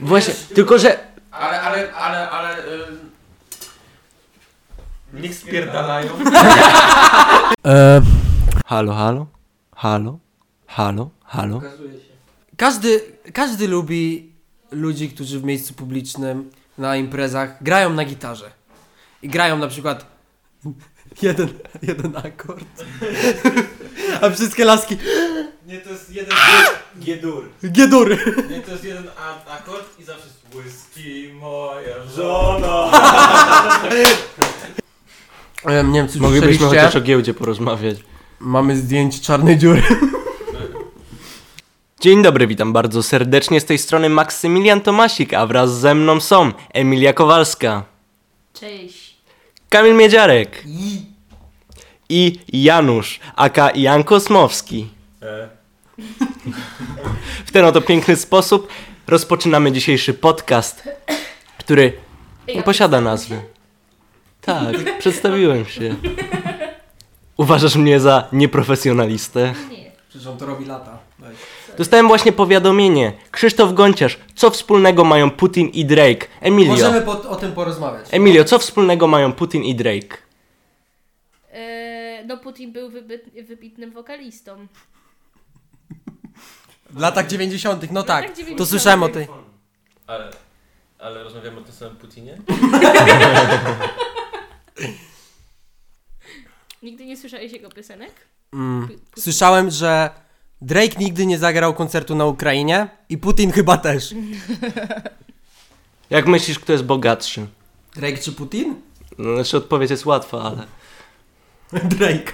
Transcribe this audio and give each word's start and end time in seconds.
Właśnie, 0.00 0.34
tylko 0.54 0.78
że 0.78 0.98
Ale, 1.30 1.60
ale, 1.60 1.92
ale, 1.92 2.30
ale... 2.30 2.56
ym, 2.74 3.10
Niech 5.12 5.34
spierdalają. 5.34 6.10
E, 7.66 8.02
halo, 8.66 8.94
halo, 8.94 9.26
halo, 9.76 10.18
halo, 10.66 11.10
halo. 11.24 11.62
Każdy, 12.56 13.00
każdy 13.32 13.68
lubi 13.68 14.32
ludzi, 14.70 15.08
którzy 15.08 15.40
w 15.40 15.44
miejscu 15.44 15.74
publicznym, 15.74 16.50
na 16.78 16.96
imprezach 16.96 17.62
grają 17.62 17.90
na 17.90 18.04
gitarze. 18.04 18.50
I 19.22 19.28
grają 19.28 19.58
na 19.58 19.68
przykład 19.68 20.06
jeden, 21.22 21.48
jeden 21.82 22.16
akord. 22.16 22.84
A 24.22 24.30
wszystkie 24.30 24.64
laski 24.64 24.96
Nie, 25.66 25.78
to 25.78 25.90
jest 25.90 26.10
jeden 26.10 26.34
G-dur. 26.96 27.48
G-dury. 27.62 28.18
Nie, 28.50 28.60
to 28.60 28.70
jest 28.72 28.84
jeden 28.84 29.04
a- 29.18 29.52
akord 29.56 30.00
i 30.00 30.04
zawsze 30.04 30.24
jest 30.26 30.44
whisky 30.54 31.32
moja 31.32 31.94
żona. 32.16 32.90
Nie 35.64 35.72
wiem, 35.72 36.08
czy 36.08 36.18
Moglibyśmy 36.18 36.40
słyszeliście? 36.40 36.66
chociaż 36.66 36.96
o 36.96 37.00
giełdzie 37.00 37.34
porozmawiać. 37.34 37.96
Mamy 38.40 38.76
zdjęcie 38.76 39.18
czarnej 39.20 39.58
dziury. 39.58 39.82
Dzień 42.00 42.22
dobry, 42.22 42.46
witam 42.46 42.72
bardzo 42.72 43.02
serdecznie 43.02 43.60
z 43.60 43.64
tej 43.64 43.78
strony 43.78 44.08
Maksymilian 44.08 44.80
Tomasik, 44.80 45.34
a 45.34 45.46
wraz 45.46 45.78
ze 45.80 45.94
mną 45.94 46.20
są 46.20 46.52
Emilia 46.72 47.12
Kowalska, 47.12 47.82
Cześć. 48.52 49.14
Kamil 49.68 49.94
Miedziarek 49.94 50.64
i 52.08 52.38
Janusz, 52.52 53.20
aka 53.36 53.70
Jan 53.74 54.04
Kosmowski. 54.04 54.88
E, 55.22 55.48
W 57.46 57.52
ten 57.52 57.64
oto 57.64 57.80
piękny 57.80 58.16
sposób 58.16 58.68
rozpoczynamy 59.06 59.72
dzisiejszy 59.72 60.14
podcast, 60.14 60.88
który 61.58 61.92
nie 62.48 62.62
posiada 62.62 63.00
nazwy. 63.00 63.40
Tak, 64.40 64.98
przedstawiłem 64.98 65.64
się. 65.64 65.94
Uważasz 67.36 67.76
mnie 67.76 68.00
za 68.00 68.28
nieprofesjonalistę? 68.32 69.54
Nie. 69.70 69.92
Przecież 70.08 70.26
on 70.26 70.38
to 70.38 70.46
robi 70.46 70.64
lata. 70.64 70.98
Dostałem 71.78 72.08
właśnie 72.08 72.32
powiadomienie. 72.32 73.12
Krzysztof 73.30 73.74
Gonciarz, 73.74 74.18
co 74.34 74.50
wspólnego 74.50 75.04
mają 75.04 75.30
Putin 75.30 75.68
i 75.68 75.84
Drake? 75.84 76.26
Emilio, 76.40 76.72
Możemy 76.72 77.02
po, 77.02 77.12
o 77.12 77.36
tym 77.36 77.52
porozmawiać. 77.52 78.06
Emilio, 78.10 78.44
co 78.44 78.58
wspólnego 78.58 79.06
mają 79.06 79.32
Putin 79.32 79.62
i 79.64 79.74
Drake? 79.74 80.16
E, 81.52 82.24
no 82.26 82.36
Putin 82.36 82.72
był 82.72 82.90
wybyt, 82.90 83.30
wybitnym 83.46 83.90
wokalistą. 83.90 84.66
W 86.90 86.98
latach 87.00 87.26
90. 87.26 87.92
no 87.92 88.02
W 88.02 88.06
tak. 88.06 88.22
latach 88.22 88.36
To 88.36 88.42
90. 88.42 88.70
słyszałem 88.70 89.02
o 89.02 89.08
tej. 89.08 89.28
ale, 90.06 90.30
ale 90.98 91.24
rozmawiamy 91.24 91.60
o 91.60 91.62
tym 91.62 91.74
samym 91.74 91.96
Putinie? 91.96 92.38
Nigdy 96.82 97.06
nie 97.06 97.16
słyszałeś 97.16 97.52
jego 97.52 97.68
piosenek? 97.70 98.12
Mm. 98.52 98.88
Słyszałem, 99.18 99.70
że 99.70 100.10
Drake 100.60 100.98
nigdy 100.98 101.26
nie 101.26 101.38
zagrał 101.38 101.74
koncertu 101.74 102.14
na 102.14 102.26
Ukrainie 102.26 102.88
i 103.08 103.18
Putin 103.18 103.52
chyba 103.52 103.76
też. 103.76 104.14
Jak 106.10 106.26
myślisz, 106.26 106.58
kto 106.58 106.72
jest 106.72 106.84
bogatszy? 106.84 107.46
Drake 107.94 108.18
czy 108.18 108.32
Putin? 108.32 108.74
No, 109.18 109.34
znaczy 109.34 109.56
odpowiedź 109.56 109.90
jest 109.90 110.06
łatwa, 110.06 110.42
ale... 110.42 110.66
Drake. 111.96 112.32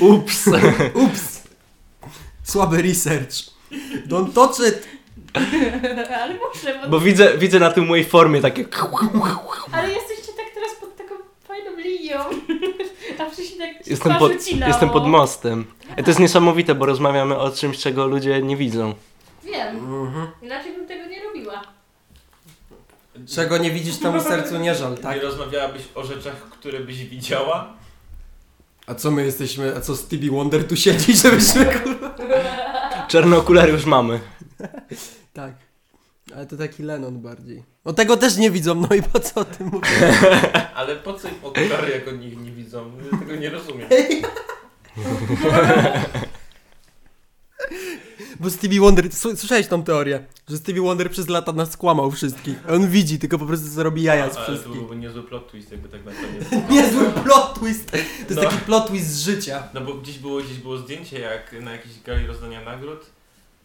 Ups! 0.00 0.46
Ups. 0.94 1.37
Słaby 2.48 2.82
research. 2.82 3.34
Don't 4.06 4.32
touch 4.32 4.58
it. 4.68 4.88
Ale 6.22 6.34
muszę, 6.34 6.78
bo... 6.82 6.88
Bo 6.88 7.00
widzę, 7.00 7.38
widzę 7.38 7.58
na 7.58 7.70
tym 7.70 7.86
mojej 7.86 8.04
formie 8.04 8.40
takie... 8.40 8.64
Ale 9.72 9.92
jesteście 9.92 10.32
tak 10.32 10.46
teraz 10.54 10.74
pod 10.80 10.96
taką 10.96 11.14
fajną 11.48 11.76
linią. 11.76 12.18
A 13.18 13.30
wcześniej 13.30 13.58
tak 13.58 13.86
Jestem 13.86 14.16
pod, 14.16 14.32
ucinało. 14.32 14.72
jestem 14.72 14.90
pod 14.90 15.06
mostem. 15.06 15.64
I 15.98 16.02
to 16.02 16.10
jest 16.10 16.20
niesamowite, 16.20 16.74
bo 16.74 16.86
rozmawiamy 16.86 17.38
o 17.38 17.50
czymś, 17.50 17.78
czego 17.78 18.06
ludzie 18.06 18.42
nie 18.42 18.56
widzą. 18.56 18.94
Wiem. 19.44 19.76
Mhm. 19.76 20.26
Inaczej 20.42 20.72
bym 20.72 20.86
tego 20.86 21.06
nie 21.06 21.22
robiła. 21.22 21.62
Czego 23.34 23.58
nie 23.58 23.70
widzisz, 23.70 23.96
temu 23.96 24.20
sercu 24.20 24.58
nie 24.58 24.74
żal, 24.74 24.98
tak? 24.98 25.16
Nie 25.16 25.22
rozmawiałabyś 25.22 25.82
o 25.94 26.04
rzeczach, 26.04 26.34
które 26.50 26.80
byś 26.80 27.04
widziała? 27.04 27.77
A 28.88 28.94
co 28.94 29.10
my 29.10 29.24
jesteśmy, 29.24 29.76
a 29.76 29.80
co 29.80 29.96
Stevie 29.96 30.30
Wonder 30.30 30.68
tu 30.68 30.76
siedzi, 30.76 31.16
żebyśmy 31.22 31.64
kurwa... 31.64 32.16
Czarne 33.08 33.36
okulary 33.36 33.72
już 33.72 33.84
mamy. 33.84 34.20
Tak. 35.32 35.54
Ale 36.36 36.46
to 36.46 36.56
taki 36.56 36.82
Lennon 36.82 37.20
bardziej. 37.20 37.62
No 37.84 37.92
tego 37.92 38.16
też 38.16 38.36
nie 38.36 38.50
widzą, 38.50 38.74
no 38.74 38.96
i 38.96 39.02
po 39.02 39.20
co 39.20 39.40
o 39.40 39.44
tym 39.44 39.66
mówię? 39.66 39.88
Ale 40.74 40.96
po 40.96 41.14
co 41.14 41.28
im 41.28 41.34
okulary, 41.42 41.92
jak 41.92 42.08
oni 42.08 42.26
ich 42.26 42.38
nie 42.38 42.50
widzą? 42.50 42.92
Ja 43.12 43.18
tego 43.18 43.36
nie 43.36 43.50
rozumiem. 43.50 43.88
Bo 48.48 48.52
Stevie 48.52 48.80
Wonder, 48.80 49.12
słyszałeś 49.12 49.66
tą 49.66 49.82
teorię, 49.82 50.24
że 50.48 50.56
Stevie 50.56 50.82
Wonder 50.82 51.10
przez 51.10 51.28
lata 51.28 51.52
nas 51.52 51.70
skłamał 51.72 52.10
wszystkich. 52.10 52.70
On 52.70 52.88
widzi, 52.88 53.18
tylko 53.18 53.38
po 53.38 53.46
prostu 53.46 53.66
zrobi 53.68 54.02
jaja 54.02 54.30
z 54.30 54.36
Ale 54.36 54.46
to 54.46 54.52
wszystkich. 54.52 54.72
byłby 54.76 54.96
niezły 54.96 55.22
plot 55.22 55.50
twist, 55.50 55.70
jakby 55.72 55.88
tak 55.88 56.04
na 56.04 56.12
koniec. 56.12 56.44
Niezły 56.70 57.10
plot 57.10 57.58
twist. 57.58 57.90
To 57.90 57.96
jest 57.96 58.10
No. 58.30 58.42
taki 58.42 58.56
plot 58.56 58.86
twist 58.86 59.06
z 59.10 59.20
życia. 59.20 59.62
No 59.74 59.80
bo 59.80 59.94
gdzieś 59.94 60.18
było, 60.18 60.40
gdzieś 60.40 60.58
było 60.58 60.78
zdjęcie, 60.78 61.18
jak 61.20 61.54
na 61.62 61.72
jakiejś 61.72 62.02
gali 62.02 62.26
rozdania 62.26 62.64
nagród 62.64 63.06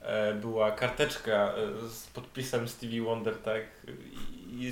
e, 0.02 0.34
była 0.34 0.72
karteczka 0.72 1.32
e, 1.34 1.54
z 1.90 2.08
podpisem 2.08 2.68
Stevie 2.68 3.02
Wonder, 3.02 3.38
tak? 3.38 3.62
I, 4.52 4.64
i. 4.64 4.72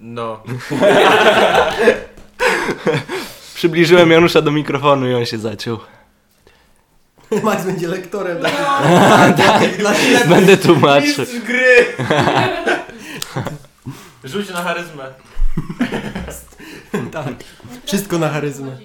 No. 0.00 0.42
Przybliżyłem 3.54 4.10
Janusza 4.10 4.42
do 4.42 4.50
mikrofonu 4.50 5.10
i 5.10 5.14
on 5.14 5.26
się 5.26 5.38
zaciął. 5.38 5.78
Max 7.42 7.64
będzie 7.64 7.88
lektorem 7.88 8.38
dla, 8.38 8.50
No. 8.50 9.34
dla, 9.36 9.60
dla 9.78 9.94
ślepych. 9.94 10.28
Będę 10.28 10.56
tłumaczył. 10.56 11.08
Mistrz 11.24 11.38
gry! 11.46 11.84
Rzuć 14.24 14.50
na 14.50 14.62
charyzmę. 14.62 15.04
Tak. 17.12 17.26
Wszystko 17.86 18.18
na 18.18 18.28
charyzmę. 18.28 18.78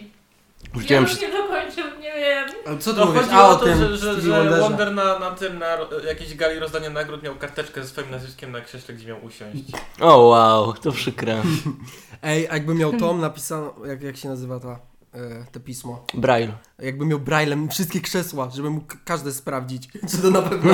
Rzuciłem 0.75 1.03
ja 1.03 1.09
przy- 1.09 1.25
już 1.25 1.31
nie 1.33 1.37
dokończę, 1.37 1.97
nie 2.01 2.13
wiem. 2.15 2.49
A 2.65 2.77
co 2.81 2.93
No 2.93 2.99
tu 3.01 3.05
mówisz? 3.05 3.21
chodziło 3.23 3.41
A 3.41 3.47
o 3.49 3.55
to, 3.55 3.65
tym 3.65 3.77
że, 3.79 3.97
że, 3.97 4.21
że. 4.21 4.59
Wonder 4.59 4.91
na, 4.91 5.19
na 5.19 5.31
tym, 5.31 5.59
na 5.59 5.77
jakiejś 6.07 6.35
gali 6.35 6.59
rozdania 6.59 6.89
nagród 6.89 7.23
miał 7.23 7.35
karteczkę 7.35 7.81
ze 7.83 7.89
swoim 7.89 8.11
nazwiskiem 8.11 8.51
na 8.51 8.61
krześle, 8.61 8.95
gdzie 8.95 9.07
miał 9.07 9.25
usiąść. 9.25 9.63
O 9.99 10.17
wow, 10.17 10.73
to 10.73 10.91
przykre. 10.91 11.41
Ej, 12.23 12.43
jakby 12.51 12.75
miał 12.75 12.93
tom 12.93 13.21
napisano, 13.21 13.73
jak, 13.85 14.01
jak 14.03 14.17
się 14.17 14.29
nazywa 14.29 14.59
ta, 14.59 14.79
e, 15.13 15.45
to 15.51 15.59
pismo? 15.59 16.05
Braille. 16.13 16.53
Jakby 16.79 17.05
miał 17.05 17.19
braillem 17.19 17.69
wszystkie 17.69 18.01
krzesła, 18.01 18.49
żeby 18.49 18.69
mógł 18.69 18.93
każde 19.05 19.31
sprawdzić, 19.31 19.89
czy 20.11 20.17
to 20.17 20.31
na 20.31 20.41
pewno 20.41 20.73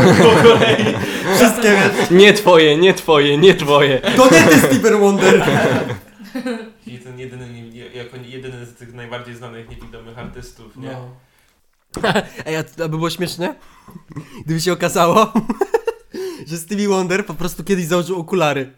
wszystkie 1.35 1.71
wiesz. 1.71 2.09
Nie 2.11 2.33
twoje, 2.33 2.77
nie 2.77 2.93
twoje, 2.93 3.37
nie 3.37 3.55
twoje. 3.55 3.99
To 3.99 4.25
nie 4.25 4.43
ty 4.43 4.59
Stevie 4.59 4.97
Wonder. 4.97 5.45
I 6.87 6.99
ten 6.99 7.19
jedyny, 7.19 7.69
jako 7.93 8.17
jedyny 8.17 8.65
z 8.65 8.73
tych 8.73 8.93
najbardziej 8.93 9.35
znanych 9.35 9.69
niewidomych 9.69 10.19
artystów, 10.19 10.77
nie? 10.77 10.91
No. 10.91 11.09
Ej, 12.45 12.55
a 12.55 12.63
to 12.63 12.89
by 12.89 12.97
było 12.97 13.09
śmieszne? 13.09 13.55
Gdyby 14.45 14.61
się 14.61 14.73
okazało, 14.73 15.33
że 16.47 16.57
Stevie 16.57 16.87
Wonder 16.87 17.25
po 17.25 17.33
prostu 17.33 17.63
kiedyś 17.63 17.85
założył 17.85 18.19
okulary. 18.19 18.71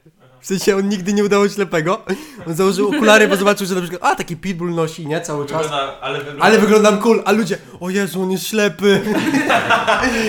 W 0.45 0.47
sensie 0.47 0.75
on 0.77 0.89
nigdy 0.89 1.13
nie 1.13 1.23
udało 1.23 1.49
ślepego. 1.49 2.01
On 2.47 2.55
założył 2.55 2.87
okulary, 2.89 3.27
bo 3.27 3.35
zobaczył, 3.35 3.67
że 3.67 3.75
na 3.75 3.81
przykład, 3.81 4.01
a 4.03 4.15
taki 4.15 4.37
pitbull 4.37 4.73
nosi, 4.75 5.07
nie, 5.07 5.21
cały 5.21 5.45
czas. 5.45 5.61
Wygląda, 5.61 5.99
ale 6.01 6.17
wygląda, 6.19 6.43
Ale 6.45 6.59
wyglądam 6.59 6.97
cool, 6.97 7.21
a 7.25 7.31
ludzie, 7.31 7.57
o 7.79 7.89
Jezu, 7.89 8.21
on 8.21 8.31
jest 8.31 8.47
ślepy. 8.47 9.01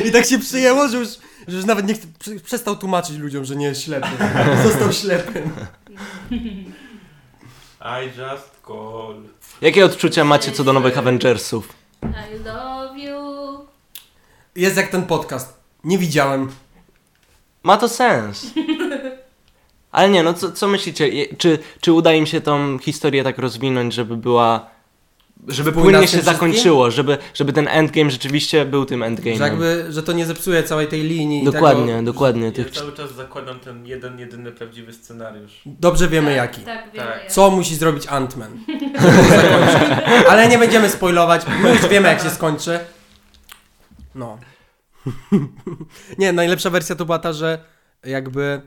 I 0.05 0.11
tak 0.13 0.27
się 0.27 0.39
przyjęło, 0.39 0.89
że 0.89 0.97
już, 0.99 1.09
że 1.49 1.57
już 1.57 1.67
nawet 1.67 1.87
nie 1.89 1.95
chce, 1.95 2.07
prze- 2.19 2.41
przestał 2.41 2.77
tłumaczyć 2.77 3.17
ludziom, 3.17 3.45
że 3.45 3.57
nie 3.57 3.67
jest 3.67 3.83
ślepy. 3.83 4.09
Został 4.65 4.93
ślepym. 4.93 5.51
I 6.31 8.07
just 8.07 8.51
call. 8.67 9.23
Jakie 9.61 9.85
odczucia 9.85 10.25
macie 10.25 10.53
co 10.53 10.65
do 10.65 10.73
nowych 10.73 10.99
Avengersów? 10.99 11.69
I 12.03 12.39
love 12.45 12.99
you. 12.99 13.67
Jest 14.57 14.77
jak 14.77 14.89
ten 14.89 15.03
podcast. 15.03 15.57
Nie 15.85 15.99
widziałem. 15.99 16.49
Ma 17.63 17.77
to 17.77 17.89
sens. 17.89 18.47
Ale 19.97 20.11
nie, 20.11 20.23
no 20.23 20.35
co, 20.35 20.53
co 20.53 20.69
myślicie? 20.69 21.11
Czy, 21.39 21.59
czy 21.81 21.93
uda 21.93 22.13
im 22.13 22.27
się 22.27 22.41
tą 22.41 22.79
historię 22.79 23.25
tak 23.25 23.39
rozwinąć, 23.39 23.95
żeby 23.95 24.17
była... 24.17 24.71
Żeby 25.49 25.73
płynnie 25.73 26.09
się 26.09 26.23
zakończyło, 26.23 26.91
żeby, 26.91 27.19
żeby 27.35 27.53
ten 27.53 27.69
endgame 27.69 28.11
rzeczywiście 28.11 28.65
był 28.65 28.85
tym 28.85 29.01
Że 29.01 29.07
endgame'em. 29.07 29.41
jakby, 29.41 29.87
że 29.91 30.03
to 30.03 30.13
nie 30.13 30.27
zepsuje 30.27 30.63
całej 30.63 30.87
tej 30.87 31.03
linii. 31.03 31.45
Dokładnie, 31.45 31.93
Tego. 31.93 32.03
dokładnie. 32.03 32.45
Ja 32.47 32.53
Tych... 32.53 32.71
cały 32.71 32.93
czas 32.93 33.15
zakładam 33.15 33.61
ten 33.61 33.87
jeden, 33.87 34.19
jedyny 34.19 34.53
prawdziwy 34.53 34.93
scenariusz. 34.93 35.61
Dobrze 35.67 36.09
wiemy 36.09 36.29
tak, 36.29 36.37
jaki. 36.37 36.61
Tak, 36.61 36.93
wiemy 36.93 37.07
Tak. 37.07 37.33
Co 37.33 37.51
musi 37.51 37.77
zrobić 37.77 38.07
Ant-Man? 38.07 38.51
Ale 40.31 40.49
nie 40.49 40.59
będziemy 40.59 40.91
spoilować, 40.91 41.43
my 41.63 41.71
już 41.71 41.89
wiemy 41.89 42.09
jak 42.09 42.23
się 42.23 42.31
skończy. 42.31 42.79
No. 44.15 44.39
Nie, 46.19 46.33
najlepsza 46.33 46.71
wersja 46.71 46.97
to 46.97 47.05
była 47.05 47.19
ta, 47.19 47.33
że 47.33 47.59
jakby 48.05 48.61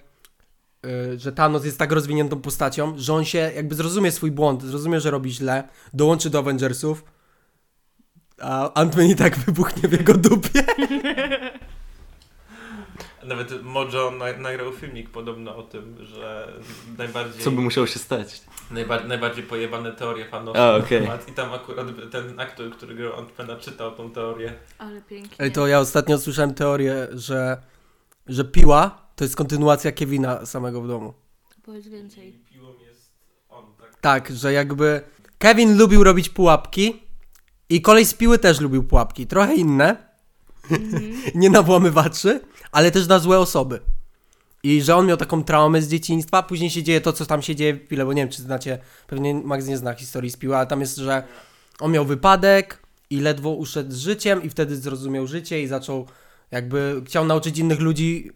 że 1.18 1.31
Thanos 1.31 1.66
jest 1.66 1.80
tak 1.80 1.92
rozwiniętą 1.92 2.42
postacią, 2.42 2.94
że 2.98 3.14
on 3.14 3.26
się 3.26 3.52
jakby 3.56 3.76
zrozumie 3.76 4.12
swój 4.12 4.31
błąd, 4.31 4.64
zrozumie, 4.64 5.00
że 5.00 5.12
robi 5.12 5.31
źle, 5.31 5.64
dołączy 5.94 6.30
do 6.30 6.40
Avengersów, 6.40 7.04
a 8.42 8.70
Ant-Man 8.84 9.10
i 9.10 9.16
tak 9.16 9.38
wybuchnie 9.46 9.90
w 9.90 9.92
jego 9.92 10.14
dupie. 10.14 10.64
Nawet 13.24 13.64
Mojo 13.64 14.12
na, 14.12 14.38
nagrał 14.38 14.72
filmik 14.72 15.10
podobno 15.10 15.56
o 15.56 15.64
tym, 15.64 16.06
że 16.06 16.54
najbardziej, 16.98 17.44
Co 17.44 17.52
by 17.52 17.62
musiało 17.62 17.88
się 17.88 18.00
stać? 18.00 18.42
najba, 18.72 19.04
najbardziej 19.04 19.44
pojebane 19.44 19.92
teorie 19.92 20.26
fanowskie 20.26 21.00
temat 21.00 21.30
i 21.30 21.31
tam 21.31 21.54
akurat 21.54 21.88
ten 22.12 22.40
aktor, 22.40 22.72
który 22.72 22.96
grał 22.96 23.14
Antmana 23.14 23.56
czytał 23.56 23.92
tą 23.92 24.12
teorię. 24.12 24.54
Ale 24.78 25.02
pięknie. 25.02 25.38
Ej, 25.40 25.52
to 25.52 25.68
ja 25.68 25.80
ostatnio 25.80 26.18
słyszałem 26.18 26.54
teorię, 26.54 27.08
że, 27.12 27.58
że 28.28 28.46
piła 28.46 29.08
to 29.19 29.25
jest 29.25 29.36
kontynuacja 29.36 29.92
Kevina 29.92 30.45
samego 30.45 30.81
w 30.81 30.88
domu. 30.88 31.13
Powiedz 31.63 31.88
więcej. 31.88 32.39
Piłą 32.54 32.68
jest 32.88 33.12
on, 33.50 33.66
tak? 33.80 34.00
Tak, 34.01 34.31
że 34.31 34.54
jakby 34.54 35.01
Kevin 35.38 35.77
lubił 35.77 36.04
robić 36.04 36.30
pułapki 36.30 37.04
i 37.69 37.81
kolej 37.81 38.06
z 38.06 38.13
piły 38.13 38.39
też 38.39 38.60
lubił 38.60 38.83
pułapki. 38.83 39.27
Trochę 39.27 39.56
inne, 39.56 40.10
Mhm. 40.71 41.13
nie 41.36 41.50
na 41.50 41.63
włamywaczy, 41.63 42.42
ale 42.71 42.92
też 42.92 43.07
na 43.07 43.19
złe 43.19 43.39
osoby. 43.39 43.80
I 44.63 44.81
że 44.81 44.95
on 44.95 45.06
miał 45.07 45.18
taką 45.18 45.44
traumę 45.44 45.81
z 45.81 45.89
dzieciństwa, 45.89 46.44
później 46.44 46.69
się 46.69 46.83
dzieje 46.83 47.01
to, 47.01 47.13
co 47.13 47.25
tam 47.25 47.42
się 47.42 47.56
dzieje 47.56 47.74
w 47.74 47.88
Pile, 47.88 48.06
bo 48.06 48.13
nie 48.13 48.21
wiem, 48.21 48.30
czy 48.30 48.42
znacie, 48.42 48.80
pewnie 49.07 49.33
Max 49.33 49.68
nie 49.68 49.77
zna 49.77 49.94
historii 49.94 50.31
z 50.31 50.38
Piły, 50.38 50.57
ale 50.57 50.68
tam 50.68 50.81
jest, 50.81 50.95
że 50.98 51.24
on 51.80 51.92
miał 51.92 52.06
wypadek 52.06 52.81
i 53.10 53.19
ledwo 53.19 53.50
uszedł 53.50 53.92
z 53.92 53.98
życiem 53.98 54.44
i 54.44 54.50
wtedy 54.50 54.75
zrozumiał 54.77 55.27
życie 55.27 55.62
i 55.62 55.68
zaczął 55.68 56.07
jakby, 56.51 57.01
chciał 57.06 57.25
nauczyć 57.25 57.57
innych 57.57 57.80
ludzi 57.80 58.31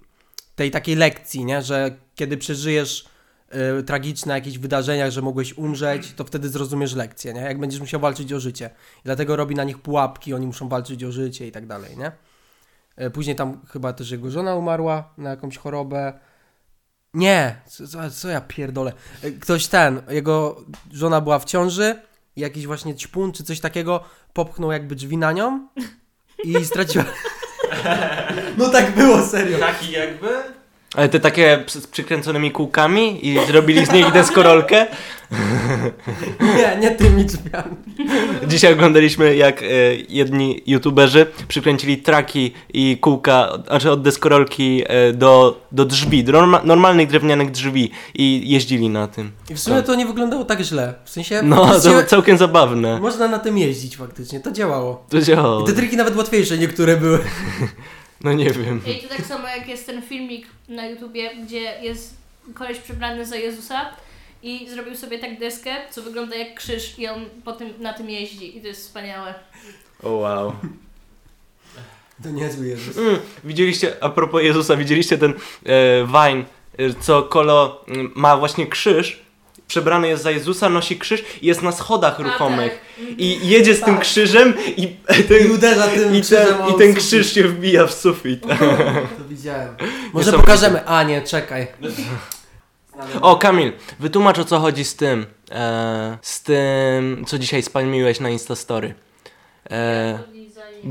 tej 0.56 0.72
takiej 0.72 0.96
lekcji, 0.96 1.46
nie, 1.46 1.62
że 1.62 1.96
kiedy 2.16 2.38
przeżyjesz 2.38 3.06
y, 3.80 3.84
tragiczne 3.84 4.34
jakieś 4.34 4.58
wydarzenia, 4.58 5.12
że 5.12 5.22
mogłeś 5.22 5.58
umrzeć, 5.58 6.14
to 6.14 6.24
wtedy 6.24 6.50
zrozumiesz 6.50 6.94
lekcję, 6.96 7.34
nie, 7.34 7.42
jak 7.42 7.60
będziesz 7.60 7.80
musiał 7.80 8.00
walczyć 8.00 8.34
o 8.34 8.40
życie. 8.40 8.70
I 9.00 9.04
dlatego 9.04 9.36
robi 9.36 9.56
na 9.56 9.64
nich 9.64 9.78
pułapki, 9.78 10.34
oni 10.34 10.48
muszą 10.48 10.70
walczyć 10.70 11.04
o 11.04 11.12
życie 11.12 11.48
i 11.48 11.52
tak 11.52 11.68
dalej, 11.68 11.98
nie. 11.98 12.12
E, 12.96 13.10
Później 13.10 13.36
tam 13.36 13.62
chyba 13.70 13.94
też 13.94 14.12
jego 14.12 14.32
żona 14.32 14.56
umarła 14.56 15.14
na 15.18 15.30
jakąś 15.30 15.58
chorobę. 15.58 16.14
Nie, 17.14 17.62
co, 17.68 18.10
co, 18.12 18.30
ja 18.30 18.42
pierdolę. 18.42 18.94
E, 19.24 19.32
Ktoś 19.32 19.68
ten, 19.68 20.02
jego 20.10 20.62
żona 20.92 21.22
była 21.22 21.40
w 21.40 21.46
ciąży 21.46 22.02
jakiś 22.36 22.66
właśnie 22.68 22.96
ćpun 22.96 23.32
czy 23.32 23.44
coś 23.44 23.60
takiego 23.60 24.04
popchnął 24.34 24.72
jakby 24.72 24.96
drzwi 24.96 25.18
na 25.18 25.32
nią 25.32 25.68
i 26.44 26.66
straciła... 26.66 27.06
No 28.58 28.70
tak 28.70 28.92
było, 28.92 29.26
serio. 29.26 29.58
Taki 29.60 29.92
jakby? 29.92 30.28
Ale 30.96 31.10
te 31.10 31.20
takie 31.20 31.64
z 31.68 31.88
przykręconymi 31.88 32.52
kółkami 32.52 33.28
i 33.28 33.46
zrobili 33.48 33.86
z 33.86 33.92
nich 33.92 34.12
deskorolkę. 34.12 34.88
Nie, 36.58 36.78
nie 36.82 36.92
tymi 36.92 37.26
drzwiami. 37.26 37.76
Dzisiaj 38.48 38.74
oglądaliśmy 38.74 39.36
jak 39.36 39.64
e, 39.64 39.66
jedni 40.10 40.62
youtuberzy 40.66 41.26
przykręcili 41.48 41.98
traki 41.98 42.54
i 42.74 42.98
kółka, 43.02 43.50
znaczy 43.68 43.92
od 43.92 44.02
deskorolki 44.02 44.84
e, 44.88 45.14
do, 45.14 45.62
do 45.72 45.86
drzwi, 45.86 46.24
do 46.24 46.32
norma, 46.32 46.62
normalnych 46.64 47.10
drewnianych 47.10 47.52
drzwi 47.52 47.92
i 48.16 48.50
jeździli 48.50 48.90
na 48.90 49.08
tym. 49.08 49.32
I 49.50 49.54
w 49.54 49.60
sumie 49.60 49.84
to 49.84 49.96
nie 49.96 50.06
wyglądało 50.06 50.46
tak 50.46 50.62
źle. 50.62 50.94
W 51.06 51.10
sensie... 51.10 51.42
No, 51.44 51.80
to 51.80 52.04
całkiem 52.04 52.38
zabawne. 52.38 53.00
Można 53.00 53.28
na 53.28 53.40
tym 53.40 53.58
jeździć 53.58 53.98
faktycznie, 53.98 54.40
to 54.40 54.52
działało. 54.52 55.06
To 55.10 55.22
działało. 55.22 55.62
I 55.62 55.66
te 55.66 55.74
triki 55.74 55.98
nawet 55.98 56.16
łatwiejsze 56.16 56.58
niektóre 56.58 56.98
były. 56.98 57.20
No 58.24 58.34
nie 58.34 58.52
wiem. 58.52 58.82
Ej, 58.88 59.02
to 59.02 59.08
tak 59.08 59.26
samo 59.26 59.48
jak 59.48 59.68
jest 59.68 59.86
ten 59.86 60.02
filmik 60.02 60.48
na 60.70 60.88
YouTubie, 60.88 61.36
gdzie 61.36 61.60
jest 61.82 62.18
koleś 62.54 62.80
przebrany 62.80 63.26
za 63.26 63.36
Jezusa 63.36 63.90
i 64.44 64.70
zrobił 64.70 64.96
sobie 64.96 65.20
tak 65.20 65.40
deskę, 65.40 65.76
co 65.90 66.02
wygląda 66.02 66.36
jak 66.36 66.56
krzyż 66.56 67.00
i 67.00 67.08
on 67.08 67.26
potem 67.46 67.70
na 67.80 67.94
tym 67.94 68.10
jeździ 68.10 68.58
i 68.58 68.62
to 68.62 68.68
jest 68.68 68.82
wspaniałe. 68.82 69.34
O 70.04 70.10
wow. 70.12 70.54
To 72.24 72.30
niezły 72.30 72.68
Jezus. 72.68 72.98
Mm, 72.98 73.20
widzieliście, 73.44 74.04
a 74.04 74.10
propos 74.10 74.44
Jezusa, 74.44 74.76
widzieliście 74.76 75.18
ten 75.18 75.34
e, 75.66 76.08
Vine, 76.08 76.46
co 77.00 77.24
Kolo 77.24 77.86
mm, 77.88 78.12
ma 78.16 78.38
właśnie 78.38 78.68
krzyż, 78.68 79.23
przebrany 79.68 80.08
jest 80.08 80.24
za 80.24 80.32
Jezusa, 80.32 80.70
nosi 80.70 81.00
krzyż 81.00 81.24
i 81.42 81.48
jest 81.48 81.62
na 81.62 81.72
schodach 81.72 82.20
ruchomych. 82.20 82.72
Tak. 82.72 83.20
I 83.20 83.48
jedzie 83.48 83.76
z 83.76 83.82
tym 83.82 83.96
Tak. 83.96 84.04
krzyżem 84.04 84.54
i, 84.78 84.84
I 85.20 85.24
ten, 85.24 85.52
uderza 85.52 85.88
tym 85.88 86.16
i, 86.16 86.22
krzyżem 86.22 86.58
ten, 86.58 86.76
i 86.76 86.78
ten 86.78 86.94
krzyż 86.94 87.34
się 87.34 87.44
wbija 87.48 87.88
w 87.88 87.94
sufit. 87.94 88.42
To 89.18 89.26
widziałem. 89.30 89.76
Może 90.14 90.26
Niesamowite. 90.26 90.38
pokażemy. 90.38 90.86
A 90.86 91.04
nie, 91.04 91.22
czekaj. 91.22 91.68
O, 93.22 93.36
Kamil, 93.36 93.72
wytłumacz 94.00 94.40
o 94.40 94.46
co 94.46 94.60
chodzi 94.60 94.84
z 94.86 94.96
tym, 94.96 95.26
e, 95.52 96.18
z 96.22 96.42
tym, 96.44 97.26
co 97.28 97.40
dzisiaj 97.40 97.64
spalmiłeś 97.64 98.20
na 98.20 98.30
Instastory. 98.30 98.94
E, 99.72 100.20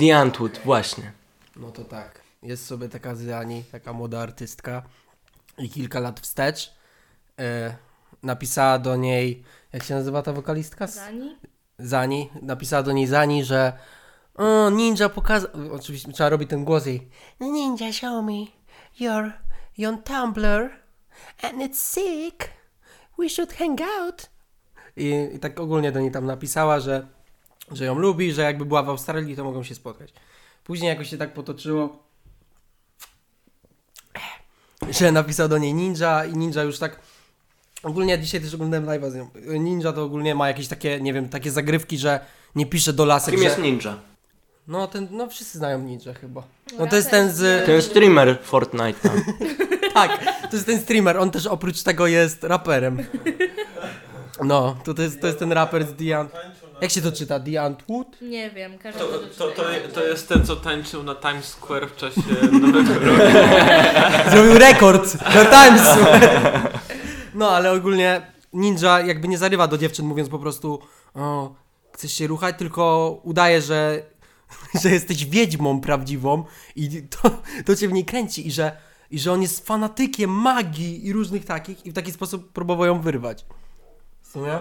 The 0.00 0.16
Antwood, 0.18 0.60
właśnie. 0.64 1.12
No 1.56 1.70
to 1.70 1.84
tak. 1.84 2.20
Jest 2.42 2.66
sobie 2.66 2.88
taka 2.88 3.14
Zani, 3.14 3.64
taka 3.72 3.92
młoda 3.92 4.20
artystka 4.20 4.82
i 5.58 5.70
kilka 5.70 6.00
lat 6.00 6.20
wstecz 6.20 6.72
e, 7.38 7.74
napisała 8.22 8.78
do 8.78 8.96
niej, 8.96 9.44
jak 9.72 9.82
się 9.82 9.94
nazywa 9.94 10.22
ta 10.22 10.32
wokalistka? 10.32 10.86
Zani? 10.86 11.36
Zani. 11.78 12.30
Napisała 12.42 12.82
do 12.82 12.92
niej 12.92 13.06
Zani, 13.06 13.44
że 13.44 13.72
o, 14.34 14.70
ninja 14.70 15.08
pokazał, 15.08 15.50
oczywiście 15.72 16.12
trzeba 16.12 16.30
robić 16.30 16.50
ten 16.50 16.64
głos 16.64 16.86
jej. 16.86 17.08
Ninja 17.40 17.92
show 17.92 18.24
me 18.24 18.46
your, 19.00 19.32
your 19.78 20.02
Tumblr 20.02 20.70
and 21.42 21.54
it's 21.54 21.94
sick. 21.94 22.48
We 23.18 23.28
should 23.28 23.52
hang 23.52 23.80
out. 23.80 24.30
I, 24.96 25.28
I 25.34 25.38
tak 25.38 25.60
ogólnie 25.60 25.92
do 25.92 26.00
niej 26.00 26.10
tam 26.10 26.26
napisała, 26.26 26.80
że, 26.80 27.06
że 27.72 27.84
ją 27.84 27.98
lubi, 27.98 28.32
że 28.32 28.42
jakby 28.42 28.64
była 28.64 28.82
w 28.82 28.88
Australii, 28.88 29.36
to 29.36 29.44
mogą 29.44 29.62
się 29.62 29.74
spotkać. 29.74 30.12
Później 30.64 30.88
jakoś 30.88 31.10
się 31.10 31.18
tak 31.18 31.34
potoczyło, 31.34 32.02
że 34.90 35.12
napisał 35.12 35.48
do 35.48 35.58
niej 35.58 35.74
Ninja 35.74 36.24
i 36.24 36.36
Ninja 36.36 36.62
już 36.62 36.78
tak... 36.78 37.00
Ogólnie 37.82 38.18
dzisiaj 38.18 38.40
też 38.40 38.54
oglądałem 38.54 38.86
live'a 38.86 39.10
z 39.10 39.14
nią. 39.14 39.30
Ninja 39.58 39.92
to 39.92 40.04
ogólnie 40.04 40.34
ma 40.34 40.48
jakieś 40.48 40.68
takie, 40.68 41.00
nie 41.00 41.12
wiem, 41.12 41.28
takie 41.28 41.50
zagrywki, 41.50 41.98
że 41.98 42.20
nie 42.54 42.66
pisze 42.66 42.92
do 42.92 43.04
lasek, 43.04 43.34
Kim 43.34 43.38
że... 43.42 43.48
jest 43.48 43.58
ninja? 43.58 43.96
No 44.68 44.86
ten, 44.86 45.08
no 45.10 45.28
wszyscy 45.28 45.58
znają 45.58 45.78
Ninja 45.78 46.14
chyba. 46.14 46.42
No 46.78 46.86
to 46.86 46.96
jest 46.96 47.10
ten 47.10 47.32
z... 47.32 47.66
Ten 47.66 47.82
streamer 47.82 48.38
Fortnite 48.42 49.08
tam. 49.08 49.22
Tak, 49.94 50.24
to 50.50 50.56
jest 50.56 50.66
ten 50.66 50.80
streamer, 50.80 51.18
on 51.18 51.30
też 51.30 51.46
oprócz 51.46 51.82
tego 51.82 52.06
jest 52.06 52.44
raperem. 52.44 52.98
No, 54.44 54.76
to, 54.84 54.94
to, 54.94 55.02
jest, 55.02 55.20
to 55.20 55.26
jest 55.26 55.38
ten 55.38 55.52
raper 55.52 55.84
z 55.84 55.94
The 55.94 56.18
Ant... 56.18 56.32
Jak 56.80 56.90
się 56.90 57.02
to 57.02 57.12
czyta? 57.12 57.40
The 57.40 57.62
Antwood? 57.62 58.06
Nie 58.22 58.50
wiem, 58.50 58.78
każdy 58.78 59.00
To, 59.00 59.06
to, 59.38 59.50
to, 59.50 59.62
to, 59.94 60.04
jest 60.04 60.28
ten, 60.28 60.46
co 60.46 60.56
tańczył 60.56 61.02
na 61.02 61.14
Times 61.14 61.44
Square 61.44 61.88
w 61.88 61.96
czasie 61.96 62.20
Nowego 62.60 62.94
Roku. 62.94 63.20
Zrobił 64.30 64.58
rekord 64.58 65.14
na 65.34 65.44
Timesu. 65.44 66.00
No, 67.34 67.50
ale 67.50 67.72
ogólnie 67.72 68.32
Ninja 68.52 69.00
jakby 69.00 69.28
nie 69.28 69.38
zarywa 69.38 69.68
do 69.68 69.78
dziewczyn 69.78 70.06
mówiąc 70.06 70.28
po 70.28 70.38
prostu 70.38 70.80
o, 71.14 71.54
chcesz 71.92 72.12
się 72.12 72.26
ruchać, 72.26 72.58
tylko 72.58 73.20
udaje, 73.22 73.62
że, 73.62 74.02
że 74.82 74.90
jesteś 74.90 75.24
wiedźmą 75.24 75.80
prawdziwą 75.80 76.44
i 76.76 77.02
to, 77.02 77.30
to 77.64 77.76
cię 77.76 77.88
w 77.88 77.92
niej 77.92 78.04
kręci 78.04 78.46
i 78.46 78.52
że, 78.52 78.76
i 79.10 79.18
że 79.18 79.32
on 79.32 79.42
jest 79.42 79.66
fanatykiem 79.66 80.30
magii 80.30 81.06
i 81.06 81.12
różnych 81.12 81.44
takich 81.44 81.86
i 81.86 81.90
w 81.90 81.94
taki 81.94 82.12
sposób 82.12 82.52
próbował 82.52 82.86
ją 82.86 83.00
wyrwać. 83.00 83.44
Sumie? 84.22 84.60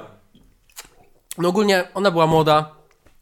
No 1.38 1.50
ogólnie 1.50 1.88
ona 1.94 2.12
była 2.12 2.28
młoda, 2.28 2.76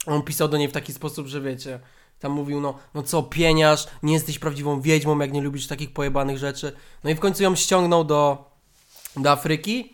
on 0.05 0.21
pisał 0.21 0.47
do 0.47 0.57
niej 0.57 0.67
w 0.67 0.71
taki 0.71 0.93
sposób, 0.93 1.27
że 1.27 1.41
wiecie, 1.41 1.79
tam 2.19 2.31
mówił, 2.31 2.61
no, 2.61 2.73
no 2.93 3.03
co, 3.03 3.23
pieniarz, 3.23 3.87
nie 4.03 4.13
jesteś 4.13 4.39
prawdziwą 4.39 4.81
wiedźmą, 4.81 5.19
jak 5.19 5.31
nie 5.31 5.41
lubisz 5.41 5.67
takich 5.67 5.93
pojebanych 5.93 6.37
rzeczy. 6.37 6.71
No 7.03 7.09
i 7.09 7.15
w 7.15 7.19
końcu 7.19 7.43
ją 7.43 7.55
ściągnął 7.55 8.03
do, 8.03 8.48
do 9.21 9.31
Afryki, 9.31 9.93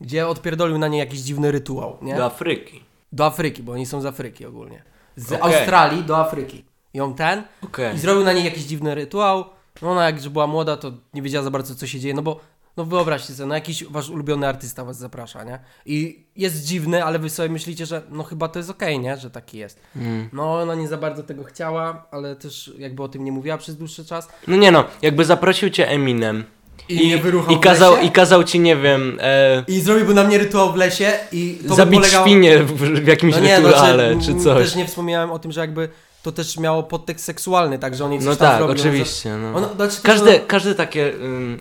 gdzie 0.00 0.28
odpierdolił 0.28 0.78
na 0.78 0.88
niej 0.88 0.98
jakiś 0.98 1.20
dziwny 1.20 1.52
rytuał, 1.52 1.98
nie? 2.02 2.16
Do 2.16 2.24
Afryki. 2.24 2.84
Do 3.12 3.26
Afryki, 3.26 3.62
bo 3.62 3.72
oni 3.72 3.86
są 3.86 4.00
z 4.00 4.06
Afryki 4.06 4.46
ogólnie. 4.46 4.82
Z 5.16 5.32
Okej. 5.32 5.56
Australii 5.56 6.04
do 6.04 6.18
Afryki. 6.18 6.64
Ją 6.94 7.14
ten 7.14 7.42
Okej. 7.64 7.94
i 7.94 7.98
zrobił 7.98 8.24
na 8.24 8.32
niej 8.32 8.44
jakiś 8.44 8.64
dziwny 8.64 8.94
rytuał. 8.94 9.44
No 9.82 9.90
ona 9.90 10.04
jak 10.04 10.28
była 10.28 10.46
młoda, 10.46 10.76
to 10.76 10.92
nie 11.14 11.22
wiedziała 11.22 11.44
za 11.44 11.50
bardzo 11.50 11.74
co 11.74 11.86
się 11.86 12.00
dzieje, 12.00 12.14
no 12.14 12.22
bo 12.22 12.40
no 12.76 12.84
wyobraźcie 12.84 13.32
sobie, 13.32 13.46
no 13.46 13.54
jakiś 13.54 13.84
wasz 13.84 14.10
ulubiony 14.10 14.48
artysta 14.48 14.84
was 14.84 14.96
zaprasza, 14.96 15.44
nie? 15.44 15.58
I 15.86 16.26
jest 16.36 16.64
dziwny, 16.64 17.04
ale 17.04 17.18
wy 17.18 17.30
sobie 17.30 17.48
myślicie, 17.48 17.86
że 17.86 18.02
no 18.10 18.22
chyba 18.22 18.48
to 18.48 18.58
jest 18.58 18.70
okej, 18.70 19.00
nie? 19.00 19.16
Że 19.16 19.30
taki 19.30 19.58
jest. 19.58 19.80
Mm. 19.96 20.28
No 20.32 20.60
ona 20.60 20.74
nie 20.74 20.88
za 20.88 20.96
bardzo 20.96 21.22
tego 21.22 21.44
chciała, 21.44 22.06
ale 22.10 22.36
też 22.36 22.72
jakby 22.78 23.02
o 23.02 23.08
tym 23.08 23.24
nie 23.24 23.32
mówiła 23.32 23.58
przez 23.58 23.76
dłuższy 23.76 24.04
czas. 24.04 24.28
No 24.48 24.56
nie 24.56 24.70
no, 24.70 24.84
jakby 25.02 25.24
zaprosił 25.24 25.70
cię 25.70 25.88
Eminem 25.88 26.44
I, 26.88 27.08
i 27.08 27.18
w 27.18 27.60
kazał, 27.60 27.96
i 27.96 28.10
kazał 28.10 28.44
ci, 28.44 28.60
nie 28.60 28.76
wiem, 28.76 29.18
e, 29.22 29.64
I 29.68 29.80
zrobiłby 29.80 30.14
na 30.14 30.24
mnie 30.24 30.38
rytuał 30.38 30.72
w 30.72 30.76
lesie 30.76 31.12
i 31.32 31.58
to 31.68 31.74
zabić 31.74 32.00
polegało... 32.00 32.26
świnię 32.26 32.58
w, 32.58 32.72
w 32.76 33.06
jakimś 33.06 33.34
no 33.34 33.40
nie, 33.40 33.56
rytuale 33.60 34.12
znaczy, 34.12 34.26
czy 34.26 34.32
m, 34.32 34.40
coś. 34.40 34.58
Też 34.58 34.74
nie 34.74 34.86
wspomniałem 34.86 35.30
o 35.30 35.38
tym, 35.38 35.52
że 35.52 35.60
jakby 35.60 35.88
to 36.22 36.32
też 36.32 36.58
miało 36.58 36.82
podtekst 36.82 37.24
seksualny, 37.24 37.78
tak, 37.78 37.94
że 37.94 38.04
on 38.04 38.12
jej 38.12 38.20
coś 38.20 38.28
No 38.28 38.36
tam 38.36 38.58
tak, 38.60 38.70
oczywiście. 38.70 39.36
No. 39.36 39.48
Ono, 39.58 39.74
znaczy, 39.74 39.96
to, 39.96 40.02
Każde, 40.02 40.32
że 40.32 40.40
każde 40.40 40.74
takie 40.74 41.14
ym, 41.14 41.60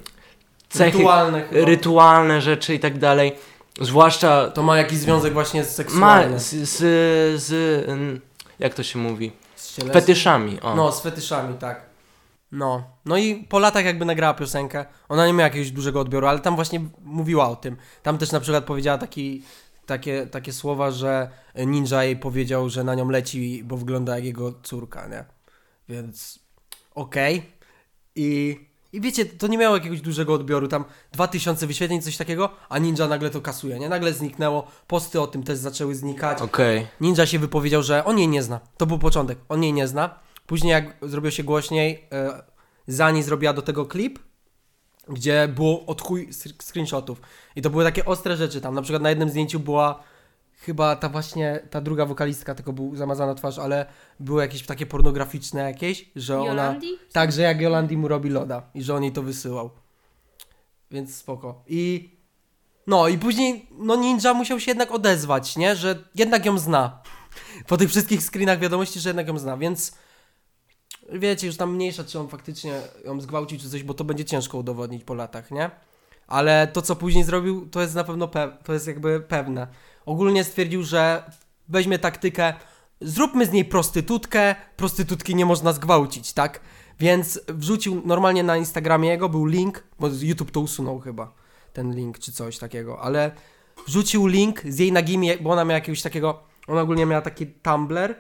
cechy, 0.70 0.98
rytualne 0.98 1.44
rytualne 1.52 2.42
rzeczy 2.42 2.74
i 2.76 2.80
tak 2.80 2.98
dalej, 3.00 3.32
zwłaszcza 3.82 4.50
To 4.50 4.64
ma 4.64 4.78
jakiś 4.78 4.98
związek 5.00 5.34
właśnie 5.34 5.64
z 5.64 5.68
ma 5.68 5.74
seksualnym. 5.76 6.40
z, 6.40 6.52
z, 6.54 6.78
z 7.44 7.52
ym, 7.90 8.22
jak 8.60 8.74
to 8.74 8.84
się 8.84 9.00
mówi, 9.00 9.32
Z 9.56 9.76
cielesnym. 9.76 10.02
fetyszami. 10.02 10.62
O. 10.62 10.76
No, 10.76 10.92
z 10.92 11.02
fetyszami, 11.02 11.54
tak. 11.58 11.82
No. 12.52 12.84
No 13.06 13.18
i 13.18 13.36
po 13.36 13.60
latach 13.60 13.86
jakby 13.86 14.06
nagrała 14.06 14.34
piosenkę. 14.34 14.86
Ona 15.10 15.28
nie 15.28 15.34
miała 15.34 15.44
jakiegoś 15.44 15.72
dużego 15.72 16.00
odbioru, 16.00 16.28
ale 16.28 16.40
tam 16.40 16.56
właśnie 16.56 16.82
mówiła 17.04 17.50
o 17.50 17.56
tym. 17.56 17.78
Tam 18.04 18.18
też 18.18 18.32
na 18.32 18.40
przykład 18.40 18.64
powiedziała 18.64 18.98
taki, 18.98 19.44
takie, 19.86 20.28
takie 20.28 20.54
słowa, 20.54 20.92
że 20.92 21.30
ninja 21.56 22.04
jej 22.04 22.18
powiedział, 22.18 22.70
że 22.70 22.84
na 22.84 22.96
nią 22.96 23.10
leci, 23.10 23.64
bo 23.64 23.78
wygląda 23.78 24.16
jak 24.16 24.26
jego 24.26 24.54
córka, 24.64 25.08
nie? 25.08 25.26
Więc 25.90 26.40
okej. 26.96 27.54
I, 28.16 28.60
I 28.94 29.02
wiecie, 29.02 29.26
to 29.26 29.48
nie 29.48 29.58
miało 29.58 29.76
jakiegoś 29.76 30.02
dużego 30.02 30.34
odbioru, 30.34 30.68
tam 30.68 30.86
2000 31.12 31.68
wyświetleń, 31.68 32.02
coś 32.02 32.18
takiego, 32.18 32.50
a 32.70 32.78
ninja 32.78 33.08
nagle 33.08 33.30
to 33.30 33.42
kasuje, 33.42 33.80
nie? 33.80 33.90
Nagle 33.90 34.14
zniknęło, 34.14 34.68
posty 34.88 35.22
o 35.22 35.28
tym 35.28 35.44
też 35.44 35.58
zaczęły 35.58 35.96
znikać. 35.96 36.42
Okej. 36.42 36.88
Ninja 37.02 37.26
się 37.26 37.40
wypowiedział, 37.40 37.84
że 37.84 38.06
on 38.06 38.20
jej 38.20 38.28
nie 38.28 38.44
zna. 38.44 38.60
To 38.78 38.86
był 38.86 39.00
początek. 39.00 39.40
On 39.50 39.64
jej 39.64 39.74
nie 39.74 39.88
zna. 39.88 40.20
Później, 40.48 40.72
jak 40.72 40.96
zrobiło 41.02 41.32
się 41.32 41.44
głośniej, 41.44 42.06
e, 42.12 42.53
Zani 42.88 43.24
zrobiła 43.24 43.54
do 43.54 43.62
tego 43.62 43.86
klip, 43.86 44.20
gdzie 45.08 45.48
było 45.48 45.86
od 45.86 46.02
chuj 46.02 46.30
screenshotów. 46.62 47.22
I 47.56 47.62
to 47.62 47.70
były 47.70 47.84
takie 47.84 48.06
ostre 48.06 48.38
rzeczy 48.38 48.62
tam. 48.62 48.76
Na 48.76 48.82
przykład 48.82 49.04
na 49.04 49.10
jednym 49.10 49.30
zdjęciu 49.30 49.60
była 49.60 50.04
chyba 50.66 50.96
ta 50.96 51.10
właśnie, 51.10 51.60
ta 51.70 51.82
druga 51.82 52.06
wokalistka, 52.06 52.56
tylko 52.56 52.74
był 52.74 52.96
zamazana 52.96 53.36
twarz, 53.36 53.60
ale 53.60 53.86
były 54.20 54.42
jakieś 54.42 54.66
takie 54.66 54.86
pornograficzne 54.86 55.62
jakieś, 55.62 56.10
że 56.16 56.40
ona... 56.40 56.76
Tak, 57.12 57.32
że 57.32 57.42
jak 57.42 57.62
Jolandi 57.62 57.98
mu 57.98 58.08
robi 58.08 58.30
loda 58.30 58.70
i 58.74 58.84
że 58.84 58.96
on 58.96 59.04
jej 59.04 59.12
to 59.12 59.22
wysyłał. 59.22 59.70
Więc 60.92 61.16
spoko. 61.16 61.64
I 61.68 62.14
no 62.88 63.08
i 63.08 63.18
później 63.18 63.68
no 63.72 63.96
Ninja 63.96 64.34
musiał 64.34 64.60
się 64.60 64.72
jednak 64.72 64.92
odezwać, 64.92 65.58
nie? 65.58 65.76
Że 65.76 66.04
jednak 66.16 66.46
ją 66.46 66.58
zna. 66.60 67.02
Po 67.68 67.78
tych 67.78 67.90
wszystkich 67.90 68.22
screenach 68.24 68.60
wiadomości, 68.60 69.00
że 69.00 69.10
jednak 69.10 69.28
ją 69.28 69.40
zna, 69.40 69.58
więc 69.58 69.96
wiecie, 71.10 71.48
już 71.48 71.58
tam 71.58 71.76
mniejsza, 71.76 72.04
czy 72.04 72.20
on 72.20 72.28
faktycznie 72.28 72.82
ją 73.06 73.22
zgwałcił 73.22 73.60
czy 73.60 73.70
coś, 73.70 73.84
bo 73.84 73.94
to 73.94 74.04
będzie 74.04 74.26
ciężko 74.26 74.58
udowodnić 74.58 75.04
po 75.04 75.14
latach, 75.14 75.52
nie? 75.52 75.72
Ale 76.28 76.68
to, 76.68 76.82
co 76.82 76.96
później 76.96 77.24
zrobił, 77.24 77.70
to 77.70 77.82
jest 77.82 77.96
na 77.96 78.04
pewno 78.04 78.28
pe- 78.28 78.58
to 78.64 78.74
jest 78.74 78.88
jakby 78.88 79.20
pewne. 79.20 79.68
Ogólnie 80.06 80.44
stwierdził, 80.44 80.84
że 80.84 81.24
weźmie 81.68 82.00
taktykę, 82.00 82.54
zróbmy 83.02 83.46
z 83.46 83.52
niej 83.52 83.66
prostytutkę, 83.66 84.56
prostytutki 84.78 85.36
nie 85.36 85.46
można 85.46 85.74
zgwałcić, 85.74 86.34
tak? 86.34 86.60
Więc 87.00 87.42
wrzucił 87.48 88.02
normalnie 88.06 88.44
na 88.44 88.58
Instagramie 88.58 89.10
jego, 89.10 89.30
był 89.30 89.46
link, 89.46 89.84
bo 90.00 90.08
YouTube 90.22 90.52
to 90.52 90.60
usunął 90.60 91.00
chyba, 91.00 91.34
ten 91.74 91.96
link 91.96 92.20
czy 92.20 92.32
coś 92.32 92.58
takiego, 92.58 93.02
ale 93.02 93.32
wrzucił 93.88 94.28
link 94.28 94.62
z 94.62 94.80
jej 94.80 94.92
nagimi, 94.92 95.38
bo 95.38 95.50
ona 95.50 95.66
miała 95.66 95.74
jakiegoś 95.74 96.02
takiego, 96.02 96.44
ona 96.68 96.82
ogólnie 96.82 97.06
miała 97.06 97.22
taki 97.22 97.48
Tumblr, 97.48 98.16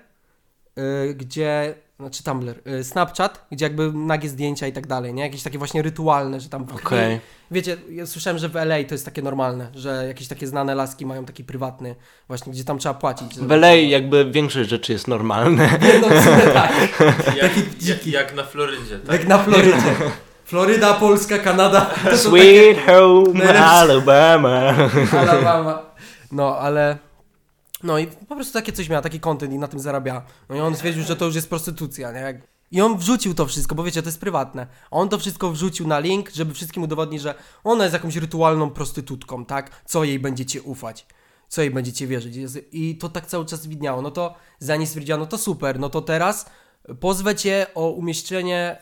yy, 0.75 1.13
gdzie, 1.15 1.75
znaczy 2.03 2.23
Tumblr, 2.23 2.55
yy, 2.65 2.83
Snapchat, 2.83 3.45
gdzie 3.51 3.65
jakby 3.65 3.91
nagie 3.93 4.29
zdjęcia 4.29 4.67
i 4.67 4.71
tak 4.73 4.87
dalej, 4.87 5.13
nie? 5.13 5.23
Jakieś 5.23 5.43
takie 5.43 5.57
właśnie 5.57 5.81
rytualne, 5.81 6.39
że 6.39 6.49
tam... 6.49 6.65
Okej. 6.85 7.19
Wiecie, 7.51 7.77
ja 7.89 8.05
słyszałem, 8.05 8.37
że 8.39 8.49
w 8.49 8.55
LA 8.55 8.75
to 8.87 8.93
jest 8.95 9.05
takie 9.05 9.21
normalne, 9.21 9.67
że 9.75 10.05
jakieś 10.07 10.27
takie 10.27 10.47
znane 10.47 10.75
laski 10.75 11.05
mają 11.05 11.25
taki 11.25 11.43
prywatny, 11.43 11.95
właśnie, 12.27 12.53
gdzie 12.53 12.63
tam 12.63 12.77
trzeba 12.77 12.93
płacić. 12.95 13.39
W 13.39 13.51
LA 13.51 13.73
jakby 13.73 14.31
większość 14.31 14.69
rzeczy 14.69 14.93
jest 14.93 15.07
normalne. 15.07 15.69
No, 16.01 16.07
tak, 16.53 16.71
Jak, 17.41 17.51
jak, 17.81 18.07
jak 18.07 18.35
na 18.35 18.43
Florydzie, 18.43 18.99
tak? 18.99 19.19
jak 19.19 19.27
na 19.27 19.37
Florydzie. 19.37 19.77
Floryda, 20.45 20.93
Polska, 20.93 21.37
Kanada, 21.37 21.89
Sweet 22.15 22.77
home 22.85 23.33
najlepsze- 23.33 23.63
Alabama. 23.65 24.75
Alabama. 25.19 25.81
No, 26.31 26.57
ale... 26.57 26.97
No 27.83 27.99
i 27.99 28.07
po 28.07 28.35
prostu 28.35 28.53
takie 28.53 28.71
coś 28.71 28.89
miała, 28.89 29.01
taki 29.01 29.19
content 29.19 29.53
i 29.53 29.57
na 29.57 29.67
tym 29.67 29.79
zarabiała. 29.79 30.25
No 30.49 30.55
i 30.55 30.59
on 30.59 30.75
stwierdził, 30.75 31.03
że 31.03 31.15
to 31.15 31.25
już 31.25 31.35
jest 31.35 31.49
prostytucja, 31.49 32.11
nie? 32.11 32.41
I 32.71 32.81
on 32.81 32.97
wrzucił 32.97 33.33
to 33.33 33.45
wszystko, 33.45 33.75
bo 33.75 33.83
wiecie, 33.83 34.01
to 34.01 34.07
jest 34.07 34.19
prywatne. 34.19 34.67
On 34.91 35.09
to 35.09 35.19
wszystko 35.19 35.51
wrzucił 35.51 35.87
na 35.87 35.99
link, 35.99 36.29
żeby 36.31 36.53
wszystkim 36.53 36.83
udowodnić, 36.83 37.21
że 37.21 37.35
ona 37.63 37.83
jest 37.83 37.93
jakąś 37.93 38.15
rytualną 38.15 38.69
prostytutką, 38.69 39.45
tak? 39.45 39.81
Co 39.85 40.03
jej 40.03 40.19
będziecie 40.19 40.61
ufać? 40.61 41.07
Co 41.47 41.61
jej 41.61 41.71
będziecie 41.71 42.07
wierzyć? 42.07 42.35
I 42.71 42.97
to 42.97 43.09
tak 43.09 43.25
cały 43.25 43.45
czas 43.45 43.67
widniało. 43.67 44.01
No 44.01 44.11
to 44.11 44.35
Zani 44.59 44.87
stwierdziła, 44.87 45.17
no 45.17 45.25
to 45.25 45.37
super, 45.37 45.79
no 45.79 45.89
to 45.89 46.01
teraz 46.01 46.45
pozwę 46.99 47.35
cię 47.35 47.67
o 47.75 47.89
umieszczenie 47.89 48.77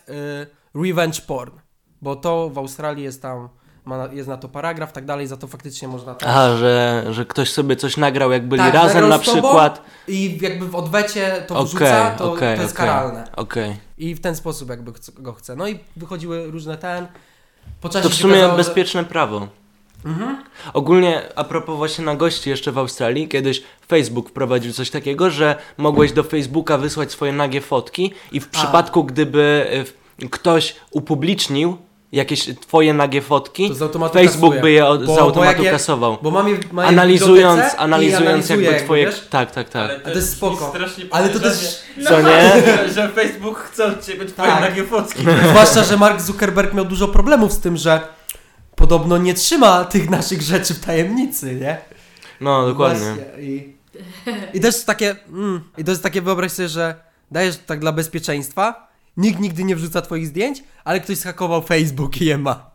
y, 0.75 0.81
revenge 0.85 1.21
porn. 1.21 1.59
Bo 2.01 2.15
to 2.15 2.49
w 2.49 2.57
Australii 2.57 3.03
jest 3.03 3.21
tam, 3.21 3.49
ma, 3.85 4.09
jest 4.11 4.29
na 4.29 4.37
to 4.37 4.49
paragraf, 4.49 4.91
tak 4.91 5.05
dalej, 5.05 5.27
za 5.27 5.37
to 5.37 5.47
faktycznie 5.47 5.87
można 5.87 6.15
tam... 6.15 6.29
A, 6.29 6.55
że, 6.57 7.05
że 7.09 7.25
ktoś 7.25 7.51
sobie 7.51 7.75
coś 7.75 7.97
nagrał, 7.97 8.31
jak 8.31 8.47
byli 8.47 8.61
Tak, 8.61 8.73
razem 8.73 9.09
na 9.09 9.19
przykład. 9.19 9.81
I 10.07 10.37
jakby 10.41 10.67
w 10.67 10.75
odwecie 10.75 11.43
to 11.47 11.63
wrzuca, 11.65 12.11
to, 12.11 12.33
okej, 12.33 12.55
to 12.57 12.61
jest 12.61 12.75
okej. 12.75 12.87
karalne. 12.87 13.27
Okej. 13.35 13.75
I 13.97 14.15
w 14.15 14.21
ten 14.21 14.35
sposób 14.35 14.69
jakby 14.69 14.91
go 15.19 15.33
chce. 15.33 15.55
No 15.55 15.67
i 15.67 15.79
wychodziły 15.95 16.51
różne 16.51 16.77
ten. 16.77 17.07
Po 17.81 17.89
czasie 17.89 18.03
To 18.03 18.09
w 18.09 18.13
sumie 18.13 18.33
okazało, 18.33 18.57
że- 18.57 18.63
bezpieczne 18.63 19.03
prawo. 19.05 19.47
Mhm. 20.05 20.43
Ogólnie, 20.73 21.21
a 21.35 21.43
propos 21.43 21.77
właśnie 21.77 22.05
na 22.05 22.15
gości 22.15 22.49
jeszcze 22.49 22.71
w 22.71 22.77
Australii, 22.77 23.27
kiedyś 23.27 23.63
Facebook 23.87 24.29
wprowadził 24.29 24.73
coś 24.73 24.89
takiego, 24.89 25.29
że 25.29 25.55
mogłeś 25.77 26.11
do 26.11 26.23
Facebooka 26.23 26.77
wysłać 26.77 27.11
swoje 27.11 27.33
nagie 27.33 27.61
fotki 27.61 28.13
i 28.31 28.39
w 28.39 28.47
przypadku, 28.49 29.03
gdyby 29.03 29.67
y, 30.23 30.29
ktoś 30.29 30.75
upublicznił 30.91 31.77
jakieś 32.11 32.49
twoje 32.61 32.93
nagie 32.93 33.21
fotki, 33.21 33.69
To 33.69 34.09
Facebook 34.09 34.49
kasuje. 34.53 34.61
by 34.61 34.71
je 34.71 34.85
od, 34.85 35.05
Bo- 35.05 35.13
z 35.13 35.17
bo 35.17 35.21
automatu 35.21 35.63
je- 35.63 35.71
kasował. 35.71 36.17
Bo 36.21 36.39
Analizując, 36.83 37.59
w 37.61 37.63
bibliotece 37.63 37.77
i 37.77 37.79
analizując 37.79 38.25
analizuje 38.27 38.61
jakby 38.71 38.83
twoje... 38.85 39.05
wiesz? 39.05 39.27
tak, 39.29 39.51
tak, 39.51 39.69
tak. 39.69 39.89
Ale 39.91 39.99
to 39.99 40.09
jest 40.09 40.31
spoko. 40.31 40.69
strasznie 40.69 41.05
Ale 41.11 41.29
to 41.29 41.39
też, 41.39 41.81
Co 42.07 42.21
nie? 42.21 42.27
że, 42.65 42.93
że 42.93 43.09
Facebook 43.09 43.59
chce 43.59 43.85
od 43.85 44.05
ciebie 44.05 44.25
twoje 44.25 44.49
Tak. 44.51 44.61
nagie 44.61 44.83
fotki. 44.83 45.23
zwłaszcza, 45.49 45.83
że 45.83 45.97
Mark 45.97 46.21
Zuckerberg 46.21 46.73
miał 46.73 46.85
dużo 46.85 47.07
problemów 47.07 47.51
z 47.53 47.59
tym, 47.59 47.77
że 47.77 48.01
podobno 48.75 49.17
nie 49.17 49.33
trzyma 49.33 49.85
tych 49.85 50.09
naszych 50.09 50.41
rzeczy 50.41 50.73
w 50.73 50.79
tajemnicy, 50.79 51.55
nie? 51.55 51.77
No, 52.41 52.67
dokładnie. 52.67 53.15
I, 53.39 53.73
I 54.53 54.59
też 54.59 54.83
takie, 54.83 55.15
mm, 55.29 55.61
i 55.77 55.83
to 55.83 55.91
jest 55.91 56.03
takie, 56.03 56.21
wyobraź 56.21 56.51
sobie, 56.51 56.67
że 56.69 56.95
dajesz 57.31 57.57
tak 57.65 57.79
dla 57.79 57.91
bezpieczeństwa, 57.91 58.87
nikt 59.17 59.39
nigdy 59.39 59.63
nie 59.63 59.75
wrzuca 59.75 60.01
twoich 60.01 60.27
zdjęć, 60.27 60.63
ale 60.83 60.99
ktoś 60.99 61.17
zhakował 61.17 61.61
Facebook 61.61 62.21
i 62.21 62.25
je 62.25 62.37
ma. 62.37 62.71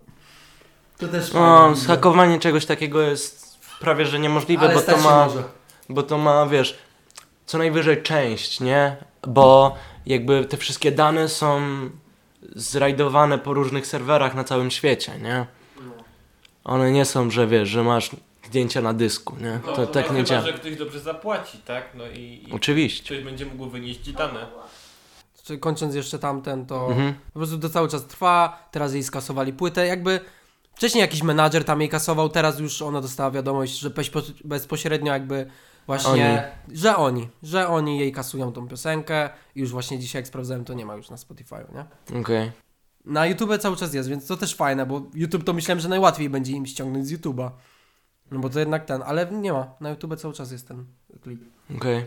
To 0.99 1.09
też 1.09 1.33
No, 1.33 1.41
fajne. 1.61 1.77
zhakowanie 1.77 2.39
czegoś 2.39 2.67
takiego 2.67 3.01
jest 3.01 3.59
prawie 3.81 4.07
że 4.07 4.19
niemożliwe, 4.19 4.65
Ale 4.67 4.75
bo 4.75 4.81
stać 4.81 4.97
to 4.97 5.03
się 5.03 5.09
ma... 5.09 5.27
może. 5.27 5.43
Bo 5.89 6.03
to 6.03 6.19
ma, 6.19 6.47
wiesz, 6.47 6.79
co 7.47 7.59
najwyżej 7.59 8.03
część, 8.03 8.61
nie? 8.61 8.97
Bo 9.27 9.77
jakby 10.07 10.45
te 10.45 10.57
wszystkie 10.57 10.93
dane 10.93 11.29
są 11.29 11.61
zrajdowane 12.57 13.39
po 13.39 13.55
różnych 13.55 13.87
serwerach 13.87 14.35
na 14.35 14.45
całym 14.45 14.71
świecie, 14.71 15.13
nie? 15.23 15.47
One 16.65 16.93
nie 16.93 17.05
są, 17.05 17.31
że 17.31 17.47
wiesz, 17.47 17.69
że 17.69 17.83
masz 17.83 18.11
zdjęcia 18.47 18.81
na 18.83 18.93
dysku, 18.95 19.37
nie? 19.41 19.61
No, 19.67 19.73
To 19.73 19.87
tak 19.87 20.07
no, 20.09 20.13
nie 20.13 20.19
chyba, 20.19 20.29
działa. 20.29 20.43
że 20.47 20.53
ktoś 20.53 20.77
dobrze 20.77 21.01
zapłaci, 21.01 21.59
tak? 21.59 21.85
No 21.95 22.05
i, 22.07 22.45
i 22.49 22.53
Oczywiście. 22.53 23.05
ktoś 23.15 23.25
będzie 23.25 23.47
mógł 23.47 23.67
wynieść 23.71 24.01
ci 24.01 24.13
dane. 24.13 24.47
Kończąc 25.61 25.95
jeszcze 25.95 26.19
tamten, 26.19 26.67
to 26.67 26.87
Mhm. 26.89 27.15
po 27.33 27.39
prostu 27.41 27.59
to 27.59 27.69
cały 27.71 27.89
czas 27.89 28.07
trwa, 28.07 28.69
teraz 28.71 28.93
jej 28.95 29.03
skasowali 29.03 29.53
płytę, 29.53 29.87
jakby 29.87 30.21
wcześniej 30.75 31.01
jakiś 31.03 31.23
menadżer 31.23 31.65
tam 31.65 31.81
jej 31.81 31.91
kasował, 31.91 32.29
teraz 32.29 32.59
już 32.59 32.83
ona 32.83 33.01
dostała 33.01 33.31
wiadomość, 33.31 33.79
że 33.79 33.91
bezpo- 33.91 34.33
bezpośrednio 34.45 35.13
jakby 35.13 35.47
właśnie, 35.87 36.53
że 36.73 36.97
oni, 36.97 37.29
że 37.43 37.69
oni 37.69 37.99
jej 37.99 38.13
kasują 38.13 38.53
tą 38.53 38.69
piosenkę 38.69 39.31
i 39.55 39.61
już 39.61 39.71
właśnie 39.71 39.99
dzisiaj 39.99 40.23
jak 40.23 40.29
sprawdzałem, 40.29 40.65
to 40.65 40.75
nie 40.75 40.87
ma 40.87 40.95
już 40.95 41.11
na 41.11 41.17
Spotify'u, 41.17 41.65
nie? 41.75 42.21
Okej. 42.21 42.53
Na 43.05 43.27
YouTube 43.27 43.59
cały 43.59 43.77
czas 43.77 43.95
jest, 43.95 44.09
więc 44.09 44.27
to 44.27 44.37
też 44.37 44.55
fajne, 44.55 44.87
bo 44.87 45.03
YouTube 45.15 45.45
to 45.45 45.53
myślałem, 45.53 45.81
że 45.81 45.89
najłatwiej 45.89 46.31
będzie 46.31 46.53
im 46.53 46.67
ściągnąć 46.67 47.07
z 47.07 47.13
YouTube'a. 47.13 47.51
No 48.31 48.39
bo 48.39 48.49
to 48.51 48.59
jednak 48.59 48.85
ten, 48.85 49.03
ale 49.07 49.27
nie 49.33 49.53
ma. 49.53 49.75
Na 49.81 49.91
YouTube 49.91 50.17
cały 50.17 50.35
czas 50.35 50.53
jest 50.53 50.69
ten 50.69 50.85
klip. 51.23 51.41
Okej. 51.77 52.05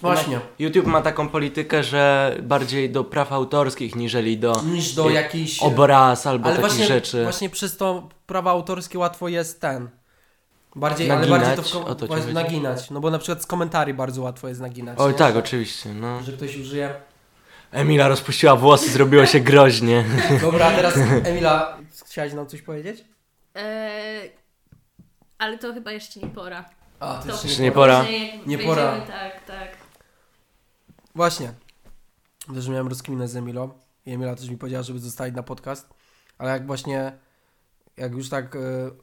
Właśnie. 0.00 0.40
YouTube 0.58 0.86
ma 0.86 1.02
taką 1.02 1.28
politykę, 1.28 1.82
że 1.82 2.36
bardziej 2.42 2.90
do 2.90 3.04
praw 3.04 3.32
autorskich 3.32 3.96
niżeli 3.96 4.38
do 4.38 4.62
Niż 4.66 4.94
do 4.94 5.08
Je- 5.08 5.14
jakichś... 5.14 5.62
obraz 5.62 6.26
albo 6.26 6.46
Ale 6.46 6.56
takich 6.56 6.70
właśnie, 6.70 6.86
rzeczy. 6.86 7.22
właśnie 7.22 7.50
przez 7.50 7.76
to 7.76 8.08
prawa 8.26 8.50
autorskie 8.50 8.98
łatwo 8.98 9.28
jest 9.28 9.60
ten. 9.60 9.88
Bardziej, 10.76 11.10
ale 11.10 11.20
Naginać? 11.20 11.40
bardziej 11.40 11.56
to, 11.64 11.94
w 11.94 11.96
to 11.96 12.06
właśnie 12.06 12.32
naginać. 12.32 12.90
No 12.90 13.00
bo 13.00 13.10
na 13.10 13.18
przykład 13.18 13.42
z 13.42 13.46
komentarzy 13.46 13.94
bardzo 13.94 14.22
łatwo 14.22 14.48
jest 14.48 14.60
naginać. 14.60 14.98
Oj 14.98 15.12
nie? 15.12 15.18
tak, 15.18 15.36
oczywiście, 15.36 15.94
no. 15.94 16.22
Że 16.22 16.32
ktoś 16.32 16.56
użyje. 16.56 16.94
Emila 17.72 18.08
rozpuściła 18.08 18.56
włosy, 18.56 18.90
zrobiło 18.90 19.26
się 19.26 19.40
groźnie. 19.40 20.04
Dobra, 20.42 20.66
a 20.66 20.70
teraz 20.70 20.94
Emila, 21.24 21.76
chciałaś 22.06 22.32
nam 22.32 22.46
coś 22.46 22.62
powiedzieć? 22.62 23.04
Eee, 23.54 24.30
ale 25.38 25.58
to 25.58 25.74
chyba 25.74 25.92
jeszcze 25.92 26.20
nie 26.20 26.28
pora. 26.28 26.64
A, 27.00 27.14
to 27.14 27.36
To 27.36 27.46
jeszcze 27.46 27.62
nie 27.62 27.72
pora. 27.72 28.00
później 28.00 28.36
jak 28.38 28.46
Nie 28.46 28.58
pora. 28.58 29.00
Tak, 29.00 29.44
tak. 29.46 29.79
Właśnie. 31.14 31.54
Też 32.54 32.68
miałem 32.68 32.88
rozkminę 32.88 33.28
z 33.28 33.36
Emilą 33.36 33.70
i 34.06 34.12
Emila 34.12 34.34
też 34.34 34.48
mi 34.48 34.58
powiedziała, 34.58 34.82
żeby 34.82 34.98
zostawić 34.98 35.36
na 35.36 35.42
podcast, 35.42 35.88
ale 36.38 36.50
jak 36.50 36.66
właśnie, 36.66 37.18
jak 37.96 38.12
już 38.12 38.28
tak 38.28 38.56
e, 38.56 38.58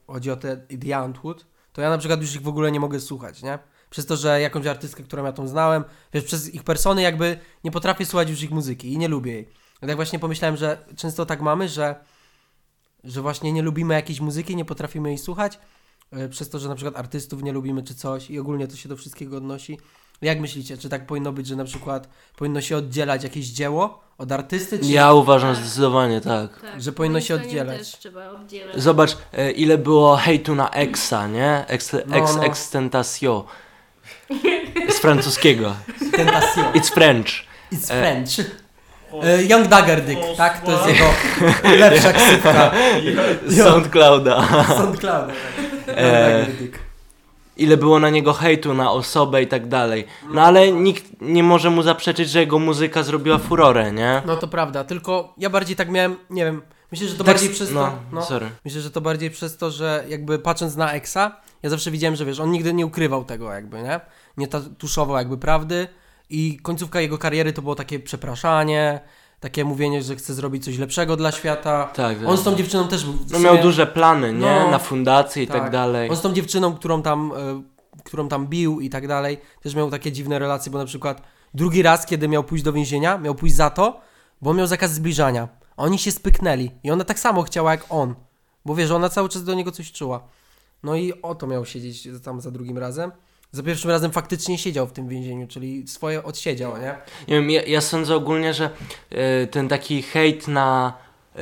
chodzi 0.08 0.32
o 0.32 0.36
te 0.36 0.58
The 0.58 0.98
Antwood, 0.98 1.46
to 1.74 1.82
ja 1.82 1.90
na 1.90 1.98
przykład 1.98 2.22
już 2.22 2.36
ich 2.36 2.42
w 2.42 2.48
ogóle 2.48 2.72
nie 2.72 2.80
mogę 2.80 3.00
słuchać, 3.00 3.44
nie? 3.44 3.60
Przez 3.90 4.06
to, 4.06 4.16
że 4.16 4.42
jakąś 4.42 4.66
artystkę, 4.66 5.04
którą 5.04 5.26
ja 5.26 5.32
tą 5.32 5.48
znałem, 5.48 5.84
wiesz, 6.14 6.24
przez 6.24 6.54
ich 6.54 6.64
persony 6.64 7.02
jakby 7.02 7.40
nie 7.64 7.72
potrafię 7.72 8.06
słuchać 8.06 8.30
już 8.30 8.42
ich 8.42 8.52
muzyki 8.52 8.94
i 8.94 8.98
nie 8.98 9.08
lubię 9.08 9.32
jej. 9.32 9.50
Ale 9.82 9.88
tak 9.88 9.96
właśnie 9.96 10.20
pomyślałem, 10.20 10.58
że 10.58 10.86
często 10.96 11.26
tak 11.26 11.42
mamy, 11.42 11.70
że, 11.70 11.96
że 13.04 13.22
właśnie 13.22 13.52
nie 13.52 13.62
lubimy 13.62 13.94
jakiejś 13.94 14.20
muzyki, 14.20 14.56
nie 14.56 14.66
potrafimy 14.66 15.10
jej 15.10 15.18
słuchać, 15.18 15.60
e, 16.12 16.30
przez 16.30 16.50
to, 16.50 16.60
że 16.60 16.70
na 16.70 16.76
przykład 16.76 16.96
artystów 16.96 17.44
nie 17.44 17.52
lubimy 17.52 17.84
czy 17.84 17.96
coś 17.96 18.30
i 18.30 18.40
ogólnie 18.40 18.68
to 18.68 18.76
się 18.76 18.90
do 18.90 18.98
wszystkiego 18.98 19.38
odnosi. 19.38 19.78
Jak 20.22 20.40
myślicie, 20.40 20.78
czy 20.78 20.90
tak 20.90 21.06
powinno 21.06 21.32
być, 21.32 21.48
że 21.48 21.56
na 21.56 21.64
przykład 21.66 22.08
powinno 22.36 22.62
się 22.62 22.78
oddzielać 22.78 23.24
jakieś 23.24 23.46
dzieło 23.48 24.00
od 24.18 24.32
artysty, 24.32 24.80
czy 24.80 24.86
Ja 24.86 25.14
uważam 25.14 25.56
zdecydowanie 25.56 26.22
tak. 26.22 26.62
Tak, 26.62 26.82
Że 26.82 26.92
powinno 26.92 27.22
się 27.22 27.36
oddzielać. 27.36 27.78
Też 27.78 27.88
trzeba 28.00 28.30
oddzielać. 28.30 28.82
Zobacz, 28.82 29.18
e, 29.34 29.52
ile 29.52 29.78
było 29.78 30.16
hejtu 30.16 30.56
na 30.56 30.70
Exa, 30.70 31.28
nie? 31.28 31.66
Ex, 31.68 31.94
No, 32.08 32.16
ex 32.16 32.36
no. 32.36 32.44
extentasio. 32.46 33.46
Z 34.90 35.00
francuskiego. 35.00 35.76
It's 36.74 36.94
French. 36.94 37.28
It's 37.74 37.92
E, 37.94 38.00
French. 38.00 38.30
E, 39.24 39.44
Young 39.44 39.68
Daggerdick, 39.68 40.20
tak? 40.38 40.62
To 40.66 40.72
jest 40.72 40.88
jego 40.88 41.06
lepsza 41.78 42.14
ksywka. 42.14 42.72
Z 43.48 43.58
SoundClouda. 43.64 44.48
SoundCloud. 44.78 45.28
Young 45.28 45.98
E, 45.98 46.12
Daggerdick. 46.42 46.80
Ile 47.58 47.78
było 47.78 48.00
na 48.00 48.10
niego 48.10 48.34
hejtu, 48.34 48.74
na 48.74 48.92
osobę 48.92 49.42
i 49.42 49.48
tak 49.48 49.68
dalej. 49.68 50.06
No 50.34 50.42
ale 50.42 50.72
nikt 50.72 51.22
nie 51.22 51.44
może 51.44 51.70
mu 51.70 51.82
zaprzeczyć, 51.84 52.30
że 52.30 52.40
jego 52.40 52.60
muzyka 52.60 53.04
zrobiła 53.04 53.38
furorę, 53.38 53.92
nie? 53.92 54.22
No 54.26 54.36
to 54.36 54.48
prawda, 54.48 54.84
tylko 54.84 55.34
ja 55.38 55.50
bardziej 55.50 55.76
tak 55.76 55.90
miałem, 55.90 56.16
nie 56.30 56.46
wiem, 56.46 56.62
myślę, 56.92 57.08
że 57.08 57.14
to 57.16 57.24
Tak 57.24 57.34
bardziej 57.36 57.50
przez 57.50 57.72
no, 57.72 57.86
to, 57.86 57.92
no, 58.12 58.22
sorry. 58.22 58.50
myślę, 58.66 58.82
że 58.82 58.92
to 58.92 59.02
bardziej 59.02 59.32
przez 59.32 59.58
to, 59.58 59.72
że 59.72 60.04
jakby 60.10 60.40
patrząc 60.40 60.76
na 60.76 60.92
Exa, 60.94 61.32
ja 61.64 61.70
zawsze 61.70 61.92
widziałem, 61.92 62.16
że 62.16 62.26
wiesz, 62.26 62.40
on 62.40 62.52
nigdy 62.52 62.74
nie 62.74 62.86
ukrywał 62.86 63.26
tego 63.26 63.54
jakby, 63.54 63.82
nie? 63.82 64.00
Nie 64.38 64.48
tuszował 64.78 65.18
jakby 65.18 65.38
prawdy 65.38 65.88
i 66.30 66.60
końcówka 66.62 67.02
jego 67.02 67.18
kariery 67.18 67.54
to 67.54 67.62
było 67.62 67.76
takie 67.76 68.00
przepraszanie, 68.00 69.00
takie 69.39 69.65
mówienie, 69.65 70.03
że 70.03 70.15
chce 70.15 70.34
zrobić 70.34 70.65
coś 70.65 70.77
lepszego 70.77 71.15
dla 71.15 71.32
świata. 71.32 71.84
Tak, 71.94 72.17
tak. 72.20 72.27
On 72.27 72.38
z 72.38 72.44
tą 72.44 72.56
dziewczyną 72.56 72.88
też 72.88 73.06
w 73.06 73.32
No 73.32 73.38
sumie- 73.38 73.44
miał 73.44 73.58
duże 73.58 73.88
plany, 73.88 74.34
nie? 74.34 74.39
No, 74.39 74.72
na 74.72 74.79
fundację 74.79 75.44
i 75.44 75.48
tak, 75.48 75.62
tak. 75.62 75.72
dalej. 75.72 76.10
On 76.10 76.15
z 76.15 76.22
tą 76.22 76.34
dziewczyną, 76.34 76.75
którą 76.75 77.01
tam, 77.01 77.32
e, 77.38 77.62
którą 78.03 78.27
tam 78.27 78.48
bił 78.48 78.79
i 78.79 78.89
tak 78.89 79.08
dalej, 79.08 79.38
też 79.62 79.75
miał 79.75 79.89
takie 79.91 80.12
dziwne 80.12 80.39
relacje, 80.39 80.72
bo 80.72 80.77
na 80.77 80.86
przykład 80.86 81.22
drugi 81.53 81.82
raz, 81.82 82.06
kiedy 82.06 82.27
miał 82.27 82.44
pójść 82.44 82.63
do 82.63 82.74
więzienia, 82.74 83.17
miał 83.17 83.36
pójść 83.36 83.56
za 83.56 83.70
to, 83.70 84.00
bo 84.41 84.53
miał 84.53 84.67
zakaz 84.67 84.94
zbliżania. 84.94 85.48
Oni 85.77 86.00
się 86.00 86.12
spyknęli 86.12 86.72
i 86.84 86.91
ona 86.91 87.03
tak 87.03 87.20
samo 87.20 87.44
chciała 87.44 87.72
jak 87.72 87.86
on, 87.89 88.15
bo 88.65 88.75
wiesz, 88.75 88.91
ona 88.91 89.10
cały 89.10 89.29
czas 89.29 89.44
do 89.44 89.53
niego 89.53 89.72
coś 89.72 89.91
czuła. 89.91 90.24
No 90.84 90.96
i 90.96 91.13
o 91.22 91.36
to 91.36 91.48
miał 91.48 91.65
siedzieć 91.65 92.08
tam 92.24 92.41
za 92.41 92.51
drugim 92.51 92.77
razem. 92.77 93.12
Za 93.51 93.63
pierwszym 93.63 93.92
razem 93.92 94.12
faktycznie 94.12 94.58
siedział 94.58 94.88
w 94.88 94.92
tym 94.92 95.08
więzieniu, 95.08 95.48
czyli 95.48 95.88
swoje 95.88 96.24
odsiedział, 96.24 96.77
nie? 96.77 96.96
Nie 97.27 97.36
wiem, 97.36 97.50
ja, 97.51 97.62
ja 97.63 97.82
sądzę 97.82 98.16
ogólnie, 98.16 98.54
że 98.54 98.70
e, 99.12 99.48
ten 99.48 99.68
taki 99.68 100.01
hejt 100.01 100.48
na, 100.48 100.94
e, 101.36 101.39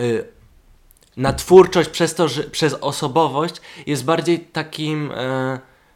na 1.17 1.33
twórczość 1.33 1.89
przez 1.89 2.15
to, 2.15 2.27
że 2.27 2.43
przez 2.43 2.73
osobowość 2.73 3.55
jest 3.87 4.05
bardziej 4.05 4.39
takim, 4.39 5.11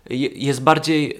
je- 0.09 0.29
jest 0.29 0.61
bardziej 0.63 1.19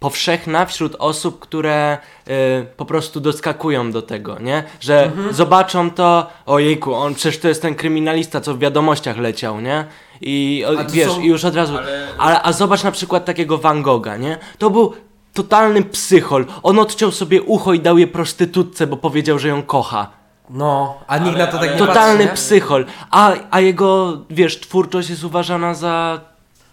powszechna 0.00 0.66
wśród 0.66 0.96
osób, 0.98 1.38
które 1.40 1.98
e, 2.26 2.62
po 2.76 2.84
prostu 2.84 3.20
doskakują 3.20 3.92
do 3.92 4.02
tego, 4.02 4.38
nie? 4.38 4.62
Że 4.80 5.04
Mhm. 5.04 5.34
zobaczą 5.34 5.90
to, 5.90 6.30
ojejku, 6.46 6.94
on 6.94 7.14
przecież 7.14 7.38
to 7.40 7.48
jest 7.48 7.62
ten 7.62 7.74
kryminalista, 7.74 8.40
co 8.40 8.54
w 8.54 8.58
wiadomościach 8.58 9.16
leciał, 9.18 9.60
nie? 9.60 9.84
I 10.20 10.64
o, 10.68 10.78
A 10.80 10.84
wiesz, 10.84 11.08
są- 11.12 11.20
i 11.20 11.26
już 11.26 11.44
od 11.44 11.54
razu... 11.54 11.78
Ale 11.78 12.08
Ale, 12.18 12.42
a 12.42 12.52
zobacz 12.52 12.82
na 12.84 12.90
przykład 12.92 13.24
takiego 13.24 13.58
Van 13.58 13.82
Gogha, 13.82 14.16
nie? 14.16 14.38
To 14.58 14.70
był 14.70 14.94
totalny 15.34 15.82
psychol. 15.82 16.46
On 16.62 16.78
odciął 16.78 17.10
sobie 17.12 17.42
ucho 17.42 17.72
i 17.74 17.80
dał 17.80 17.98
je 17.98 18.06
prostytutce, 18.06 18.86
bo 18.86 18.96
powiedział, 18.96 19.38
że 19.38 19.48
ją 19.48 19.62
kocha. 19.62 20.10
No, 20.50 20.98
a 21.06 21.18
nikt 21.18 21.28
Ale- 21.36 21.38
na 21.38 21.46
to 21.46 21.52
tak 21.52 21.60
ale- 21.62 21.72
nie 21.72 21.78
Totalny 21.78 22.24
patrzy, 22.24 22.28
nie? 22.30 22.34
psychol. 22.36 22.84
A, 23.10 23.32
a 23.50 23.60
jego, 23.60 24.18
wiesz, 24.30 24.60
twórczość 24.60 25.10
jest 25.10 25.24
uważana 25.24 25.74
za, 25.74 26.20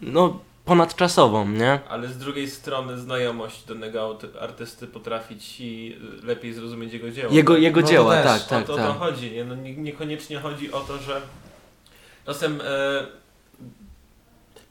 no, 0.02 0.40
ponadczasową, 0.66 1.48
nie? 1.50 1.80
Ale 1.90 2.08
z 2.08 2.18
drugiej 2.18 2.50
strony 2.50 2.98
znajomość 2.98 3.64
danego 3.66 4.18
artysty 4.42 4.88
potrafi 4.88 5.38
ci 5.40 5.98
lepiej 6.24 6.54
zrozumieć 6.54 6.94
jego 6.94 7.12
dzieło. 7.12 7.34
Jego, 7.34 7.54
tak? 7.54 7.62
jego 7.64 7.82
No 7.82 7.88
dzieła, 7.88 8.16
też. 8.16 8.26
tak, 8.26 8.42
o 8.42 8.50
tak, 8.50 8.66
to, 8.68 8.74
o 8.74 8.78
tak. 8.78 8.88
to 8.88 8.94
chodzi, 8.94 9.32
nie? 9.32 9.46
No, 9.46 9.56
nie, 9.56 9.78
niekoniecznie 9.78 10.40
chodzi 10.40 10.72
o 10.72 10.80
to, 10.80 10.98
że 10.98 11.22
czasem 12.26 12.62
e, 12.62 12.64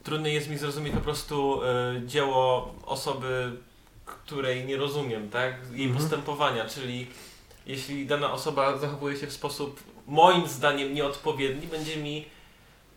trudno 0.07 0.29
jest 0.29 0.49
mi 0.51 0.59
zrozumieć 0.59 0.95
po 0.95 1.01
prostu 1.01 1.61
e, 1.65 2.01
dzieło 2.07 2.75
osoby, 2.87 3.53
której 4.05 4.65
nie 4.65 4.77
rozumiem, 4.77 5.31
tak? 5.31 5.55
Jej 5.73 5.87
Mhm. 5.87 5.95
postępowania, 6.03 6.65
czyli 6.69 7.07
jeśli 7.67 8.07
dana 8.07 8.33
osoba 8.33 8.79
zachowuje 8.79 9.17
się 9.17 9.27
w 9.27 9.33
sposób 9.33 9.81
moim 10.07 10.47
zdaniem 10.49 10.95
nieodpowiedni, 10.95 11.67
będzie 11.67 11.97
mi 11.97 12.25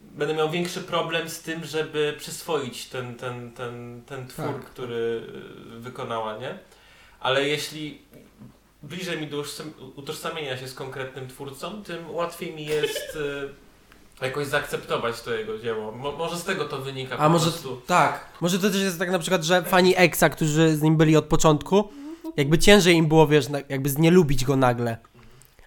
będę 0.02 0.34
miał 0.34 0.50
większy 0.50 0.82
problem 0.82 1.30
z 1.30 1.42
tym, 1.42 1.66
żeby 1.66 2.16
przyswoić 2.18 2.86
ten, 2.86 3.16
ten, 3.16 3.52
ten, 3.52 4.02
ten 4.06 4.28
twór, 4.28 4.46
Tak. 4.46 4.66
który 4.66 5.24
y, 5.76 5.80
wykonała, 5.80 6.38
nie? 6.38 6.58
Ale 7.20 7.48
jeśli 7.48 8.02
bliżej 8.84 9.22
mi 9.22 9.28
do 9.28 9.38
utożsam- 9.38 9.72
utożsamienia 9.96 10.58
się 10.58 10.68
z 10.68 10.74
konkretnym 10.74 11.28
twórcą, 11.28 11.84
tym 11.84 12.12
łatwiej 12.16 12.54
mi 12.54 12.66
jest 12.66 13.16
y, 13.16 13.50
jakoś 14.22 14.48
zaakceptować 14.48 15.22
to 15.22 15.34
jego 15.34 15.60
dzieło. 15.60 15.92
Mo, 15.92 16.12
może 16.12 16.38
z 16.38 16.44
tego 16.44 16.66
to 16.66 16.78
wynika 16.82 17.16
A 17.16 17.18
po 17.18 17.30
może 17.30 17.50
prostu. 17.52 17.82
tak, 17.88 18.26
może 18.42 18.60
to 18.60 18.70
też 18.70 18.82
jest 18.82 19.00
tak 19.00 19.12
na 19.12 19.20
przykład, 19.20 19.44
że 19.44 19.64
fani 19.64 19.94
Exa, 19.98 20.30
którzy 20.30 20.76
z 20.76 20.82
nim 20.82 20.98
byli 20.98 21.18
od 21.18 21.26
początku, 21.26 21.90
jakby 22.38 22.58
ciężej 22.58 22.96
im 22.96 23.08
było, 23.08 23.28
wiesz, 23.28 23.48
jakby 23.70 23.90
znielubić 23.90 24.46
go 24.46 24.56
nagle. 24.56 24.98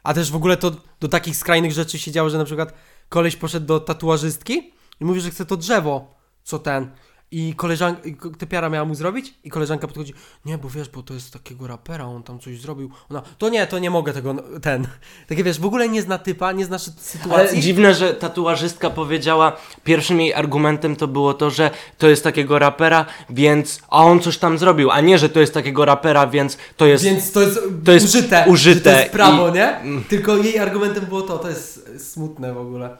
A 0.02 0.14
też 0.14 0.30
w 0.30 0.36
ogóle 0.36 0.56
to 0.56 0.72
do 1.00 1.08
takich 1.08 1.36
skrajnych 1.36 1.72
rzeczy 1.72 1.98
się 1.98 2.10
działo, 2.10 2.30
że 2.30 2.38
na 2.38 2.44
przykład 2.44 2.72
koleś 3.08 3.36
poszedł 3.36 3.66
do 3.66 3.80
tatuażystki 3.80 4.72
i 5.00 5.04
mówi, 5.04 5.20
że 5.20 5.30
chce 5.30 5.46
to 5.46 5.56
drzewo, 5.56 6.14
co 6.44 6.58
ten. 6.58 6.90
I 7.34 7.54
koleżanka, 7.54 8.02
typiara 8.38 8.68
miała 8.68 8.84
mu 8.84 8.94
zrobić 8.94 9.34
i 9.44 9.50
koleżanka 9.50 9.86
podchodzi, 9.86 10.14
nie, 10.44 10.58
bo 10.58 10.68
wiesz, 10.70 10.88
bo 10.88 11.02
to 11.02 11.14
jest 11.14 11.32
takiego 11.32 11.66
rapera, 11.66 12.04
on 12.04 12.22
tam 12.22 12.38
coś 12.38 12.60
zrobił. 12.60 12.90
Ona, 13.10 13.22
to 13.38 13.48
nie, 13.48 13.66
to 13.66 13.78
nie 13.78 13.90
mogę 13.90 14.12
tego, 14.12 14.34
ten. 14.62 14.86
Takie 15.28 15.44
wiesz, 15.44 15.60
w 15.60 15.64
ogóle 15.66 15.88
nie 15.88 16.02
zna 16.02 16.18
typa, 16.18 16.52
nie 16.52 16.64
zna 16.64 16.76
sy- 16.78 16.90
Ale 16.96 17.00
sytuacji. 17.04 17.60
dziwne, 17.60 17.94
że 17.94 18.14
tatuażystka 18.14 18.90
powiedziała, 18.90 19.56
pierwszym 19.84 20.20
jej 20.20 20.34
argumentem 20.34 20.96
to 20.96 21.08
było 21.08 21.34
to, 21.34 21.50
że 21.50 21.70
to 21.98 22.08
jest 22.08 22.24
takiego 22.24 22.58
rapera, 22.58 23.06
więc, 23.30 23.80
a 23.88 24.04
on 24.04 24.20
coś 24.20 24.38
tam 24.38 24.58
zrobił, 24.58 24.90
a 24.90 25.00
nie, 25.00 25.18
że 25.18 25.28
to 25.28 25.40
jest 25.40 25.54
takiego 25.54 25.84
rapera, 25.84 26.26
więc 26.26 26.58
to 26.76 26.86
jest... 26.86 27.04
Więc 27.04 27.32
to 27.32 27.40
jest, 27.42 27.60
to 27.84 27.92
jest 27.92 28.06
użyte, 28.06 28.44
użyte 28.48 28.92
to 28.94 28.98
jest 29.00 29.12
prawo, 29.12 29.48
i- 29.48 29.52
nie? 29.52 29.80
Tylko 30.08 30.36
jej 30.36 30.58
argumentem 30.58 31.04
było 31.06 31.22
to, 31.22 31.38
to 31.38 31.48
jest 31.48 31.90
smutne 32.12 32.54
w 32.54 32.58
ogóle. 32.58 32.96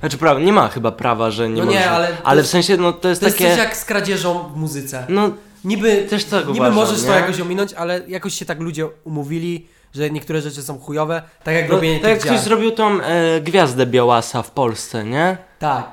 Znaczy, 0.00 0.18
prawa, 0.18 0.40
nie 0.40 0.52
ma 0.52 0.68
chyba 0.68 0.92
prawa, 0.92 1.30
że 1.30 1.48
nie 1.48 1.62
No 1.64 1.70
nie, 1.70 1.90
ale 1.90 2.08
to 2.08 2.26
ale 2.26 2.36
jest- 2.38 2.48
w 2.48 2.52
sensie, 2.52 2.76
no 2.76 2.92
to 2.92 3.08
jest 3.08 3.20
To 3.20 3.26
jest 3.26 3.38
takie... 3.38 3.50
coś 3.50 3.58
jak 3.58 3.76
z 3.76 3.84
kradzieżą 3.84 4.38
w 4.54 4.56
muzyce. 4.56 5.06
No, 5.08 5.30
Niby, 5.64 6.06
też 6.10 6.24
tak 6.24 6.40
niby 6.40 6.52
uważam, 6.52 6.74
możesz 6.74 7.02
to 7.02 7.08
nie? 7.08 7.14
jakoś 7.14 7.40
ominąć, 7.40 7.72
ale 7.72 8.02
jakoś 8.08 8.34
się 8.34 8.44
tak 8.44 8.60
ludzie 8.60 8.86
umówili, 9.04 9.66
że 9.94 10.10
niektóre 10.10 10.40
rzeczy 10.40 10.62
są 10.62 10.78
chujowe, 10.78 11.22
tak 11.44 11.54
jak 11.54 11.68
no 11.68 11.74
robienie 11.74 12.00
tak 12.00 12.10
jak 12.10 12.20
ktoś 12.20 12.40
zrobił 12.40 12.70
tą 12.70 13.00
e, 13.00 13.40
gwiazdę 13.40 13.86
Białasa 13.86 14.42
w 14.42 14.50
Polsce, 14.50 15.04
nie? 15.04 15.36
Tak. 15.58 15.92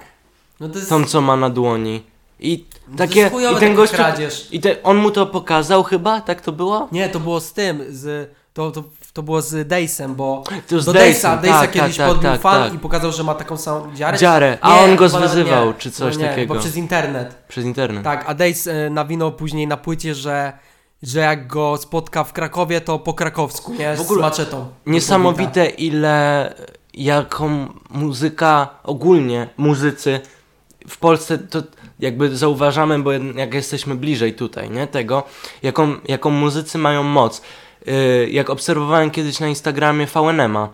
No 0.60 0.70
to 0.70 0.78
jest... 0.78 0.90
Tą, 0.90 1.06
co 1.06 1.22
ma 1.22 1.38
na 1.38 1.50
dłoni. 1.50 2.04
I 2.40 2.60
to 2.92 2.98
takie... 2.98 3.20
jest 3.20 3.34
chujowe 3.34 3.58
I 3.58 3.60
ten 3.60 3.76
gościu... 3.76 3.96
kradzież. 3.96 4.48
I 4.52 4.60
te, 4.60 4.84
on 4.84 4.98
mu 4.98 5.12
to 5.12 5.26
pokazał 5.26 5.84
chyba? 5.84 6.22
Tak 6.22 6.42
to 6.42 6.52
było? 6.52 6.88
Nie, 6.92 7.10
to 7.10 7.20
było 7.20 7.40
z 7.40 7.54
tym, 7.54 7.84
z... 7.90 8.32
To, 8.54 8.72
to, 8.72 8.84
to 9.14 9.24
było 9.24 9.42
z 9.42 9.68
Daysem, 9.68 10.16
bo 10.16 10.44
To 10.70 10.82
z 10.82 10.86
do 10.86 10.94
Dejsem, 10.94 11.32
Dejsa, 11.32 11.38
Dejsa 11.38 11.60
tak, 11.62 11.72
kiedyś 11.72 11.98
tak, 11.98 12.08
podbił 12.08 12.32
tak, 12.32 12.42
fan 12.42 12.64
tak. 12.64 12.74
i 12.74 12.80
pokazał, 12.80 13.12
że 13.12 13.24
ma 13.24 13.36
taką 13.36 13.58
samą 13.58 13.96
dziarę. 13.96 14.18
Dziarę, 14.18 14.58
a 14.62 14.70
Nie, 14.76 14.82
on 14.82 14.96
go 14.96 15.10
zwyzywał, 15.10 15.68
nie. 15.68 15.74
czy 15.74 15.92
coś 15.92 16.18
nie, 16.18 16.28
takiego. 16.28 16.54
Bo 16.54 16.60
przez 16.60 16.76
internet. 16.76 17.36
Przez 17.48 17.66
internet. 17.66 18.04
Tak, 18.04 18.24
a 18.28 18.34
Days 18.34 18.68
e, 18.68 18.90
nawinął 18.90 19.32
później 19.32 19.68
na 19.68 19.78
płycie, 19.78 20.16
że, 20.16 20.54
że 21.04 21.20
jak 21.20 21.48
go 21.48 21.78
spotka 21.78 22.24
w 22.24 22.34
Krakowie, 22.34 22.82
to 22.82 23.00
po 23.00 23.14
krakowsku, 23.14 23.74
nie? 23.74 23.96
W 23.96 24.02
ogóle 24.02 24.20
Z 24.20 24.22
maczetą. 24.22 24.70
Niesamowite 24.86 25.66
ile 25.66 26.54
jaką 26.94 27.68
muzyka 27.90 28.68
ogólnie 28.84 29.48
muzycy 29.58 30.20
w 30.88 30.98
Polsce 30.98 31.38
to 31.38 31.64
jakby 32.00 32.38
zauważamy, 32.38 33.00
bo 33.00 33.12
jak 33.12 33.54
jesteśmy 33.54 33.96
bliżej 33.96 34.34
tutaj, 34.34 34.70
nie, 34.70 34.88
tego, 34.88 35.24
jaką, 35.64 35.96
jaką 36.08 36.30
muzycy 36.30 36.78
mają 36.78 37.04
moc. 37.04 37.42
Yy, 37.86 38.30
jak 38.30 38.50
obserwowałem 38.50 39.12
kiedyś 39.12 39.40
na 39.40 39.48
Instagramie 39.48 40.08
VNM-a, 40.08 40.70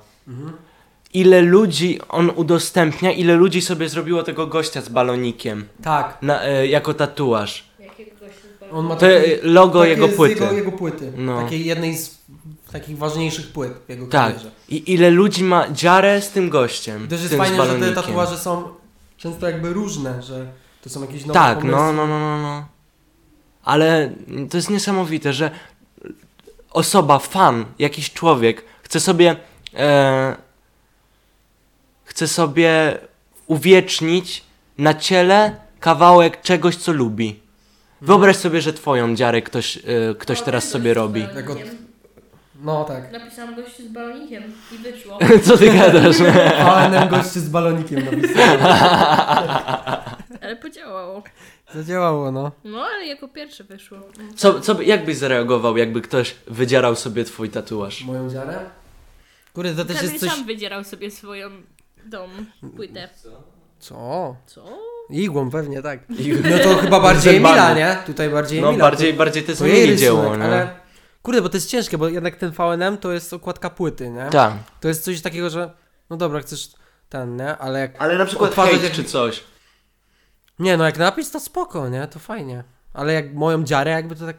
ile 1.14 1.42
ludzi 1.42 2.00
on 2.10 2.32
udostępnia, 2.36 3.12
ile 3.12 3.36
ludzi 3.36 3.62
sobie 3.62 3.90
zrobiło 3.90 4.24
tego 4.24 4.48
gościa 4.48 4.82
z 4.82 4.90
balonikiem 4.90 5.66
Tak. 5.84 6.18
na, 6.22 6.44
yy, 6.48 6.68
jako 6.68 6.94
tatuaż. 6.94 7.70
Jakiego 7.80 8.12
gościa 8.20 8.42
z 8.70 8.74
On 8.74 8.86
ma 8.86 8.96
To 8.96 9.06
logo 9.42 9.80
takie 9.80 9.92
jego 9.92 10.08
płyty. 10.08 10.34
Jego, 10.44 10.52
jego 10.52 10.72
płyty. 10.72 11.12
No. 11.18 11.42
Takiej 11.42 11.66
jednej 11.66 11.98
z 11.98 12.18
takich 12.72 12.98
ważniejszych 12.98 13.52
płyt 13.52 13.74
w 13.86 13.90
jego 13.90 14.08
Tak. 14.08 14.28
karierze. 14.34 14.52
I 14.70 14.94
ile 14.94 15.10
ludzi 15.10 15.44
ma 15.44 15.72
dziarę 15.72 16.22
z 16.22 16.30
tym 16.32 16.50
gościem. 16.50 17.08
Też 17.08 17.20
jest 17.20 17.32
tym 17.34 17.46
z 17.46 17.48
fajne, 17.48 17.66
że 17.66 17.80
te 17.80 17.92
tatuaże 17.92 18.38
są 18.38 18.64
często 19.18 19.50
jakby 19.50 19.74
różne, 19.74 20.22
że 20.24 20.46
to 20.82 20.90
są 20.90 21.02
jakieś 21.02 21.22
nowe 21.26 21.34
Tak, 21.34 21.58
pomysły. 21.60 21.80
no, 21.82 21.94
no, 21.94 22.08
no, 22.08 22.20
no, 22.20 22.42
no. 22.42 22.66
Ale 23.64 24.12
to 24.50 24.58
jest 24.58 24.70
niesamowite, 24.70 25.34
że 25.34 25.52
osoba, 26.78 27.20
fan, 27.20 27.66
jakiś 27.80 28.14
człowiek 28.14 28.64
chce 28.84 29.00
sobie 29.00 29.36
e, 29.74 30.36
chce 32.06 32.28
sobie 32.28 32.98
uwiecznić 33.48 34.44
na 34.78 34.94
ciele 34.94 35.56
kawałek 35.80 36.42
czegoś, 36.42 36.76
co 36.76 36.92
lubi. 36.92 37.40
Wyobraź 38.02 38.36
sobie, 38.36 38.62
że 38.62 38.74
twoją 38.74 39.16
dziarę 39.16 39.42
ktoś, 39.42 39.78
e, 39.78 39.82
ktoś 40.20 40.42
O, 40.42 40.46
teraz 40.46 40.64
ten 40.64 40.72
sobie 40.72 40.94
robi. 40.94 41.28
No 42.62 42.84
tak. 42.84 43.12
Napisałam 43.12 43.56
gościu 43.56 43.84
z 43.84 43.88
balonikiem 43.88 44.44
i 44.72 44.78
wyszło. 44.78 45.20
Co 45.46 45.58
ty 45.58 45.74
gadasz? 45.74 46.16
ANM 46.76 47.10
goście 47.10 47.40
z 47.40 47.50
balonikiem 47.50 48.06
napisał. 48.06 48.58
Ale 50.42 50.56
podziałało. 50.56 51.24
Zadziałało, 51.76 52.32
no. 52.32 52.52
No, 52.64 52.86
ale 52.96 53.06
jako 53.06 53.28
pierwsze 53.28 53.64
wyszło. 53.64 53.98
Co, 54.36 54.60
co, 54.62 54.76
by- 54.76 54.86
jak 54.86 55.06
byś 55.06 55.18
zareagował, 55.18 55.78
jakby 55.78 56.02
ktoś 56.02 56.36
wydzierał 56.48 56.96
sobie 56.96 57.24
twój 57.24 57.50
tatuaż? 57.50 58.04
Moją 58.04 58.30
dziarę? 58.30 58.60
Kurde, 59.54 59.76
to 59.76 59.86
też 59.86 59.98
Kamil 59.98 60.12
jest 60.12 60.26
coś... 60.26 60.34
sam 60.36 60.46
wydzierał 60.46 60.84
sobie 60.84 61.12
swoją 61.12 61.50
dom, 62.06 62.30
płytę. 62.76 63.10
Co? 63.80 64.36
Co? 64.48 64.66
Igłą 65.10 65.50
pewnie, 65.52 65.82
tak. 65.82 66.00
No 66.52 66.60
to 66.64 66.76
chyba 66.76 67.00
bardziej. 67.00 67.36
Emila, 67.36 67.74
nie? 67.74 67.98
Tutaj 68.06 68.30
bardziej 68.30 68.62
No 68.62 68.70
Emila. 68.70 68.82
bardziej, 68.86 69.14
bardziej 69.14 69.44
to 69.44 69.52
jest 69.52 69.62
to 69.62 69.68
jej 69.68 69.76
mini 69.76 69.92
rysunek, 69.92 70.00
dzieło, 70.24 70.36
nie? 70.38 70.44
ale... 70.44 70.70
Kurde, 71.22 71.42
bo 71.42 71.50
to 71.50 71.58
jest 71.58 71.70
ciężkie, 71.70 71.98
bo 71.98 72.08
jednak 72.08 72.36
ten 72.36 72.52
VNM 72.52 72.98
to 72.98 73.12
jest 73.12 73.34
okładka 73.34 73.70
płyty, 73.70 74.10
nie? 74.10 74.26
Tak. 74.32 74.54
To 74.82 74.88
jest 74.88 75.04
coś 75.04 75.22
takiego, 75.22 75.50
że 75.50 75.72
no 76.10 76.18
dobra, 76.18 76.40
chcesz 76.40 76.70
ten, 77.10 77.36
nie? 77.36 77.58
Ale 77.58 77.80
jak... 77.80 78.02
Ale 78.02 78.18
na 78.18 78.26
przykład 78.26 78.48
Odtwarzać 78.50 78.72
hejt 78.72 78.84
jak- 78.84 78.94
czy 78.94 79.04
coś. 79.04 79.44
Nie, 80.60 80.78
no 80.78 80.86
jak 80.86 80.98
napis 80.98 81.32
to 81.32 81.40
spoko, 81.40 81.90
nie? 81.90 82.08
To 82.08 82.20
fajnie. 82.20 82.64
Ale 82.94 83.14
jak 83.14 83.34
moją 83.34 83.64
dziarę 83.64 83.92
jakby 83.92 84.16
to 84.16 84.26
tak... 84.26 84.38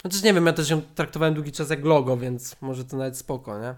Znaczy 0.00 0.24
nie 0.24 0.34
wiem, 0.34 0.46
ja 0.46 0.52
też 0.52 0.70
ją 0.70 0.82
traktowałem 0.94 1.34
długi 1.34 1.52
czas 1.52 1.70
jak 1.70 1.84
logo, 1.84 2.16
więc 2.16 2.56
może 2.60 2.84
to 2.84 2.96
nawet 2.96 3.18
spoko, 3.18 3.58
nie? 3.58 3.74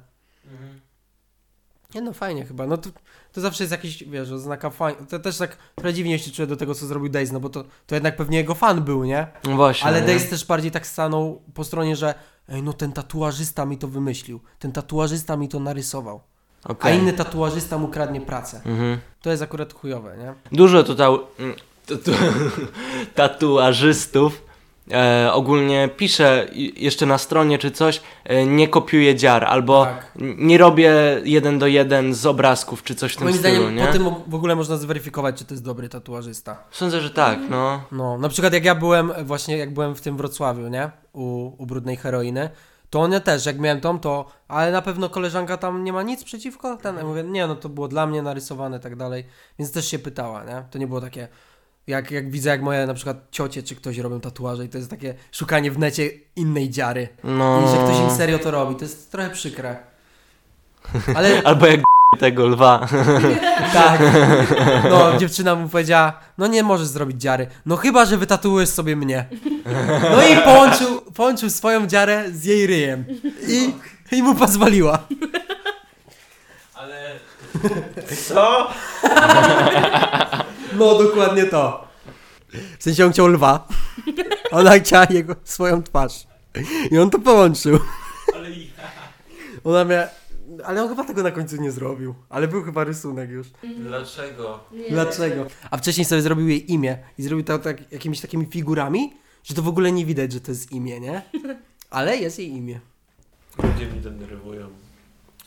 Nie 1.94 2.00
no, 2.00 2.12
fajnie 2.12 2.44
chyba. 2.44 2.66
No 2.66 2.76
to, 2.76 2.90
to 3.32 3.40
zawsze 3.40 3.64
jest 3.64 3.72
jakiś, 3.72 4.04
wiesz, 4.04 4.30
oznaka 4.30 4.70
fajnie. 4.70 5.06
To 5.06 5.18
też 5.18 5.38
tak 5.38 5.56
trochę 5.74 5.94
dziwnie 5.94 6.18
się 6.18 6.30
czuję 6.30 6.46
do 6.46 6.56
tego, 6.56 6.74
co 6.74 6.86
zrobił 6.86 7.08
Days, 7.08 7.32
no 7.32 7.40
bo 7.40 7.48
to, 7.48 7.64
to 7.86 7.94
jednak 7.94 8.16
pewnie 8.16 8.38
jego 8.38 8.54
fan 8.54 8.82
był, 8.82 9.04
nie? 9.04 9.26
No 9.44 9.56
właśnie. 9.56 9.86
Ale 9.86 10.00
nie? 10.00 10.06
Days 10.06 10.30
też 10.30 10.46
bardziej 10.46 10.70
tak 10.70 10.86
stanął 10.86 11.42
po 11.54 11.64
stronie, 11.64 11.96
że 11.96 12.14
ej, 12.48 12.62
no 12.62 12.72
ten 12.72 12.92
tatuażysta 12.92 13.66
mi 13.66 13.78
to 13.78 13.88
wymyślił. 13.88 14.40
Ten 14.58 14.72
tatuażysta 14.72 15.36
mi 15.36 15.48
to 15.48 15.60
narysował. 15.60 16.20
A 16.64 16.68
Okej. 16.68 16.98
inny 16.98 17.12
tatuażysta 17.12 17.79
mu 17.79 17.88
kradnie 17.88 18.20
pracę. 18.20 18.61
Mhm. 18.66 18.98
To 19.22 19.31
jest 19.31 19.42
akurat 19.42 19.72
chujowe, 19.72 20.16
nie? 20.16 20.35
Dużo 20.53 20.83
tutaj 20.83 21.09
mm, 21.38 21.55
tatu, 21.87 22.11
tatuażystów 23.14 24.42
e, 24.92 25.31
ogólnie 25.33 25.88
pisze 25.96 26.46
i- 26.53 26.85
jeszcze 26.85 27.07
na 27.07 27.18
stronie 27.18 27.59
czy 27.59 27.70
coś, 27.70 28.00
e, 28.24 28.46
nie 28.46 28.68
kopiuję 28.68 29.14
dziar, 29.14 29.44
albo 29.44 29.85
Tak. 29.85 30.12
nie 30.38 30.59
robię 30.59 30.92
jeden 31.24 31.59
do 31.59 31.66
jeden 31.66 32.14
z 32.14 32.27
obrazków 32.27 32.83
czy 32.83 32.94
coś 32.94 33.12
w 33.12 33.16
tym 33.16 33.24
Moim 33.27 33.38
stylu, 33.38 33.55
zdaniem 33.55 33.74
nie? 33.77 33.87
po 33.87 33.92
tym 33.92 34.05
w 34.27 34.35
ogóle 34.35 34.57
można 34.57 34.77
zweryfikować, 34.77 35.37
czy 35.38 35.44
to 35.44 35.55
jest 35.55 35.64
dobry 35.64 35.88
tatuażysta. 35.88 36.57
Sądzę, 36.70 37.00
że 37.00 37.11
tak, 37.11 37.38
no. 37.50 37.83
No, 37.92 38.18
na 38.18 38.29
przykład 38.29 38.53
jak 38.53 38.64
ja 38.64 38.74
byłem 38.74 39.12
właśnie, 39.24 39.57
jak 39.59 39.74
byłem 39.74 39.94
w 39.94 40.00
tym 40.00 40.16
Wrocławiu, 40.16 40.68
nie? 40.68 40.90
U, 41.12 41.53
u 41.62 41.66
Brudnej 41.66 41.96
Heroiny, 41.96 42.50
to 42.94 43.00
one 43.00 43.20
też, 43.20 43.46
jak 43.46 43.59
miałem 43.59 43.80
tą, 43.80 43.98
to, 43.98 44.26
ale 44.48 44.72
na 44.72 44.83
pewno 44.83 45.09
koleżanka 45.09 45.57
tam 45.57 45.85
nie 45.85 45.92
ma 45.92 46.02
nic 46.02 46.24
przeciwko, 46.24 46.76
ten, 46.76 46.96
ja 46.96 47.04
mówię, 47.04 47.22
nie, 47.22 47.46
no 47.46 47.57
to 47.57 47.68
było 47.68 47.88
dla 47.88 48.07
mnie 48.07 48.22
narysowane, 48.22 48.80
tak 48.80 48.96
dalej, 48.96 49.24
więc 49.59 49.72
też 49.72 49.88
się 49.88 49.98
pytała, 49.98 50.44
nie? 50.44 50.64
To 50.70 50.78
nie 50.78 50.87
było 50.87 51.00
takie, 51.00 51.28
jak, 51.87 52.11
jak 52.11 52.30
widzę, 52.30 52.50
jak 52.50 52.62
moje 52.62 52.87
na 52.87 52.94
przykład 52.94 53.16
ciocie 53.30 53.62
czy 53.62 53.76
ktoś 53.76 53.98
robią 53.98 54.20
tatuaże 54.20 54.64
i 54.64 54.68
to 54.68 54.78
jest 54.78 54.90
takie 54.90 55.14
szukanie 55.33 55.70
w 55.70 55.78
necie 55.78 56.11
innej 56.37 56.70
dziary 56.70 57.09
no. 57.24 57.62
i 57.64 57.68
że 57.68 57.85
ktoś 57.85 58.11
im 58.11 58.16
serio 58.16 58.38
to 58.38 58.50
robi, 58.50 58.76
to 58.76 58.85
jest 58.85 59.12
trochę 59.12 59.30
przykre. 59.30 59.76
Ale 61.14 61.42
Albo 61.44 61.66
jak 61.66 61.80
tego 62.16 62.46
lwa. 62.46 62.81
Tak. 63.74 64.00
No, 64.90 65.18
dziewczyna 65.18 65.55
mu 65.55 65.68
powiedziała, 65.68 66.20
no 66.38 66.46
nie 66.46 66.62
możesz 66.62 66.87
zrobić 66.87 67.20
dziary. 67.20 67.46
No 67.66 67.77
chyba, 67.77 68.05
że 68.05 68.16
wytatuujesz 68.16 68.68
sobie 68.68 68.96
mnie. 68.96 69.27
No 70.11 70.29
i 70.29 70.37
połączył, 70.37 71.00
połączył 71.00 71.50
swoją 71.50 71.87
dziarę 71.87 72.24
z 72.31 72.44
jej 72.44 72.66
ryjem. 72.66 73.05
I, 73.48 73.74
i 74.12 74.22
mu 74.22 74.35
pozwoliła. 74.35 74.98
Ale... 76.74 77.12
Co? 78.29 78.70
No, 80.72 80.98
dokładnie 80.98 81.44
to. 81.44 81.88
W 82.79 82.83
sensie 82.83 83.07
on 83.07 83.12
chciał 83.12 83.27
lwa. 83.27 83.68
Ona 84.50 84.79
chciała 84.79 85.07
jego, 85.11 85.37
swoją 85.44 85.83
twarz. 85.83 86.27
I 86.90 86.98
on 86.98 87.11
to 87.11 87.18
połączył. 87.18 87.79
Ale 88.35 88.50
ja... 88.50 88.57
Ona 89.64 89.85
miała... 89.85 90.07
Ale 90.64 90.82
on 90.82 90.88
chyba 90.88 91.04
tego 91.04 91.22
na 91.22 91.30
końcu 91.30 91.56
nie 91.56 91.70
zrobił. 91.70 92.14
Ale 92.28 92.48
był 92.48 92.62
chyba 92.62 92.84
rysunek 92.84 93.30
już. 93.30 93.46
Dlaczego? 93.78 94.60
Nie. 94.72 94.90
Dlaczego? 94.90 95.46
A 95.70 95.76
wcześniej 95.76 96.04
sobie 96.04 96.22
zrobił 96.22 96.48
jej 96.48 96.72
imię 96.72 96.98
i 97.18 97.22
zrobił 97.22 97.44
to 97.44 97.58
tak 97.58 97.92
jakimiś 97.92 98.20
takimi 98.20 98.46
figurami, 98.46 99.12
że 99.44 99.54
to 99.54 99.62
w 99.62 99.68
ogóle 99.68 99.92
nie 99.92 100.06
widać, 100.06 100.32
że 100.32 100.40
to 100.40 100.50
jest 100.50 100.72
imię, 100.72 101.00
nie? 101.00 101.22
Ale 101.90 102.16
jest 102.16 102.38
jej 102.38 102.48
imię. 102.48 102.80
Ludzie 103.62 103.86
mi 103.86 104.00
denerwują. 104.00 104.68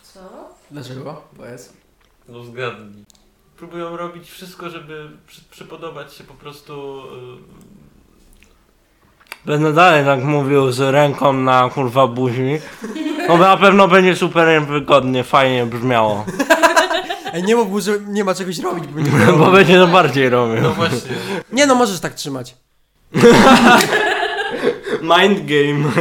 Co? 0.03 0.19
Dlaczego? 0.71 1.23
Bo 1.37 1.45
jest. 1.45 1.77
No 2.29 2.43
zgadnij. 2.43 3.05
Próbują 3.57 3.97
robić 3.97 4.29
wszystko, 4.29 4.69
żeby 4.69 5.09
przy, 5.27 5.41
przypodobać 5.51 6.13
się 6.13 6.23
po 6.23 6.33
prostu... 6.33 7.03
Będę 9.47 9.73
dalej 9.73 10.05
tak 10.05 10.23
mówił 10.23 10.71
z 10.71 10.79
ręką 10.79 11.33
na 11.33 11.69
kurwa 11.69 12.07
buzi. 12.07 12.59
No 13.27 13.37
na 13.37 13.57
pewno 13.57 13.87
będzie 13.87 14.15
super 14.15 14.61
wygodnie, 14.61 15.23
fajnie 15.23 15.65
brzmiało. 15.65 16.25
Ej, 17.33 17.43
nie 17.43 17.55
mów 17.55 17.69
mu, 17.69 17.81
że 17.81 17.91
nie 18.07 18.23
ma 18.23 18.35
czegoś 18.35 18.59
robić, 18.59 18.87
bo 18.87 18.99
nie 18.99 19.11
Bo 19.39 19.51
będzie 19.51 19.79
to 19.79 19.87
bardziej 19.87 20.29
robił. 20.29 20.61
No 20.61 20.69
właśnie. 20.69 21.11
Nie 21.51 21.65
no, 21.65 21.75
możesz 21.75 21.99
tak 21.99 22.13
trzymać. 22.13 22.55
Mind 25.01 25.45
game. 25.45 25.91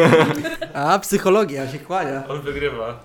A, 0.75 0.99
psychologia 0.99 1.73
się 1.73 1.79
kłania. 1.79 2.23
On 2.29 2.41
wygrywa. 2.41 3.01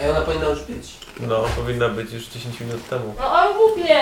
Ej, 0.00 0.10
ona 0.10 0.20
powinna 0.20 0.48
już 0.48 0.60
być. 0.62 0.92
No, 1.20 1.44
powinna 1.56 1.88
być 1.88 2.12
już 2.12 2.26
10 2.26 2.60
minut 2.60 2.88
temu. 2.88 3.14
No 3.18 3.32
on 3.32 3.56
głupie! 3.56 3.98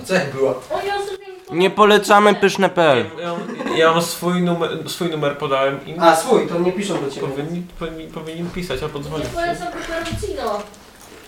A 0.00 0.04
co 0.04 0.14
jak 0.14 0.32
była? 0.32 0.50
O, 0.50 0.80
ja 0.86 0.98
sobie 1.06 1.26
Nie 1.52 1.70
polecamy 1.70 2.34
pyszne.pl. 2.34 3.04
Ja, 3.18 3.22
ja, 3.22 3.76
ja 3.76 3.92
mam 3.92 4.02
swój 4.02 4.42
numer, 4.42 4.70
swój 4.90 5.10
numer 5.10 5.38
podałem 5.38 5.86
im. 5.86 6.00
A, 6.00 6.16
swój, 6.16 6.48
to 6.48 6.58
nie 6.58 6.72
piszą 6.72 7.00
do 7.00 7.10
ciebie. 7.10 7.28
Powinni, 7.28 7.62
powinni, 7.78 8.06
powinien 8.06 8.50
pisać 8.50 8.82
albo 8.82 8.98
Nie 8.98 9.04
dzwonić. 9.04 9.26
polecam 9.28 9.72
peperoncino. 9.72 10.60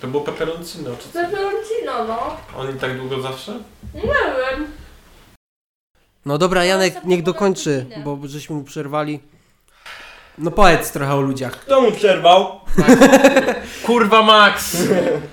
To 0.00 0.06
było 0.06 0.22
peperoncino, 0.22 0.90
czy 1.02 1.08
co? 1.12 1.12
Peperoncino, 1.20 2.04
no. 2.08 2.36
Oni 2.58 2.78
tak 2.78 2.98
długo 2.98 3.20
zawsze? 3.20 3.52
Nie 3.94 4.02
wiem. 4.02 4.66
No 6.26 6.38
dobra, 6.38 6.64
Janek, 6.64 7.04
niech 7.04 7.22
dokończy, 7.22 7.86
bo 8.04 8.18
żeśmy 8.24 8.56
mu 8.56 8.64
przerwali. 8.64 9.20
No 10.38 10.50
powiedz 10.50 10.92
trochę 10.92 11.14
o 11.14 11.20
ludziach. 11.20 11.60
Kto 11.60 11.80
mu 11.80 11.92
przerwał? 11.92 12.60
Kurwa 13.86 14.22
Max! 14.22 14.76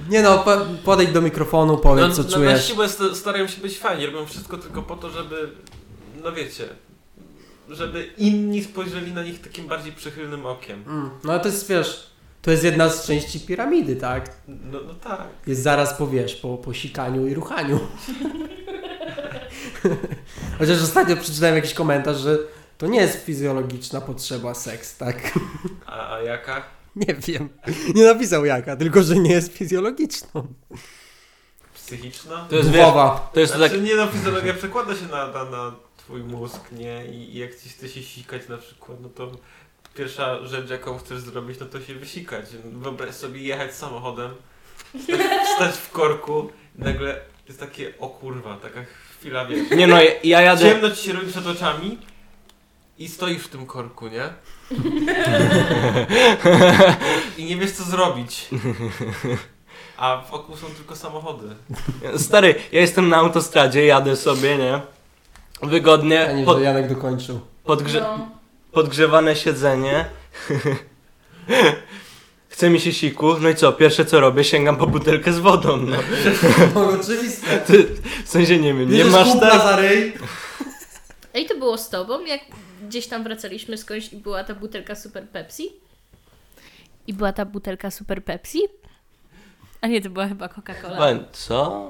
Nie 0.10 0.22
no, 0.22 0.40
po, 0.40 0.52
podejdź 0.84 1.12
do 1.12 1.22
mikrofonu, 1.22 1.78
powiedz 1.78 2.08
No, 2.08 2.14
co 2.16 2.24
no, 2.24 2.30
czujesz. 2.36 2.54
Na 2.54 2.60
siłę 2.60 2.90
st- 2.90 3.16
starają 3.18 3.48
się 3.48 3.62
być 3.62 3.80
fajni, 3.80 4.06
robią 4.06 4.26
wszystko 4.26 4.58
tylko 4.58 4.82
po 4.82 4.96
to, 4.96 5.10
żeby, 5.10 5.50
no 6.24 6.32
wiecie, 6.32 6.64
żeby 7.70 8.10
inni 8.18 8.64
spojrzeli 8.64 9.12
na 9.12 9.24
nich 9.24 9.42
takim 9.42 9.68
bardziej 9.68 9.92
przychylnym 9.94 10.46
okiem. 10.46 10.84
Mm, 10.88 11.10
no 11.24 11.32
ale 11.34 11.42
to 11.42 11.48
jest, 11.48 11.70
wiesz, 11.70 12.08
to 12.42 12.52
jest 12.52 12.64
jedna 12.64 12.90
z 12.90 13.08
części 13.08 13.40
piramidy, 13.40 13.96
tak? 13.96 14.30
No, 14.48 14.80
no 14.88 14.94
tak. 14.94 15.22
Jest 15.48 15.62
zaraz 15.64 15.94
po, 15.94 16.08
wiesz, 16.08 16.36
po, 16.36 16.58
po 16.58 16.74
sikaniu 16.74 17.28
i 17.28 17.34
ruchaniu. 17.34 17.80
Chociaż 20.60 20.82
ostatnio 20.84 21.18
przeczytałem 21.18 21.56
jakiś 21.56 21.74
komentarz, 21.74 22.18
że 22.18 22.38
to 22.78 22.88
nie 22.88 23.00
jest 23.00 23.26
fizjologiczna 23.26 24.02
potrzeba 24.02 24.54
seks, 24.54 24.98
tak? 24.98 25.16
A, 25.86 26.14
a 26.14 26.22
jaka? 26.22 26.64
Nie 26.96 27.16
wiem. 27.28 27.50
Nie 27.96 28.04
napisał 28.04 28.46
jaka, 28.46 28.76
tylko 28.76 29.04
że 29.04 29.16
nie 29.16 29.32
jest 29.32 29.54
fizjologiczną. 29.54 30.48
Psychiczna? 31.74 32.46
To 32.50 32.56
jest, 32.56 32.72
Głowa. 32.72 33.30
to 33.34 33.40
jest 33.40 33.54
tak... 33.54 33.60
Znaczy 33.60 33.82
nie 33.82 33.96
no, 33.96 34.08
fizjologia 34.08 34.54
przekłada 34.54 34.96
się 34.96 35.06
na, 35.06 35.28
na, 35.28 35.46
na 35.46 35.76
twój 35.98 36.24
mózg, 36.24 36.72
nie? 36.72 37.06
I, 37.06 37.36
I 37.36 37.40
jak 37.40 37.60
ci 37.60 37.70
chce 37.70 37.90
się 37.90 38.04
sikać 38.04 38.48
na 38.50 38.58
przykład, 38.58 38.98
no 39.02 39.10
to 39.10 39.32
pierwsza 39.96 40.46
rzecz 40.46 40.70
jaką 40.70 40.98
chcesz 40.98 41.20
zrobić, 41.20 41.60
no 41.60 41.66
to 41.66 41.82
się 41.82 41.96
wysikać. 41.96 42.46
Wyobraź 42.66 43.16
sobie 43.16 43.42
jechać 43.42 43.76
samochodem, 43.76 44.32
stać, 45.04 45.48
stać 45.56 45.76
w 45.76 45.92
korku 45.92 46.50
i 46.80 46.82
nagle 46.82 47.22
jest 47.48 47.60
takie, 47.60 47.94
o 48.00 48.10
kurwa, 48.10 48.58
taka 48.58 48.80
chwila, 49.20 49.46
wiesz. 49.46 49.70
Nie 49.72 49.88
no, 49.88 50.02
ja, 50.02 50.12
ja 50.24 50.42
jadę... 50.42 50.62
Ciemno 50.62 50.92
ci 50.92 51.04
się 51.04 51.14
robi 51.14 51.32
przed 51.32 51.48
oczami 51.48 51.98
i 52.98 53.08
stoisz 53.08 53.44
w 53.44 53.48
tym 53.48 53.66
korku, 53.66 54.08
nie? 54.08 54.30
I 57.38 57.46
nie 57.46 57.56
wiesz 57.58 57.72
co 57.72 57.84
zrobić. 57.84 58.48
A 59.98 60.24
wokół 60.32 60.58
są 60.58 60.68
tylko 60.68 60.96
samochody. 60.96 61.56
Stary, 62.18 62.56
ja 62.72 62.82
jestem 62.82 63.10
na 63.10 63.18
autostradzie, 63.18 63.86
jadę 63.86 64.16
sobie, 64.16 64.58
nie? 64.58 64.82
Wygodnie, 65.64 66.30
A 66.30 66.34
nie, 66.34 66.46
pod, 66.46 66.58
że 66.58 66.64
Janek 66.64 66.90
dokończył. 66.90 67.40
podgrze 67.64 68.02
No. 68.02 68.28
podgrzewane 68.72 69.36
siedzenie. 69.36 70.06
Chce 72.48 72.70
mi 72.70 72.80
się 72.80 72.94
siku, 72.94 73.40
no 73.40 73.50
i 73.50 73.56
co? 73.56 73.74
Pierwsze 73.74 74.06
co 74.06 74.20
robię, 74.20 74.44
sięgam 74.44 74.78
po 74.78 74.88
butelkę 74.88 75.34
z 75.34 75.40
wodą, 75.40 75.78
no. 75.78 75.98
No 76.76 76.90
oczywiste. 76.90 77.58
Ty, 77.60 77.88
w 78.26 78.30
sensie 78.30 78.58
nie 78.58 78.74
wiem, 78.74 78.92
nie 78.92 78.98
Bierzesz 78.98 79.14
masz 79.14 79.40
tak? 79.40 79.62
za 79.64 79.76
ryj. 79.76 80.14
Ej, 81.34 81.46
to 81.46 81.58
było 81.58 81.78
z 81.78 81.90
tobą, 81.90 82.26
jak 82.26 82.42
gdzieś 82.88 83.08
tam 83.08 83.24
wracaliśmy 83.24 83.78
skądś 83.78 84.14
i 84.14 84.16
była 84.18 84.44
ta 84.44 84.56
butelka 84.56 84.96
Super 84.96 85.28
Pepsi? 85.30 85.64
I 87.08 87.14
była 87.14 87.34
ta 87.34 87.46
butelka 87.46 87.92
Super 87.92 88.24
Pepsi? 88.24 88.60
A 89.82 89.88
nie, 89.88 90.02
to 90.02 90.10
była 90.10 90.28
chyba 90.28 90.48
Coca-Cola. 90.48 91.20
Co? 91.32 91.90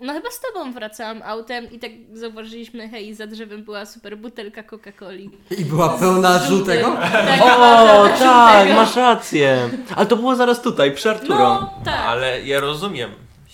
No 0.00 0.12
chyba 0.12 0.30
z 0.30 0.40
tobą 0.40 0.72
wracałam 0.72 1.22
autem 1.22 1.70
i 1.72 1.78
tak 1.78 1.90
zauważyliśmy, 2.12 2.88
hej, 2.88 3.14
za 3.14 3.26
drzewem 3.26 3.64
była 3.64 3.86
super 3.86 4.18
butelka 4.18 4.62
Coca-Coli. 4.62 5.30
I 5.58 5.64
była 5.64 5.88
pełna 5.88 6.38
żółtego? 6.38 6.96
Tak, 7.12 7.40
O, 7.42 7.44
była 7.44 8.08
tak, 8.08 8.18
żółtego. 8.18 8.80
masz 8.80 8.96
rację. 8.96 9.68
Ale 9.96 10.06
to 10.06 10.16
było 10.16 10.36
zaraz 10.36 10.62
tutaj, 10.62 10.94
przy 10.94 11.10
Arturo. 11.10 11.38
No, 11.38 11.74
tak. 11.84 12.00
Ale 12.06 12.42
ja 12.46 12.60
rozumiem. 12.60 13.10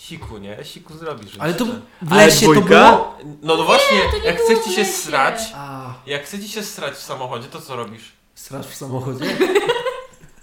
Siku, 0.08 0.38
nie? 0.38 0.64
Siku 0.64 0.98
zrobisz. 0.98 1.32
Ale 1.38 1.54
to 1.54 1.64
w 2.02 2.12
lesie 2.12 2.46
to 2.54 2.60
było? 2.60 3.18
No, 3.42 3.56
no 3.56 3.64
właśnie, 3.64 3.98
to 4.12 4.18
nie 4.18 4.24
jak 4.24 4.40
chce 4.40 4.64
ci 4.64 4.72
się 4.72 4.84
srać, 4.84 5.38
A, 5.54 5.94
jak 6.06 6.24
chce 6.24 6.40
ci 6.40 6.48
się 6.48 6.62
srać 6.62 6.94
w 6.94 7.02
samochodzie, 7.02 7.48
to 7.48 7.60
co 7.60 7.76
robisz? 7.76 8.12
straż 8.34 8.66
w 8.66 8.74
samochodzie? 8.74 9.24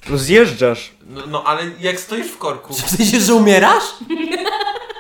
No 0.10 0.18
zjeżdżasz. 0.18 0.94
No, 1.06 1.22
no 1.28 1.44
ale 1.44 1.64
jak 1.80 2.00
stoisz 2.00 2.28
w 2.28 2.38
korku, 2.38 2.74
W 2.88 2.90
sensie, 2.90 3.20
że 3.20 3.34
umierasz? 3.34 3.84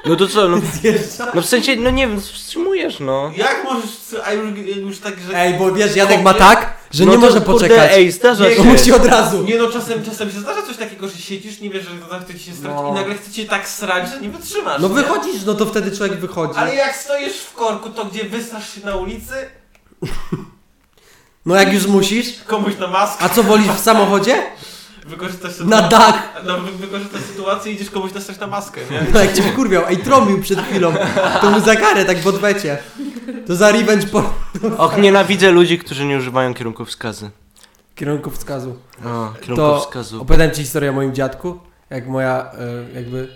No 0.05 0.15
to 0.15 0.27
co, 0.27 0.49
no, 0.49 0.57
Zjeżdżasz? 0.81 1.33
no 1.33 1.41
w 1.41 1.45
sensie, 1.45 1.75
no 1.75 1.89
nie 1.89 2.07
wiem, 2.07 2.21
wstrzymujesz, 2.21 2.99
no. 2.99 3.31
jak 3.35 3.63
możesz, 3.63 3.91
a 4.25 4.33
już, 4.33 4.59
już 4.77 4.99
tak, 4.99 5.19
że... 5.19 5.37
Ej, 5.39 5.53
bo 5.53 5.71
wiesz, 5.71 5.95
Janek 5.95 6.21
ma 6.21 6.33
tak, 6.33 6.73
że 6.93 7.05
no 7.05 7.11
nie 7.11 7.17
to, 7.17 7.25
może 7.25 7.41
kurde, 7.41 7.53
poczekać. 7.53 7.91
Ej, 7.93 8.11
zdarza 8.11 8.49
się. 8.55 8.63
Musi 8.63 8.91
od 8.91 9.05
razu. 9.05 9.43
Nie 9.43 9.57
no, 9.57 9.67
czasem, 9.71 10.03
czasem 10.05 10.31
się 10.31 10.39
zdarza 10.39 10.61
coś 10.61 10.77
takiego, 10.77 11.07
że 11.07 11.17
siedzisz, 11.17 11.59
nie 11.59 11.69
wiesz, 11.69 11.83
że 11.83 11.89
to 12.09 12.19
chce 12.19 12.33
ci 12.39 12.45
się 12.45 12.53
srać 12.53 12.73
No. 12.75 12.89
i 12.89 12.93
nagle 12.93 13.15
chce 13.15 13.31
cię 13.31 13.45
tak 13.45 13.67
srać, 13.69 14.09
że 14.09 14.21
nie 14.21 14.29
wytrzymasz. 14.29 14.81
No 14.81 14.87
nie? 14.87 14.93
wychodzisz, 14.95 15.43
no 15.45 15.53
to 15.53 15.65
wtedy 15.65 15.97
człowiek 15.97 16.19
wychodzi. 16.19 16.53
Ale 16.55 16.75
jak 16.75 16.95
stoisz 16.95 17.33
w 17.37 17.53
korku, 17.53 17.89
to 17.89 18.05
gdzie 18.05 18.23
wystrasz 18.23 18.75
się 18.75 18.85
na 18.85 18.95
ulicy, 18.95 19.33
No 21.45 21.55
jak 21.55 21.73
już 21.73 21.87
musisz. 21.87 22.27
komuś 22.47 22.77
na 22.79 22.87
maskę, 22.87 23.23
A 23.25 23.29
co 23.29 23.43
wolisz 23.43 23.67
w 23.67 23.79
samochodzie? 23.79 24.43
wykorzystasz 25.05 25.51
Na 25.51 25.55
sytuację, 25.57 25.89
dach. 25.89 26.41
no, 26.45 26.57
wy- 26.59 26.71
wykorzystasz 26.71 27.21
sytuację 27.21 27.71
i 27.71 27.75
idziesz 27.75 27.89
komuś 27.89 28.13
nasrać 28.13 28.39
na 28.39 28.47
maskę, 28.47 28.81
nie? 28.91 29.05
No 29.13 29.19
jak 29.19 29.33
cię 29.33 29.43
wkurwiał, 29.43 29.83
ej 29.87 29.97
trąbił 29.97 30.41
przed 30.41 30.59
chwilą. 30.67 30.93
To 31.41 31.51
mu 31.51 31.59
za 31.59 31.75
karę, 31.75 32.05
tak 32.05 32.19
w 32.21 32.27
odwecie. 32.27 32.77
To 33.47 33.55
za 33.55 33.71
revenge 33.71 34.07
po 34.07 34.23
Och, 34.77 34.97
nienawidzę 34.97 35.51
ludzi, 35.51 35.77
którzy 35.79 36.05
nie 36.05 36.17
używają 36.17 36.53
kierunkowskazy. 36.53 37.29
kierunkowskazu. 37.95 38.69
O, 38.99 39.03
To 39.03 39.33
kierunkowskazu. 39.41 40.21
opowiadam 40.21 40.51
ci 40.51 40.61
historię 40.61 40.89
o 40.89 40.93
moim 40.93 41.13
dziadku. 41.15 41.59
Jak 41.89 42.07
moja, 42.07 42.51
e, 42.93 42.93
jakby, 42.95 43.27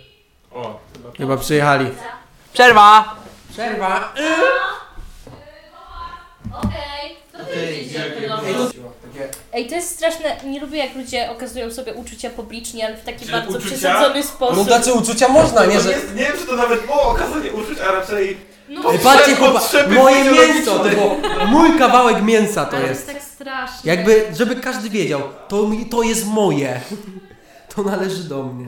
O, 0.52 0.80
chyba. 0.98 1.12
chyba 1.18 1.38
przyjechali. 1.38 1.86
Przerwa! 2.54 3.16
Przerwa. 3.52 4.14
Okej, 6.52 7.18
to 7.32 7.38
ty 7.46 8.87
Ej, 9.54 9.68
to 9.70 9.76
jest 9.76 9.96
straszne, 9.96 10.36
nie 10.46 10.60
lubię 10.60 10.78
jak 10.78 10.96
ludzie 10.96 11.32
okazują 11.32 11.72
sobie 11.72 11.94
uczucia 11.94 12.30
publicznie, 12.30 12.86
ale 12.86 12.98
w 12.98 13.04
taki 13.04 13.26
Czy 13.26 13.32
bardzo 13.32 13.50
uczucia? 13.58 13.68
przesadzony 13.68 14.24
sposób. 14.24 14.58
No 14.58 14.64
znaczy 14.64 14.94
uczucia 14.94 15.28
można, 15.28 15.66
nie, 15.66 15.80
że... 15.80 15.92
jest, 15.92 16.16
nie 16.16 16.24
wiem, 16.24 16.38
czy 16.40 16.46
to 16.48 16.56
nawet 16.56 16.86
było 16.86 17.02
okazanie 17.02 17.52
uczuć, 17.52 17.78
a 17.90 17.92
raczej... 17.92 18.38
No, 18.70 18.92
Ej, 18.94 19.00
patrzcie 19.00 19.36
chłopa, 19.36 19.60
potrzeby 19.60 19.96
moje 19.96 20.32
mięso, 20.32 20.80
to 20.80 20.90
było 20.90 21.18
mój 21.48 21.78
kawałek 21.80 22.24
mięsa 22.24 22.66
to 22.66 22.78
ale 22.78 22.88
jest. 22.88 23.08
tak 23.08 23.22
straszne. 23.22 23.80
Jakby, 23.84 24.26
żeby 24.38 24.56
każdy 24.56 24.90
wiedział, 24.90 25.22
to, 25.48 25.68
mi, 25.68 25.86
to 25.86 26.04
jest 26.04 26.26
moje. 26.26 26.82
To 27.76 27.84
należy 27.84 28.24
do 28.24 28.44
mnie. 28.44 28.66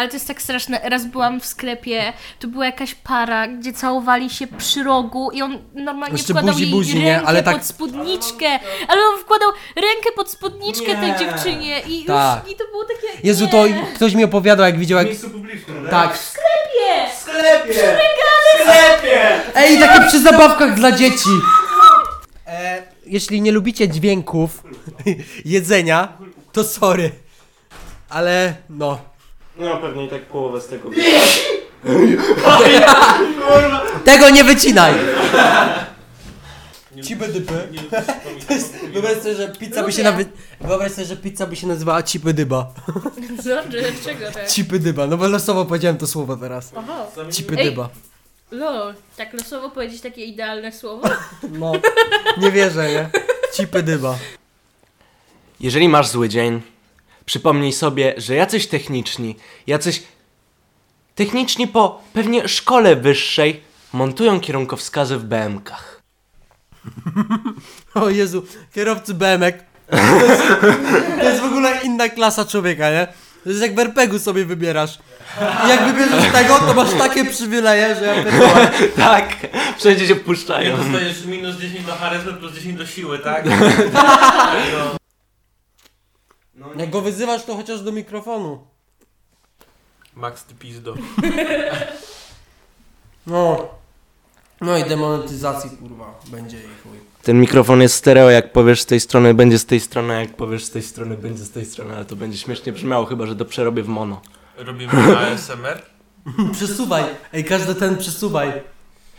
No. 0.00 0.02
Ale 0.02 0.08
to 0.08 0.16
jest 0.16 0.28
tak 0.28 0.42
straszne. 0.42 0.80
Raz 0.84 1.04
byłam 1.06 1.40
w 1.40 1.46
sklepie, 1.46 2.12
tu 2.38 2.48
była 2.48 2.66
jakaś 2.66 2.94
para, 2.94 3.48
gdzie 3.48 3.72
całowali 3.72 4.30
się 4.30 4.46
przy 4.46 4.82
rogu 4.82 5.30
i 5.30 5.42
on 5.42 5.58
normalnie 5.74 6.16
Jeszcze 6.16 6.32
wkładał 6.32 6.52
buzi, 6.54 6.62
jej 6.64 6.72
buzi, 6.72 6.92
rękę 6.92 7.06
nie? 7.06 7.22
Ale 7.22 7.42
tak- 7.42 7.56
pod 7.56 7.66
spódniczkę. 7.66 8.46
Ale 8.88 9.00
on 9.14 9.20
wkładał 9.20 9.48
rękę 9.76 10.10
pod 10.16 10.30
spódniczkę 10.30 10.94
tej 10.96 11.12
Nie. 11.12 11.16
dziewczynie 11.18 11.80
i 11.80 12.04
Tak. 12.04 12.42
już 12.44 12.52
i 12.52 12.56
to 12.56 12.64
było 12.70 12.84
takie. 12.84 13.26
Jezu, 13.28 13.44
nie. 13.44 13.50
to 13.50 13.64
ktoś 13.94 14.14
mi 14.14 14.24
opowiadał, 14.24 14.66
jak 14.66 14.78
widział, 14.78 14.98
W 14.98 15.00
jak... 15.02 15.08
miejscu 15.08 15.30
publicznym, 15.30 15.86
Tak. 15.90 16.10
Nie. 16.10 16.16
W 16.16 16.20
sklepie! 17.12 17.12
W 17.12 17.16
sklepie! 18.62 19.40
Ej, 19.54 19.78
takie 19.78 20.06
przy 20.08 20.20
zabawkach 20.22 20.74
dla 20.74 20.92
dzieci. 20.92 21.30
E, 22.46 22.82
jeśli 23.06 23.40
nie 23.42 23.52
lubicie 23.52 23.88
dźwięków 23.88 24.62
jedzenia, 25.44 26.12
to 26.52 26.64
sorry. 26.64 27.10
Ale 28.08 28.54
no. 28.70 29.09
No 29.60 29.76
pewnie 29.76 30.04
i 30.06 30.08
tak 30.08 30.22
połowę 30.26 30.60
z 30.60 30.66
tego. 30.66 30.90
Tego 34.04 34.30
nie 34.30 34.44
wycinaj! 34.44 34.94
Cipy 37.02 37.28
dypy. 37.28 37.52
nie- 37.70 38.90
Wyobraź 38.92 39.18
sobie, 39.18 39.34
że 39.34 39.48
pizza 39.48 39.82
by 39.82 39.92
się 39.92 39.98
Lubię. 40.02 40.10
nawy... 40.10 40.26
Wyobraź 40.60 40.92
sobie, 40.92 41.06
że 41.06 41.16
pizza 41.16 41.46
by 41.46 41.56
się 41.56 41.66
nazywała 41.66 42.02
cipy 42.02 42.34
dyba. 42.34 42.72
Dobrze, 43.44 43.82
czego 44.04 44.30
tak? 44.32 44.48
Cipy 44.48 44.78
dyba, 44.78 45.06
no 45.06 45.16
bo 45.16 45.28
losowo 45.28 45.64
powiedziałem 45.64 45.96
to 45.98 46.06
słowo 46.06 46.36
teraz. 46.36 46.72
Oho. 46.74 47.06
Cipy 47.32 47.56
Ej. 47.58 47.64
dyba. 47.70 47.88
Lol, 48.50 48.94
tak 49.16 49.32
losowo 49.32 49.70
powiedzieć 49.70 50.00
takie 50.00 50.24
idealne 50.24 50.72
słowo? 50.72 51.08
No, 51.50 51.72
nie 52.38 52.50
wierzę, 52.50 52.88
nie? 52.92 53.10
Cipy 53.54 53.82
dyba. 53.82 54.18
Jeżeli 55.60 55.88
masz 55.88 56.08
zły 56.08 56.28
dzień, 56.28 56.60
przypomnij 57.24 57.72
sobie, 57.72 58.14
że 58.16 58.34
jacyś 58.34 58.66
techniczni, 58.66 59.36
jacyś 59.66 60.02
techniczni 61.14 61.68
po 61.68 62.02
pewnie 62.12 62.48
szkole 62.48 62.96
wyższej 62.96 63.62
montują 63.92 64.40
kierunkowskazy 64.40 65.16
w 65.18 65.24
BMKach. 65.24 66.02
O 67.94 68.10
Jezu, 68.10 68.44
kierowcy 68.74 69.14
BMek. 69.14 69.64
To 69.90 69.96
jest, 70.26 70.42
to 71.20 71.24
jest 71.24 71.40
w 71.40 71.44
ogóle 71.44 71.80
inna 71.84 72.08
klasa 72.08 72.44
człowieka, 72.44 72.90
nie? 72.90 73.06
To 73.44 73.50
jest 73.50 73.62
jak 73.62 73.74
w 73.74 73.78
RPG-u 73.78 74.18
sobie 74.18 74.44
wybierasz. 74.44 74.98
I 75.66 75.68
jak 75.68 75.86
wybierzesz 75.86 76.32
tego, 76.32 76.58
to 76.58 76.74
masz 76.74 76.92
takie 76.98 77.24
przywileje, 77.24 77.94
że 77.94 78.04
ja 78.04 78.24
pierdolę. 78.24 78.70
tak, 78.96 79.28
wszędzie 79.78 80.06
się 80.06 80.14
puszczają. 80.14 80.76
dostajesz 80.76 81.24
minus 81.24 81.56
10 81.56 81.86
do 81.86 81.92
charyzmy 81.94 82.32
plus 82.32 82.54
10 82.54 82.78
do 82.78 82.86
siły, 82.86 83.18
tak? 83.18 83.44
No. 86.60 86.66
Jak 86.76 86.90
go 86.90 87.00
wyzywasz, 87.00 87.44
to 87.44 87.56
chociaż 87.56 87.80
do 87.80 87.92
mikrofonu. 87.92 88.58
Max 90.14 90.44
ty 90.44 90.54
pizdo. 90.54 90.94
No. 93.26 93.68
No 94.60 94.78
i 94.78 94.84
demonetyzacji, 94.84 95.70
kurwa, 95.70 96.20
będzie 96.26 96.58
i 96.58 96.82
chuj. 96.82 96.98
Ten 97.22 97.40
mikrofon 97.40 97.82
jest 97.82 97.94
stereo, 97.94 98.30
jak 98.30 98.52
powiesz 98.52 98.80
z 98.80 98.86
tej 98.86 99.00
strony, 99.00 99.34
będzie 99.34 99.58
z 99.58 99.66
tej 99.66 99.80
strony, 99.80 100.14
a 100.16 100.20
jak 100.20 100.36
powiesz 100.36 100.64
z 100.64 100.70
tej 100.70 100.82
strony, 100.82 101.16
będzie 101.16 101.44
z 101.44 101.50
tej 101.50 101.64
strony, 101.64 101.96
ale 101.96 102.04
to 102.04 102.16
będzie 102.16 102.38
śmiesznie 102.38 102.72
brzmiało, 102.72 103.06
chyba 103.06 103.26
że 103.26 103.36
to 103.36 103.44
przerobię 103.44 103.82
w 103.82 103.88
mono. 103.88 104.20
Robimy 104.56 104.92
ASMR? 105.18 105.82
Przesuwaj. 106.52 107.04
Ej, 107.32 107.44
każdy 107.44 107.74
ten 107.74 107.96
przesuwaj. 107.98 108.52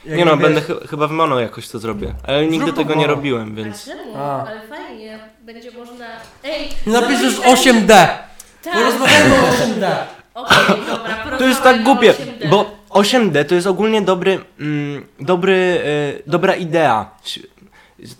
Jak 0.05 0.17
nie 0.17 0.25
no, 0.25 0.31
wiesz- 0.31 0.41
będę 0.41 0.61
chy- 0.61 0.87
chyba 0.89 1.07
w 1.07 1.11
mono 1.11 1.39
jakoś 1.39 1.67
to 1.69 1.79
zrobię, 1.79 2.13
ale 2.27 2.45
nigdy 2.47 2.65
Zrób 2.65 2.77
tego 2.77 2.95
nie 2.95 3.07
robiłem, 3.07 3.55
więc... 3.55 3.85
Czemu? 3.85 4.17
A. 4.17 4.45
Ale 4.47 4.61
fajnie. 4.69 5.19
Będzie 5.41 5.71
można... 5.71 6.05
Ej! 6.43 6.67
Napiszesz 6.85 7.33
zrobić 7.35 7.59
8D. 7.67 7.87
Tak. 7.87 8.73
Porozmawiajmy 8.73 9.35
o 9.35 9.41
8D. 9.41 9.87
Okej, 10.33 10.75
dobra, 10.87 11.37
To 11.37 11.47
jest 11.47 11.63
tak 11.63 11.83
głupie, 11.83 12.09
o 12.11 12.13
8D. 12.13 12.49
bo 12.49 12.71
8D 12.89 13.45
to 13.45 13.55
jest 13.55 13.67
ogólnie 13.67 14.01
dobry, 14.01 14.39
mm, 14.59 15.05
dobry, 15.19 15.81
e, 16.17 16.29
dobra 16.29 16.55
idea. 16.55 17.09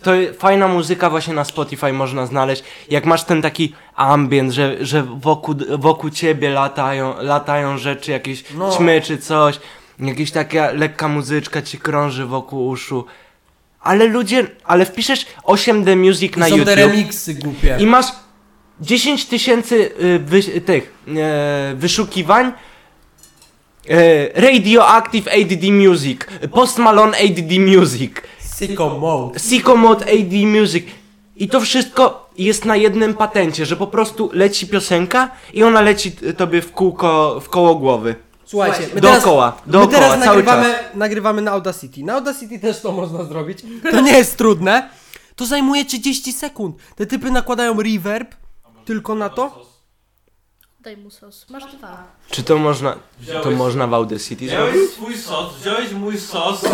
To 0.02 0.10
fajna 0.38 0.68
muzyka 0.68 1.10
właśnie 1.10 1.34
na 1.34 1.44
Spotify 1.44 1.92
można 1.92 2.26
znaleźć. 2.26 2.64
Jak 2.90 3.04
masz 3.04 3.24
ten 3.24 3.42
taki 3.42 3.74
ambient, 3.96 4.52
że, 4.52 4.76
że 4.86 5.02
wokół, 5.02 5.54
wokół 5.78 6.10
ciebie 6.10 6.50
latają, 6.50 7.14
latają 7.22 7.78
rzeczy, 7.78 8.10
jakieś 8.10 8.44
No. 8.54 8.70
ćmy 8.76 9.00
czy 9.00 9.18
coś, 9.18 9.58
jakaś 10.00 10.30
taka 10.30 10.70
lekka 10.72 11.08
muzyczka 11.08 11.62
ci 11.62 11.78
krąży 11.78 12.26
wokół 12.26 12.68
uszu. 12.68 13.04
Ale 13.80 14.06
ludzie, 14.06 14.46
ale 14.64 14.84
wpiszesz 14.84 15.26
8D 15.44 15.96
Music 15.96 16.36
na 16.36 16.46
Są 16.48 16.52
te 16.54 16.58
YouTube 16.58 16.76
remiksy 16.76 17.34
głupie. 17.34 17.76
i 17.80 17.86
masz 17.86 18.06
10 18.80 19.26
tysięcy 19.26 19.90
y, 20.02 20.18
wy, 20.18 20.42
tych 20.42 20.94
e, 21.16 21.74
wyszukiwań 21.76 22.52
e, 23.88 24.40
Radioactive 24.40 25.28
ADD 25.28 25.62
Music, 25.72 26.20
Post 26.52 26.78
Malone 26.78 27.18
ADD 27.18 27.58
Music, 27.58 28.12
Sicko 28.58 28.98
mode. 28.98 29.38
Sicko 29.38 29.76
Mode 29.76 30.04
ADD 30.06 30.32
Music. 30.60 30.84
I 31.36 31.48
to 31.48 31.60
wszystko 31.60 32.30
jest 32.38 32.64
na 32.64 32.76
jednym 32.76 33.14
patencie, 33.14 33.66
że 33.66 33.76
po 33.76 33.86
prostu 33.86 34.30
leci 34.32 34.66
piosenka 34.66 35.30
i 35.52 35.62
ona 35.62 35.80
leci 35.80 36.12
t- 36.12 36.32
tobie 36.34 36.62
w 36.62 36.72
kółko, 36.72 37.40
w 37.40 37.48
koło 37.48 37.74
głowy. 37.74 38.14
Słuchajcie, 38.52 38.94
my 38.94 39.00
Dookoła, 39.00 39.52
teraz, 39.52 39.62
dookoła, 39.66 39.86
my 39.86 39.92
teraz 39.92 40.10
cały 40.24 40.36
nagrywamy, 40.42 40.74
nagrywamy 40.94 41.42
na 41.42 41.50
Audacity. 41.50 42.02
Na 42.04 42.12
Audacity 42.14 42.58
też 42.58 42.80
to 42.80 42.92
można 42.92 43.24
zrobić. 43.24 43.58
To 43.90 44.00
nie 44.00 44.12
jest 44.18 44.36
trudne. 44.38 44.90
To 45.36 45.46
zajmuje 45.46 45.84
30 45.84 46.32
sekund. 46.32 46.76
Te 46.96 47.06
typy 47.06 47.30
nakładają 47.30 47.82
reverb 47.82 48.34
tylko 48.84 49.14
na 49.14 49.28
to. 49.28 49.66
Daj 50.80 50.96
mu 50.96 51.10
sos. 51.10 51.46
Masz 51.50 51.74
dwa. 51.76 52.04
Czy 52.30 52.42
to 52.42 52.58
można, 52.58 52.92
to 52.92 52.98
Wziąłeś- 53.20 53.56
można 53.56 53.86
w 53.86 53.94
Audacity 53.94 54.48
zrobić? 54.48 54.72
Wziąłeś 54.74 54.90
swój 54.90 55.16
sos, 55.16 55.56
wziąłeś 55.56 55.92
mój 55.92 56.18
sos. 56.18 56.60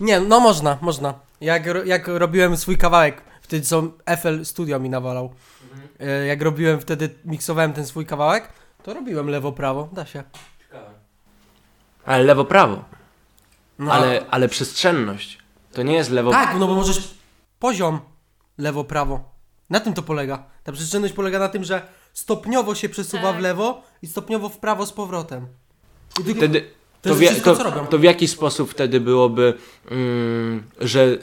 Nie, 0.00 0.20
no 0.20 0.40
można, 0.40 0.78
można. 0.80 1.14
Jak, 1.40 1.66
ro- 1.66 1.84
jak 1.84 2.08
robiłem 2.08 2.56
swój 2.56 2.78
kawałek, 2.78 3.22
wtedy 3.42 3.66
co 3.66 3.82
FL 4.20 4.44
Studio 4.44 4.80
mi 4.80 4.90
nawalał. 4.90 5.30
E, 6.00 6.26
Jak 6.26 6.42
robiłem 6.42 6.80
wtedy, 6.80 7.10
miksowałem 7.24 7.72
ten 7.72 7.86
swój 7.86 8.06
kawałek, 8.06 8.48
to 8.82 8.94
robiłem 8.94 9.26
lewo-prawo, 9.30 9.88
da 9.92 10.06
się. 10.06 10.22
Ale 12.04 12.24
lewo-prawo. 12.24 12.84
No, 13.78 13.92
Ale, 13.92 14.26
ale 14.30 14.48
przestrzenność. 14.48 15.38
To 15.72 15.82
nie 15.82 15.94
jest 15.94 16.10
lewo... 16.10 16.30
Tak, 16.30 16.56
no 16.58 16.66
bo 16.66 16.74
możesz 16.74 17.14
poziom 17.58 18.00
lewo-prawo. 18.58 19.20
Na 19.70 19.80
tym 19.80 19.94
to 19.94 20.02
polega. 20.02 20.44
Ta 20.64 20.72
przestrzenność 20.72 21.14
polega 21.14 21.38
na 21.38 21.48
tym, 21.48 21.64
że 21.64 21.82
stopniowo 22.12 22.74
się 22.74 22.88
przesuwa 22.88 23.22
Tak. 23.22 23.36
w 23.36 23.40
lewo 23.40 23.82
i 24.02 24.06
stopniowo 24.06 24.48
w 24.48 24.58
prawo 24.58 24.86
z 24.86 24.92
powrotem. 24.92 25.46
I 26.20 26.24
tylko, 26.24 26.38
Wtedy, 26.40 26.60
To 27.02 27.08
to, 27.10 27.16
wie, 27.16 27.26
wszystko, 27.28 27.50
to, 27.50 27.56
co 27.56 27.62
robią. 27.70 27.86
to 27.86 27.98
w 27.98 28.02
jaki 28.02 28.28
sposób 28.28 28.70
wtedy 28.70 29.00
byłoby, 29.00 29.54
mm, 29.90 30.62
że 30.80 31.18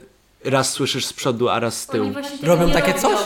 raz 0.45 0.69
słyszysz 0.69 1.05
z 1.05 1.13
przodu, 1.13 1.49
a 1.49 1.59
raz 1.59 1.81
z 1.81 1.87
tyłu? 1.87 2.11
Robią 2.43 2.71
takie 2.71 2.93
robią. 2.93 3.17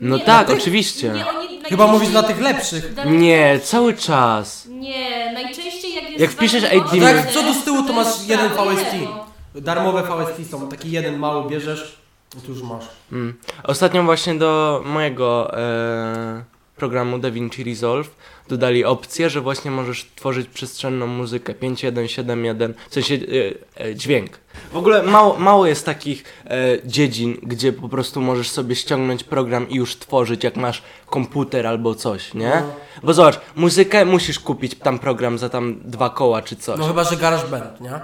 No 0.00 0.16
Nie, 0.16 0.24
tak, 0.24 0.46
tych- 0.46 0.58
oczywiście. 0.58 1.08
Nie, 1.08 1.26
oni 1.28 1.48
Chyba 1.48 1.60
najczęściej- 1.60 1.88
mówisz 1.88 2.10
na 2.10 2.22
tych 2.22 2.40
lepszych. 2.40 2.96
na- 2.96 3.04
Nie, 3.04 3.60
cały 3.64 3.94
czas. 3.94 4.66
Nie, 4.66 5.32
najczęściej 5.32 5.94
jak 5.94 6.04
jest 6.10 6.20
Jak 6.20 6.30
wpiszesz 6.30 6.64
AD 6.64 6.74
A 6.98 7.00
tak, 7.00 7.24
z 7.24 7.26
przodu 7.26 7.54
z 7.54 7.64
tyłu 7.64 7.82
to 7.82 7.92
masz 7.92 8.06
jest 8.06 8.28
jeden 8.28 8.46
i 8.46 8.48
VST. 8.50 8.92
lewo. 9.00 9.26
Darmowe 9.54 10.02
VST 10.02 10.50
są, 10.50 10.68
taki 10.68 10.90
jeden 10.90 11.18
mały 11.18 11.50
bierzesz, 11.50 11.98
i 12.38 12.40
tu 12.40 12.52
już 12.52 12.62
masz. 12.62 12.84
Mm. 13.12 13.34
Ostatnio 13.64 14.02
właśnie 14.02 14.34
do 14.34 14.82
mojego 14.84 15.58
e, 15.58 16.44
programu 16.80 17.18
DaVinci 17.18 17.64
Resolve 17.64 18.10
dodali 18.48 18.84
opcję, 18.84 19.30
że 19.30 19.40
właśnie 19.40 19.70
możesz 19.70 20.06
tworzyć 20.16 20.48
przestrzenną 20.48 21.06
muzykę 21.06 21.54
5171, 21.54 22.74
w 22.90 22.94
sensie 22.94 23.14
e, 23.14 23.84
e, 23.84 23.94
dźwięk. 23.94 24.30
W 24.72 24.76
ogóle 24.76 25.02
mało, 25.02 25.38
mało 25.38 25.66
jest 25.66 25.86
takich 25.86 26.24
e, 26.44 26.78
dziedzin, 26.84 27.38
gdzie 27.42 27.72
po 27.72 27.88
prostu 27.88 28.20
możesz 28.20 28.50
sobie 28.50 28.76
ściągnąć 28.76 29.24
program 29.24 29.68
i 29.70 29.74
już 29.74 29.96
tworzyć, 29.96 30.44
jak 30.44 30.56
masz 30.56 30.82
komputer 31.06 31.66
albo 31.66 31.94
coś, 31.94 32.34
nie? 32.34 32.50
No. 32.60 32.72
Bo 33.02 33.14
zobacz, 33.14 33.40
muzykę 33.56 34.04
musisz 34.04 34.38
kupić 34.40 34.74
tam 34.74 34.98
program 34.98 35.38
za 35.38 35.48
tam 35.48 35.80
dwa 35.84 36.10
koła 36.10 36.42
czy 36.42 36.56
coś. 36.56 36.78
No 36.78 36.86
chyba, 36.86 37.04
że 37.04 37.16
GarageBand, 37.16 37.80
nie? 37.80 38.00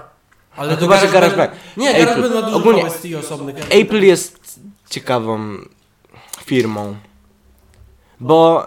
Ale 0.57 0.73
No 0.73 0.77
chyba, 0.77 1.01
że 1.01 1.09
GarageBand. 1.09 1.51
Nie. 1.77 1.93
GarageBand 1.95 2.35
ma 2.35 2.43
dużo 2.43 2.57
Ogólnie- 2.57 3.19
osobnych. 3.19 3.57
Apple 3.71 4.03
jest 4.03 4.61
ciekawą 4.91 5.57
firmą, 6.45 6.97
bo 8.21 8.67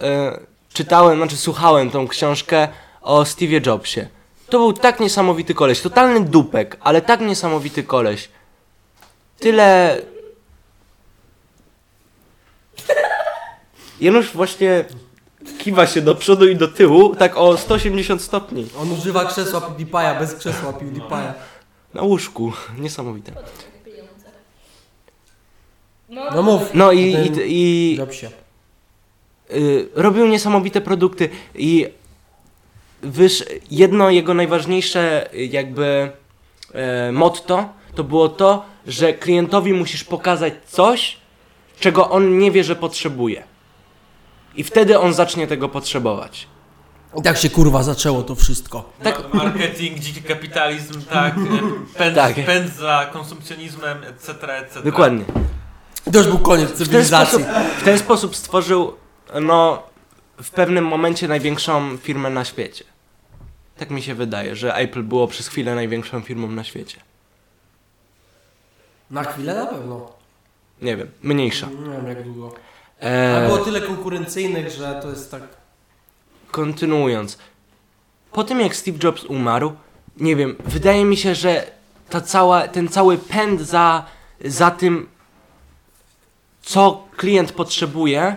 e, 0.00 0.40
czytałem, 0.72 1.18
znaczy 1.18 1.36
słuchałem 1.36 1.90
tą 1.90 2.08
książkę 2.08 2.68
o 3.02 3.22
Steve'ie 3.22 3.66
Jobsie. 3.66 4.08
To 4.48 4.58
był 4.58 4.72
tak 4.72 5.00
niesamowity 5.00 5.54
koleś, 5.54 5.80
totalny 5.80 6.20
dupek, 6.20 6.76
ale 6.80 7.02
tak 7.02 7.20
niesamowity 7.20 7.82
koleś. 7.82 8.28
Tyle... 9.38 10.00
Janusz 14.00 14.32
właśnie 14.32 14.84
kiwa 15.58 15.86
się 15.86 16.00
do 16.02 16.14
przodu 16.14 16.48
i 16.48 16.56
do 16.56 16.68
tyłu, 16.68 17.16
tak 17.16 17.36
o 17.36 17.56
180 17.56 18.22
stopni. 18.22 18.68
On 18.78 18.92
używa 18.92 19.24
krzesła 19.24 19.60
PewDiePie'a, 19.60 20.18
bez 20.18 20.34
krzesła 20.34 20.72
PewDiePie'a. 20.72 21.32
Na 21.94 22.02
łóżku, 22.02 22.52
niesamowite. 22.78 23.32
No 26.08 26.42
mów. 26.42 26.62
No 26.74 26.92
i, 26.92 27.00
i, 27.00 27.32
i 27.46 27.96
Jobsie. 27.96 28.30
Y, 29.50 29.88
robił 29.94 30.26
niesamowite 30.26 30.80
produkty 30.80 31.28
i 31.54 31.86
wyż, 33.02 33.44
jedno 33.70 34.10
jego 34.10 34.34
najważniejsze 34.34 35.34
y, 35.34 35.44
jakby 35.46 36.10
e, 36.74 37.12
motto 37.12 37.68
to 37.94 38.04
było 38.04 38.28
to, 38.28 38.64
że 38.86 39.12
klientowi 39.12 39.72
musisz 39.72 40.04
pokazać 40.04 40.54
coś, 40.66 41.16
czego 41.80 42.10
on 42.10 42.38
nie 42.38 42.50
wie, 42.50 42.64
że 42.64 42.76
potrzebuje. 42.76 43.42
I 44.56 44.64
wtedy 44.64 44.98
on 44.98 45.14
zacznie 45.14 45.46
tego 45.46 45.68
potrzebować. 45.68 46.46
I 47.18 47.22
tak 47.22 47.36
się 47.38 47.50
kurwa 47.50 47.82
zaczęło 47.82 48.22
to 48.22 48.34
wszystko. 48.34 48.90
Tak. 49.02 49.34
Ma- 49.34 49.44
Marketing, 49.44 49.98
dziki 49.98 50.22
kapitalizm, 50.22 51.02
tak. 51.02 51.34
Pędz, 51.98 52.14
Tak. 52.16 52.34
pędz 52.46 52.72
za 52.76 53.06
konsumpcjonizmem, 53.12 53.98
etc., 54.04 54.30
etc. 54.58 54.82
Dokładnie. 54.84 55.24
To 56.12 56.18
już 56.18 56.26
był 56.28 56.38
koniec 56.38 56.68
W 56.70 56.76
ten, 56.76 56.86
cywilizacji. 56.86 57.38
sposób, 57.38 57.56
w 57.80 57.82
ten 57.84 57.98
sposób 57.98 58.36
stworzył, 58.36 58.92
no, 59.40 59.82
w 60.42 60.50
pewnym 60.50 60.86
momencie 60.86 61.28
największą 61.28 61.96
firmę 61.96 62.30
na 62.30 62.44
świecie. 62.44 62.84
Tak 63.78 63.90
mi 63.90 64.02
się 64.02 64.14
wydaje, 64.14 64.56
że 64.56 64.74
Apple 64.74 65.02
było 65.02 65.28
przez 65.28 65.48
chwilę 65.48 65.74
największą 65.74 66.20
firmą 66.20 66.50
na 66.50 66.64
świecie. 66.64 67.00
Na 69.10 69.24
chwilę 69.24 69.54
na 69.54 69.66
pewno. 69.66 70.12
Nie 70.82 70.96
wiem, 70.96 71.10
mniejsza. 71.22 71.66
Nie 71.66 71.90
wiem 71.96 72.06
jak 72.06 72.22
długo. 72.22 72.54
Ale 73.00 73.42
Eee, 73.42 73.46
było 73.46 73.64
tyle 73.64 73.80
konkurencyjnych, 73.80 74.70
że 74.70 75.00
to 75.02 75.10
jest 75.10 75.30
tak... 75.30 75.42
kontynuując. 76.50 77.38
Po 78.32 78.44
tym 78.44 78.60
jak 78.60 78.76
Steve 78.76 78.98
Jobs 79.02 79.24
umarł, 79.24 79.72
nie 80.16 80.36
wiem, 80.36 80.56
wydaje 80.64 81.04
mi 81.04 81.16
się, 81.16 81.34
że 81.34 81.66
ta 82.10 82.20
cała, 82.20 82.68
ten 82.68 82.88
cały 82.88 83.18
pęd 83.18 83.60
za, 83.60 84.04
za 84.44 84.70
tym, 84.70 85.08
co 86.62 87.04
klient 87.16 87.52
potrzebuje, 87.52 88.36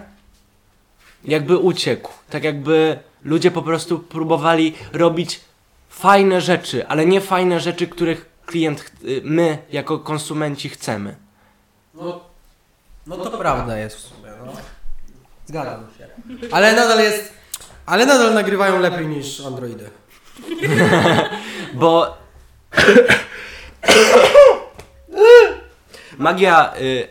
jakby 1.24 1.58
uciekł. 1.58 2.12
Tak 2.30 2.44
jakby 2.44 3.00
ludzie 3.24 3.52
po 3.52 3.62
prostu 3.62 4.00
próbowali 4.00 4.76
robić 4.94 5.42
fajne 5.90 6.42
rzeczy, 6.42 6.88
ale 6.88 7.06
nie 7.06 7.22
fajne 7.22 7.60
rzeczy, 7.60 7.88
których 7.88 8.26
klient, 8.46 8.82
ch- 8.82 9.04
y, 9.04 9.22
my 9.24 9.58
jako 9.72 10.00
konsumenci 10.00 10.70
chcemy. 10.70 11.16
No, 11.94 12.20
no 13.08 13.18
to 13.18 13.38
prawda 13.38 13.78
jest 13.78 13.96
w 13.96 14.00
sumie, 14.00 14.30
no. 14.46 14.52
Zgadzam 15.46 15.88
się. 15.98 16.08
Ale 16.56 16.74
nadal 16.76 17.00
jest... 17.00 17.34
Ale 17.86 18.06
nadal 18.06 18.34
nagrywają 18.34 18.80
lepiej 18.80 19.08
niż 19.08 19.42
Androidy. 19.42 19.90
Bo 21.74 22.18
magia 26.18 26.74
y, 26.82 27.08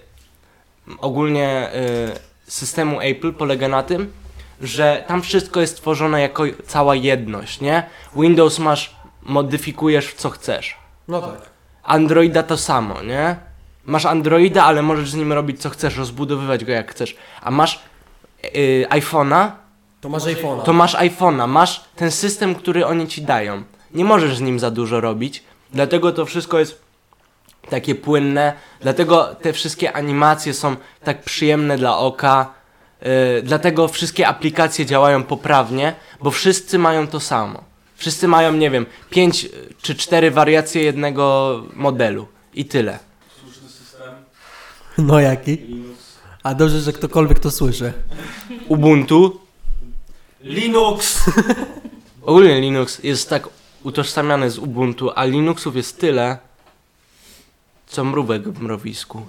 ogólnie 0.99 1.71
y, 1.75 2.28
systemu 2.49 3.01
Apple 3.01 3.33
polega 3.33 3.69
na 3.69 3.83
tym, 3.83 4.13
że 4.61 5.05
tam 5.09 5.23
wszystko 5.23 5.61
jest 5.61 5.77
tworzone 5.77 6.21
jako 6.21 6.43
cała 6.67 6.95
jedność, 6.95 7.61
nie? 7.61 7.83
Windows 8.17 8.59
masz, 8.59 8.97
modyfikujesz 9.23 10.07
w 10.07 10.15
co 10.15 10.31
chcesz. 10.31 10.77
No 11.09 11.21
tak. 11.23 11.51
Androida 11.83 12.43
to 12.43 12.57
samo, 12.57 13.03
nie? 13.03 13.37
Masz 13.85 14.07
Androida, 14.07 14.65
ale 14.65 14.83
możesz 14.83 15.11
z 15.11 15.15
nim 15.15 15.33
robić 15.33 15.61
co 15.61 15.71
chcesz, 15.71 15.97
rozbudowywać 15.97 16.65
go 16.65 16.73
jak 16.73 16.91
chcesz. 16.91 17.17
A 17.43 17.51
masz 17.51 17.81
y, 18.45 18.87
iPhone'a, 18.91 19.51
To 20.01 20.09
masz 20.09 20.25
iPhone'a. 20.25 20.63
to 20.63 20.73
masz 20.73 20.95
iPhone'a, 20.95 21.49
masz 21.49 21.85
ten 21.97 22.11
system, 22.11 22.55
który 22.55 22.87
oni 22.87 23.09
ci 23.09 23.23
dają. 23.23 23.63
Nie 23.95 24.05
możesz 24.05 24.37
z 24.37 24.41
nim 24.41 24.59
za 24.59 24.71
dużo 24.71 25.01
robić, 25.01 25.43
dlatego 25.73 26.13
to 26.13 26.27
wszystko 26.27 26.59
jest 26.59 26.81
takie 27.71 27.95
płynne, 27.95 28.53
dlatego 28.81 29.35
te 29.43 29.53
wszystkie 29.53 29.93
animacje 29.93 30.55
są 30.55 30.77
tak 31.05 31.23
przyjemne 31.23 31.79
dla 31.79 31.99
oka, 31.99 32.53
yy, 33.03 33.09
dlatego 33.43 33.89
wszystkie 33.89 34.29
aplikacje 34.29 34.87
działają 34.87 35.23
poprawnie, 35.23 35.95
bo 36.23 36.31
wszyscy 36.31 36.79
mają 36.79 37.07
to 37.07 37.21
samo. 37.21 37.65
Wszyscy 37.97 38.29
mają, 38.29 38.53
nie 38.53 38.71
wiem, 38.71 38.87
pięć 39.11 39.49
czy 39.83 39.95
cztery 39.95 40.31
wariacje 40.31 40.83
jednego 40.83 41.63
modelu 41.75 42.27
i 42.55 42.65
tyle. 42.65 42.99
Słuszny 43.41 43.69
system. 43.69 44.15
No 44.99 45.21
jaki? 45.21 45.59
A 46.43 46.55
dobrze, 46.55 46.81
że 46.81 46.93
ktokolwiek 46.93 47.39
to 47.39 47.51
słyszy. 47.51 47.93
Ubuntu, 48.69 49.41
Linux! 50.41 51.25
ogólnie 52.23 52.61
Linux 52.61 53.05
jest 53.05 53.31
tak 53.31 53.49
utożsamiany 53.83 54.51
z 54.51 54.59
Ubuntu, 54.59 55.11
a 55.15 55.25
Linuxów 55.25 55.77
jest 55.77 56.01
tyle, 56.01 56.39
co 57.89 58.05
mrówek 58.05 58.49
w 58.49 58.63
mrowisku. 58.63 59.27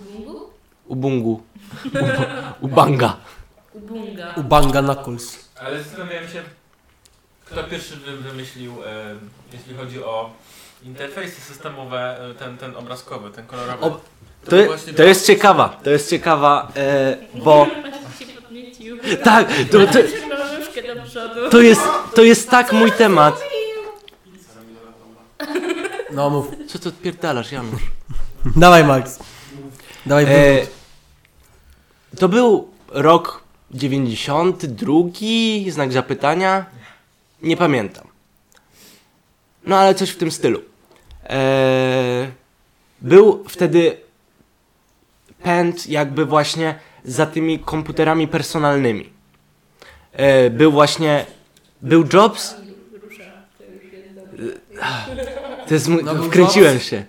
Ubungu. 0.88 1.44
Ubanga. 2.62 3.18
Ubunga. 3.74 4.34
Ubanga 4.36 4.82
Knuckles. 4.82 5.50
Ale 5.62 5.84
zastanawiałem 5.84 6.30
się, 6.30 6.42
Kto 7.46 7.64
pierwszy 7.64 7.96
wy, 7.96 8.18
wymyślił, 8.18 8.74
e, 8.86 9.16
jeśli 9.54 9.76
chodzi 9.76 10.04
o 10.04 10.30
interfejsy 10.84 11.42
systemowe, 11.42 12.30
e, 12.32 12.34
ten, 12.34 12.58
ten 12.58 12.76
obrazkowy, 12.76 13.32
ten 13.32 13.46
kolorowy? 13.46 13.86
O, 13.86 14.00
To 14.50 14.66
właśnie 14.66 14.94
to 14.94 15.04
jest 15.04 15.28
ciekawa, 15.28 15.80
to 15.84 15.90
jest 15.90 16.10
ciekawa, 16.10 16.72
e, 16.76 17.18
bo 17.36 17.68
tak, 19.24 19.48
to, 19.72 19.78
to, 19.88 20.00
to, 21.52 21.62
jest, 21.62 21.82
to 22.16 22.24
jest 22.24 22.50
tak 22.50 22.74
mój 22.74 22.92
temat. 22.92 23.42
No 26.12 26.30
mów. 26.30 26.48
Co 26.68 26.80
to 26.80 26.90
odpierdalasz, 26.90 27.52
Janusz? 27.52 27.82
Dawaj 28.46 28.84
Max. 28.84 29.20
Dawaj 30.06 30.26
E, 30.28 30.68
to 32.18 32.30
był 32.30 32.68
rok 32.88 33.44
92, 33.72 34.94
znak 35.70 35.92
zapytania. 35.92 36.66
Nie 37.42 37.58
pamiętam. 37.58 38.08
No 39.66 39.78
ale 39.78 39.96
coś 39.96 40.10
w 40.10 40.18
tym 40.18 40.32
stylu. 40.32 40.62
E, 41.24 42.32
był 43.02 43.44
wtedy 43.50 43.98
pęd 45.44 45.88
jakby 45.88 46.26
właśnie 46.26 46.76
za 47.04 47.26
tymi 47.26 47.60
komputerami 47.60 48.28
personalnymi. 48.28 49.10
E, 50.14 50.50
był 50.50 50.72
właśnie, 50.72 51.26
był 51.82 52.06
Jobs. 52.14 52.56
To 55.68 55.74
jest, 55.74 55.88
mój- 55.88 56.04
No, 56.04 56.24
wkręciłem 56.24 56.74
Jobs. 56.74 56.86
się. 56.86 57.04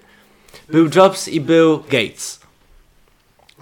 Był 0.72 0.88
Jobs 0.96 1.28
i 1.28 1.40
był 1.40 1.78
Gates. 1.78 2.40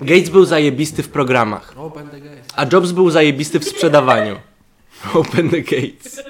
Gates 0.00 0.28
był 0.28 0.44
zajebisty 0.44 1.02
w 1.02 1.09
programach, 1.09 1.72
Open 1.76 2.09
the 2.09 2.20
gate. 2.20 2.42
a 2.56 2.66
Jobs 2.72 2.90
był 2.92 3.11
zajebisty 3.11 3.61
w 3.61 3.64
sprzedawaniu. 3.64 4.36
Open 5.14 5.50
the 5.50 5.61
gates. 5.61 6.22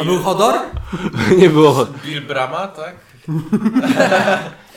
A 0.00 0.04
był 0.04 0.18
Hodor? 0.22 0.54
Nie 1.38 1.50
było. 1.50 1.86
Bill 2.04 2.22
Brama, 2.22 2.68
tak? 2.68 2.94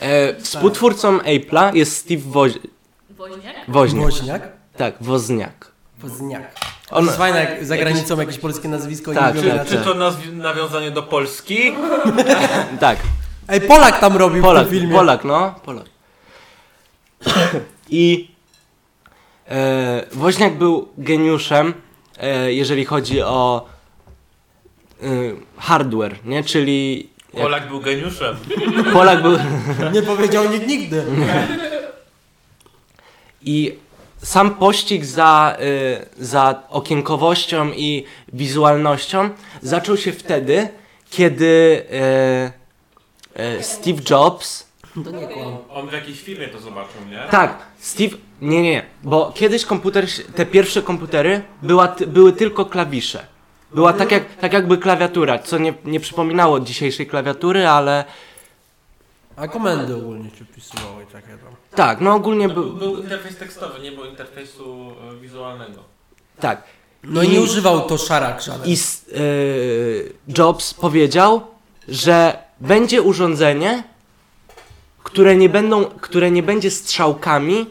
E, 0.00 0.40
współtwórcą 0.40 1.18
Apple'a 1.18 1.74
jest 1.76 1.96
Steve 1.96 2.22
Woź... 2.26 2.52
Woźniak? 3.10 3.56
Woźniak. 3.68 4.04
Woźniak? 4.04 4.42
Tak, 4.76 4.94
Wozniak. 5.00 5.72
Wozniak. 5.98 6.54
On, 6.90 7.04
jest 7.04 7.16
fajne, 7.18 7.40
jak 7.40 7.64
za 7.64 7.76
granicą 7.76 8.20
jakieś 8.20 8.38
polskie 8.38 8.68
nazwisko 8.68 9.14
Tak, 9.14 9.34
i 9.34 9.38
Czy, 9.38 9.44
mówią 9.44 9.58
tak, 9.58 9.68
czy 9.68 9.74
inaczej. 9.74 9.92
to 9.92 9.98
nazw- 9.98 10.32
nawiązanie 10.32 10.90
do 10.90 11.02
Polski? 11.02 11.72
tak, 12.80 12.98
Ej, 13.48 13.60
Polak 13.60 14.00
tam 14.00 14.16
robił 14.16 14.42
Polak, 14.42 14.66
w 14.66 14.70
tym 14.70 14.78
filmie. 14.78 14.94
Polak, 14.94 15.24
no, 15.24 15.54
Polak. 15.64 15.86
I 17.90 18.28
e, 19.48 20.06
Woźniak 20.12 20.58
był 20.58 20.88
geniuszem, 20.98 21.74
e, 22.18 22.52
jeżeli 22.52 22.84
chodzi 22.84 23.22
o 23.22 23.66
e, 25.02 25.06
hardware, 25.58 26.16
nie? 26.24 26.44
Czyli 26.44 27.08
jak 27.34 27.42
Polak 27.42 27.68
był 27.68 27.80
geniuszem. 27.80 28.36
Polak 28.92 29.22
był... 29.22 29.38
Nie 29.92 30.02
powiedział 30.02 30.50
nikt 30.50 30.66
nigdy. 30.66 31.04
I 33.44 33.74
sam 34.22 34.54
pościg 34.54 35.04
za, 35.04 35.56
y, 35.60 36.24
za 36.24 36.62
okienkowością 36.68 37.70
i 37.72 38.04
wizualnością 38.32 39.30
zaczął 39.62 39.96
się 39.96 40.12
wtedy, 40.12 40.68
kiedy 41.10 41.84
y, 42.48 42.61
y, 43.58 43.62
Steve 43.62 44.02
Jobs. 44.10 44.66
Nie. 44.96 45.28
On 45.70 45.88
w 45.88 45.92
jakiejś 45.92 46.22
filmie 46.22 46.48
to 46.48 46.58
zobaczył, 46.60 47.00
nie? 47.10 47.22
Tak, 47.30 47.58
Steve. 47.78 48.16
Nie, 48.40 48.62
nie, 48.62 48.82
bo 49.02 49.32
kiedyś 49.34 49.64
komputer, 49.64 50.06
te 50.34 50.46
pierwsze 50.46 50.82
komputery 50.82 51.42
była, 51.62 51.88
ty- 51.88 52.06
były 52.06 52.32
tylko 52.32 52.64
klawisze. 52.64 53.26
Była 53.74 53.92
tak, 53.92 54.12
jak, 54.12 54.36
tak 54.36 54.52
jakby 54.52 54.78
klawiatura, 54.78 55.38
co 55.38 55.58
nie, 55.58 55.74
nie 55.84 56.00
przypominało 56.00 56.60
dzisiejszej 56.60 57.06
klawiatury, 57.06 57.66
ale 57.66 58.04
A 59.36 59.48
komendy 59.48 59.96
ogólnie 59.96 60.30
się 60.30 60.44
wpisywały 60.44 61.06
takie 61.12 61.26
tam. 61.28 61.54
tak, 61.74 62.00
no 62.00 62.14
ogólnie 62.14 62.48
No, 62.48 62.54
był, 62.54 62.64
był. 62.64 62.76
był 62.92 63.02
interfejs 63.02 63.36
tekstowy, 63.36 63.80
nie 63.80 63.92
było 63.92 64.06
interfejsu 64.06 64.92
e, 65.12 65.20
wizualnego. 65.20 65.82
Tak. 66.40 66.62
No 67.04 67.22
i 67.22 67.28
nie 67.28 67.40
używał 67.40 67.80
to 67.80 67.98
szarak 67.98 68.42
żaden. 68.42 68.66
I 68.68 68.72
s- 68.72 69.04
y, 69.08 70.12
Jobs 70.38 70.74
powiedział, 70.74 71.40
że 71.88 72.38
będzie 72.62 73.02
urządzenie, 73.02 73.82
które 75.02 75.36
nie, 75.36 75.48
będą, 75.48 75.84
które 75.84 76.30
nie 76.30 76.42
będzie 76.42 76.70
strzałkami, 76.70 77.66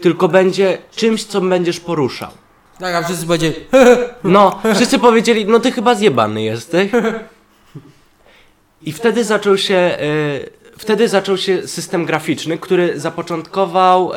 tylko 0.00 0.28
będzie 0.28 0.78
czymś, 0.96 1.24
co 1.24 1.40
będziesz 1.40 1.80
poruszał. 1.80 2.30
Tak, 2.78 2.94
a 2.94 3.02
wszyscy 3.02 3.26
powiedzieli, 3.26 3.54
No, 4.24 4.60
wszyscy 4.74 4.98
powiedzieli, 4.98 5.46
no 5.46 5.60
ty 5.60 5.72
chyba 5.72 5.94
zjebany 5.94 6.42
jesteś. 6.42 6.90
I 8.82 8.92
wtedy 8.92 9.24
zaczął 9.24 9.58
się, 9.58 9.98
y, 10.00 10.50
wtedy 10.78 11.08
zaczął 11.08 11.36
się 11.38 11.68
system 11.68 12.04
graficzny, 12.04 12.58
który 12.58 13.00
zapoczątkował 13.00 14.12
y, 14.12 14.16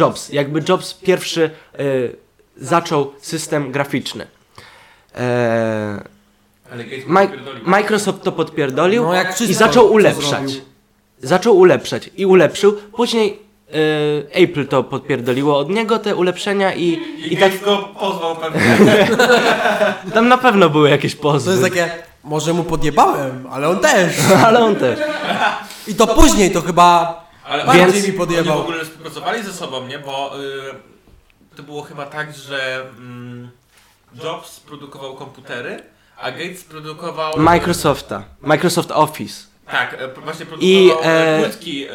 Jobs. 0.00 0.28
Jakby 0.32 0.62
Jobs 0.68 0.94
pierwszy 0.94 1.50
y, 1.80 2.16
zaczął 2.56 3.12
system 3.20 3.72
graficzny. 3.72 4.26
E, 5.14 6.13
Microsoft 7.64 8.22
to 8.22 8.32
podpierdolił 8.32 9.02
No, 9.04 9.14
jak 9.14 9.40
i 9.40 9.54
zaczął 9.54 9.92
ulepszać. 9.92 10.52
Zaczął 11.22 11.56
ulepszać 11.56 12.10
i 12.16 12.26
ulepszył. 12.26 12.72
Później 12.96 13.38
e, 14.32 14.34
Apple 14.34 14.66
to 14.66 14.84
podpierdoliło 14.84 15.58
od 15.58 15.70
niego 15.70 15.98
te 15.98 16.16
ulepszenia 16.16 16.74
i, 16.74 16.82
I, 16.82 17.34
i 17.34 17.36
tak 17.36 17.60
go 17.64 17.76
pozwał 18.00 18.36
pewnie. 18.36 18.76
tam 20.14 20.28
na 20.28 20.38
pewno 20.38 20.70
były 20.70 20.90
jakieś 20.90 21.16
to 21.16 21.22
pozwy. 21.22 21.50
jest 21.50 21.62
takie, 21.62 21.90
może 22.24 22.52
mu 22.52 22.64
podjebałem, 22.64 23.46
ale 23.50 23.68
on 23.68 23.78
też. 23.78 24.16
Ale 24.46 24.60
on 24.64 24.76
też. 24.76 24.98
I 25.86 25.94
to 25.94 26.06
później 26.06 26.50
to 26.50 26.60
chyba 26.62 27.20
Ale 27.44 27.64
bardziej 27.66 27.84
Więc- 27.84 27.96
mi 27.96 28.02
Oni 28.04 28.12
w 28.12 28.16
podjebał. 28.16 28.60
ogóle 28.60 28.84
współpracowali 28.84 29.42
ze 29.42 29.52
sobą, 29.52 29.86
nie? 29.86 29.98
Bo 29.98 30.40
y, 30.42 31.56
to 31.56 31.62
było 31.62 31.82
chyba 31.82 32.06
tak, 32.06 32.34
że 32.34 32.82
mm, 32.98 33.50
Jobs 34.24 34.60
produkował 34.60 35.14
komputery, 35.14 35.82
a 36.20 36.30
Gates 36.30 36.64
produkował... 36.64 37.32
Microsofta. 37.38 38.24
Microsoft 38.42 38.90
Office. 38.90 39.42
Tak, 39.70 39.96
e, 39.98 40.20
właśnie 40.20 40.46
I, 40.60 40.88
produkował 40.88 41.12
e, 41.12 41.36
e, 41.38 41.42
płytki 41.42 41.84
e, 41.84 41.88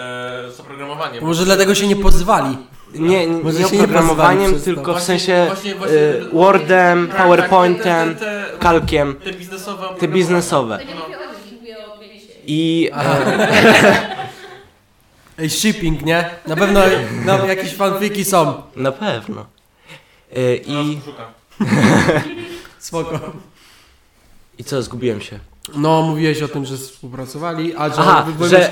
z 0.51 0.59
oprogramowaniem. 0.59 1.23
Może 1.23 1.45
dlatego 1.45 1.75
się 1.75 1.87
nie 1.87 1.95
pozywali. 1.95 2.57
Nie, 2.93 3.27
nie, 3.27 3.53
nie 3.53 3.65
oprogramowaniem, 3.65 4.51
pozwali 4.51 4.63
tylko 4.63 4.81
w 4.81 4.85
Właśnie- 4.85 5.05
sensie 5.19 5.45
właśnie- 5.47 5.75
właśnie- 5.75 5.97
e, 5.97 6.29
Wordem, 6.33 7.07
Tak, 7.07 7.17
PowerPointem, 7.17 8.09
tak, 8.09 8.19
te, 8.19 8.25
te, 8.25 8.51
te, 8.51 8.57
kalkiem, 8.59 9.15
te 9.15 9.33
biznesowe 9.33 9.87
te 9.99 10.07
biznesowe. 10.07 10.79
I 12.45 12.89
e, 12.93 14.19
Ej, 15.39 15.49
shipping, 15.49 16.05
nie? 16.05 16.29
Na 16.47 16.55
pewno 16.55 16.79
no, 17.25 17.45
jakieś 17.45 17.75
fanfiki 17.75 18.25
są. 18.25 18.63
na 18.75 18.91
pewno. 18.91 19.45
E, 20.35 20.55
I... 20.55 20.73
I, 20.73 20.99
Spoko. 22.79 23.19
I 24.59 24.63
co, 24.63 24.81
zgubiłem 24.81 25.21
się. 25.21 25.39
No, 25.75 26.01
mówiłeś 26.01 26.41
o 26.41 26.47
tym, 26.47 26.65
że 26.65 26.77
współpracowali, 26.77 27.75
a 27.75 27.89
że... 27.89 27.95
Aha, 27.97 28.25
że 28.41 28.71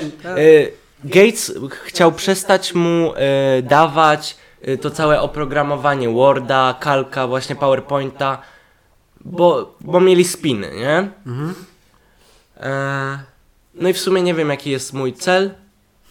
Gates 1.04 1.52
chciał 1.84 2.12
przestać 2.12 2.74
mu 2.74 3.12
e, 3.16 3.62
dawać 3.62 4.36
e, 4.62 4.76
to 4.76 4.90
całe 4.90 5.20
oprogramowanie 5.20 6.08
Worda, 6.08 6.74
Kalka, 6.80 7.26
właśnie 7.26 7.56
PowerPointa, 7.56 8.42
bo, 9.24 9.74
bo 9.80 10.00
mieli 10.00 10.24
spiny, 10.24 10.70
nie? 10.76 11.10
Mhm. 11.26 11.54
E, 12.56 13.18
no 13.74 13.88
i 13.88 13.92
w 13.92 13.98
sumie 13.98 14.22
nie 14.22 14.34
wiem, 14.34 14.48
jaki 14.50 14.70
jest 14.70 14.92
mój 14.92 15.12
cel 15.12 15.50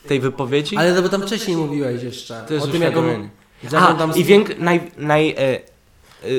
tej 0.08 0.20
wypowiedzi. 0.20 0.78
Ale 0.78 0.96
to 0.96 1.02
by 1.02 1.10
tam 1.10 1.22
wcześniej 1.22 1.58
mówiłeś 1.58 2.04
jeszcze. 2.04 2.44
to 2.48 2.54
jest 2.54 2.66
o 2.66 2.70
tym, 2.70 2.82
jak 2.82 2.98
on, 2.98 3.30
A, 3.78 3.94
tam... 3.94 4.16
i 4.16 4.24
więk, 4.24 4.60
naj, 4.60 4.92
naj, 4.98 5.30
e, 5.30 5.38
e, 5.38 5.60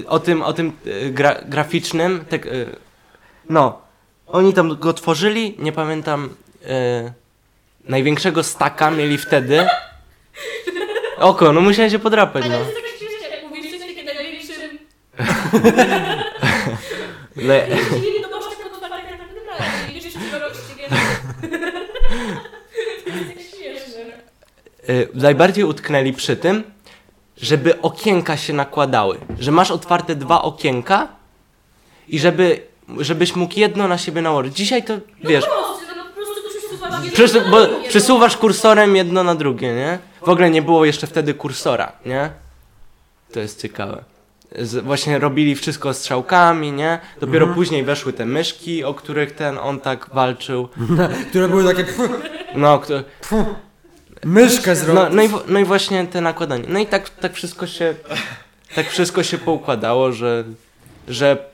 o 0.07 0.18
tym, 0.18 0.43
o 0.43 0.53
tym 0.53 0.72
e, 0.86 1.11
gra, 1.11 1.41
graficznym, 1.49 2.24
tak, 2.28 2.47
e, 2.47 2.51
no, 3.49 3.80
oni 4.26 4.53
tam 4.53 4.76
go 4.76 4.92
tworzyli, 4.92 5.57
nie 5.59 5.72
pamiętam, 5.72 6.34
e, 6.66 7.12
największego 7.84 8.42
staka 8.42 8.90
mieli 8.90 9.18
wtedy. 9.18 9.66
Oko, 11.18 11.53
no 11.53 11.61
musiałem 11.61 11.90
się 11.90 11.99
podrapać, 11.99 12.44
Ale 12.44 12.59
no. 12.59 12.64
Le, 17.36 17.66
najbardziej 25.14 25.64
utknęli 25.64 26.12
przy 26.12 26.36
tym, 26.36 26.64
żeby 27.36 27.82
okienka 27.82 28.36
się 28.36 28.53
nakładały, 28.53 29.18
że 29.38 29.51
masz 29.51 29.70
otwarte 29.70 30.14
dwa 30.14 30.42
okienka 30.42 31.09
i 32.09 32.18
żeby, 32.18 32.61
żebyś 33.01 33.36
mógł 33.36 33.59
jedno 33.59 33.89
na 33.89 33.99
siebie 33.99 34.22
nałożyć. 34.22 34.57
Dzisiaj 34.57 34.82
to, 34.84 34.95
wiesz, 35.24 35.45
Proste, 35.45 35.95
no 35.97 36.05
po 36.05 36.11
prostu 36.12 36.34
przesuwasz 36.49 37.05
jedno 37.05 37.14
Przesu 37.14 37.41
na 37.41 37.51
bo 37.51 37.66
drugie, 37.66 37.89
przesuwasz 37.89 38.36
kursorem 38.36 38.97
jedno 38.97 39.24
na 39.24 39.34
drugie, 39.34 39.74
nie? 39.74 39.99
W 40.20 40.28
ogóle 40.28 40.51
nie 40.51 40.62
było 40.62 40.84
jeszcze 40.84 41.07
wtedy 41.07 41.34
kursora, 41.34 41.93
nie? 42.07 42.30
To 43.32 43.41
jest 43.41 43.62
ciekawe. 43.62 44.05
z, 44.59 44.84
właśnie 44.84 45.18
robili 45.18 45.55
wszystko 45.55 45.95
strzałkami, 45.95 46.72
nie? 46.72 46.99
Dopiero 47.20 47.47
później 47.47 47.84
weszły 47.84 48.12
te 48.12 48.26
myszki, 48.26 48.84
o 48.84 48.95
których 48.95 49.32
ten 49.32 49.59
on 49.59 49.80
tak 49.80 50.11
walczył. 50.12 50.68
Które 51.30 51.49
były 51.49 51.74
takie... 51.74 51.93
No, 52.55 52.78
kto, 52.78 52.95
Myszkę 54.24 54.76
zrobił. 54.76 54.95
no, 55.03 55.09
no, 55.11 55.22
i, 55.22 55.28
no 55.49 55.59
i 55.59 55.64
właśnie 55.64 56.07
te 56.07 56.20
nakładanie. 56.20 56.64
No 56.68 56.78
i 56.78 56.86
tak, 56.86 57.11
tak 57.11 57.34
wszystko 57.34 57.66
się 57.66 57.95
tak 58.74 58.91
wszystko 58.91 59.22
się 59.22 59.39
poukładało, 59.39 60.12
że 60.12 60.45
że 61.09 61.45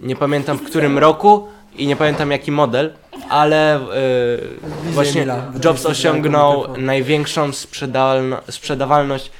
nie 0.00 0.16
pamiętam 0.16 0.58
w 0.58 0.62
którym 0.62 0.98
roku 0.98 1.48
i 1.76 1.86
nie 1.86 1.96
pamiętam 1.96 2.30
jaki 2.30 2.52
model, 2.52 2.92
ale 3.28 3.74
e, 3.76 3.80
właśnie. 4.84 5.26
Jobs 5.64 5.86
osiągnął 5.86 6.76
największą 6.76 7.52
sprzedawalno, 7.52 8.40
sprzedawalność 8.50 9.30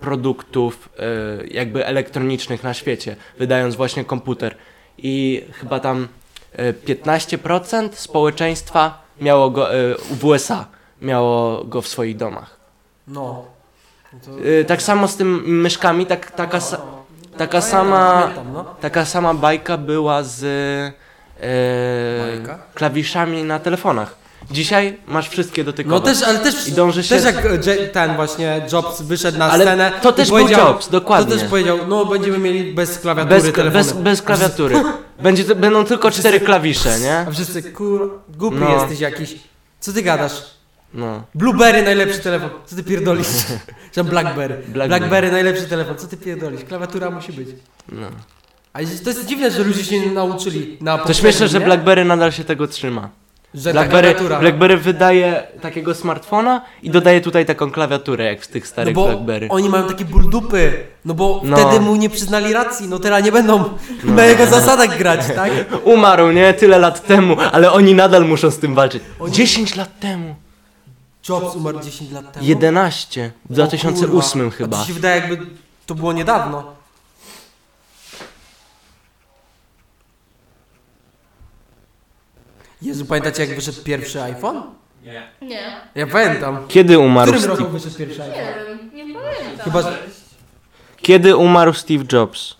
produktów 0.00 0.88
e, 0.98 1.02
jakby 1.46 1.86
elektronicznych 1.86 2.62
na 2.62 2.74
świecie, 2.74 3.16
wydając 3.38 3.76
właśnie 3.76 4.04
komputer. 4.04 4.56
I 4.98 5.44
chyba 5.52 5.80
tam 5.80 6.08
e, 6.52 6.72
15% 6.72 7.88
społeczeństwa 7.92 9.02
miało 9.20 9.50
go 9.50 9.74
e, 9.74 9.94
w 10.10 10.24
USA, 10.24 10.66
miało 11.02 11.64
go 11.64 11.82
w 11.82 11.88
swoich 11.88 12.16
domach. 12.16 12.56
No. 13.08 13.44
To... 14.24 14.30
E, 14.60 14.64
Tak 14.64 14.82
samo 14.82 15.08
z 15.08 15.16
tym 15.16 15.60
myszkami, 15.60 16.06
tak, 16.06 16.30
taka, 16.30 16.60
taka 17.40 17.60
sama 17.60 18.20
Pamiętam, 18.22 18.52
no. 18.52 18.64
taka 18.80 19.04
sama 19.04 19.34
bajka 19.34 19.76
była 19.76 20.22
z 20.22 20.42
e, 21.40 22.56
klawiszami 22.74 23.42
na 23.44 23.58
telefonach. 23.58 24.14
Dzisiaj 24.50 24.98
masz 25.06 25.28
wszystkie 25.28 25.64
dotykowe. 25.64 25.94
No 25.96 26.00
też, 26.00 26.22
ale 26.22 26.38
też, 26.38 26.68
I 26.68 26.72
dąży 26.72 27.02
się- 27.02 27.08
też 27.16 27.24
jak 27.24 27.36
ten 27.92 28.16
właśnie 28.16 28.62
Jobs 28.72 29.02
wyszedł 29.02 29.38
na 29.38 29.50
Ale 29.50 29.64
scenę 29.64 29.92
to 30.02 30.12
też 30.12 30.28
był 30.28 30.38
powiedział, 30.38 30.66
Jobs, 30.68 30.88
dokładnie. 30.88 31.32
To 31.32 31.38
też 31.40 31.48
powiedział, 31.50 31.78
no 31.88 32.04
będziemy 32.06 32.38
mieli 32.38 32.72
bez 32.74 32.98
klawiatury 32.98 33.40
bez, 33.40 33.52
telefony. 33.52 33.84
bez, 33.84 33.92
bez 33.92 34.22
klawiatury. 34.22 34.74
Będzie, 35.22 35.44
to- 35.44 35.54
będą 35.56 35.84
tylko 35.84 36.10
cztery 36.10 36.40
klawisze, 36.40 37.00
nie? 37.00 37.18
A 37.28 37.30
wszyscy, 37.30 37.62
kur... 37.62 38.20
głupi 38.28 38.56
No. 38.60 38.70
jesteś 38.80 39.00
jakiś. 39.00 39.34
Co 39.80 39.92
ty 39.92 40.02
gadasz? 40.02 40.32
No. 40.94 41.22
Blueberry 41.34 41.82
najlepszy 41.82 42.18
telefon. 42.20 42.50
Co 42.66 42.76
ty 42.76 42.82
pierdolisz? 42.82 43.26
Czy 43.92 44.04
Blackberry. 44.04 44.54
Blackberry. 44.54 44.88
Blackberry 44.88 45.30
najlepszy 45.32 45.62
telefon. 45.66 45.96
Co 45.96 46.06
ty 46.06 46.16
pierdolisz? 46.16 46.64
Klawiatura 46.64 47.10
musi 47.10 47.32
być. 47.32 47.48
no. 47.92 48.06
A 48.72 48.78
to 49.04 49.10
jest 49.10 49.26
dziwne, 49.26 49.50
że 49.50 49.64
ludzie 49.64 49.84
się 49.84 50.00
nie 50.00 50.12
nauczyli 50.12 50.76
na 50.80 50.98
To 50.98 51.14
śmieszne, 51.14 51.48
że? 51.48 51.60
BlackBerry 51.60 52.04
nadal 52.04 52.32
się 52.32 52.44
tego 52.44 52.66
trzyma. 52.66 53.08
Że 53.54 53.72
BlackBerry, 53.72 54.08
klawiatura. 54.08 54.38
BlackBerry 54.40 54.76
wydaje 54.76 55.42
takiego 55.60 55.94
smartfona 55.94 56.64
i 56.82 56.90
dodaje 56.90 57.20
tutaj 57.20 57.46
taką 57.46 57.70
klawiaturę, 57.70 58.24
jak 58.24 58.42
w 58.42 58.46
tych 58.46 58.62
No 58.64 58.68
starych 58.68 58.94
bo 58.94 59.04
BlackBerry. 59.06 59.48
oni 59.50 59.68
mają 59.68 59.86
takie 59.88 60.04
ból 60.04 60.30
dupy. 60.30 60.72
No 61.04 61.14
bo 61.14 61.40
No. 61.44 61.56
wtedy 61.56 61.80
mu 61.80 61.96
nie 61.96 62.10
przyznali 62.10 62.52
racji. 62.52 62.88
No 62.88 62.98
teraz 62.98 63.24
nie 63.24 63.32
będą 63.32 63.64
na 64.04 64.24
jego 64.24 64.46
zasadach 64.46 64.98
grać, 64.98 65.20
tak? 65.36 65.50
Umarł, 65.84 66.30
nie? 66.30 66.54
Tyle 66.54 66.78
lat 66.78 67.06
temu, 67.06 67.36
ale 67.52 67.72
oni 67.72 67.94
nadal 67.94 68.24
muszą 68.26 68.50
z 68.50 68.58
tym 68.58 68.74
walczyć. 68.74 69.02
10 69.30 69.76
lat 69.76 70.00
temu. 70.00 70.34
Jobs 71.28 71.56
umarł 71.56 71.80
10 71.80 72.10
lat 72.10 72.32
temu. 72.32 72.46
11. 72.46 73.32
W 73.44 73.50
O 73.50 73.54
2008 73.54 74.40
kurwa. 74.50 74.56
chyba. 74.56 74.76
A 74.76 74.80
to 74.80 74.86
się 74.86 74.92
wydaje 74.92 75.20
jakby 75.20 75.46
to 75.86 75.94
było 75.94 76.12
niedawno. 76.12 76.74
Jezu, 82.82 83.06
pamiętacie 83.06 83.46
jak 83.46 83.54
wyszedł 83.56 83.82
pierwszy 83.82 84.22
iPhone? 84.22 84.62
Nie. 85.02 85.28
Nie. 85.42 85.80
Ja 85.94 86.06
pamiętam. 86.06 86.68
Kiedy 86.68 86.96
W 86.96 87.00
umarł 87.00 87.32
którym 87.32 87.50
roku 87.50 87.62
Steve? 87.62 87.78
wyszedł 87.78 87.96
pierwszy 87.98 88.18
Nie 88.18 88.24
iPhone? 88.24 88.66
wiem, 88.78 88.90
nie 88.94 89.14
pamiętam. 89.14 89.64
Chyba, 89.64 89.82
że 89.82 89.98
Kiedy 90.96 91.36
umarł 91.36 91.72
Steve 91.74 92.04
Jobs? 92.12 92.56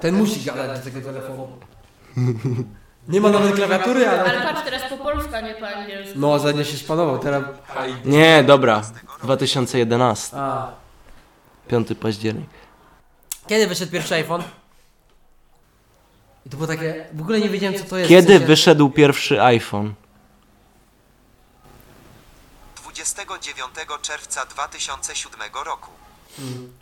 ten 0.00 0.14
musi 0.14 0.40
gadać 0.44 0.78
do 0.78 0.84
tego 0.84 1.00
telefonu. 1.00 1.48
Nie 3.08 3.20
ma 3.20 3.28
nawet 3.30 3.54
klawiatury, 3.54 4.08
ale... 4.08 4.20
Ale 4.20 4.54
patrz 4.54 4.64
teraz 4.64 4.82
po 4.90 4.96
polsku, 4.96 5.34
a 5.34 5.40
nie 5.40 5.54
po 5.54 5.68
angielsku. 5.68 6.12
No, 6.18 6.38
za 6.38 6.52
nie 6.52 6.64
się 6.64 6.76
szpanował, 6.76 7.18
teraz... 7.18 7.42
Nie, 8.04 8.42
dobra. 8.46 8.82
2011. 9.22 10.36
A. 10.36 10.68
5 11.68 11.88
październik. 12.00 12.50
Kiedy 13.46 13.66
wyszedł 13.66 13.92
pierwszy 13.92 14.14
iPhone? 14.14 14.42
I 16.46 16.50
to 16.50 16.56
było 16.56 16.66
takie... 16.66 17.06
W 17.12 17.20
ogóle 17.20 17.40
nie 17.40 17.48
wiedziałem 17.48 17.78
co 17.78 17.84
to 17.84 17.96
jest. 17.96 18.08
w 18.08 18.14
Kiedy 18.14 18.32
sensie- 18.32 18.46
wyszedł 18.46 18.90
pierwszy 18.90 19.42
iPhone? 19.42 19.94
29 22.82 23.70
czerwca 24.02 24.46
2007 24.46 25.40
roku. 25.66 25.90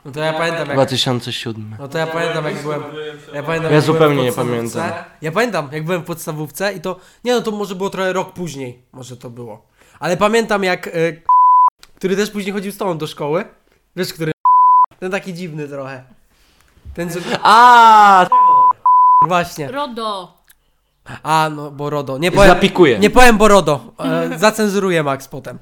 No 0.05 0.13
to 0.13 0.21
ja 0.21 0.33
pamiętam 0.33 0.67
jak... 0.67 0.77
2007. 0.77 1.77
No 1.79 1.89
to 1.89 1.99
ja 1.99 2.07
pamiętam 2.07 2.45
jak 2.45 2.63
byłem... 2.63 2.83
Ja, 3.35 3.43
pamiętam, 3.43 3.73
Ja 3.73 3.81
zupełnie 3.81 4.23
nie 4.23 4.33
pamiętam. 4.33 4.91
Ja 5.23 5.33
pamiętam, 5.33 5.69
jak 5.73 5.85
byłem 5.85 6.03
w 6.03 6.05
podstawówce 6.05 6.73
i 6.73 6.81
to... 6.81 6.97
Nie 7.25 7.33
no, 7.33 7.43
to 7.43 7.51
może 7.51 7.75
było 7.75 7.91
trochę 7.91 8.13
rok 8.13 8.33
później. 8.33 8.83
Może 8.93 9.17
to 9.17 9.31
było. 9.31 9.67
Ale 10.01 10.17
pamiętam 10.17 10.65
jak... 10.65 10.87
Y, 10.87 11.23
który 11.97 12.17
też 12.17 12.31
później 12.31 12.53
chodził 12.53 12.73
z 12.73 12.77
tobą 12.77 12.99
do 12.99 13.07
szkoły. 13.07 13.45
Wiesz, 13.97 14.13
który... 14.13 14.33
Ten 14.99 15.11
taki 15.11 15.35
dziwny 15.35 15.69
trochę. 15.69 16.05
Ten 16.95 17.11
co... 17.11 17.21
A, 17.43 18.27
Właśnie. 19.27 19.71
Rodo. 19.71 20.37
A, 21.23 21.51
no, 21.57 21.71
bo 21.71 21.91
RODO. 21.91 22.19
Nie 22.19 22.33
powiem... 22.33 22.49
zapikuję. 22.49 22.99
Nie 22.99 23.11
powiem 23.11 23.37
Borodo. 23.39 23.81
E, 23.99 24.39
zacenzuruję 24.39 25.03
Max 25.03 25.29
potem. 25.29 25.59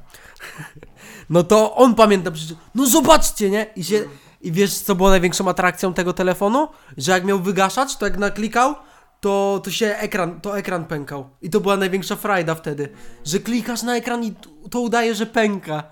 No 1.31 1.43
to 1.43 1.75
on 1.77 1.95
pamięta 1.95 2.31
przecież. 2.31 2.57
No 2.75 2.87
zobaczcie, 2.87 3.51
nie? 3.51 3.67
I 3.77 3.85
się. 3.85 4.05
I 4.41 4.53
wiesz, 4.53 4.75
co 4.75 4.95
było 4.95 5.11
największą 5.11 5.49
atrakcją 5.49 5.95
tego 5.95 6.13
telefonu? 6.13 6.69
Że 6.97 7.13
jak 7.13 7.25
miał 7.25 7.41
wygaszacz, 7.41 7.97
to 7.97 8.07
jak 8.07 8.19
naklikał, 8.19 8.75
to, 9.21 9.61
to 9.65 9.71
się 9.71 9.87
ekran, 9.87 10.41
to 10.41 10.59
ekran 10.59 10.85
pękał. 10.85 11.29
I 11.43 11.51
to 11.51 11.61
była 11.61 11.77
największa 11.77 12.17
frajda 12.17 12.55
wtedy. 12.55 12.89
Że 13.25 13.39
klikasz 13.39 13.83
na 13.83 13.97
ekran 13.97 14.25
i 14.25 14.35
to 14.71 14.81
udaje, 14.81 15.15
że 15.15 15.27
pęka. 15.27 15.83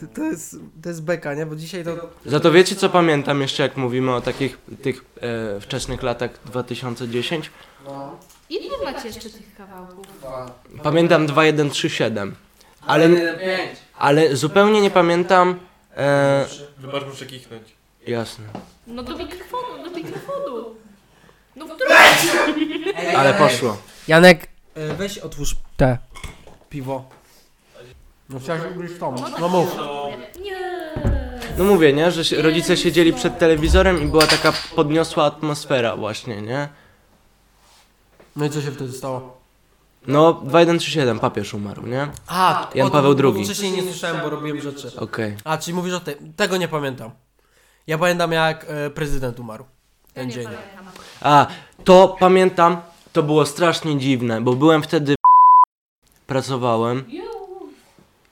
To- 0.00 0.06
To 0.14 0.22
jest, 0.24 0.56
to 0.82 0.88
jest 0.88 1.02
beka, 1.02 1.34
nie? 1.34 1.46
Bo 1.46 1.56
dzisiaj 1.56 1.84
to... 1.84 1.96
Za 2.26 2.40
to 2.40 2.52
wiecie 2.52 2.76
co 2.76 2.88
pamiętam 2.90 3.40
jeszcze 3.42 3.62
jak 3.62 3.76
mówimy 3.76 4.14
o 4.14 4.20
takich 4.20 4.58
tych 4.82 5.04
e, 5.56 5.60
wczesnych 5.60 6.02
latach 6.02 6.30
2010? 6.44 7.50
Ile 8.50 8.92
macie 8.92 9.06
jeszcze 9.08 9.30
tych 9.30 9.54
kawałków? 9.56 10.06
Pamiętam 10.82 11.26
2137. 11.26 12.34
Ale, 12.86 13.08
ale 13.98 14.36
zupełnie 14.36 14.80
nie 14.80 14.90
pamiętam. 14.90 15.60
E, 15.96 16.46
Wybacz, 16.78 17.04
muszę 17.06 17.26
kichnąć. 17.26 17.62
jasne. 18.06 18.44
No 18.86 19.02
do 19.02 19.16
mikrofonu, 19.18 19.84
do 19.84 19.90
mikrofonu. 19.90 20.64
No 21.56 21.66
w 21.66 21.70
którym? 21.74 21.92
Ale 23.16 23.34
poszło. 23.34 23.76
Janek, 24.08 24.48
e, 24.74 24.94
weź 24.94 25.18
otwórz 25.18 25.56
te 25.76 25.98
piwo. 26.70 27.04
No 28.28 28.38
chciałeś 28.40 28.62
ugryźć 28.74 28.94
tą. 29.00 29.14
No 29.40 29.48
mów. 29.48 29.76
Nie. 30.42 30.56
No 31.58 31.64
mówię, 31.64 31.92
nie? 31.92 32.10
Że 32.10 32.24
się, 32.24 32.42
rodzice 32.42 32.76
siedzieli 32.76 33.12
przed 33.12 33.38
telewizorem 33.38 34.02
i 34.02 34.06
była 34.06 34.26
taka 34.26 34.52
podniosła 34.76 35.24
atmosfera 35.24 35.96
właśnie, 35.96 36.42
nie? 36.42 36.68
No 38.36 38.44
i 38.44 38.50
co 38.50 38.60
się 38.62 38.72
wtedy 38.72 38.92
stało? 38.92 39.35
No 40.06 40.32
2137 40.32 41.18
papież 41.18 41.54
umarł, 41.54 41.86
nie? 41.86 42.08
A, 42.26 42.70
Jan 42.74 42.86
o 42.86 42.90
Paweł 42.90 43.16
II. 43.24 43.44
Wcześniej 43.44 43.72
nie 43.72 43.82
słyszałem, 43.82 44.20
bo 44.22 44.30
robiłem 44.30 44.60
rzeczy. 44.60 45.00
Okej. 45.00 45.36
A, 45.44 45.58
czyli 45.58 45.74
mówisz 45.74 45.94
o 45.94 46.00
tym. 46.00 46.32
Tego 46.36 46.56
nie 46.56 46.68
pamiętam. 46.68 47.10
Ja 47.86 47.98
pamiętam 47.98 48.32
jak 48.32 48.66
e, 48.68 48.90
prezydent 48.90 49.40
umarł. 49.40 49.64
Ten 50.14 50.28
nie 50.28 50.34
dzień. 50.34 50.46
A, 51.20 51.46
to 51.84 52.16
pamiętam, 52.20 52.76
to 53.12 53.22
było 53.22 53.46
strasznie 53.46 53.98
dziwne, 53.98 54.40
bo 54.40 54.52
byłem 54.52 54.82
wtedy 54.82 55.14
pracowałem 56.26 57.04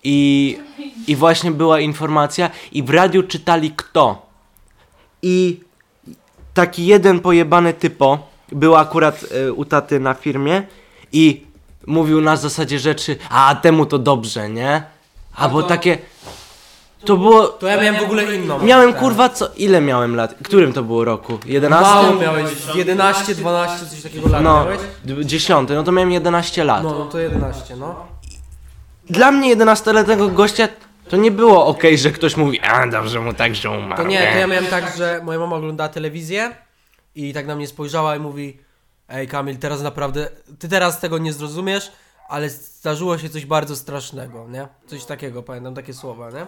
i, 0.04 0.58
i 1.06 1.16
właśnie 1.16 1.50
była 1.50 1.80
informacja 1.80 2.50
i 2.72 2.82
w 2.82 2.90
radiu 2.90 3.22
czytali 3.22 3.70
kto. 3.70 4.26
I 5.22 5.60
taki 6.54 6.86
jeden 6.86 7.20
pojebany 7.20 7.74
typo 7.74 8.18
był 8.52 8.76
akurat 8.76 9.22
y, 9.22 9.52
u 9.52 9.64
taty 9.64 10.00
na 10.00 10.14
firmie 10.14 10.62
i 11.12 11.46
mówił 11.86 12.20
na 12.20 12.36
zasadzie 12.36 12.78
rzeczy, 12.78 13.16
a 13.30 13.54
temu 13.62 13.86
to 13.86 13.98
dobrze, 13.98 14.48
nie? 14.48 14.82
Albo 15.36 15.62
takie, 15.62 15.98
to 17.04 17.16
było, 17.16 17.46
To 17.48 17.66
ja 17.66 17.76
miałem 17.82 18.00
w 18.00 18.04
ogóle 18.04 18.34
inną. 18.36 18.58
miałem 18.58 18.92
kurwa 18.94 19.28
co, 19.28 19.48
ile 19.56 19.80
miałem 19.80 20.16
lat? 20.16 20.34
Którym 20.44 20.72
to 20.72 20.82
było 20.82 21.04
roku? 21.04 21.38
11? 21.46 21.94
Mało 21.94 22.14
miałeś. 22.14 22.50
11, 22.74 23.34
12, 23.34 23.86
coś 23.86 24.02
takiego 24.02 24.28
lat 24.28 24.42
No, 24.42 24.64
miałeś? 24.64 24.80
d- 25.04 25.24
dziesiąty, 25.26 25.74
no 25.74 25.82
to 25.82 25.92
miałem 25.92 26.12
11 26.12 26.64
lat. 26.64 26.82
No, 26.82 26.98
no 26.98 27.04
to 27.04 27.18
11, 27.18 27.76
no. 27.76 27.94
Dla 29.10 29.30
mnie 29.30 29.56
11-letniego 29.56 30.28
gościa 30.28 30.68
to 31.08 31.16
nie 31.16 31.30
było 31.30 31.66
okej, 31.66 31.98
że 31.98 32.10
ktoś 32.10 32.36
mówi, 32.36 32.60
a 32.60 32.86
dobrze 32.86 33.20
mu 33.20 33.34
tak, 33.34 33.54
że 33.54 33.70
umarł. 33.70 34.02
To 34.02 34.08
nie, 34.08 34.32
to 34.32 34.38
ja 34.38 34.46
miałem 34.46 34.66
tak, 34.66 34.96
że 34.96 35.20
moja 35.24 35.38
mama 35.38 35.56
oglądała 35.56 35.88
telewizję 35.88 36.50
i 37.14 37.32
tak 37.34 37.46
na 37.46 37.56
mnie 37.56 37.66
spojrzała 37.66 38.16
i 38.16 38.18
mówi 38.18 38.58
Ej 39.14 39.28
Kamil, 39.28 39.56
teraz 39.58 39.82
naprawdę, 39.82 40.28
ty 40.58 40.68
teraz 40.68 41.00
tego 41.00 41.18
nie 41.18 41.32
zrozumiesz, 41.32 41.92
ale 42.28 42.50
zdarzyło 42.50 43.18
się 43.18 43.28
coś 43.28 43.46
bardzo 43.46 43.76
strasznego, 43.76 44.46
nie? 44.48 44.68
Coś 44.86 45.04
takiego, 45.04 45.42
pamiętam 45.42 45.74
takie 45.74 45.94
słowa, 45.94 46.30
nie? 46.30 46.46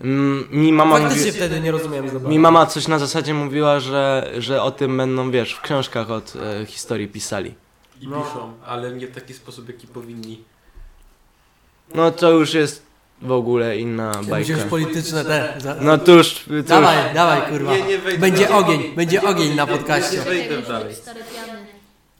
Mm, 0.00 0.48
Mi 0.50 0.72
mama, 0.72 0.98
Faktycznie 0.98 1.26
mówi, 1.26 1.36
wtedy 1.38 1.60
nie 1.60 1.70
rozumiałem 1.70 2.08
za 2.08 2.28
mi 2.28 2.38
mama 2.38 2.66
coś 2.66 2.88
na 2.88 2.98
zasadzie 2.98 3.34
mówiła, 3.34 3.80
że, 3.80 4.32
że 4.38 4.62
o 4.62 4.70
tym 4.70 4.96
będą, 4.96 5.30
wiesz, 5.30 5.52
w 5.54 5.60
książkach 5.60 6.10
od 6.10 6.32
e, 6.36 6.66
historii 6.66 7.08
pisali. 7.08 7.54
I 8.00 8.08
No. 8.08 8.22
piszą, 8.22 8.52
ale 8.66 8.92
nie 8.92 9.06
w 9.06 9.14
taki 9.14 9.34
sposób, 9.34 9.68
jaki 9.68 9.86
powinni. 9.86 10.44
No 11.94 12.10
to 12.10 12.30
już 12.30 12.54
jest 12.54 12.82
w 13.22 13.32
ogóle 13.32 13.78
inna 13.78 14.12
Będzie 14.12 14.30
bajka. 14.30 14.52
już 14.52 14.62
polityczne 14.62 15.24
te. 15.24 15.54
Za... 15.58 15.74
No 15.80 15.98
to 15.98 16.12
już, 16.12 16.34
to 16.44 16.54
już 16.54 16.64
Dawaj, 16.66 17.14
dawaj 17.14 17.42
kurwa. 17.52 17.76
Nie, 17.76 17.82
nie 17.82 17.98
wejdę 17.98 18.18
Będzie 18.20 18.48
dalej. 18.48 18.58
ogień, 18.64 18.94
będzie 18.94 19.22
ogień 19.22 19.54
na 19.54 19.66
podcaście. 19.66 20.16
Nie 20.16 20.22
wejdę 20.22 20.62
dalej. 20.62 20.88
być 20.88 20.96
Stare 20.98 21.20
piany. 21.24 21.66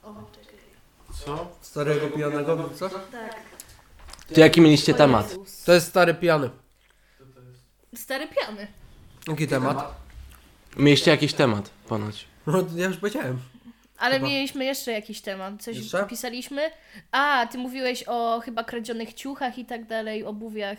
O, 0.03 0.15
czekaj. 0.33 0.59
Co? 1.25 1.49
Starego 1.61 2.07
pijanego, 2.07 2.71
co? 2.79 2.89
Tak. 2.89 3.01
to 4.35 4.41
jaki 4.41 4.61
mieliście 4.61 4.95
temat? 4.95 5.37
To 5.67 5.73
jest 5.73 5.87
stary 5.89 6.15
pijany. 6.15 6.51
Stare 7.95 8.29
piany. 8.29 8.67
Jaki 9.29 9.47
temat? 9.47 9.95
Mieliście 10.77 11.11
jakiś 11.11 11.33
temat 11.33 11.71
ponoć. 11.89 12.25
No 12.47 12.65
ja 12.77 12.87
już 12.87 12.97
powiedziałem. 12.97 13.39
Ale 14.01 14.15
Chyba. 14.15 14.29
mieliśmy 14.29 14.65
jeszcze 14.65 14.93
jakiś 14.93 15.21
temat. 15.21 15.63
Coś 15.63 15.77
Jeszcze? 15.77 16.05
pisaliśmy. 16.05 16.71
A, 17.13 17.47
ty 17.47 17.59
mówiłeś 17.59 18.05
o 18.07 18.41
chyba 18.45 18.65
kradzionych 18.65 19.15
ciuchach 19.15 19.59
i 19.59 19.65
tak 19.65 19.87
dalej, 19.87 20.25
obuwiach. 20.25 20.79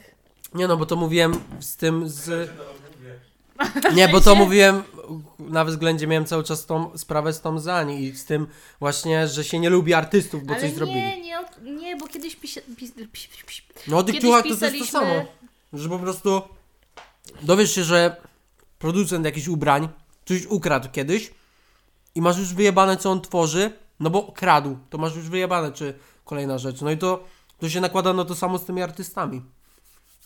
Nie 0.54 0.68
no, 0.68 0.78
bo 0.78 0.86
to 0.86 0.96
mówiłem 0.96 1.34
z 1.60 1.76
tym 1.76 2.10
z... 2.10 2.50
Nie, 3.94 4.08
bo 4.08 4.22
to 4.28 4.36
mówiłem, 4.36 4.84
na 5.40 5.66
względzie 5.66 6.08
miałem 6.08 6.26
cały 6.26 6.44
czas 6.44 6.66
tą 6.66 6.98
sprawę 6.98 7.34
z 7.34 7.42
tą 7.42 7.60
Zani 7.60 8.04
i 8.04 8.16
z 8.16 8.26
tym 8.26 8.48
właśnie, 8.80 9.28
że 9.28 9.44
się 9.44 9.60
nie 9.60 9.70
lubi 9.70 9.94
artystów, 9.94 10.46
bo 10.46 10.54
Ale 10.54 10.62
coś 10.62 10.70
nie, 10.70 10.76
zrobili. 10.76 11.00
nie, 11.00 11.42
nie, 11.62 11.96
bo 11.96 12.08
kiedyś 12.08 12.36
pisa... 12.36 12.62
Pis, 12.78 12.92
pis, 12.92 13.28
pis, 13.28 13.44
pis. 13.46 13.62
No 13.88 13.98
o 13.98 14.04
tych 14.04 14.20
ciuchach 14.20 14.44
to, 14.44 14.56
to 14.56 14.66
jest 14.66 14.78
to 14.78 14.86
samo. 14.86 15.26
Że 15.74 15.90
po 15.90 16.00
prostu 16.00 16.42
dowiesz 17.42 17.76
się, 17.76 17.84
że 17.84 18.16
producent 18.80 19.26
jakichś 19.26 19.48
ubrań 19.48 19.90
coś 20.26 20.46
ukradł 20.46 20.90
kiedyś 20.92 21.32
i 22.16 22.22
masz 22.22 22.38
już 22.38 22.54
wyjebane 22.54 22.98
co 22.98 23.12
on 23.12 23.22
tworzy, 23.22 23.72
no 24.00 24.10
bo 24.10 24.32
kradł, 24.32 24.78
to 24.90 24.98
masz 24.98 25.16
już 25.16 25.30
wyjebane 25.30 25.72
czy 25.72 25.94
kolejna 26.26 26.58
rzecz. 26.58 26.82
No 26.82 26.92
i 26.92 26.98
to, 26.98 27.24
to 27.60 27.70
się 27.70 27.82
nakłada 27.82 28.14
na 28.14 28.26
to 28.26 28.36
samo 28.36 28.58
z 28.58 28.66
tymi 28.66 28.82
artystami, 28.82 29.42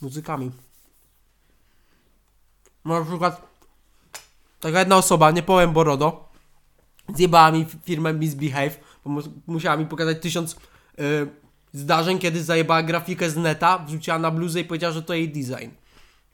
muzykami. 0.01 0.51
No 2.85 2.99
na 2.99 3.05
przykład 3.05 3.41
taka 4.59 4.79
jedna 4.79 4.97
osoba, 4.97 5.31
nie 5.31 5.43
powiem 5.43 5.73
Borodo, 5.73 6.29
zjebała 7.15 7.51
mi 7.51 7.65
firmę 7.83 8.13
Misbehave, 8.13 8.79
bo 9.05 9.11
mu- 9.11 9.21
musiała 9.47 9.77
mi 9.77 9.85
pokazać 9.85 10.21
tysiąc 10.21 10.53
y, 10.53 10.57
zdarzeń, 11.73 12.19
kiedy 12.19 12.43
zajebała 12.43 12.83
grafikę 12.83 13.29
z 13.29 13.37
neta, 13.37 13.77
wrzuciła 13.79 14.19
na 14.19 14.31
bluzę 14.31 14.59
i 14.59 14.65
powiedziała, 14.65 14.93
że 14.93 15.03
to 15.03 15.13
jej 15.13 15.29
design. 15.29 15.69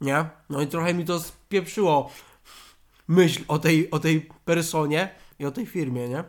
Nie? 0.01 0.25
No 0.49 0.61
i 0.61 0.67
trochę 0.67 0.93
mi 0.93 1.05
to 1.05 1.19
spieprzyło 1.19 2.09
myśl 3.07 3.43
o 3.47 3.59
tej, 3.59 3.91
o 3.91 3.99
tej 3.99 4.29
personie 4.45 5.09
i 5.41 5.45
o 5.45 5.51
tej 5.51 5.65
firmie, 5.65 6.09
nie? 6.09 6.23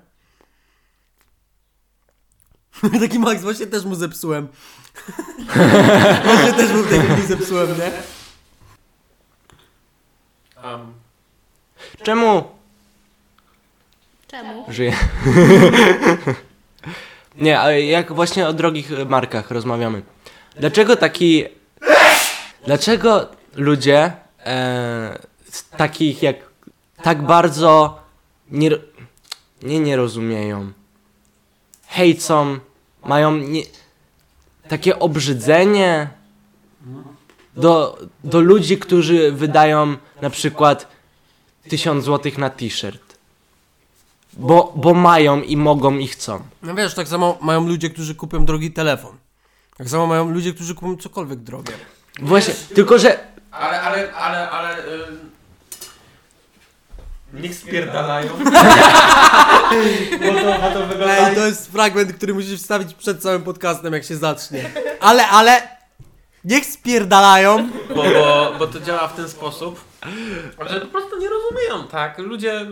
Taki 3.00 3.18
Max, 3.18 3.42
właśnie 3.42 3.66
też 3.66 3.84
mu 3.84 3.94
zepsułem. 3.94 4.48
właśnie 6.24 6.52
też 6.52 6.72
mu 6.72 6.82
w 6.82 6.88
tej 6.88 7.00
chwili 7.00 7.26
zepsułem, 7.26 7.68
nie? 7.68 7.92
Um, 10.64 10.92
Czemu 12.02 12.44
Czemu? 14.26 14.64
żyję? 14.68 14.96
Nie, 17.36 17.60
ale 17.60 17.82
jak 17.82 18.12
właśnie 18.12 18.48
o 18.48 18.52
drogich 18.52 18.90
markach 19.08 19.50
rozmawiamy. 19.50 20.02
Dlaczego 20.56 20.96
taki... 20.96 21.44
Dlaczego 22.64 23.28
ludzie 23.54 24.12
e, 24.46 25.18
takich 25.76 26.22
jak... 26.22 26.36
Tak 27.02 27.22
bardzo 27.22 28.01
nie, 28.52 28.70
nie, 29.62 29.80
nie 29.80 29.96
rozumieją. 29.96 30.72
Hejcą, 31.86 32.58
mają 33.04 33.36
nie, 33.36 33.62
takie 34.68 34.98
obrzydzenie 34.98 36.10
do, 37.56 37.98
do 38.24 38.40
ludzi, 38.40 38.78
którzy 38.78 39.32
wydają 39.32 39.96
na 40.22 40.30
przykład 40.30 40.88
tysiąc 41.68 42.04
złotych 42.04 42.38
na 42.38 42.50
t-shirt. 42.50 43.18
Bo, 44.32 44.72
bo 44.76 44.94
mają 44.94 45.42
i 45.42 45.56
mogą 45.56 45.98
i 45.98 46.06
chcą. 46.06 46.42
No 46.62 46.74
wiesz, 46.74 46.94
tak 46.94 47.08
samo 47.08 47.38
mają 47.40 47.66
ludzie, 47.66 47.90
którzy 47.90 48.14
kupią 48.14 48.44
drogi 48.44 48.70
telefon. 48.70 49.16
Tak 49.76 49.88
samo 49.88 50.06
mają 50.06 50.30
ludzie, 50.30 50.54
którzy 50.54 50.74
kupią 50.74 50.96
cokolwiek 50.96 51.38
drogie. 51.38 51.72
Właśnie, 52.20 52.54
tylko 52.74 52.98
że 52.98 53.32
ale, 53.50 53.80
ale, 53.80 54.12
ale, 54.12 54.50
ale... 54.50 54.78
Y, 54.78 55.32
niech 57.32 57.54
spierdalają. 57.54 58.28
bo, 60.20 60.32
to, 60.40 60.60
bo 60.60 60.70
to 60.70 60.86
wygląda... 60.86 61.28
Ej, 61.28 61.36
to 61.36 61.46
jest 61.46 61.72
fragment, 61.72 62.12
który 62.12 62.34
musisz 62.34 62.60
wstawić 62.60 62.94
przed 62.94 63.22
całym 63.22 63.42
podcastem, 63.42 63.92
jak 63.92 64.04
się 64.04 64.16
zacznie. 64.16 64.70
Ale, 65.00 65.28
ale... 65.28 65.82
Niech 66.44 66.66
spierdalają. 66.66 67.68
Bo, 67.88 68.02
bo, 68.02 68.52
bo 68.58 68.66
to 68.66 68.80
działa 68.80 69.08
w 69.08 69.16
ten 69.16 69.28
sposób, 69.28 69.84
że 70.66 70.80
po 70.80 70.86
prostu 70.86 71.18
nie 71.18 71.28
rozumieją, 71.28 71.88
tak? 71.88 72.18
Ludzie 72.18 72.66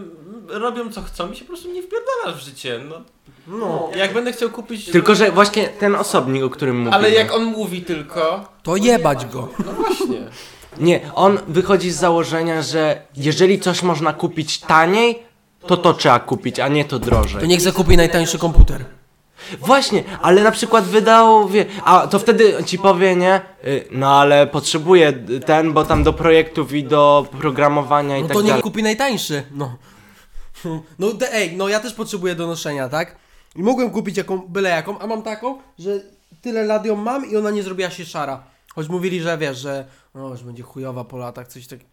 robią 0.48 0.92
co 0.92 1.02
chcą 1.02 1.32
i 1.32 1.36
się 1.36 1.44
po 1.44 1.48
prostu 1.48 1.72
nie 1.72 1.82
wpierdalasz 1.82 2.42
w 2.42 2.44
życie, 2.44 2.80
no. 2.88 3.00
No. 3.46 3.90
Jak 3.96 4.12
będę 4.12 4.32
chciał 4.32 4.50
kupić... 4.50 4.90
Tylko, 4.90 5.14
że 5.14 5.30
właśnie 5.30 5.68
ten 5.68 5.94
osobnik, 5.94 6.42
o 6.42 6.50
którym 6.50 6.76
mówimy. 6.76 6.96
Ale 6.96 7.10
jak 7.10 7.34
on 7.34 7.44
mówi 7.44 7.82
tylko... 7.82 8.48
To 8.62 8.76
jebać 8.76 9.26
go. 9.26 9.48
No 9.66 9.72
właśnie. 9.72 10.30
Nie, 10.78 11.00
on 11.14 11.38
wychodzi 11.48 11.90
z 11.90 11.96
założenia, 11.96 12.62
że 12.62 13.02
jeżeli 13.16 13.60
coś 13.60 13.82
można 13.82 14.12
kupić 14.12 14.58
taniej, 14.58 15.22
to 15.66 15.76
to 15.76 15.94
trzeba 15.94 16.18
kupić, 16.20 16.60
a 16.60 16.68
nie 16.68 16.84
to 16.84 16.98
drożej. 16.98 17.40
To 17.40 17.46
niech 17.46 17.60
zakupi 17.60 17.96
najtańszy 17.96 18.38
komputer. 18.38 18.84
Właśnie, 19.60 20.04
ale 20.22 20.42
na 20.42 20.50
przykład 20.50 20.84
wydał, 20.84 21.48
wie, 21.48 21.66
a 21.84 22.06
to 22.06 22.18
wtedy 22.18 22.54
ci 22.66 22.78
powie, 22.78 23.16
nie? 23.16 23.40
Y, 23.64 23.84
No 23.90 24.20
ale 24.20 24.46
potrzebuję 24.46 25.12
ten, 25.46 25.72
bo 25.72 25.84
tam 25.84 26.02
do 26.04 26.12
projektów 26.12 26.72
i 26.72 26.84
do 26.84 27.26
programowania 27.40 28.18
i 28.18 28.22
No 28.22 28.28
tak 28.28 28.34
to 28.34 28.40
niech 28.42 28.48
dalej. 28.48 28.62
kupi 28.62 28.82
najtańszy. 28.82 29.42
No. 29.50 29.76
No 30.98 31.10
te, 31.12 31.34
ej, 31.34 31.56
no 31.56 31.68
ja 31.68 31.80
też 31.80 31.92
potrzebuję 31.94 32.34
do 32.34 32.46
noszenia, 32.46 32.88
tak? 32.88 33.16
I 33.56 33.62
mogłem 33.62 33.90
kupić 33.90 34.16
jaką, 34.16 34.38
byle 34.48 34.70
jaką, 34.70 34.98
a 34.98 35.06
mam 35.06 35.22
taką, 35.22 35.58
że 35.78 35.90
tyle 36.42 36.64
lat 36.64 36.86
ją 36.86 36.96
mam 36.96 37.30
i 37.30 37.36
ona 37.36 37.50
nie 37.50 37.62
zrobiła 37.62 37.90
się 37.90 38.04
szara. 38.04 38.42
Choć 38.74 38.88
mówili, 38.88 39.20
że 39.20 39.38
wiesz, 39.38 39.58
że 39.58 39.84
no, 40.14 40.36
że 40.36 40.44
będzie 40.44 40.62
chujowa 40.62 41.04
po 41.04 41.16
latach, 41.18 41.48
coś 41.48 41.66
takiego. 41.66 41.90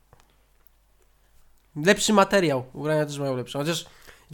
Lepszy 1.86 2.14
materiał. 2.14 2.64
Ubrania 2.74 3.06
też 3.06 3.20
mają 3.20 3.36
lepsze. 3.36 3.60
Chociaż 3.60 3.86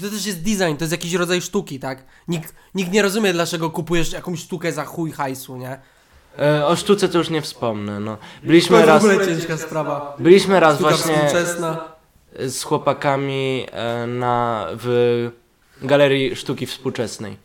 to 0.01 0.09
też 0.09 0.25
jest 0.25 0.39
design, 0.41 0.75
to 0.77 0.83
jest 0.83 0.91
jakiś 0.91 1.13
rodzaj 1.13 1.41
sztuki, 1.41 1.79
tak? 1.79 2.03
Nikt, 2.27 2.55
nikt 2.75 2.91
nie 2.91 3.01
rozumie, 3.01 3.33
dlaczego 3.33 3.69
kupujesz 3.69 4.11
jakąś 4.11 4.39
sztukę 4.39 4.71
za 4.71 4.85
chuj 4.85 5.11
hajsu, 5.11 5.57
nie? 5.57 5.79
E, 6.39 6.67
o 6.67 6.75
sztuce 6.75 7.09
to 7.09 7.17
już 7.17 7.29
nie 7.29 7.41
wspomnę, 7.41 7.99
no. 7.99 8.15
To 8.17 8.47
Byliśmy 8.47 8.75
jest 8.77 8.85
w 8.85 8.89
raz, 8.89 9.03
ogóle 9.03 9.25
ciężka 9.27 9.57
sprawa. 9.57 10.15
byliśmy 10.19 10.59
raz 10.59 10.75
Sztuka 10.75 10.89
właśnie 10.89 11.13
współczesna. 11.15 11.83
z 12.47 12.63
chłopakami 12.63 13.65
e, 13.71 14.07
na, 14.07 14.67
w 14.71 15.29
Galerii 15.81 16.35
Sztuki 16.35 16.65
Współczesnej. 16.65 17.37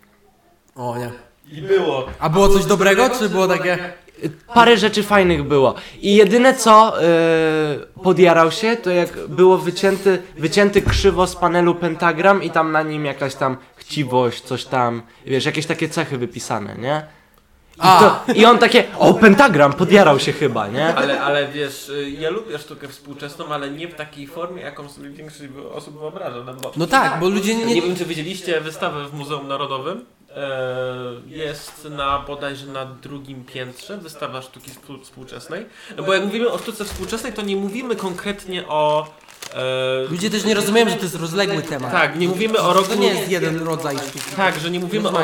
O 0.76 0.98
nie. 0.98 1.10
I 1.52 1.62
było. 1.62 2.06
A 2.18 2.28
było 2.28 2.48
coś 2.48 2.64
dobrego, 2.64 3.10
czy 3.18 3.28
było 3.28 3.48
takie... 3.48 3.92
Parę 4.54 4.76
rzeczy 4.76 5.02
fajnych 5.02 5.44
było. 5.44 5.74
I 6.00 6.14
jedyne 6.14 6.54
co 6.54 7.02
e, 7.02 7.06
podjarał 8.02 8.50
się, 8.50 8.76
to 8.76 8.90
jak 8.90 9.26
było 9.28 9.58
wycięty, 9.58 10.22
wycięty 10.38 10.82
krzywo 10.82 11.26
z 11.26 11.36
panelu 11.36 11.74
pentagram 11.74 12.42
i 12.42 12.50
tam 12.50 12.72
na 12.72 12.82
nim 12.82 13.04
jakaś 13.04 13.34
tam 13.34 13.56
chciwość, 13.76 14.42
coś 14.42 14.64
tam, 14.64 15.02
wiesz, 15.26 15.44
jakieś 15.46 15.66
takie 15.66 15.88
cechy 15.88 16.18
wypisane, 16.18 16.74
nie? 16.78 17.02
I, 17.78 17.80
to, 17.80 18.20
I 18.34 18.44
on 18.44 18.58
takie, 18.58 18.84
o 18.98 19.14
pentagram, 19.14 19.72
podjarał 19.72 20.18
się 20.18 20.32
chyba, 20.32 20.68
nie? 20.68 20.94
Ale, 20.94 21.20
ale 21.20 21.48
wiesz, 21.48 21.88
y, 21.88 22.10
ja 22.10 22.30
lubię 22.30 22.58
sztukę 22.58 22.88
współczesną, 22.88 23.46
ale 23.46 23.70
nie 23.70 23.88
w 23.88 23.94
takiej 23.94 24.26
formie, 24.26 24.62
jaką 24.62 24.88
sobie 24.88 25.10
większość 25.10 25.50
osób 25.72 25.98
wyobraża. 26.00 26.44
No, 26.46 26.54
bo, 26.54 26.72
No 26.76 26.86
tak, 26.86 27.20
bo 27.20 27.28
ludzie 27.28 27.54
nie... 27.54 27.64
nie 27.64 27.74
nie... 27.74 27.82
wiem, 27.82 27.96
czy 27.96 28.04
widzieliście 28.04 28.60
wystawę 28.60 29.08
w 29.08 29.14
Muzeum 29.14 29.48
Narodowym. 29.48 30.04
E, 30.36 30.58
Jest 31.26 31.84
na 31.90 32.18
bodajże 32.18 32.66
na 32.66 32.84
drugim 32.84 33.44
piętrze 33.44 33.98
wystawa 33.98 34.42
sztuki 34.42 34.70
współ- 34.70 35.02
współczesnej. 35.04 35.66
Bo 36.06 36.14
jak 36.14 36.24
mówimy 36.24 36.50
o 36.50 36.58
sztuce 36.58 36.84
współczesnej, 36.84 37.32
to 37.32 37.42
nie 37.42 37.56
mówimy 37.56 37.96
konkretnie 37.96 38.68
o. 38.68 39.06
e, 39.54 40.04
Ludzie 40.10 40.30
też 40.30 40.44
nie 40.44 40.54
rozumieją, 40.54 40.88
że 40.88 40.96
to 40.96 41.02
jest 41.02 41.14
rozległy 41.14 41.62
temat. 41.62 41.92
Tak, 41.92 42.18
nie 42.18 42.28
mówimy 42.28 42.58
o 42.60 42.72
roku. 42.72 42.88
To 42.88 42.94
nie 42.94 43.08
jest 43.08 43.30
jeden 43.30 43.62
rodzaj 43.62 43.98
sztuki. 43.98 44.20
Tak, 44.36 44.60
że 44.60 44.70
nie 44.70 44.80
mówimy 44.80 45.08
o, 45.08 45.20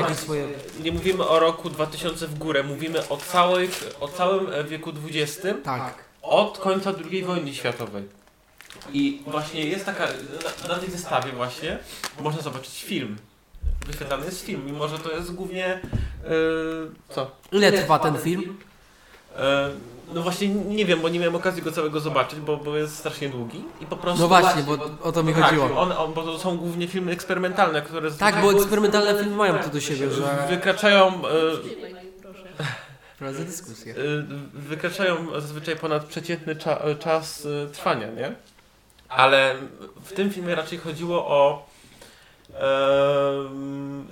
nie 0.83 0.93
mówimy 0.93 1.29
o 1.29 1.39
roku 1.39 1.71
2000 1.71 2.27
w 2.27 2.39
górę, 2.39 2.63
mówimy 2.63 3.09
o, 3.09 3.17
całych, 3.17 3.85
o 4.01 4.09
całym 4.09 4.53
e, 4.53 4.65
wieku 4.65 4.93
XX. 5.09 5.41
Tak. 5.65 5.95
od 6.23 6.59
końca 6.59 6.93
II 7.11 7.25
wojny 7.25 7.55
światowej. 7.55 8.05
I 8.93 9.23
właśnie 9.27 9.65
jest 9.65 9.85
taka, 9.87 10.07
na, 10.67 10.69
na 10.75 10.81
tej 10.81 10.89
wystawie 10.89 11.33
właśnie 11.33 11.79
można 12.21 12.43
zobaczyć 12.43 12.83
film. 12.85 13.17
Wyświetlany 13.87 14.25
jest 14.27 14.45
film, 14.45 14.63
mimo 14.67 14.89
że 14.89 14.99
to 14.99 15.13
jest 15.13 15.35
głównie, 15.35 15.81
yy, 16.25 16.31
co? 17.09 17.31
Ile 17.53 17.73
trwa 17.73 17.99
ten 17.99 18.19
film? 18.19 18.59
Yy, 19.37 19.43
no 20.15 20.23
właśnie 20.23 20.49
nie 20.49 20.85
wiem, 20.87 21.01
bo 21.01 21.09
nie 21.09 21.19
miałem 21.19 21.35
okazji 21.37 21.63
go 21.63 21.73
całego 21.73 22.01
zobaczyć, 22.01 22.41
bo, 22.41 22.57
bo 22.57 22.77
jest 22.77 22.97
strasznie 22.97 23.29
długi 23.29 23.65
i 23.81 23.87
po 23.87 23.97
prostu... 23.97 24.23
No 24.23 24.29
właśnie, 24.29 24.63
bo 24.63 24.79
o 25.03 25.13
to 25.13 25.23
mi 25.23 25.35
Tak, 25.35 25.45
chodziło. 25.45 25.81
on, 25.81 25.93
on, 25.93 26.13
bo 26.15 26.23
to 26.23 26.39
są 26.39 26.57
głównie 26.57 26.89
filmy 26.89 27.13
eksperymentalne, 27.13 27.83
które... 27.83 28.11
Tak, 28.11 28.43
bo 28.43 28.53
eksperymentalne 28.53 29.15
filmy 29.19 29.37
mają 29.37 29.59
to 29.59 29.69
do 29.71 29.81
siebie, 29.81 30.11
że... 30.11 30.47
Wykraczają... 30.51 31.07
E, 31.09 31.31
Prowadzę 33.19 33.45
dyskusję. 33.45 33.95
e, 33.95 33.97
wykraczają 34.55 35.41
zazwyczaj 35.41 35.77
ponad 35.77 36.05
przeciętny 36.05 36.57
cza, 36.57 36.81
czas 36.99 37.47
e, 37.47 37.67
trwania, 37.67 38.07
nie? 38.07 38.35
Ale 39.09 39.55
w 40.05 40.13
tym 40.13 40.31
filmie 40.31 40.55
raczej 40.55 40.79
chodziło 40.79 41.27
o... 41.27 41.67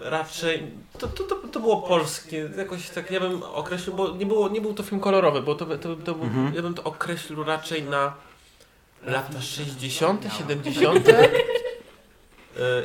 raczej... 0.00 0.62
To, 0.98 1.08
to, 1.08 1.24
to, 1.24 1.34
to 1.52 1.60
było 1.60 1.82
polskie, 1.82 2.50
jakoś 2.56 2.90
tak 2.90 3.10
ja 3.10 3.20
bym 3.20 3.42
określił, 3.42 3.96
bo 3.96 4.08
nie, 4.16 4.26
było, 4.26 4.48
nie 4.48 4.60
był 4.60 4.74
to 4.74 4.82
film 4.82 5.00
kolorowy, 5.00 5.42
bo 5.42 5.54
to, 5.54 5.66
to, 5.66 5.96
to 5.96 6.14
był, 6.14 6.24
Mhm. 6.24 6.54
ja 6.54 6.62
bym 6.62 6.74
to 6.74 6.82
określił 6.84 7.44
raczej 7.44 7.82
na 7.82 8.14
lata 9.06 9.40
60., 9.40 10.24
70. 10.38 11.08
E, 11.08 11.12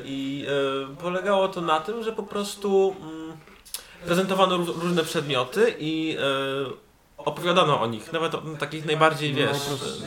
I 0.06 0.46
e, 0.94 0.96
polegało 0.96 1.48
to 1.48 1.62
na 1.62 1.80
tym, 1.80 2.04
że 2.04 2.12
po 2.14 2.24
prostu 2.24 2.96
mm, 3.02 3.38
prezentowano 4.06 4.58
ró- 4.58 4.82
różne 4.82 5.04
przedmioty 5.04 5.76
i 5.80 6.18
e, 6.20 6.87
opowiadano 7.28 7.82
o 7.82 7.88
nich, 7.88 8.14
nawet 8.14 8.36
o 8.36 8.42
takich 8.60 8.86
najbardziej, 8.86 9.34
wiesz, 9.34 9.58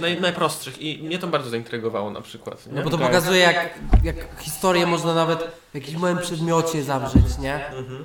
naj, 0.00 0.20
najprostszych. 0.20 0.82
I 0.82 1.02
mnie 1.02 1.18
to 1.18 1.26
bardzo 1.26 1.50
zaintrygowało 1.50 2.10
na 2.10 2.20
przykład. 2.20 2.66
Nie? 2.66 2.72
No 2.72 2.82
bo 2.82 2.90
to 2.90 2.98
Tak. 2.98 3.06
pokazuje 3.06 3.40
jak, 3.40 3.78
jak 4.04 4.16
historię 4.40 4.86
można 4.86 5.14
nawet 5.14 5.48
w 5.70 5.74
jakimś 5.74 5.96
małym 5.96 6.18
przedmiocie 6.18 6.82
zawrzeć, 6.82 7.38
nie? 7.38 7.66
Mhm. 7.66 8.04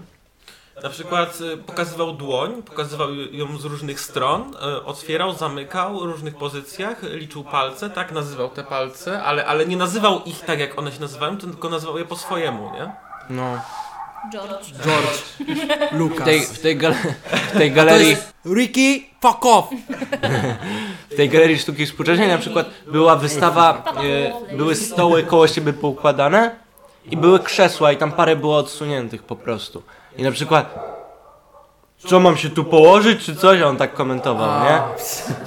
Na 0.84 0.90
przykład 0.90 1.42
y, 1.42 1.58
pokazywał 1.58 2.14
dłoń, 2.14 2.64
pokazywał 2.64 3.14
ją 3.16 3.58
z 3.58 3.66
różnych 3.66 4.00
stron, 4.00 4.56
y, 4.56 4.84
otwierał, 4.84 5.34
zamykał 5.34 6.00
w 6.00 6.04
różnych 6.04 6.36
pozycjach, 6.36 7.04
liczył 7.04 7.44
palce, 7.44 7.90
tak, 7.90 8.12
nazywał 8.12 8.50
te 8.50 8.64
palce, 8.64 9.24
ale, 9.24 9.46
ale 9.46 9.66
nie 9.66 9.78
nazywał 9.78 10.24
ich 10.24 10.42
tak, 10.42 10.60
jak 10.60 10.80
one 10.80 10.92
się 10.92 11.00
nazywają, 11.02 11.38
tylko 11.38 11.70
nazywał 11.70 11.98
je 11.98 12.06
po 12.06 12.16
swojemu, 12.16 12.72
nie? 12.74 12.92
No. 13.30 13.62
George. 14.32 14.72
George, 14.86 15.18
W 15.92 15.98
Lucas. 15.98 16.26
tej, 16.26 16.40
w 16.42 16.60
tej, 16.60 16.78
gal- 16.78 16.94
w 17.54 17.58
tej 17.58 17.70
To 17.70 17.76
galerii... 17.76 18.10
jest 18.10 18.34
Ricky, 18.46 19.04
fuck 19.22 19.46
off! 19.46 19.66
W 21.12 21.16
tej 21.16 21.30
galerii 21.30 21.58
sztuki 21.60 21.86
współczesnej 21.86 22.28
na 22.28 22.38
przykład 22.38 22.68
była 22.92 23.16
wystawa, 23.16 23.84
e, 24.52 24.56
były 24.58 24.76
stoły 24.76 25.24
koło 25.24 25.48
siebie 25.48 25.74
poukładane 25.74 26.56
i 27.12 27.18
były 27.18 27.40
krzesła 27.40 27.92
i 27.92 27.98
tam 27.98 28.12
parę 28.12 28.36
było 28.36 28.58
odsuniętych 28.58 29.24
po 29.24 29.36
prostu. 29.36 29.84
I 30.18 30.24
na 30.24 30.32
przykład 30.32 30.76
co 32.08 32.20
mam 32.20 32.38
się 32.38 32.50
tu 32.50 32.64
położyć 32.64 33.24
czy 33.26 33.36
coś? 33.36 33.62
A 33.62 33.66
on 33.68 33.78
tak 33.78 33.94
komentował, 33.94 34.64
nie? 34.64 34.82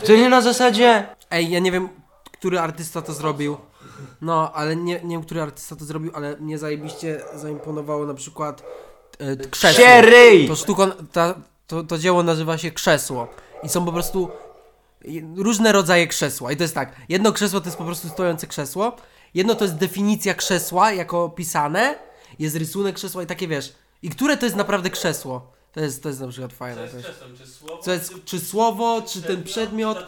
Czyli 0.07 0.29
na 0.29 0.41
zasadzie 0.41 1.07
Ej, 1.31 1.51
ja 1.51 1.59
nie 1.59 1.73
wiem, 1.73 1.89
który 2.33 2.61
artysta 2.61 3.03
to 3.03 3.13
zrobił. 3.13 3.57
No, 4.21 4.53
ale 4.53 4.77
nie, 4.77 5.01
nie 5.05 5.17
wiem, 5.17 5.23
który 5.23 5.43
artysta 5.43 5.77
to 5.77 5.85
zrobił, 5.85 6.11
ale 6.15 6.37
mnie 6.37 6.59
zajebiście 6.59 7.21
zaimponowało 7.35 8.07
na 8.07 8.15
przykład 8.15 8.63
e, 9.19 9.37
krzesło. 9.37 9.85
Sieryj! 9.85 10.49
To 10.49 10.57
sztuka, 10.57 10.87
ta, 11.13 11.35
to, 11.67 11.83
to 11.83 11.99
dzieło 11.99 12.23
nazywa 12.23 12.59
się 12.59 12.71
krzesło. 12.71 13.29
I 13.63 13.69
są 13.69 13.85
po 13.85 13.93
prostu 13.93 14.31
różne 15.37 15.73
rodzaje 15.73 16.07
krzesła. 16.07 16.53
I 16.53 16.57
to 16.57 16.63
jest 16.65 16.75
tak, 16.75 16.93
jedno 17.09 17.33
krzesło 17.33 17.61
to 17.61 17.67
jest 17.67 17.79
po 17.79 17.85
prostu 17.85 18.09
stojące 18.09 18.47
krzesło, 18.47 18.97
jedno 19.35 19.55
to 19.55 19.65
jest 19.65 19.77
definicja 19.77 20.35
krzesła 20.35 20.93
jako 20.93 21.29
pisane, 21.29 21.99
jest 22.39 22.57
rysunek 22.57 22.97
krzesła 22.97 23.23
i 23.23 23.27
takie 23.27 23.49
wiesz. 23.49 23.75
I 24.03 24.11
które 24.11 24.37
to 24.37 24.47
jest 24.47 24.57
naprawdę 24.57 24.91
krzesło? 24.91 25.58
To 25.73 25.81
jest, 25.81 26.03
to 26.03 26.09
jest 26.09 26.21
na 26.21 26.29
przykład 26.29 26.53
fajne. 26.53 26.89
To 26.89 26.97
jest, 26.97 27.25
co 27.83 27.93
jest, 27.93 28.15
czy 28.25 28.41
słowo, 28.41 29.03
czy 29.13 29.23
ten 29.23 29.43
przedmiot, 29.43 29.99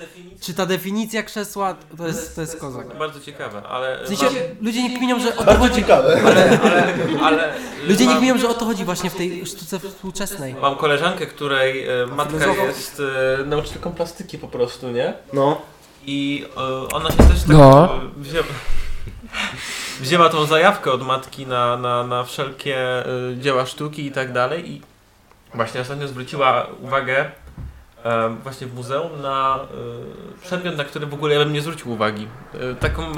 czy 0.40 0.54
ta 0.54 0.66
definicja 0.66 1.22
krzesła, 1.22 1.76
to 1.98 2.06
jest, 2.06 2.34
to 2.34 2.40
jest 2.40 2.56
kozak. 2.60 2.98
Bardzo 2.98 3.20
ciekawe, 3.20 3.62
ale... 3.62 4.04
W 4.04 4.08
sensie, 4.08 4.26
ludzie 4.60 4.82
nie 4.82 4.96
kminią, 4.98 5.20
że 5.20 5.28
o 5.28 5.38
to 5.38 5.44
Bardzo 5.44 5.62
chodzi. 5.62 5.74
ciekawe. 5.74 6.20
ale 7.24 7.54
Ludzie 7.88 8.04
nie 8.04 8.10
mam, 8.10 8.18
kminią, 8.18 8.38
że 8.38 8.48
o 8.48 8.54
to 8.54 8.64
chodzi 8.64 8.84
właśnie 8.84 9.10
w 9.10 9.14
tej 9.16 9.46
sztuce 9.46 9.78
współczesnej. 9.78 10.54
mam 10.54 10.76
koleżankę, 10.76 11.26
której 11.26 11.88
e, 11.88 12.06
matka 12.06 12.46
jest 12.66 13.02
e, 13.40 13.44
nauczycielką 13.44 13.92
plastyki 13.92 14.38
po 14.38 14.48
prostu, 14.48 14.90
nie? 14.90 15.14
No. 15.32 15.60
I 16.06 16.46
e, 16.56 16.88
ona 16.94 17.10
się 17.10 17.16
też 17.16 17.38
tak 17.40 17.48
No. 17.48 18.00
wzięła, 18.16 18.44
wzięła 20.00 20.28
tą 20.28 20.44
zajawkę 20.46 20.92
od 20.92 21.02
matki 21.06 21.46
na, 21.46 21.76
na, 21.76 22.06
na 22.06 22.24
wszelkie 22.24 22.76
e, 22.78 23.04
dzieła 23.38 23.66
sztuki 23.66 24.06
i 24.06 24.12
tak 24.12 24.32
dalej 24.32 24.70
i 24.72 24.82
właśnie 25.54 25.80
ostatnio 25.80 26.08
zwróciła 26.08 26.66
uwagę 26.80 27.30
właśnie 28.42 28.66
w 28.66 28.74
muzeum 28.74 29.22
na 29.22 29.58
e, 29.62 30.42
przedmiot, 30.42 30.76
na 30.76 30.84
który 30.84 31.06
w 31.06 31.14
ogóle 31.14 31.34
ja 31.34 31.44
bym 31.44 31.52
nie 31.52 31.60
zwrócił 31.60 31.90
uwagi. 31.90 32.28
E, 32.54 32.74
taką 32.74 33.12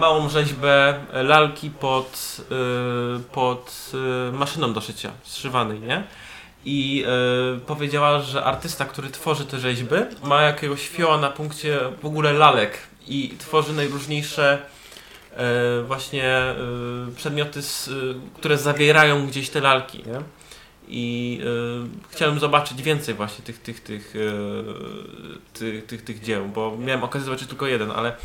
małą 0.00 0.28
rzeźbę 0.28 0.94
lalki 1.12 1.70
pod, 1.70 2.36
e, 2.50 3.20
pod 3.32 3.92
maszyną 4.32 4.72
do 4.72 4.80
szycia, 4.80 5.10
zszywanej, 5.22 5.80
nie? 5.80 6.02
I 6.64 7.04
powiedziała, 7.66 8.20
że 8.20 8.44
artysta, 8.44 8.84
który 8.84 9.10
tworzy 9.10 9.46
te 9.46 9.58
rzeźby, 9.58 9.96
ma 10.24 10.42
jakiegoś 10.42 10.88
fioła 10.88 11.18
na 11.18 11.30
punkcie 11.30 11.78
w 12.02 12.06
ogóle 12.06 12.32
lalek 12.32 12.78
i 13.08 13.34
tworzy 13.38 13.72
najróżniejsze 13.72 14.58
e, 15.36 15.82
właśnie 15.82 16.24
e, 16.24 16.54
przedmioty, 17.16 17.60
e, 17.60 17.62
które 18.34 18.58
zawierają 18.58 19.26
gdzieś 19.26 19.50
te 19.50 19.60
lalki, 19.60 19.98
nie? 19.98 20.20
I 20.88 21.40
e, 21.42 22.08
chciałem 22.08 22.38
zobaczyć 22.38 22.82
więcej 22.82 23.14
właśnie 23.14 23.44
tych, 23.44 23.62
tych, 23.62 23.80
tych, 23.80 24.14
e, 24.16 25.58
tych, 25.58 25.86
tych, 25.86 26.04
tych 26.04 26.20
dzieł, 26.20 26.48
bo 26.48 26.76
miałem 26.78 27.04
okazję 27.04 27.24
zobaczyć 27.24 27.48
tylko 27.48 27.66
jeden, 27.66 27.90
ale 27.90 28.08
e, 28.08 28.16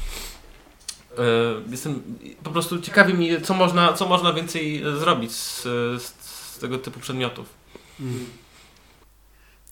jestem 1.71 2.03
po 2.43 2.51
prostu 2.51 2.81
ciekawi 2.81 3.13
mi, 3.13 3.41
co 3.41 3.53
można, 3.53 3.93
co 3.93 4.07
można 4.07 4.33
więcej 4.33 4.83
zrobić 4.99 5.31
z, 5.31 5.63
z, 6.01 6.13
z 6.53 6.59
tego 6.59 6.77
typu 6.77 6.99
przedmiotów. 6.99 7.49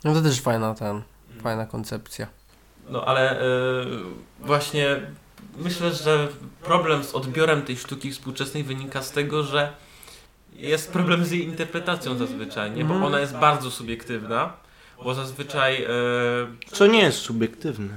No 0.03 0.13
to 0.13 0.21
też 0.21 0.41
fajna 0.41 0.73
ten, 0.73 1.01
fajna 1.43 1.65
koncepcja. 1.65 2.27
No 2.89 3.05
ale 3.05 3.41
y, 3.41 3.45
właśnie 4.39 5.01
myślę, 5.57 5.93
że 5.93 6.27
problem 6.63 7.03
z 7.03 7.15
odbiorem 7.15 7.61
tej 7.61 7.77
sztuki 7.77 8.11
współczesnej 8.11 8.63
wynika 8.63 9.01
z 9.03 9.11
tego, 9.11 9.43
że 9.43 9.73
jest 10.53 10.91
problem 10.91 11.25
z 11.25 11.31
jej 11.31 11.43
interpretacją 11.45 12.17
zazwyczaj, 12.17 12.71
nie? 12.71 12.85
Bo 12.85 12.93
Mhm. 12.93 13.03
ona 13.03 13.19
jest 13.19 13.33
bardzo 13.37 13.71
subiektywna, 13.71 14.53
bo 15.03 15.13
zazwyczaj 15.13 15.83
y, 15.83 15.87
Co 16.75 16.87
nie 16.87 16.99
jest 17.01 17.17
subiektywne. 17.19 17.89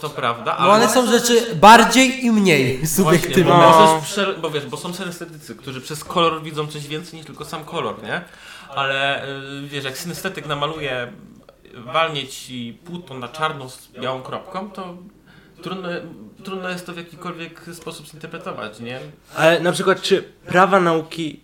to 0.00 0.10
prawda, 0.10 0.56
No 0.60 0.72
ale 0.72 0.88
są 0.88 1.06
rzeczy 1.10 1.54
bardziej 1.56 2.24
i 2.24 2.30
mniej 2.30 2.78
Właśnie, 2.78 2.88
subiektywne. 3.04 3.44
bo, 3.52 3.58
No. 3.58 4.02
bo 4.42 4.50
wiesz, 4.50 4.66
bo 4.66 4.76
są 4.76 4.94
synestetycy, 4.94 5.54
którzy 5.56 5.80
przez 5.80 6.04
kolor 6.04 6.42
widzą 6.42 6.66
coś 6.66 6.86
więcej 6.86 7.16
niż 7.16 7.26
tylko 7.26 7.44
sam 7.44 7.64
kolor, 7.64 8.02
nie? 8.02 8.20
Ale 8.74 9.28
y, 9.28 9.66
wiesz, 9.68 9.84
jak 9.84 9.98
synestetyk 9.98 10.46
namaluje, 10.46 11.12
walnie 11.74 12.26
ci 12.26 12.78
płótno 12.84 13.18
na 13.18 13.28
czarno 13.28 13.68
z 13.70 13.88
białą 14.00 14.22
kropką, 14.22 14.70
to 14.70 14.96
trudno, 15.62 15.88
trudno 16.44 16.68
jest 16.68 16.86
to 16.86 16.92
w 16.92 16.96
jakikolwiek 16.96 17.60
sposób 17.72 18.06
zinterpretować, 18.06 18.80
nie? 18.80 19.00
Ale 19.36 19.60
na 19.60 19.72
przykład 19.72 20.02
czy 20.02 20.22
prawa 20.46 20.80
nauki, 20.80 21.40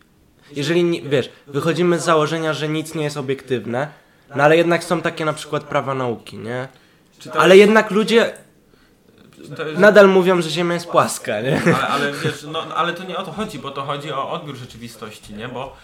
jeżeli 0.51 0.85
nie, 0.85 1.03
wiesz, 1.03 1.31
wychodzimy 1.47 1.99
z 1.99 2.05
założenia, 2.05 2.53
że 2.53 2.69
nic 2.69 2.95
nie 2.95 3.05
jest 3.05 3.17
obiektywne, 3.17 3.89
no 4.37 4.45
ale 4.45 4.57
jednak 4.57 4.85
są 4.85 5.03
takie 5.03 5.25
na 5.25 5.33
przykład 5.33 5.65
prawa 5.65 5.95
nauki, 5.95 6.39
nie? 6.39 6.69
Ale 7.35 7.57
jednak 7.57 7.91
ludzie 7.91 8.33
jest, 9.39 9.79
nadal 9.79 10.09
mówią, 10.09 10.43
że 10.43 10.51
Ziemia 10.51 10.75
jest 10.75 10.87
płaska, 10.87 11.41
nie? 11.41 11.63
ale, 11.65 11.89
ale 11.89 12.13
wiesz, 12.13 12.47
no, 12.53 12.63
ale 12.77 12.93
to 12.93 13.05
nie 13.05 13.17
o 13.17 13.23
to 13.23 13.33
chodzi, 13.33 13.59
bo 13.59 13.71
to 13.71 13.83
chodzi 13.83 14.13
o 14.13 14.31
odbiór 14.31 14.57
rzeczywistości, 14.57 15.35
nie? 15.35 15.49
Bo 15.49 15.77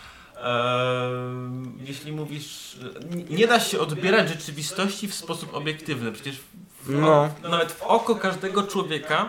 jeśli 1.87 2.13
mówisz, 2.13 2.77
nie- 3.11 3.37
nie 3.37 3.47
da 3.47 3.61
się 3.61 3.81
odbierać 3.81 4.29
rzeczywistości 4.29 5.09
w 5.09 5.15
sposób 5.15 5.55
obiektywny, 5.55 6.13
przecież 6.13 6.37
w, 6.37 6.91
No. 6.91 7.29
nawet 7.43 7.73
w 7.73 7.83
oko 7.83 8.15
każdego 8.17 8.63
człowieka 8.63 9.29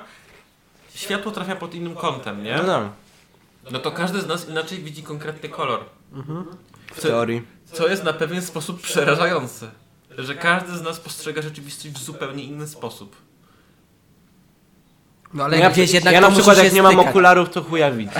światło 0.95 1.32
trafia 1.32 1.55
pod 1.55 1.75
innym 1.75 1.95
kątem, 1.95 2.43
nie? 2.43 2.55
No 2.57 2.63
tak, 2.63 2.84
No 3.72 3.80
to 3.80 3.91
każdy 3.91 4.22
z 4.22 4.28
nas 4.28 4.49
inaczej 4.49 4.78
widzi 4.84 5.03
konkretny 5.03 5.49
kolor. 5.49 5.80
w 6.95 7.01
teorii. 7.01 7.41
Co 7.74 7.88
jest 7.88 8.03
na 8.03 8.14
pewien 8.14 8.41
sposób 8.41 8.82
przerażające. 8.82 9.72
Że 10.18 10.36
każdy 10.36 10.78
z 10.78 10.82
nas 10.82 10.99
postrzega 10.99 11.41
rzeczywistość 11.41 11.89
w 11.95 12.03
zupełnie 12.03 12.43
inny 12.43 12.68
sposób. 12.68 13.16
No 15.34 15.43
ale 15.43 15.57
No 15.57 15.64
ja, 15.64 15.70
gdzieś 15.70 15.91
jednak 15.93 16.14
ja 16.14 16.22
na 16.22 16.32
przykład 16.32 16.57
jak 16.57 16.74
nie 16.74 16.84
mam 16.84 16.91
stykać. 16.91 17.10
okularów, 17.10 17.49
to 17.49 17.64
chuja 17.64 17.91
widzę. 17.91 18.12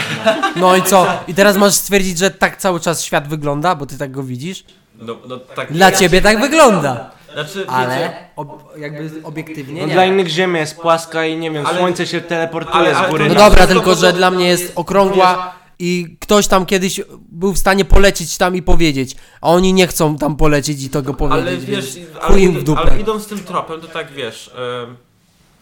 No 0.56 0.76
i 0.76 0.84
co? 0.84 1.08
I 1.28 1.34
teraz 1.34 1.58
masz 1.58 1.74
stwierdzić, 1.74 2.18
że 2.18 2.32
tak 2.32 2.58
cały 2.58 2.80
czas 2.80 3.04
świat 3.04 3.28
wygląda, 3.28 3.76
bo 3.76 3.86
ty 3.86 3.98
tak 3.98 4.12
go 4.12 4.24
widzisz? 4.24 4.64
No, 4.96 5.18
no 5.28 5.38
tak. 5.38 5.74
Dla 5.74 5.92
ciebie 5.92 6.22
tak 6.22 6.42
wygląda. 6.42 7.12
Znaczy, 7.34 7.60
wiecie, 7.60 7.70
Ale 7.72 8.14
ob, 8.36 8.78
jakby 8.78 9.12
obiektywnie 9.24 9.82
No 9.82 9.88
nie. 9.88 9.94
dla 9.94 10.06
innych 10.06 10.28
Ziemia 10.28 10.60
jest 10.60 10.78
płaska 10.78 11.26
i 11.26 11.38
nie 11.38 11.52
wiem, 11.52 11.66
Ale- 11.66 11.78
słońce 11.78 12.08
się 12.08 12.22
teleportuje 12.22 12.76
ale- 12.78 12.96
ale 12.98 13.08
z 13.08 13.12
góry. 13.12 13.30
No 13.30 13.36
dobra, 13.36 13.68
tylko 13.68 13.96
że 13.96 14.14
dla 14.14 14.32
mnie 14.32 14.48
jest 14.48 14.72
okrągła 14.76 15.56
i 15.80 16.18
ktoś 16.20 16.48
tam 16.48 16.66
kiedyś 16.66 17.02
był 17.32 17.54
w 17.54 17.58
stanie 17.58 17.86
polecieć 17.86 18.38
tam 18.38 18.56
i 18.56 18.62
powiedzieć, 18.62 19.16
a 19.42 19.50
oni 19.50 19.74
nie 19.74 19.88
chcą 19.88 20.18
tam 20.18 20.36
polecieć 20.36 20.84
i 20.84 20.90
tego 20.90 21.14
powiedzieć. 21.14 21.42
Ale 21.48 21.52
więc 21.58 21.66
wiesz, 21.66 21.94
chuj 22.22 22.36
ale, 22.36 22.42
im 22.42 22.60
w 22.60 22.64
dupę. 22.64 22.82
ale 22.82 23.00
idąc 23.00 23.28
tym 23.28 23.40
tropem, 23.40 23.82
to 23.82 23.88
tak 23.88 24.12
wiesz, 24.12 24.52
em, 24.88 24.98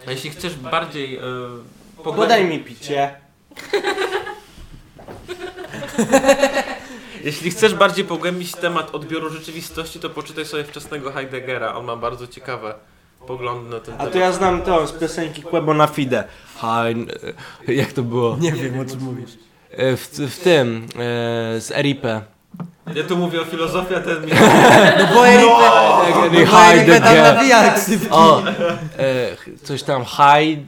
jeśli 0.07 0.29
chcesz 0.29 0.55
bardziej 0.55 1.15
em, 1.17 1.23
Podaj 2.03 2.45
mi 2.45 2.59
picie. 2.59 3.11
Jeśli 7.27 7.51
chcesz 7.51 7.73
bardziej 7.73 8.05
pogłębić 8.05 8.51
temat 8.51 8.95
odbioru 8.95 9.29
rzeczywistości, 9.29 9.99
to 9.99 10.09
poczytaj 10.09 10.45
sobie 10.45 10.63
wczesnego 10.63 11.11
Heideggera. 11.11 11.73
On 11.75 11.85
ma 11.85 11.95
bardzo 11.95 12.27
ciekawe 12.27 12.73
poglądy 13.27 13.69
na 13.69 13.79
ten 13.79 13.93
A 13.93 13.97
temat. 13.97 14.13
to 14.13 14.19
ja 14.19 14.31
znam 14.31 14.61
to 14.61 14.87
z 14.87 14.91
piosenki 14.91 15.41
Quebo 15.41 15.73
na 15.73 15.87
Fide. 15.87 16.23
Hein, 16.61 17.07
e, 17.67 17.73
jak 17.73 17.91
to 17.93 18.03
było? 18.03 18.37
Nie 18.39 18.51
wiem 18.51 18.79
o 18.79 18.85
czym 18.85 19.01
mówisz. 19.03 19.29
E, 19.71 19.97
W, 19.97 20.07
w 20.29 20.39
tym, 20.39 20.87
e, 20.95 21.61
z 21.61 21.71
RIP. 21.81 22.03
Ja 22.95 23.03
tu 23.07 23.17
mówię 23.17 23.41
o 23.41 23.45
filozofii, 23.45 23.95
a 23.95 23.99
ten 23.99 24.25
mi... 24.25 24.31
No 24.99 25.07
bo 25.13 25.27
Erik, 25.27 25.45
no, 25.49 26.49
bo 26.49 26.63
Erik 26.73 27.03
tam 27.03 27.15
nawija 27.17 27.73
ksywki. 27.73 28.07
O, 28.11 28.43
e, 28.43 28.53
coś 29.63 29.83
tam 29.83 30.05
Hyde, 30.05 30.61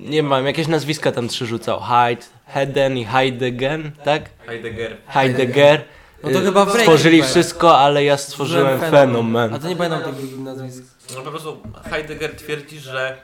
nie 0.00 0.22
mam, 0.22 0.46
jakieś 0.46 0.66
nazwiska 0.68 1.12
tam 1.12 1.28
trzy 1.28 1.46
rzucał. 1.46 1.80
Hyde, 1.80 2.22
Heden 2.46 2.98
i 2.98 3.04
Heidegen, 3.04 3.90
tak? 4.04 4.22
Heidegger. 4.46 4.96
Heidegger. 5.06 5.84
No 6.22 6.30
to 6.30 6.38
E, 6.38 6.42
chyba 6.42 6.64
Frege 6.66 6.80
Stworzyli 6.82 7.16
chyba. 7.18 7.28
wszystko, 7.30 7.78
ale 7.78 8.04
ja 8.04 8.16
stworzyłem 8.16 8.82
A 8.82 8.90
fenomen. 8.90 9.60
to 9.60 9.68
nie 9.68 9.76
pamiętam 9.76 10.00
tego 10.00 10.12
drugim 10.12 10.44
nazwisk. 10.44 10.82
No 11.14 11.22
po 11.22 11.30
prostu 11.30 11.62
Heidegger 11.90 12.36
twierdzi, 12.36 12.80
że 12.80 13.16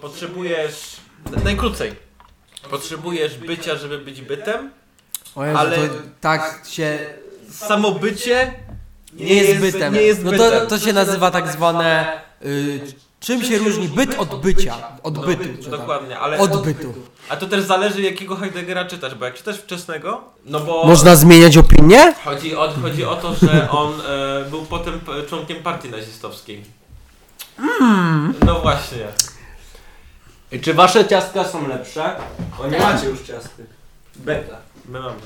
potrzebujesz... 0.00 0.96
Najkrócej. 1.44 1.92
Potrzebujesz 2.70 3.38
bycia, 3.38 3.76
żeby 3.76 3.98
być 3.98 4.20
bytem. 4.22 4.70
O 5.34 5.44
Jezu, 5.44 5.58
Ale- 5.58 5.76
to 5.76 5.94
tak 6.20 6.62
się... 6.68 6.98
Samobycie 7.50 8.52
Nie 9.14 9.34
jest 9.34 9.60
bytem. 9.60 9.94
Nie 9.94 10.02
jest 10.02 10.24
no 10.24 10.30
bytem. 10.30 10.50
to, 10.60 10.66
to 10.66 10.78
się 10.78 10.92
nazywa 10.92 11.30
tak 11.30 11.48
zwane... 11.48 12.20
Y, 12.44 12.80
czym 13.20 13.44
się 13.44 13.58
różni 13.58 13.88
byt 13.88 14.18
od 14.18 14.40
bycia? 14.40 14.74
Od 15.02 15.26
bytu. 15.26 15.44
czy 15.64 15.70
tam. 15.70 15.80
Dokładnie, 15.80 16.18
ale... 16.18 16.38
Od 16.38 16.62
bytu. 16.64 16.94
A 17.28 17.36
to 17.36 17.46
też 17.46 17.62
zależy 17.64 18.02
jakiego 18.02 18.36
Heideggera 18.36 18.84
czytasz, 18.84 19.14
bo 19.14 19.24
jak 19.24 19.34
czytasz 19.34 19.56
wczesnego, 19.58 20.20
no 20.44 20.60
bo... 20.60 20.84
Można 20.86 21.16
zmieniać 21.16 21.56
opinię? 21.56 22.14
Chodzi 22.24 22.56
o, 22.56 22.72
chodzi 22.82 23.04
o 23.04 23.16
to, 23.16 23.34
że 23.34 23.70
on 23.70 23.92
e, 24.00 24.44
był 24.50 24.62
potem 24.66 25.00
p- 25.00 25.22
członkiem 25.28 25.62
partii 25.62 25.88
nazistowskiej. 25.90 26.64
No 28.46 28.60
właśnie. 28.60 29.06
I 30.52 30.60
Czy 30.60 30.74
wasze 30.74 31.08
ciastka 31.08 31.44
są 31.44 31.68
lepsze? 31.68 32.16
O, 32.60 32.66
nie 32.68 32.78
Tak. 32.78 32.94
macie 32.94 33.06
już 33.08 33.20
ciastek. 33.20 33.66
Beta. 34.16 34.56
My 34.88 35.00
mamy. 35.00 35.16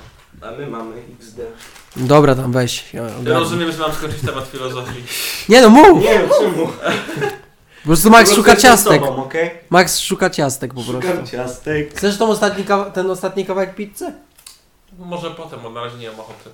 A 0.43 0.51
my 0.51 0.67
mamy 0.67 0.95
XD. 1.21 1.41
Dobra, 1.97 2.35
tam 2.35 2.53
weź. 2.53 2.85
Ja 2.95 3.03
rozumiem, 3.25 3.73
że 3.73 3.79
mam 3.79 3.93
skończyć 3.93 4.21
temat 4.21 4.49
filozofii. 4.49 5.03
Nie 5.49 5.61
no, 5.63 5.69
mów! 5.69 6.03
Nie 6.03 6.09
wiem 6.19 6.29
czemu. 6.41 6.69
Po 7.83 7.87
prostu 7.87 8.11
Max 8.11 8.33
szuka 8.35 8.57
ciastek. 8.57 9.03
Sobą, 9.03 9.17
okay? 9.25 9.51
Max 9.71 9.99
szuka 9.99 10.31
ciastek 10.31 10.75
po 10.75 10.83
prostu. 10.83 11.03
Szukam 11.11 11.27
ciastek. 11.27 11.95
Chcesz 11.99 12.17
tą 12.19 12.29
ostatni 12.31 12.65
ten 12.95 13.11
ostatni 13.11 13.47
kawałek 13.47 13.75
pizzy? 13.75 14.13
Może 14.99 15.31
potem, 15.31 15.61
bo 15.63 15.71
na 15.71 15.85
razie 15.85 15.97
nie 15.99 16.11
mam 16.11 16.21
ochoty. 16.21 16.51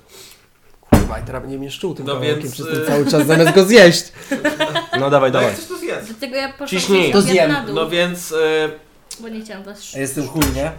Kurwa, 0.89 1.19
i 1.19 1.23
teraz 1.23 1.43
nie 1.47 1.57
mnie 1.57 1.71
szczuł 1.71 1.95
tym 1.95 2.05
No 2.05 2.13
kawałkiem 2.13 2.39
więc, 2.39 2.53
przez 2.53 2.67
y- 2.67 2.71
ten 2.71 2.85
cały 2.85 3.05
czas, 3.11 3.27
zamiast 3.27 3.51
go 3.55 3.63
zjeść. 3.65 4.03
No 4.99 5.09
dawaj, 5.09 5.31
No 5.31 5.39
dawaj. 5.39 5.53
chcesz 5.55 5.67
to 5.67 5.77
zjedz. 5.77 6.05
Dlatego 6.05 6.35
ja 6.35 6.49
poszłam 6.49 6.67
Ciśnij. 6.67 7.11
To 7.11 7.17
to 7.17 7.21
zjem. 7.21 7.51
na 7.51 7.65
dół, 7.65 7.75
No 7.75 7.89
więc 7.89 8.31
e, 8.31 8.69
bo 9.19 9.29
nie 9.29 9.41
chciałam 9.41 9.63
was 9.63 9.77
sz- 9.77 9.99
Jestem 10.01 10.27
chuj, 10.27 10.41
nie? 10.55 10.71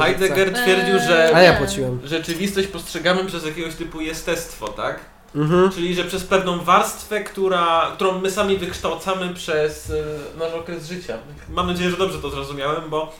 Heidegger 0.00 0.52
twierdził, 0.52 0.94
A 0.96 0.98
że 0.98 1.30
ja 1.44 1.52
płaciłem. 1.52 2.00
rzeczywistość 2.04 2.68
postrzegamy 2.68 3.24
przez 3.24 3.44
jakiegoś 3.44 3.74
typu 3.74 4.00
jestestwo, 4.00 4.68
tak? 4.68 5.00
Mhm. 5.34 5.70
Czyli, 5.72 5.94
że 5.94 6.04
przez 6.04 6.24
pewną 6.24 6.64
warstwę, 6.64 7.20
która, 7.24 7.90
którą 7.94 8.20
my 8.20 8.30
sami 8.30 8.56
wykształcamy 8.58 9.34
przez 9.34 9.90
e, 9.90 10.38
nasz 10.38 10.52
okres 10.52 10.86
życia. 10.88 11.18
Mam 11.48 11.66
nadzieję, 11.66 11.90
że 11.90 11.96
dobrze 11.96 12.18
to 12.18 12.30
zrozumiałem, 12.30 12.90
bo 12.90 13.12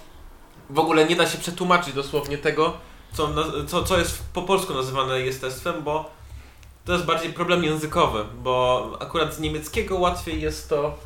w 0.70 0.78
ogóle 0.78 1.04
nie 1.06 1.16
da 1.16 1.26
się 1.28 1.38
przetłumaczyć 1.38 1.94
dosłownie 1.94 2.38
tego, 2.38 2.72
co, 3.12 3.28
co, 3.66 3.82
co 3.84 3.98
jest 3.98 4.18
po 4.32 4.42
polsku 4.42 4.74
nazywane 4.74 5.20
jestestwem, 5.20 5.82
bo 5.82 6.10
to 6.84 6.92
jest 6.92 7.04
bardziej 7.04 7.32
problem 7.32 7.64
językowy, 7.64 8.24
bo 8.42 8.90
akurat 9.00 9.34
z 9.34 9.40
niemieckiego 9.40 9.96
łatwiej 9.96 10.40
jest 10.40 10.68
to. 10.68 10.98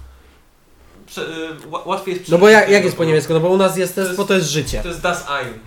Prze, 1.07 1.23
e, 1.23 1.69
ła- 1.71 1.87
łatwiej 1.87 2.15
jest 2.17 2.29
No 2.29 2.39
bo 2.39 2.49
jak, 2.49 2.69
jak 2.71 2.85
jest 2.85 2.97
po 2.97 3.05
niemiecku? 3.05 3.33
No 3.33 3.41
bo 3.41 3.49
u 3.49 3.57
nas 3.57 3.77
jest 3.77 3.95
To 3.95 4.01
jest- 4.01 4.29
to 4.29 4.35
jest 4.35 4.49
życie. 4.51 4.83
To 4.83 4.89
jest 4.89 5.01
das 5.01 5.29
ein. 5.29 5.59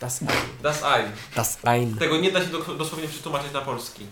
Das 0.00 0.22
ein. 0.22 0.28
Das 0.62 0.82
ein. 0.82 1.12
Das 1.36 1.58
ein. 1.64 1.94
Tego 1.98 2.16
nie 2.16 2.32
da 2.32 2.40
się 2.40 2.46
do, 2.46 2.58
dosłownie 2.58 3.08
przetłumaczyć 3.08 3.52
na 3.52 3.60
polski. 3.60 4.06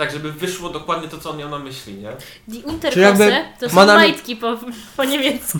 Tak, 0.00 0.12
żeby 0.12 0.32
wyszło 0.32 0.68
dokładnie 0.70 1.08
to, 1.08 1.18
co 1.18 1.30
on 1.30 1.36
miał 1.36 1.48
na 1.50 1.58
myśli, 1.58 1.94
nie? 1.94 2.08
Die 2.48 2.62
Czy 2.62 2.68
Unterhose 2.68 3.00
jakby 3.00 3.32
to 3.60 3.68
są 3.70 3.76
ma 3.76 3.86
na- 3.86 3.94
majtki 3.94 4.36
po, 4.36 4.58
po 4.96 5.04
niemiecku. 5.04 5.58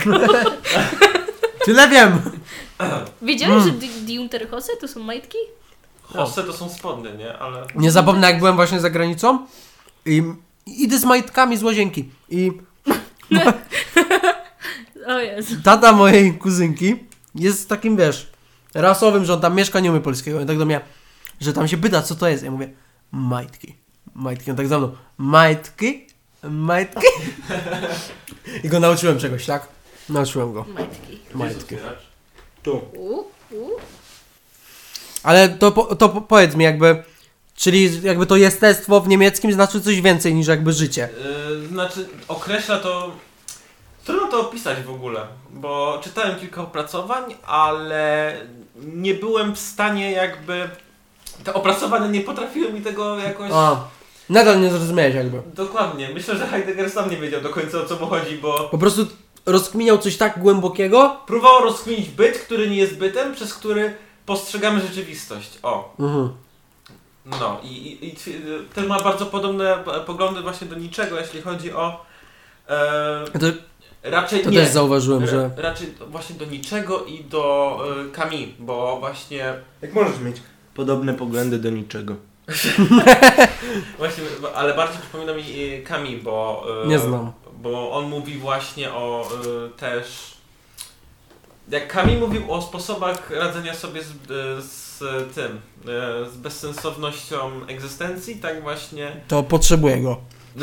Tyle 1.65 1.89
wiem! 1.89 2.21
Wiedziałeś, 3.23 3.63
Mm. 3.63 3.67
że 3.75 3.79
die, 3.79 3.89
die 4.01 4.21
Unterhose 4.21 4.77
to 4.81 4.89
są 4.89 5.01
majtki? 5.01 5.39
Hosse 6.03 6.45
to 6.45 6.53
są 6.53 6.69
spodnie, 6.69 7.11
nie? 7.13 7.39
Ale... 7.39 7.67
Nie 7.75 7.91
zapomnę 7.91 8.27
jak 8.31 8.39
byłem 8.39 8.57
właśnie 8.57 8.81
za 8.81 8.91
granicą 8.91 9.47
i 10.07 10.23
i 10.67 10.83
idę 10.83 10.99
z 10.99 11.05
majtkami 11.05 11.57
z 11.57 11.63
łazienki 11.63 12.11
i 12.31 12.53
O 15.07 15.19
Jezu. 15.19 15.55
tata 15.65 15.93
mojej 15.93 16.35
kuzynki 16.39 16.97
jest 17.35 17.69
takim, 17.69 17.97
wiesz, 17.97 18.31
rasowym, 18.75 19.25
że 19.25 19.35
on 19.35 19.41
tam 19.41 19.55
mieszka, 19.57 19.81
nie 19.81 19.91
umie 19.91 20.01
polskiego. 20.01 20.41
I 20.41 20.47
tak 20.47 20.59
do 20.59 20.65
mnie, 20.67 20.81
że 21.41 21.53
tam 21.53 21.69
się 21.69 21.77
pyta, 21.79 22.03
co 22.03 22.15
to 22.15 22.29
jest. 22.29 22.43
Ja 22.45 22.51
mówię, 22.51 22.71
majtki. 23.13 23.75
Majtki. 24.21 24.51
On 24.51 24.57
tak 24.57 24.69
za 24.69 24.79
mną, 24.79 24.93
majtki? 25.19 26.07
Majtki? 26.43 27.07
I 28.65 28.69
go 28.69 28.81
nauczyłem 28.81 29.19
czegoś, 29.19 29.47
tak? 29.47 29.69
Nauczyłem 30.09 30.53
go. 30.53 30.65
Majtki. 30.75 31.21
Majtki. 31.35 31.77
Tu. 32.63 32.77
U, 32.97 33.19
u. 33.51 33.71
Ale 35.23 35.49
to, 35.49 35.73
po- 35.73 35.97
to 35.97 36.09
po- 36.09 36.21
powiedz 36.21 36.55
mi 36.55 36.65
jakby, 36.65 37.03
czyli 37.57 38.03
jakby 38.03 38.27
to 38.27 38.37
jestestwo 38.37 39.01
w 39.01 39.09
niemieckim 39.09 39.53
znaczy 39.53 39.81
coś 39.81 40.01
więcej 40.01 40.35
niż 40.35 40.47
jakby 40.47 40.73
życie. 40.73 41.09
Yy, 41.61 41.67
znaczy, 41.69 42.09
określa 42.29 42.79
to... 42.79 43.13
Trudno 44.05 44.29
to 44.29 44.41
opisać 44.41 44.83
w 44.83 44.91
ogóle, 44.91 45.27
bo 45.51 46.01
czytałem 46.05 46.41
kilka 46.41 46.63
opracowań, 46.63 47.35
ale 47.47 48.37
nie 48.77 49.15
byłem 49.15 49.55
w 49.55 49.59
stanie 49.59 50.13
jakby... 50.13 50.69
Te 51.45 51.55
opracowania 51.55 52.07
nie 52.07 52.21
potrafiły 52.21 52.73
mi 52.73 52.81
tego 52.81 53.19
jakoś... 53.19 53.51
A, 53.55 53.85
nadal 54.31 54.61
nie 54.61 54.71
zrozumiałeś 54.71 55.15
jakby. 55.15 55.43
Dokładnie. 55.55 56.09
Myślę, 56.15 56.37
że 56.37 56.47
Heidegger 56.47 56.91
sam 56.91 57.11
nie 57.11 57.17
wiedział 57.17 57.41
do 57.41 57.49
końca 57.49 57.79
o 57.79 57.87
co 57.87 57.97
mu 57.97 58.07
chodzi, 58.07 58.39
bo 58.39 58.69
Po 58.71 58.79
prostu 58.79 59.07
rozkminiał 59.47 59.99
coś 59.99 60.17
tak 60.17 60.39
głębokiego. 60.39 61.17
próbował 61.27 61.65
rozkminić 61.65 62.09
byt, 62.09 62.39
który 62.39 62.71
nie 62.71 62.77
jest 62.77 62.97
bytem, 62.99 63.35
przez 63.35 63.55
który 63.55 63.95
postrzegamy 64.27 64.81
rzeczywistość. 64.81 65.59
O. 65.63 65.95
Mhm. 65.99 66.31
No 67.27 67.61
i, 67.63 67.69
i, 67.77 68.09
i 68.09 68.17
ten 68.75 68.87
ma 68.87 69.01
bardzo 69.03 69.27
podobne 69.27 69.85
poglądy 70.07 70.41
właśnie 70.43 70.67
do 70.67 70.77
niczego, 70.77 71.21
jeśli 71.21 71.41
chodzi 71.43 71.73
o... 71.73 72.05
E, 72.69 73.25
To, 73.41 73.47
raczej 74.03 74.43
to 74.45 74.51
nie. 74.51 74.59
też 74.59 74.69
zauważyłem, 74.69 75.27
że... 75.27 75.37
Ra- 75.43 75.51
Raczej 75.57 75.87
właśnie 76.09 76.37
do 76.37 76.45
niczego 76.45 77.05
i 77.05 77.25
do 77.25 77.77
e, 78.11 78.13
Camus, 78.17 78.49
bo 78.59 78.97
właśnie... 79.01 79.55
Jak 79.83 79.95
możesz 79.95 80.19
mieć 80.21 80.37
podobne 80.75 81.15
poglądy 81.15 81.59
do 81.59 81.71
niczego? 81.71 82.15
Właśnie, 83.99 84.25
ale 84.55 84.75
bardziej 84.75 85.01
przypomina 85.01 85.35
mi 85.35 85.43
e, 85.43 85.83
Camus, 85.83 86.23
bo... 86.23 86.65
e, 86.85 86.87
Nie 86.89 86.99
znam. 86.99 87.33
Bo 87.53 87.93
on 87.93 88.09
mówi 88.09 88.39
właśnie 88.39 88.93
o 88.93 89.29
e, 89.67 89.79
też... 89.79 90.35
Jak 91.69 91.93
Camus 91.93 92.21
mówił 92.21 92.53
o 92.53 92.63
sposobach 92.63 93.31
radzenia 93.31 93.75
sobie 93.75 94.03
z, 94.03 94.09
z 94.65 94.99
tym, 95.35 95.61
z 96.33 96.37
bezsensownością 96.37 97.67
egzystencji, 97.67 98.37
tak 98.37 98.63
właśnie... 98.63 99.21
To 99.29 99.43
potrzebuję 99.43 100.01
go. 100.01 100.21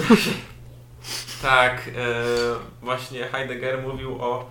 Tak, 1.41 1.89
właśnie 2.81 3.27
Heidegger 3.27 3.81
mówił 3.81 4.21
o 4.21 4.45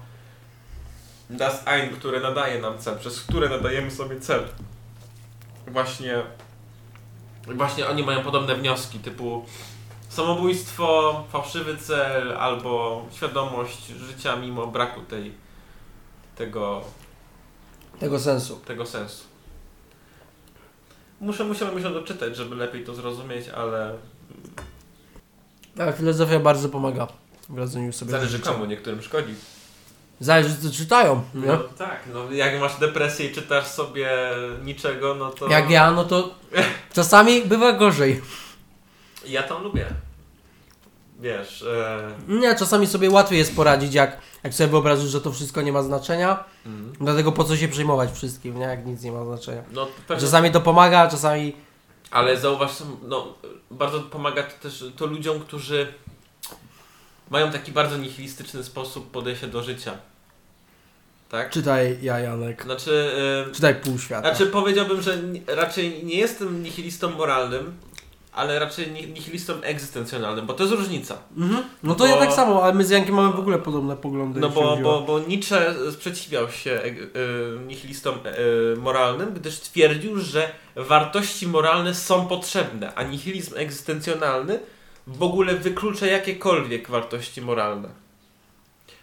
Das 1.31 1.67
Ein, 1.67 1.91
które 1.91 2.21
nadaje 2.21 2.61
nam 2.61 2.79
cel, 2.79 2.99
przez 2.99 3.21
które 3.21 3.49
nadajemy 3.49 3.91
sobie 3.91 4.21
cel. 4.21 4.45
Właśnie, 5.67 6.23
właśnie 7.55 7.89
oni 7.89 8.03
mają 8.03 8.23
podobne 8.23 8.55
wnioski, 8.55 8.99
typu 8.99 9.45
samobójstwo, 10.09 11.25
fałszywy 11.33 11.77
cel, 11.77 12.37
albo 12.37 13.03
świadomość 13.13 13.87
życia 13.87 14.37
mimo 14.37 14.67
braku 14.67 15.01
tej, 15.01 15.33
tego, 16.37 16.81
Tego 18.01 18.19
sensu. 18.21 18.57
tego 18.57 18.87
sensu. 18.87 19.25
Muszę, 21.21 21.45
musiałem 21.45 21.83
się 21.83 21.93
doczytać, 21.93 22.37
żeby 22.37 22.57
lepiej 22.57 22.85
to 22.85 22.95
zrozumieć, 22.95 23.49
ale 23.49 23.95
Ale 25.79 25.93
filozofia 25.93 26.41
bardzo 26.41 26.69
pomaga 26.69 27.07
w 27.49 27.59
radzeniu 27.59 27.93
sobie 27.93 28.11
zależy 28.11 28.39
komu, 28.41 28.65
niektórym 28.65 29.03
szkodzi. 29.03 29.35
Zależy 30.21 30.57
co 30.63 30.71
czytają, 30.71 31.23
nie? 31.35 31.47
No 31.47 31.59
tak, 31.79 32.01
no 32.15 32.33
jak 32.33 32.61
masz 32.61 32.77
depresję 32.81 33.27
i 33.27 33.35
czytasz 33.35 33.67
sobie 33.67 34.11
niczego, 34.65 35.15
no 35.15 35.31
to... 35.31 35.49
Jak 35.49 35.71
ja, 35.71 35.91
no 35.91 36.05
to 36.05 36.35
czasami 36.93 37.43
bywa 37.43 37.73
gorzej. 37.73 38.23
Ja 39.27 39.43
to 39.43 39.59
lubię. 39.59 39.87
Wiesz. 41.21 41.65
Nie, 42.29 42.55
czasami 42.55 42.87
sobie 42.87 43.11
łatwiej 43.11 43.39
jest 43.39 43.57
poradzić, 43.57 43.95
jak, 43.95 44.19
jak 44.45 44.55
sobie 44.55 44.71
wyobrażysz, 44.71 45.11
że 45.11 45.21
to 45.21 45.33
wszystko 45.33 45.63
nie 45.63 45.73
ma 45.73 45.83
znaczenia. 45.83 46.45
mm, 46.67 46.93
Dlatego 47.01 47.33
po 47.33 47.45
co 47.45 47.57
się 47.57 47.69
przejmować 47.69 48.11
wszystkim, 48.13 48.59
nie? 48.59 48.65
Jak 48.65 48.87
nic 48.87 49.03
nie 49.03 49.13
ma 49.13 49.25
znaczenia. 49.25 49.63
no 49.73 49.87
pewnie... 50.09 50.21
Czasami 50.21 50.51
to 50.51 50.61
pomaga, 50.61 51.09
czasami... 51.09 51.53
Ale 52.11 52.37
zauważ, 52.37 52.71
no, 53.03 53.35
bardzo 53.71 54.01
pomaga 54.01 54.43
to 54.43 54.63
też 54.63 54.85
to 54.97 55.07
ludziom, 55.07 55.41
którzy 55.41 55.93
mają 57.31 57.53
taki 57.53 57.73
bardzo 57.73 57.97
nihilistyczny 57.97 58.65
sposób 58.65 59.11
podejścia 59.11 59.47
do 59.47 59.63
życia. 59.63 59.93
Tak? 61.29 61.51
Czytaj 61.51 61.99
ja, 62.03 62.19
Janek. 62.21 62.63
Znaczy, 62.63 63.11
e... 63.49 63.53
Czytaj 63.53 63.75
pół 63.75 63.99
świata. 63.99 64.35
Znaczy 64.35 64.51
powiedziałbym, 64.51 65.03
że 65.03 65.19
raczej 65.47 66.05
nie 66.05 66.17
jestem 66.17 66.63
nihilistą 66.63 67.11
moralnym, 67.11 67.75
ale 68.33 68.59
raczej 68.59 68.91
ni- 68.91 69.07
nihilistą 69.07 69.61
egzystencjonalnym, 69.63 70.47
bo 70.47 70.55
to 70.55 70.65
jest 70.65 70.77
różnica. 70.77 71.19
Mhm. 71.37 71.65
No 71.83 71.95
to 71.95 72.07
ja 72.07 72.15
Bo- 72.15 72.21
tak 72.21 72.33
samo, 72.33 72.63
ale 72.63 72.75
my 72.75 72.85
z 72.85 72.91
Jankiem 72.91 73.15
mamy 73.15 73.33
w 73.33 73.39
ogóle 73.39 73.59
podobne 73.59 73.97
poglądy. 73.97 74.41
No 74.41 74.49
bo, 74.49 74.77
bo, 74.77 75.01
bo 75.01 75.19
Nietzsche 75.21 75.75
sprzeciwiał 75.93 76.51
się 76.51 76.71
e, 76.71 76.93
nihilistom 77.67 78.19
e, 78.25 78.77
moralnym, 78.77 79.35
gdyż 79.35 79.61
twierdził, 79.61 80.19
że 80.19 80.51
wartości 80.77 81.49
moralne 81.49 81.95
są 81.95 82.27
potrzebne, 82.27 82.95
a 82.95 83.03
nihilizm 83.03 83.55
egzystencjonalny 83.57 84.59
w 85.07 85.23
ogóle 85.23 85.55
wyklucza 85.55 86.07
jakiekolwiek 86.07 86.91
wartości 86.91 87.43
moralne. 87.43 87.89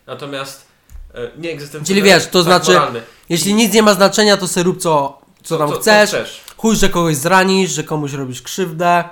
Natomiast 0.08 0.68
e, 1.14 1.32
nie 1.38 1.49
egzystencjonalny, 1.51 1.88
Czyli 1.88 2.01
wiesz, 2.01 2.28
to 2.28 2.43
tak, 2.43 2.43
znaczy- 2.43 2.72
moralny. 2.80 3.01
Jeśli 3.30 3.54
nic 3.54 3.74
nie 3.74 3.84
ma 3.84 3.93
znaczenia, 3.93 4.38
to 4.38 4.47
se 4.47 4.64
rób 4.64 4.78
co, 4.82 5.22
co 5.43 5.58
tam 5.58 5.70
Co- 5.70 5.80
chcesz. 5.80 6.10
Co 6.12 6.18
chcesz. 6.18 6.41
Chuj, 6.58 6.76
że 6.76 6.89
kogoś 6.89 7.16
zranisz, 7.16 7.72
że 7.72 7.84
komuś 7.84 8.14
robisz 8.14 8.41
krzywdę. 8.41 9.04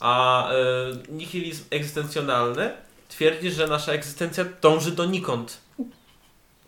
A 0.00 0.48
e, 0.50 0.54
nihilizm 1.08 1.64
egzystencjonalny 1.70 2.70
twierdzi, 3.08 3.50
że 3.50 3.66
nasza 3.66 3.92
egzystencja 3.92 4.44
dąży 4.62 4.90
donikąd. 4.92 5.58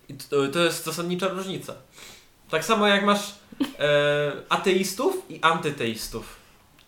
I 0.09 0.15
to, 0.15 0.49
to 0.53 0.59
jest 0.59 0.85
zasadnicza 0.85 1.29
różnica. 1.29 1.75
Tak 2.51 2.65
samo 2.65 2.87
jak 2.87 3.05
masz 3.05 3.21
e, 3.79 4.33
ateistów 4.49 5.17
i 5.29 5.39
antyteistów. 5.43 6.37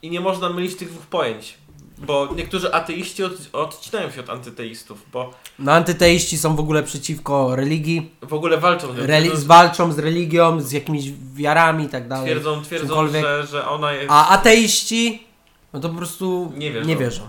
I 0.03 0.11
nie 0.11 0.21
można 0.21 0.49
mylić 0.51 0.77
tych 0.77 0.91
dwóch 0.91 1.07
pojęć. 1.07 1.55
Bo 1.99 2.29
niektórzy 2.37 2.75
ateiści 2.75 3.25
od, 3.25 3.33
odcinają 3.53 4.11
się 4.11 4.21
od 4.21 4.31
antyteistów, 4.31 5.03
bo 5.13 5.35
No 5.59 5.73
antyteiści 5.73 6.39
są 6.39 6.57
w 6.57 6.61
ogóle 6.61 6.83
przeciwko 6.83 7.57
religii, 7.57 8.11
w 8.23 8.33
ogóle 8.33 8.59
walczą. 8.59 8.93
z 8.93 8.97
reli- 8.97 9.45
walczą 9.47 9.93
z 9.93 9.99
religią, 9.99 10.61
z 10.61 10.73
jakimiś 10.73 11.05
wiarami 11.35 11.85
i 11.85 11.89
tak 11.89 12.09
dalej. 12.09 12.25
Twierdzą, 12.27 12.63
twierdzą 12.63 13.09
że, 13.09 13.47
że 13.47 13.69
ona 13.69 13.93
jest... 13.93 14.07
A 14.11 14.29
ateiści, 14.29 15.27
no 15.73 15.81
to 15.81 15.89
po 15.89 15.95
prostu 15.95 16.53
Nie 16.57 16.73
wierzą. 16.73 16.89
Nie 16.89 16.97
wierzą. 16.97 17.29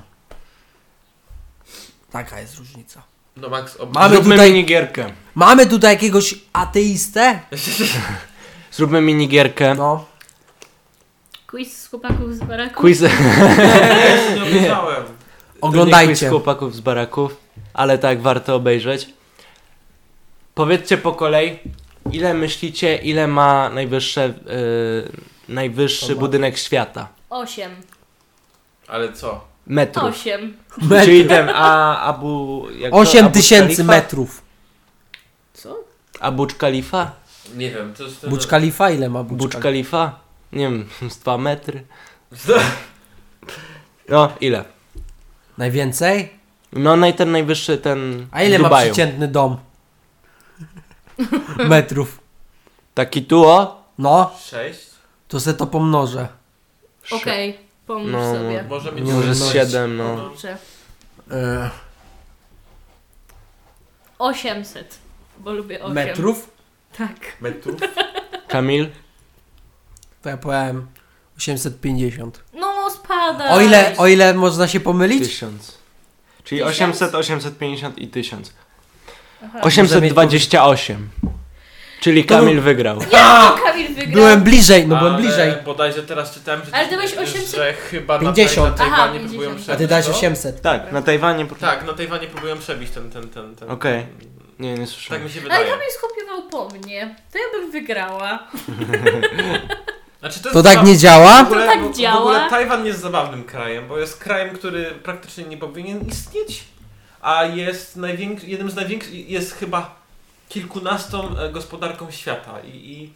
Taka 2.11 2.39
jest 2.41 2.57
różnica. 2.57 3.03
No 3.37 3.49
Max, 3.49 3.75
ob... 3.77 3.93
Mamy 3.93 4.15
Zróbmy 4.15 4.35
tutaj- 4.35 4.51
minigierkę. 4.51 5.13
Mamy 5.35 5.65
tutaj 5.65 5.93
jakiegoś 5.93 6.35
ateistę? 6.53 7.39
Zróbmy 8.71 9.01
minigierkę. 9.01 9.75
No. 9.75 10.05
Quiz 11.49 11.81
z 11.81 11.87
chłopaków 11.87 12.35
z 12.35 12.39
baraku. 12.39 12.81
Quiz. 12.81 13.01
Nie. 13.01 13.09
To 13.09 14.45
nie 14.45 14.51
quiz 14.51 14.71
Oglądajcie. 15.61 16.29
chłopaków 16.29 16.75
z 16.75 16.79
baraków, 16.79 17.37
ale 17.73 17.97
tak, 17.97 18.21
warto 18.21 18.55
obejrzeć. 18.55 19.09
Powiedzcie 20.55 20.97
po 20.97 21.11
kolei, 21.13 21.59
ile 22.11 22.33
myślicie, 22.33 22.95
ile 22.95 23.27
ma 23.27 23.69
najwyższe, 23.69 24.27
yy, 24.27 25.11
najwyższy 25.49 26.07
To 26.07 26.13
ma- 26.13 26.19
budynek 26.19 26.57
świata? 26.57 27.07
Osiem. 27.29 27.71
Ale 28.87 29.13
co? 29.13 29.43
Metrów. 29.67 30.03
Osiem. 30.03 30.57
Metr. 30.81 31.05
Czyli 31.05 31.25
ten 31.25 31.49
A, 31.53 31.99
Abu... 32.01 32.65
Jak 32.77 32.91
to? 32.91 32.97
8 32.97 33.25
Abu 33.25 33.33
tysięcy 33.33 33.83
metrów. 33.83 34.41
Co? 35.53 35.77
A 36.19 36.31
Burj 36.31 36.53
Khalifa? 36.53 37.11
Nie 37.55 37.71
wiem, 37.71 37.93
to 37.93 38.03
jest 38.03 38.21
ten... 38.21 38.29
Burcz 38.29 38.47
Khalifa 38.47 38.91
ile 38.91 39.09
ma 39.09 39.23
Burcz 39.23 39.39
Burj 39.39 39.61
Khalifa? 39.61 40.28
Nie 40.51 40.59
wiem, 40.69 40.89
z 41.09 41.17
2 41.17 41.37
metry. 41.37 41.83
No, 44.09 44.31
ile? 44.41 44.65
Najwięcej? 45.57 46.39
No, 46.73 46.95
naj, 46.95 47.13
ten 47.13 47.31
najwyższy, 47.31 47.77
ten 47.77 48.27
A 48.31 48.43
ile 48.43 48.57
w 48.57 48.61
ma 48.61 48.67
Dubaju. 48.69 48.93
przeciętny 48.93 49.27
dom? 49.27 49.57
metrów. 51.69 52.19
Taki 52.93 53.25
tu, 53.25 53.45
o? 53.47 53.83
No, 53.97 54.31
Sześć? 54.39 54.79
to 55.27 55.39
se 55.39 55.53
to 55.53 55.67
pomnożę. 55.67 56.27
Okej, 57.11 57.57
pomóż 57.87 58.11
No. 58.11 58.33
sobie. 58.33 58.63
Może 58.69 58.91
mieć... 58.91 59.05
Może 59.05 59.35
z 59.35 59.39
no, 59.39 59.51
7, 59.51 59.97
no. 59.97 60.15
Dobrze. 60.17 60.57
E, 61.31 61.69
800. 64.19 64.99
Bo 65.39 65.51
lubię 65.53 65.83
8. 65.83 65.93
metrów? 65.93 66.49
Tak. 66.97 67.15
metrów? 67.41 67.75
Kamil? 68.47 68.89
To 70.21 70.29
ja 70.29 70.37
powiem 70.37 70.87
850. 71.37 72.43
No 72.53 72.89
spada. 72.89 73.49
O 73.49 73.61
ile, 73.61 73.93
o 73.97 74.07
ile 74.07 74.33
można 74.33 74.67
się 74.67 74.79
pomylić? 74.79 75.23
1000. 75.27 75.77
Czyli 76.43 76.61
Tysiąc? 76.61 76.75
800, 77.01 77.15
850 77.15 77.97
i 77.99 78.07
1000. 78.07 78.53
Aha. 79.45 79.59
828. 79.61 81.09
Czyli 82.01 82.25
To- 82.25 82.35
Kamil 82.35 82.61
wygrał. 82.61 82.99
Ja, 83.11 83.55
Kamil 83.65 83.87
wygrał. 83.87 84.11
Byłem 84.13 84.41
bliżej, 84.43 84.87
no 84.87 84.95
byłem 84.97 85.13
Ale 85.13 85.23
bliżej. 85.23 85.53
bodajże 85.65 86.03
teraz 86.03 86.33
czytałem, 86.33 86.61
że, 86.65 86.75
Ale 86.75 86.87
ty 86.87 86.95
byłeś 86.95 87.13
800? 87.17 87.55
że 87.55 87.73
chyba 87.73 88.19
50. 88.19 88.71
na, 88.71 88.77
taj- 88.77 88.87
na 88.89 88.93
Aha, 88.93 89.03
Tajwanie 89.03 89.19
próbują 89.19 89.49
50. 89.49 89.63
przebić. 89.63 89.75
A 89.75 89.77
ty 89.77 89.87
dałeś 89.87 90.05
to. 90.05 90.11
800. 90.11 90.61
Tak, 90.61 90.91
na 90.91 91.01
Tajwanie. 91.01 91.45
po- 91.45 91.55
Tak, 91.55 91.85
na 91.87 91.93
Tajwanie 91.93 92.27
próbują 92.27 92.57
przebić 92.57 92.89
ten, 92.91 93.11
ten, 93.11 93.29
ten, 93.29 93.55
ten. 93.55 93.69
Okej. 93.71 94.05
Nie, 94.59 94.71
nie 94.73 94.77
Tak 94.79 94.87
słyszałem. 94.89 95.23
mi 95.23 95.29
się 95.29 95.39
Ale 95.39 95.43
wydaje. 95.49 95.65
Kamil 95.69 95.85
skopiował 95.97 96.49
po 96.49 96.77
mnie. 96.77 97.15
To 97.31 97.37
ja 97.37 97.59
bym 97.61 97.71
wygrała. 97.71 98.39
Znaczy, 100.19 100.39
to, 100.39 100.51
To 100.51 100.63
tak 100.63 100.83
nie 100.83 100.97
działa? 100.97 101.43
W 101.43 101.45
ogóle, 101.47 101.65
To 101.65 101.71
tak 101.71 101.83
w- 101.83 101.91
W 101.93 101.97
działa? 101.97 102.19
ogóle 102.19 102.49
Tajwan 102.49 102.85
jest 102.85 102.99
zabawnym 102.99 103.43
krajem, 103.43 103.87
bo 103.87 103.97
jest 103.97 104.17
krajem, 104.19 104.55
który 104.55 104.85
praktycznie 104.85 105.43
nie 105.43 105.57
powinien 105.57 106.07
istnieć, 106.07 106.63
a 107.21 107.43
jest 107.45 107.97
najwięk- 107.97 108.43
jednym 108.47 108.71
z 108.71 108.75
największych, 108.75 109.29
jest 109.29 109.53
chyba 109.53 109.95
kilkunastą 110.49 111.37
e, 111.37 111.49
gospodarką 111.51 112.11
świata 112.11 112.59
i, 112.61 112.69
i 112.69 113.13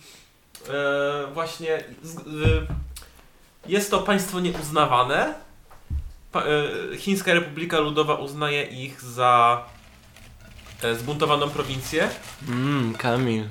e, 0.69 1.27
właśnie 1.33 1.83
z, 2.03 2.17
e, 2.17 2.21
jest 3.67 3.91
to 3.91 3.99
państwo 3.99 4.39
nieuznawane. 4.39 5.33
Pa, 6.31 6.41
e, 6.43 6.97
Chińska 6.97 7.33
Republika 7.33 7.79
Ludowa 7.79 8.15
uznaje 8.15 8.63
ich 8.63 9.01
za 9.01 9.63
e, 10.83 10.95
zbuntowaną 10.95 11.49
prowincję. 11.49 12.09
Mmm, 12.47 12.95
Kamil. 12.95 13.43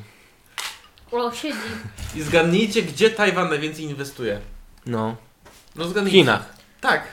O, 1.12 1.32
siedzi. 1.32 1.58
I 2.14 2.22
zgadnijcie, 2.22 2.82
gdzie 2.82 3.10
Tajwan 3.10 3.48
najwięcej 3.48 3.84
inwestuje. 3.84 4.40
No. 4.86 5.16
No 5.76 5.84
W 5.84 5.88
zgadnijcie. 5.88 6.18
Chinach. 6.18 6.54
Tak. 6.80 7.12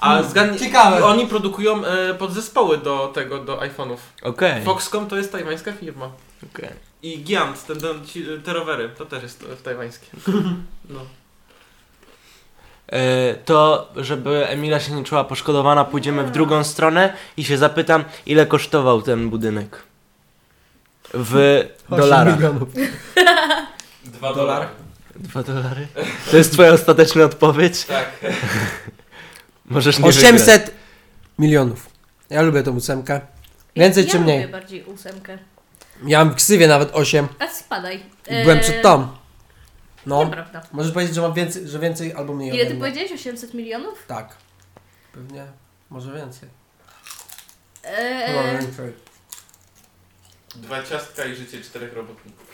A 0.00 0.22
zgadnij... 0.22 0.58
Ciekawe. 0.60 1.04
Oni 1.04 1.26
produkują 1.26 1.84
e, 1.84 2.14
podzespoły 2.14 2.78
do 2.78 3.08
tego, 3.14 3.38
do 3.44 3.56
iPhone'ów. 3.60 3.96
Okej. 4.22 4.64
Foxconn 4.64 5.06
to 5.06 5.16
jest 5.16 5.32
tajwańska 5.32 5.72
firma. 5.72 6.10
Okej. 6.54 6.68
I 7.02 7.22
Giant, 7.24 7.66
ten, 7.66 7.80
ten, 7.80 8.06
ci, 8.06 8.24
te 8.44 8.52
rowery, 8.52 8.88
to 8.98 9.06
też 9.06 9.22
jest 9.22 9.46
e, 9.52 9.56
tajwańskie. 9.56 10.06
No. 10.90 11.00
E, 12.92 13.34
To, 13.34 13.88
żeby 13.96 14.48
Emila 14.48 14.80
się 14.80 14.92
nie 14.92 15.04
czuła 15.04 15.24
poszkodowana, 15.24 15.84
pójdziemy 15.84 16.24
w 16.24 16.30
drugą 16.30 16.64
stronę 16.64 17.12
i 17.36 17.44
się 17.44 17.58
zapytam, 17.58 18.04
ile 18.26 18.46
kosztował 18.46 19.02
ten 19.02 19.30
budynek. 19.30 19.82
W 21.14 21.62
dolarach. 21.90 22.36
milionów. 22.36 22.68
Dwa 24.04 24.34
Dolar? 24.34 24.34
dolary. 24.34 24.68
Dwa 25.16 25.42
dolary? 25.42 25.86
To 26.30 26.36
jest 26.36 26.52
twoja 26.52 26.72
ostateczna 26.72 27.24
odpowiedź? 27.24 27.84
Tak. 27.84 28.08
Możesz 29.66 29.98
nie 29.98 30.04
wygrać. 30.04 30.24
800 30.24 30.70
milionów. 31.38 31.86
Ja 32.30 32.42
lubię 32.42 32.62
tą 32.62 32.76
ósemkę. 32.76 33.20
Więcej 33.76 34.04
ja 34.04 34.10
czy 34.12 34.18
mniej? 34.20 34.40
lubię 34.40 34.52
bardziej 34.52 34.84
ósemkę. 34.84 35.38
Ja 36.06 36.18
mam 36.24 36.30
w 36.32 36.36
ksywie 36.36 36.68
nawet 36.68 36.90
8. 36.92 37.28
A 37.38 37.48
spadaj. 37.48 38.02
Byłem 38.28 38.56
Eee, 38.58 38.62
przed 38.62 38.82
tą. 38.82 39.08
No. 40.06 40.24
Nieprawda. 40.24 40.62
Możesz 40.72 40.92
powiedzieć, 40.92 41.14
że 41.14 41.20
mam 41.20 41.34
więcej, 41.34 41.68
że 41.68 41.78
więcej 41.78 42.12
albo 42.14 42.34
mniej 42.34 42.54
Ile 42.54 42.64
ty 42.66 42.70
mnie. 42.70 42.80
powiedziałeś? 42.80 43.12
800 43.12 43.54
milionów? 43.54 44.04
Tak. 44.06 44.36
Pewnie. 45.12 45.44
Może 45.90 46.12
więcej. 46.12 46.48
Chyba 48.26 48.42
Eee, 48.42 48.58
więcej. 48.58 48.92
Dwa 50.62 50.82
ciastka 50.82 51.24
i 51.24 51.34
życie 51.34 51.60
czterech 51.60 51.92
robotników. 51.96 52.46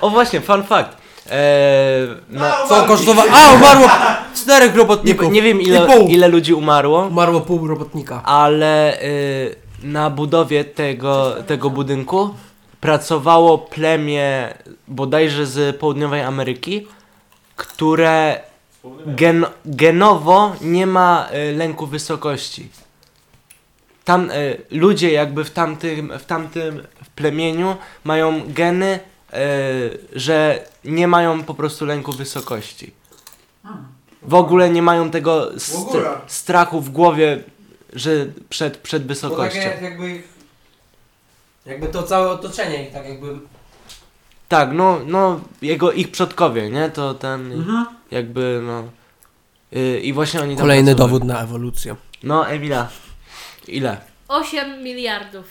O 0.00 0.10
właśnie, 0.10 0.40
fun 0.40 0.62
fact. 0.62 0.96
Eee, 1.30 2.08
na, 2.28 2.66
Co 2.68 2.82
kosztowało? 2.84 3.30
A, 3.32 3.52
umarło 3.52 3.88
czterech 4.34 4.72
nie, 4.72 4.78
robotników. 4.78 5.32
nie 5.32 5.42
wiem 5.42 5.60
I 5.60 5.64
ile, 5.68 5.86
pół. 5.86 6.08
ile 6.08 6.28
ludzi 6.28 6.54
umarło, 6.54 7.06
Umarło 7.06 7.40
pół 7.40 7.66
robotnika. 7.68 8.22
ale 8.24 9.02
y, 9.02 9.54
na 9.82 10.10
budowie 10.10 10.64
tego, 10.64 11.34
tego 11.46 11.70
budynku 11.70 12.34
pracowało 12.80 13.58
plemię 13.58 14.54
bodajże 14.88 15.46
z 15.46 15.76
południowej 15.76 16.22
Ameryki, 16.22 16.86
które 17.56 18.40
gen, 19.06 19.46
genowo 19.64 20.52
nie 20.60 20.86
ma 20.86 21.28
y, 21.52 21.56
lęku 21.56 21.86
wysokości. 21.86 22.68
Tam 24.04 24.30
y, 24.30 24.60
ludzie 24.70 25.12
jakby 25.12 25.44
w 25.44 25.50
tamtym, 25.50 26.12
w 26.18 26.24
tamtym 26.24 26.82
plemieniu 27.16 27.76
mają 28.04 28.42
geny, 28.52 29.00
y, 29.34 29.38
że 30.12 30.64
nie 30.84 31.08
mają 31.08 31.42
po 31.44 31.54
prostu 31.54 31.84
lęku 31.86 32.12
wysokości. 32.12 32.92
W 34.22 34.34
ogóle 34.34 34.70
nie 34.70 34.82
mają 34.82 35.10
tego 35.10 35.42
ogóle. 35.42 35.56
str- 35.58 36.18
strachu 36.26 36.80
w 36.80 36.90
głowie, 36.90 37.42
że 37.92 38.26
przed, 38.48 38.78
przed 38.78 39.02
Bo 39.02 39.08
wysokością. 39.08 39.60
takie 39.62 39.84
jakby 39.84 40.10
ich, 40.10 40.28
jakby 41.66 41.86
to 41.88 42.02
całe 42.02 42.30
otoczenie 42.30 42.82
ich 42.86 42.92
tak 42.92 43.08
jakby... 43.08 43.28
Tak, 44.48 44.68
no, 44.72 45.00
no, 45.06 45.40
jego, 45.62 45.92
ich 45.92 46.10
przodkowie, 46.10 46.70
nie? 46.70 46.90
To 46.90 47.14
ten, 47.14 47.52
Mhm. 47.52 47.86
jakby, 48.10 48.60
no. 48.66 48.82
y, 49.78 50.00
I 50.00 50.12
właśnie 50.12 50.40
oni 50.40 50.54
tam 50.56 50.60
Kolejny 50.62 50.94
pracowali. 50.94 51.12
dowód 51.12 51.28
na 51.28 51.42
ewolucję. 51.42 51.96
No, 52.22 52.48
Emila. 52.48 52.88
Ile? 53.68 53.96
8 54.28 54.82
miliardów. 54.82 55.44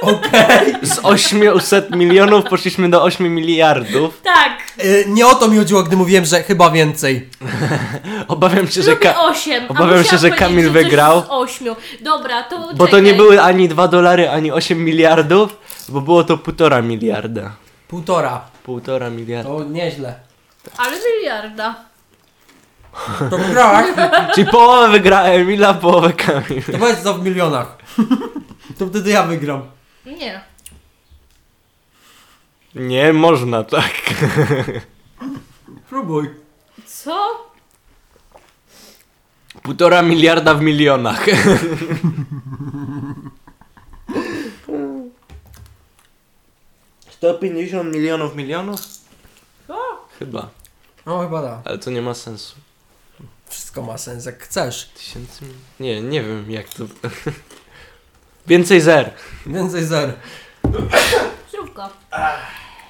Okej. 0.00 0.74
Z 0.82 0.98
800 1.02 1.90
milionów 1.96 2.44
poszliśmy 2.44 2.90
do 2.90 3.02
8 3.02 3.34
miliardów. 3.34 4.20
Tak, 4.24 4.58
Y, 4.84 5.04
Nie 5.08 5.26
o 5.26 5.34
to 5.34 5.48
mi 5.48 5.58
chodziło, 5.58 5.82
gdy 5.82 5.96
mówiłem, 5.96 6.24
że 6.24 6.42
chyba 6.42 6.70
więcej. 6.70 7.28
Obawiam 8.28 8.68
się, 8.68 8.82
że. 8.82 8.90
lubię 8.90 9.02
Ka- 9.08 9.18
8. 9.20 9.66
obawiam 9.68 10.04
się, 10.04 10.18
że 10.18 10.30
Kamil 10.30 10.70
wygrał. 10.70 11.20
Z 11.22 11.26
8. 11.28 11.74
Dobra, 12.00 12.42
to 12.42 12.74
bo 12.74 12.86
to 12.86 13.00
nie 13.00 13.14
były 13.14 13.42
ani 13.42 13.68
2 13.68 13.88
dolary, 13.88 14.30
ani 14.30 14.52
8 14.52 14.84
miliardów, 14.84 15.56
bo 15.88 16.00
było 16.00 16.24
to 16.24 16.38
półtora 16.38 16.82
miliarda. 16.82 17.52
Półtora. 17.88 18.40
Półtora 18.62 19.10
miliarda. 19.10 19.50
To 19.50 19.64
nieźle. 19.64 20.14
Ale 20.76 20.96
miliarda. 21.16 21.74
To 23.30 23.38
wygrałaś? 23.38 23.86
Czyli 24.34 24.46
połowę 24.50 24.88
wygra 24.88 25.22
Emila, 25.22 25.74
połowę 25.74 26.12
Kamil. 26.12 26.62
To 26.64 26.78
powiedz 26.78 27.02
to 27.02 27.14
w 27.14 27.24
milionach. 27.24 27.76
To 28.78 28.86
wtedy 28.86 29.10
ja 29.10 29.22
wygram. 29.22 29.62
Nie. 30.06 30.44
Nie 32.74 33.12
można 33.12 33.64
tak. 33.64 33.90
Próbuj. 35.88 36.30
Co? 36.86 37.44
Półtora 39.62 40.02
miliarda 40.02 40.54
w 40.54 40.62
milionach. 40.62 41.26
Sto 47.10 47.34
pięćdziesiąt 47.34 47.94
milionów 47.94 48.36
milionów? 48.36 48.80
Chyba, 50.18 50.48
No 51.06 51.20
chyba 51.20 51.42
da. 51.42 51.62
ale 51.64 51.78
to 51.78 51.90
nie 51.90 52.02
ma 52.02 52.14
sensu. 52.14 52.54
Wszystko 53.74 53.92
ma 53.92 53.98
sens, 53.98 54.24
jak 54.26 54.42
chcesz. 54.42 54.84
Tysięcy? 54.84 55.44
Nie, 55.80 56.00
nie 56.00 56.22
wiem 56.22 56.50
jak 56.50 56.68
to... 56.68 56.84
Więcej 58.46 58.80
zer. 58.80 59.10
Więcej 59.46 59.84
zer. 59.84 60.12
Zdrówko. 61.48 61.88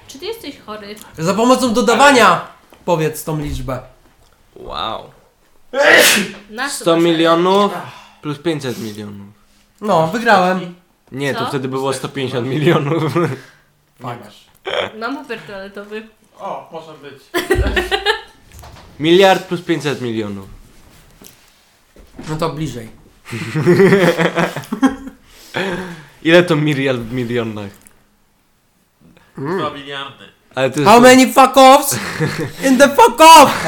Czy 0.07 0.19
ty 0.19 0.25
jesteś 0.25 0.59
chory? 0.59 0.95
Za 1.17 1.33
pomocą 1.33 1.73
dodawania 1.73 2.47
powiedz 2.85 3.23
tą 3.23 3.39
liczbę. 3.39 3.79
Wow. 4.55 5.11
Na 6.49 6.69
co 6.69 6.75
100 6.75 6.95
masz 6.95 7.03
milionów 7.03 7.71
plus 8.21 8.39
500 8.39 8.77
milionów. 8.77 9.27
No, 9.81 10.07
wygrałem. 10.07 10.75
Nie, 11.11 11.33
to 11.33 11.39
Co? 11.39 11.47
wtedy 11.47 11.67
było 11.67 11.93
150 11.93 12.47
milionów. 12.47 13.15
Nie 13.99 14.05
masz. 14.05 14.45
Mam 14.99 15.17
papier 15.17 15.39
toaletowy. 15.47 16.07
O, 16.39 16.69
może 16.71 16.93
być. 16.93 17.23
Miliard 18.99 19.43
plus 19.47 19.61
500 19.61 20.01
milionów. 20.01 20.54
No 22.29 22.35
to 22.35 22.49
bliżej. 22.49 22.89
Ile 26.23 26.43
to 26.43 26.55
miliard 26.55 26.99
w 26.99 27.13
milionach? 27.13 27.71
Dwa 29.37 29.69
miliardy. 29.69 30.25
Ale 30.55 30.69
to 30.71 30.79
jest... 30.79 30.91
How 30.91 31.01
many 31.01 31.33
fuck 31.33 31.57
offs? 31.57 31.99
In 32.67 32.77
the 32.77 32.89
fuck 32.89 33.21
off! 33.21 33.65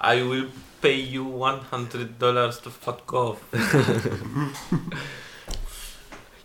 I 0.14 0.22
will 0.22 0.46
pay 0.82 1.10
you 1.10 1.24
100 1.24 2.04
dollars 2.18 2.60
to 2.60 2.70
fuck 2.70 3.14
off. 3.14 3.36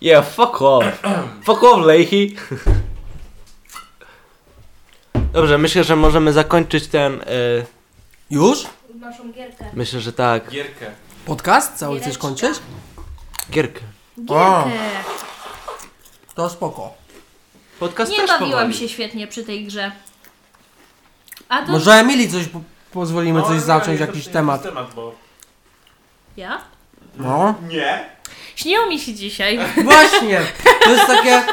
Yeah, 0.01 0.25
fuck 0.25 0.61
off. 0.61 0.83
fuck 1.45 1.63
off, 1.63 1.85
Leichy. 1.85 2.35
Dobrze, 5.33 5.57
myślę, 5.57 5.83
że 5.83 5.95
możemy 5.95 6.33
zakończyć 6.33 6.87
ten... 6.87 7.21
E, 7.21 7.25
Już? 8.29 8.65
Naszą 9.05 9.31
gierkę. 9.31 9.65
myślę, 9.73 9.99
że 9.99 10.13
tak. 10.13 10.49
Gierkę. 10.49 10.91
Podcast? 11.25 11.75
Cały 11.77 11.95
chcesz 11.99 12.05
Giereczka. 12.07 12.27
kończyć? 12.27 12.59
Gierkę. 13.51 13.79
Gierkę. 14.19 14.71
To 16.35 16.49
spoko. 16.49 16.93
Podcast 17.79 18.11
Nie 18.11 18.17
też 18.17 18.27
bawiłam 18.29 18.51
powoli. 18.51 18.73
się 18.73 18.89
świetnie 18.89 19.27
przy 19.27 19.43
tej 19.43 19.65
grze. 19.65 19.91
A 21.49 21.61
to... 21.65 21.71
Może 21.71 21.93
Emilii 21.93 22.29
coś 22.31 22.47
po 22.47 22.61
pozwolimy 22.91 23.39
No, 23.39 23.47
coś 23.47 23.61
zacząć, 23.61 23.99
jakiś 23.99 24.27
temat. 24.27 24.63
temat 24.63 24.93
bo... 24.93 25.15
Ja? 26.37 26.61
No. 27.15 27.55
Nie. 27.67 28.09
Śniło 28.55 28.85
mi 28.85 28.99
się 28.99 29.13
dzisiaj. 29.13 29.59
Właśnie! 29.83 30.41
To 30.83 30.89
jest 30.89 31.07
takie 31.07 31.43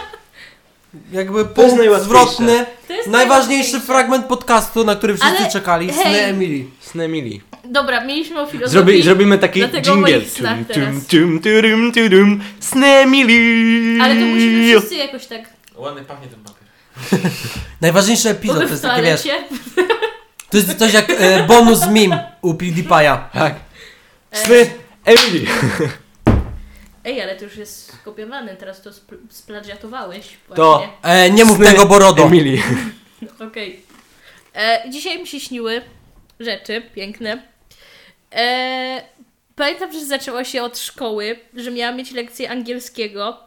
jakby 1.12 1.38
jest 1.38 1.50
punkt 1.54 2.02
zwrotny. 2.02 2.66
To 2.88 2.92
jest 2.92 3.08
Najważniejszy 3.08 3.80
fragment 3.80 4.26
podcastu, 4.26 4.84
na 4.84 4.96
który 4.96 5.14
wszyscy 5.16 5.36
Ale 5.38 5.50
czekali. 5.50 5.92
Sny 5.92 6.04
hej. 6.04 6.30
Emilii. 6.30 6.70
Snemili. 6.80 7.40
Dobra, 7.64 8.04
mieliśmy 8.04 8.40
o 8.40 8.46
filozofii. 8.46 8.72
Zrobi, 8.72 9.02
zrobimy 9.02 9.38
taki 9.38 9.60
Dlatego 9.60 9.92
o 9.92 9.94
jingle. 9.94 10.16
moich 10.18 10.30
snach 10.30 10.56
Tum, 10.56 10.64
teraz. 10.64 10.88
tum, 11.06 11.40
tum, 11.40 11.40
tudum, 11.40 11.92
tudum. 11.92 12.40
Snemili. 12.60 13.98
Ale 14.00 14.14
to 14.14 14.20
musimy 14.20 14.78
wszyscy 14.78 14.94
jakoś 14.94 15.26
tak... 15.26 15.40
Ładnie 15.76 16.02
pachnie 16.02 16.26
ten 16.28 16.38
papier. 16.40 17.30
Najważniejszy 17.80 18.28
epizod 18.28 18.56
to 18.56 18.68
jest 18.68 18.82
takie, 18.82 19.02
wiesz, 19.02 19.22
toalecie. 19.22 19.44
to 20.50 20.56
jest 20.56 20.78
coś 20.78 20.92
jak 20.92 21.10
e, 21.10 21.42
bonus 21.46 21.80
meme 21.86 22.32
u 22.42 22.52
PewDiePie'a. 22.54 23.18
Tak. 23.32 23.54
E, 24.32 24.36
Sny 24.46 24.70
Emily. 25.04 25.46
Ej, 27.04 27.22
ale 27.22 27.36
to 27.36 27.44
już 27.44 27.56
jest 27.56 27.92
skopiowane, 28.00 28.56
teraz 28.56 28.82
to 28.82 28.90
spl- 28.90 29.18
splagiatowałeś 29.30 30.26
To-. 30.54 30.88
E, 31.02 31.30
nie 31.30 31.44
mów 31.44 31.56
Sny 31.56 31.66
tego, 31.66 31.86
Borodo. 31.86 32.22
Emily. 32.24 32.62
Okej. 33.48 33.82
E, 34.54 34.90
Dzisiaj 34.90 35.18
mi 35.18 35.26
się 35.26 35.40
śniły 35.40 35.82
rzeczy 36.40 36.82
piękne. 36.94 37.42
E, 38.34 39.02
pamiętam, 39.56 39.92
że 39.92 40.04
zaczęło 40.04 40.44
się 40.44 40.62
od 40.62 40.78
szkoły, 40.78 41.38
że 41.54 41.70
miałam 41.70 41.96
mieć 41.96 42.10
lekcję 42.12 42.50
angielskiego 42.50 43.38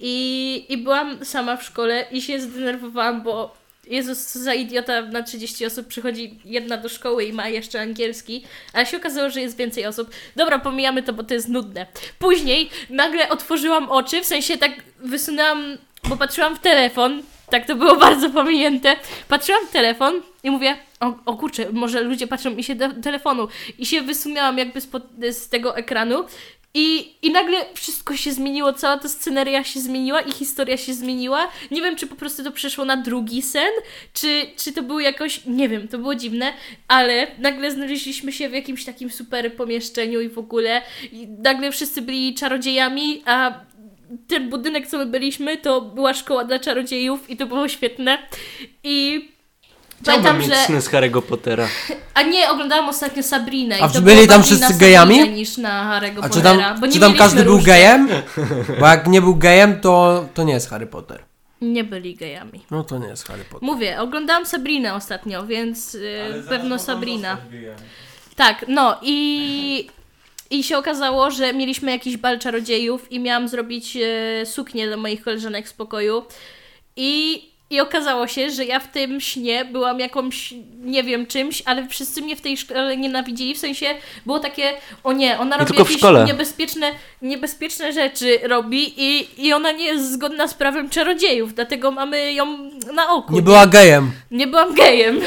i, 0.00 0.66
i 0.68 0.76
byłam 0.78 1.24
sama 1.24 1.56
w 1.56 1.62
szkole 1.62 2.06
i 2.10 2.22
się 2.22 2.40
zdenerwowałam, 2.40 3.22
bo 3.22 3.54
Jezus, 3.86 4.26
co 4.26 4.38
za 4.38 4.54
idiota, 4.54 5.02
na 5.02 5.22
30 5.22 5.66
osób 5.66 5.86
przychodzi 5.86 6.38
jedna 6.44 6.76
do 6.76 6.88
szkoły 6.88 7.24
i 7.24 7.32
ma 7.32 7.48
jeszcze 7.48 7.80
angielski, 7.80 8.44
ale 8.72 8.86
się 8.86 8.96
okazało, 8.96 9.30
że 9.30 9.40
jest 9.40 9.56
więcej 9.56 9.86
osób. 9.86 10.10
Dobra, 10.36 10.58
pomijamy 10.58 11.02
to, 11.02 11.12
bo 11.12 11.24
to 11.24 11.34
jest 11.34 11.48
nudne. 11.48 11.86
Później 12.18 12.70
nagle 12.90 13.28
otworzyłam 13.28 13.90
oczy, 13.90 14.22
w 14.22 14.26
sensie 14.26 14.58
tak 14.58 14.72
wysunęłam, 14.98 15.78
bo 16.08 16.16
patrzyłam 16.16 16.56
w 16.56 16.60
telefon, 16.60 17.22
tak 17.50 17.66
to 17.66 17.76
było 17.76 17.96
bardzo 18.06 18.30
pominięte. 18.30 18.96
Patrzyłam 19.28 19.66
w 19.66 19.70
telefon 19.70 20.22
i 20.42 20.50
mówię, 20.50 20.76
o, 21.00 21.14
o 21.26 21.36
kurczę, 21.36 21.66
może 21.72 22.02
ludzie 22.02 22.26
patrzą 22.26 22.50
mi 22.50 22.64
się 22.64 22.74
do 22.74 22.88
telefonu. 23.02 23.48
I 23.78 23.86
się 23.86 24.02
wysumiałam 24.02 24.58
jakby 24.58 24.80
spod, 24.80 25.02
z 25.30 25.48
tego 25.48 25.76
ekranu 25.76 26.24
i, 26.74 27.14
I 27.22 27.30
nagle 27.30 27.58
wszystko 27.74 28.16
się 28.16 28.32
zmieniło, 28.32 28.72
cała 28.72 28.98
ta 28.98 29.08
sceneria 29.08 29.64
się 29.64 29.80
zmieniła 29.80 30.20
i 30.20 30.32
historia 30.32 30.76
się 30.76 30.94
zmieniła. 30.94 31.48
Nie 31.70 31.82
wiem, 31.82 31.96
czy 31.96 32.06
po 32.06 32.14
prostu 32.14 32.44
to 32.44 32.52
przeszło 32.52 32.84
na 32.84 32.96
drugi 32.96 33.42
sen, 33.42 33.70
czy, 34.12 34.46
czy 34.56 34.72
to 34.72 34.82
było 34.82 35.00
jakoś, 35.00 35.46
nie 35.46 35.68
wiem, 35.68 35.88
to 35.88 35.98
było 35.98 36.14
dziwne, 36.14 36.52
ale 36.88 37.26
nagle 37.38 37.70
znaleźliśmy 37.70 38.32
się 38.32 38.48
w 38.48 38.52
jakimś 38.52 38.84
takim 38.84 39.10
super 39.10 39.56
pomieszczeniu 39.56 40.20
i 40.20 40.28
w 40.28 40.38
ogóle 40.38 40.82
i 41.12 41.28
nagle 41.28 41.72
wszyscy 41.72 42.02
byli 42.02 42.34
czarodziejami, 42.34 43.22
a 43.26 43.60
ten 44.28 44.50
budynek, 44.50 44.86
co 44.86 44.98
my 44.98 45.06
byliśmy, 45.06 45.56
to 45.56 45.80
była 45.80 46.14
szkoła 46.14 46.44
dla 46.44 46.58
czarodziejów 46.58 47.30
i 47.30 47.36
to 47.36 47.46
było 47.46 47.68
świetne. 47.68 48.18
I 48.84 49.28
Chciałbym 50.02 50.24
pamiętam, 50.24 50.50
mieć 50.50 50.60
że... 50.60 50.66
sny 50.66 50.80
z 50.80 50.88
Harry'ego 50.90 51.22
Pottera. 51.22 51.68
A 52.14 52.22
nie, 52.22 52.50
oglądałam 52.50 52.88
ostatnio 52.88 53.22
Sabrinę. 53.22 53.78
i 53.78 53.82
A 53.82 53.88
to 53.88 53.94
czy 53.94 54.00
było 54.00 54.14
byli 54.16 54.28
tam 54.28 54.40
bardziej 54.40 54.56
wszyscy 54.56 54.72
na 54.72 54.78
gejami? 54.78 55.16
Sabrinę 55.16 55.36
niż 55.36 55.56
na 55.56 56.00
Harry'ego 56.00 56.18
A 56.18 56.28
czy 56.28 56.34
Pottera, 56.34 56.56
tam, 56.56 56.80
bo 56.80 56.86
nie 56.86 56.92
czy 56.92 57.00
tam 57.00 57.08
mieliśmy 57.08 57.18
każdy 57.26 57.42
był 57.44 57.52
różnych. 57.52 57.66
gejem? 57.76 58.08
Bo 58.80 58.86
jak 58.86 59.06
nie 59.06 59.20
był 59.20 59.36
gejem, 59.36 59.80
to, 59.80 60.24
to 60.34 60.44
nie 60.44 60.52
jest 60.52 60.70
Harry 60.70 60.86
Potter. 60.86 61.22
Nie 61.60 61.84
byli 61.84 62.14
gejami. 62.16 62.64
No 62.70 62.84
to 62.84 62.98
nie 62.98 63.06
jest 63.08 63.28
Harry 63.28 63.44
Potter. 63.44 63.62
Mówię, 63.62 64.00
oglądałam 64.00 64.46
Sabrinę 64.46 64.94
ostatnio, 64.94 65.46
więc 65.46 65.94
yy, 65.94 66.44
pewno 66.48 66.78
Sabrina. 66.78 67.36
Tak, 68.36 68.64
no 68.68 68.96
i, 69.02 69.88
I 70.50 70.64
się 70.64 70.78
okazało, 70.78 71.30
że 71.30 71.52
mieliśmy 71.52 71.90
jakiś 71.90 72.16
bal 72.16 72.38
czarodziejów 72.38 73.12
i 73.12 73.20
miałam 73.20 73.48
zrobić 73.48 73.96
e, 73.96 74.46
suknię 74.46 74.86
dla 74.86 74.96
moich 74.96 75.22
koleżanek 75.22 75.68
z 75.68 75.72
pokoju. 75.72 76.22
I, 76.96 77.42
I 77.74 77.80
okazało 77.80 78.26
się, 78.26 78.50
że 78.50 78.64
ja 78.64 78.80
w 78.80 78.88
tym 78.88 79.20
śnie 79.20 79.64
byłam 79.64 80.00
jakąś, 80.00 80.54
nie 80.84 81.02
wiem 81.02 81.26
czymś, 81.26 81.62
ale 81.66 81.88
wszyscy 81.88 82.22
mnie 82.22 82.36
w 82.36 82.40
tej 82.40 82.56
szkole 82.56 82.96
nienawidzili. 82.96 83.54
W 83.54 83.58
sensie 83.58 83.86
było 84.26 84.38
takie, 84.38 84.72
o 85.04 85.12
nie, 85.12 85.38
ona 85.38 85.56
robi 85.56 85.78
jakieś 85.78 86.02
niebezpieczne, 86.26 86.90
niebezpieczne 87.22 87.92
rzeczy 87.92 88.38
robi 88.42 88.94
i, 88.96 89.28
i 89.46 89.52
ona 89.52 89.72
nie 89.72 89.84
jest 89.84 90.12
zgodna 90.12 90.48
z 90.48 90.54
prawem 90.54 90.88
czarodziejów, 90.88 91.54
dlatego 91.54 91.90
mamy 91.90 92.32
ją 92.32 92.70
na 92.94 93.08
oku. 93.08 93.32
Nie 93.32 93.42
była 93.42 93.66
gejem. 93.66 94.12
Nie 94.30 94.46
byłam 94.46 94.74
gejem. 94.74 95.20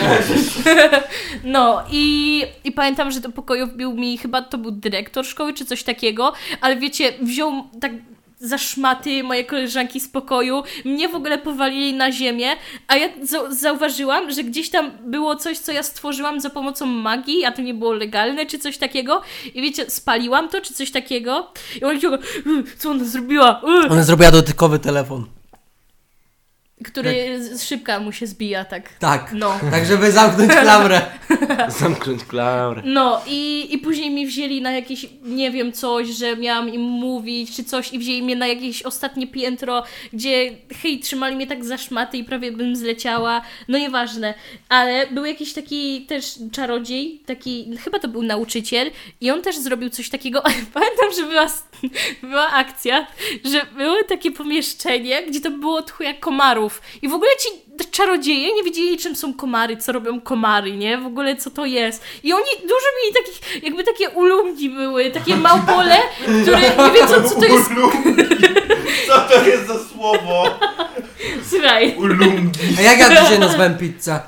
No 1.44 1.84
i, 1.92 2.44
i 2.64 2.72
pamiętam, 2.72 3.12
że 3.12 3.20
do 3.20 3.30
pokoju 3.30 3.68
wbił 3.68 3.94
mi, 3.94 4.18
chyba 4.18 4.42
to 4.42 4.58
był 4.58 4.72
dyrektor 4.72 5.26
szkoły 5.26 5.54
czy 5.54 5.66
coś 5.66 5.84
takiego, 5.84 6.34
ale 6.62 6.76
wiecie, 6.76 7.14
wziął 7.22 7.64
tak 7.82 7.92
za 8.40 8.58
szmaty 8.58 9.24
moje 9.24 9.44
koleżanki 9.44 10.00
z 10.00 10.08
pokoju, 10.08 10.64
mnie 10.86 11.10
w 11.10 11.16
ogóle 11.16 11.38
powalili 11.38 11.94
na 11.94 12.12
ziemię, 12.12 12.48
a 12.88 12.96
ja 12.96 13.10
zau- 13.24 13.52
zauważyłam, 13.52 14.32
że 14.32 14.44
gdzieś 14.44 14.70
tam 14.70 14.92
było 15.06 15.36
coś, 15.36 15.58
co 15.58 15.72
ja 15.72 15.84
stworzyłam 15.84 16.42
za 16.42 16.50
pomocą 16.50 16.86
magii, 16.86 17.46
a 17.46 17.52
to 17.52 17.62
nie 17.62 17.74
było 17.74 17.94
legalne, 17.94 18.46
czy 18.46 18.60
coś 18.60 18.78
takiego 18.78 19.22
i 19.56 19.62
wiecie, 19.62 19.90
spaliłam 19.90 20.50
to, 20.50 20.62
czy 20.62 20.74
coś 20.74 20.92
takiego 20.92 21.52
i 21.82 21.84
oni 21.84 22.02
się 22.02 22.10
co 22.78 22.90
ona 22.92 23.04
zrobiła? 23.06 23.62
Y", 23.86 23.90
Ona 23.90 24.04
zrobiła 24.04 24.32
dotykowy 24.32 24.80
telefon. 24.80 25.26
Który 26.84 27.44
z 27.44 27.64
szybka 27.64 28.00
mu 28.00 28.12
się 28.12 28.28
zbija, 28.28 28.66
tak. 28.66 28.94
Tak. 29.00 29.32
No. 29.34 29.60
Tak, 29.72 29.86
żeby 29.86 30.12
zamknąć 30.12 30.52
klamrę. 30.52 31.02
Zamknąć 31.80 32.24
klamrę. 32.24 32.82
No 32.86 33.22
i, 33.28 33.68
i 33.74 33.78
później 33.78 34.12
mi 34.12 34.28
wzięli 34.28 34.62
na 34.62 34.72
jakieś, 34.72 35.06
nie 35.24 35.52
wiem, 35.52 35.74
coś, 35.74 36.08
że 36.08 36.38
miałam 36.38 36.70
im 36.70 36.82
mówić, 36.82 37.56
czy 37.56 37.64
coś 37.64 37.94
i 37.94 38.00
wzięli 38.00 38.24
mnie 38.24 38.36
na 38.36 38.48
jakieś 38.48 38.84
ostatnie 38.84 39.28
piętro, 39.28 39.84
gdzie 40.14 40.52
hej, 40.82 41.00
trzymali 41.00 41.36
mnie 41.36 41.48
tak 41.48 41.66
za 41.66 41.78
szmaty 41.78 42.18
i 42.18 42.24
prawie 42.24 42.52
bym 42.52 42.76
zleciała, 42.76 43.42
no 43.68 43.78
nieważne, 43.78 44.34
ale 44.70 45.08
był 45.08 45.26
jakiś 45.26 45.54
taki 45.54 46.06
też 46.06 46.40
czarodziej, 46.52 47.22
taki, 47.26 47.78
chyba 47.78 48.00
to 48.00 48.08
był 48.08 48.24
nauczyciel 48.24 48.92
i 49.22 49.32
on 49.32 49.42
też 49.42 49.58
zrobił 49.58 49.90
coś 49.90 50.10
takiego, 50.10 50.44
ale 50.46 50.56
pamiętam, 50.74 51.12
że 51.18 51.24
była, 51.24 51.48
była 52.22 52.48
akcja, 52.48 53.08
że 53.46 53.66
było 53.78 54.04
takie 54.04 54.32
pomieszczenie, 54.32 55.24
gdzie 55.24 55.42
to 55.42 55.52
było 55.52 55.82
tchuja 55.82 56.14
komarów 56.68 56.82
i 57.02 57.08
w 57.08 57.14
ogóle 57.14 57.32
ci 57.40 57.50
czarodzieje 57.92 58.56
nie 58.56 58.64
wiedzieli, 58.64 58.98
czym 58.98 59.16
są 59.16 59.34
komary, 59.34 59.78
co 59.78 59.92
robią 59.92 60.22
komary, 60.22 60.78
nie? 60.78 60.98
W 60.98 61.06
ogóle 61.06 61.36
co 61.36 61.50
to 61.50 61.66
jest. 61.66 62.04
I 62.24 62.34
oni 62.34 62.46
dużo 62.62 62.88
mieli 63.02 63.16
takich, 63.16 63.64
jakby 63.64 63.84
takie 63.84 64.10
ulungi 64.10 64.70
były, 64.70 65.12
takie 65.12 65.36
małpole, 65.36 65.98
które 66.42 66.60
nie 66.60 66.92
wiedzą, 66.92 67.30
co 67.30 67.36
to 67.36 67.46
jest. 67.46 67.70
Co 69.08 69.20
to 69.20 69.46
jest 69.46 69.68
za 69.68 69.80
słowo? 69.80 70.60
Słuchaj, 71.50 71.96
Ulungi. 71.98 72.60
A 72.78 72.82
jak 72.82 73.00
ja 73.00 73.10
dzisiaj 73.10 73.40
nazwałem 73.40 73.78
pizzę? 73.78 74.20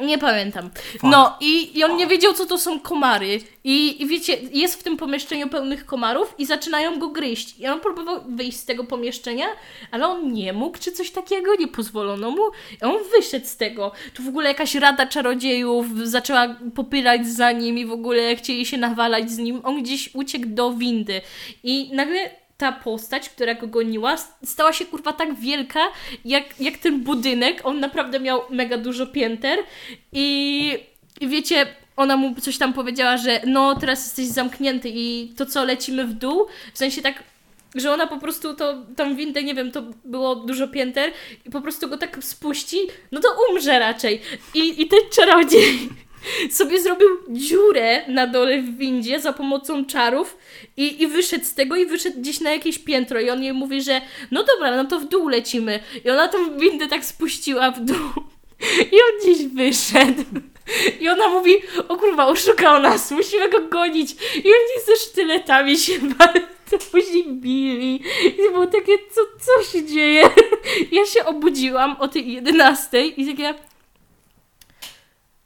Nie 0.00 0.18
pamiętam. 0.18 0.70
No 1.02 1.36
i, 1.40 1.78
i 1.78 1.84
on 1.84 1.96
nie 1.96 2.06
wiedział, 2.06 2.32
co 2.32 2.46
to 2.46 2.58
są 2.58 2.80
komary. 2.80 3.40
I, 3.64 4.02
I 4.02 4.06
wiecie, 4.06 4.38
jest 4.52 4.80
w 4.80 4.82
tym 4.82 4.96
pomieszczeniu 4.96 5.48
pełnych 5.48 5.86
komarów 5.86 6.34
i 6.38 6.46
zaczynają 6.46 6.98
go 6.98 7.08
gryźć. 7.08 7.58
I 7.58 7.66
on 7.66 7.80
próbował 7.80 8.20
wyjść 8.28 8.58
z 8.58 8.64
tego 8.64 8.84
pomieszczenia, 8.84 9.46
ale 9.90 10.08
on 10.08 10.32
nie 10.32 10.52
mógł, 10.52 10.78
czy 10.78 10.92
coś 10.92 11.10
takiego, 11.10 11.54
nie 11.54 11.68
pozwolono 11.68 12.30
mu. 12.30 12.42
I 12.82 12.84
on 12.84 12.96
wyszedł 13.16 13.46
z 13.46 13.56
tego. 13.56 13.92
Tu 14.14 14.22
w 14.22 14.28
ogóle 14.28 14.48
jakaś 14.48 14.74
rada 14.74 15.06
czarodziejów 15.06 15.86
zaczęła 16.02 16.56
popylać 16.74 17.26
za 17.26 17.52
nim 17.52 17.78
i 17.78 17.86
w 17.86 17.92
ogóle 17.92 18.36
chcieli 18.36 18.66
się 18.66 18.78
nawalać 18.78 19.30
z 19.30 19.38
nim. 19.38 19.60
On 19.64 19.82
gdzieś 19.82 20.14
uciekł 20.14 20.46
do 20.48 20.72
windy. 20.72 21.20
I 21.62 21.90
nagle 21.92 22.30
ta 22.60 22.72
postać, 22.72 23.28
która 23.28 23.54
go 23.54 23.66
goniła, 23.66 24.16
stała 24.44 24.72
się 24.72 24.86
kurwa 24.86 25.12
tak 25.12 25.34
wielka, 25.34 25.80
jak, 26.24 26.60
jak 26.60 26.78
ten 26.78 27.00
budynek. 27.00 27.60
On 27.64 27.80
naprawdę 27.80 28.20
miał 28.20 28.42
mega 28.50 28.78
dużo 28.78 29.06
pięter 29.06 29.58
i, 30.12 30.78
i 31.20 31.28
wiecie, 31.28 31.66
ona 31.96 32.16
mu 32.16 32.34
coś 32.34 32.58
tam 32.58 32.72
powiedziała, 32.72 33.16
że 33.16 33.40
no 33.46 33.74
teraz 33.74 34.04
jesteś 34.04 34.26
zamknięty 34.26 34.90
i 34.94 35.32
to 35.36 35.46
co, 35.46 35.64
lecimy 35.64 36.06
w 36.06 36.12
dół? 36.12 36.46
W 36.74 36.78
sensie 36.78 37.02
tak 37.02 37.22
że 37.74 37.92
ona 37.92 38.06
po 38.06 38.18
prostu 38.18 38.54
to, 38.54 38.74
tą 38.96 39.16
windę, 39.16 39.42
nie 39.42 39.54
wiem, 39.54 39.72
to 39.72 39.82
było 40.04 40.36
dużo 40.36 40.68
pięter 40.68 41.12
i 41.46 41.50
po 41.50 41.60
prostu 41.60 41.88
go 41.88 41.98
tak 41.98 42.24
spuści, 42.24 42.78
no 43.12 43.20
to 43.20 43.28
umrze 43.50 43.78
raczej. 43.78 44.20
I, 44.54 44.82
i 44.82 44.88
ten 44.88 45.00
czarodziej 45.12 45.88
sobie 46.50 46.82
zrobił 46.82 47.08
dziurę 47.28 48.08
na 48.08 48.26
dole 48.26 48.62
w 48.62 48.76
windzie 48.76 49.20
za 49.20 49.32
pomocą 49.32 49.84
czarów 49.84 50.36
i, 50.76 51.02
i 51.02 51.06
wyszedł 51.06 51.44
z 51.44 51.54
tego 51.54 51.76
i 51.76 51.86
wyszedł 51.86 52.20
gdzieś 52.20 52.40
na 52.40 52.50
jakieś 52.50 52.78
piętro 52.78 53.20
i 53.20 53.30
on 53.30 53.42
jej 53.42 53.52
mówi, 53.52 53.82
że 53.82 54.00
no 54.30 54.44
dobra, 54.44 54.76
no 54.76 54.84
to 54.84 55.00
w 55.00 55.08
dół 55.08 55.28
lecimy. 55.28 55.80
I 56.04 56.10
ona 56.10 56.28
tą 56.28 56.58
windę 56.58 56.88
tak 56.88 57.04
spuściła 57.04 57.70
w 57.70 57.80
dół 57.80 58.10
i 58.92 58.94
on 58.94 59.20
gdzieś 59.22 59.46
wyszedł. 59.46 60.24
I 61.00 61.08
ona 61.08 61.28
mówi, 61.28 61.56
o 61.88 61.96
kurwa, 61.96 62.26
oszukał 62.26 62.82
nas, 62.82 63.10
musimy 63.10 63.48
go 63.48 63.60
gonić. 63.60 64.12
I 64.34 64.48
oni 64.48 64.84
ze 64.86 64.96
sztyletami 64.96 65.78
się 65.78 65.92
później 66.90 67.32
bili. 67.32 68.02
I 68.26 68.50
było 68.52 68.66
takie, 68.66 68.92
co, 69.10 69.20
co 69.40 69.72
się 69.72 69.84
dzieje? 69.84 70.22
Ja 70.92 71.06
się 71.06 71.24
obudziłam 71.24 71.96
o 71.98 72.08
tej 72.08 72.32
11 72.32 73.06
i 73.06 73.26
takie... 73.26 73.54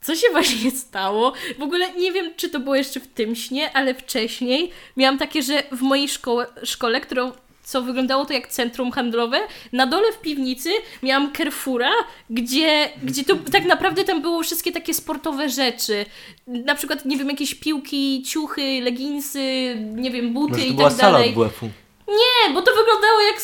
Co 0.05 0.15
się 0.15 0.27
właśnie 0.31 0.71
stało? 0.71 1.33
W 1.59 1.61
ogóle 1.61 1.93
nie 1.93 2.11
wiem, 2.11 2.33
czy 2.37 2.49
to 2.49 2.59
było 2.59 2.75
jeszcze 2.75 2.99
w 2.99 3.07
tym 3.07 3.35
śnie, 3.35 3.71
ale 3.73 3.93
wcześniej 3.95 4.71
miałam 4.97 5.17
takie, 5.17 5.41
że 5.43 5.63
w 5.71 5.81
mojej 5.81 6.09
szkole, 6.09 6.45
szkole 6.63 7.01
którą 7.01 7.31
co 7.63 7.81
wyglądało 7.81 8.25
to 8.25 8.33
jak 8.33 8.47
centrum 8.47 8.91
handlowe. 8.91 9.39
Na 9.73 9.87
dole 9.87 10.11
w 10.11 10.21
piwnicy 10.21 10.69
miałam 11.03 11.33
Carrefoura, 11.33 11.91
gdzie, 12.29 12.89
gdzie 13.03 13.23
to 13.23 13.35
tak 13.51 13.65
naprawdę 13.65 14.03
tam 14.03 14.21
było 14.21 14.43
wszystkie 14.43 14.71
takie 14.71 14.93
sportowe 14.93 15.49
rzeczy. 15.49 16.05
Na 16.47 16.75
przykład, 16.75 17.05
nie 17.05 17.17
wiem, 17.17 17.29
jakieś 17.29 17.55
piłki, 17.55 18.23
ciuchy, 18.23 18.81
leginsy, 18.83 19.75
nie 19.95 20.11
wiem, 20.11 20.33
buty 20.33 20.51
Może 20.51 20.63
to 20.65 20.69
i 20.69 20.73
była 20.73 20.89
tak 20.89 20.99
sala 20.99 21.11
dalej. 21.11 21.35
od 21.35 21.47
WF-u. 21.47 21.65
Nie, 22.07 22.53
bo 22.53 22.61
to 22.61 22.71
wyglądało 22.75 23.21
jak 23.21 23.41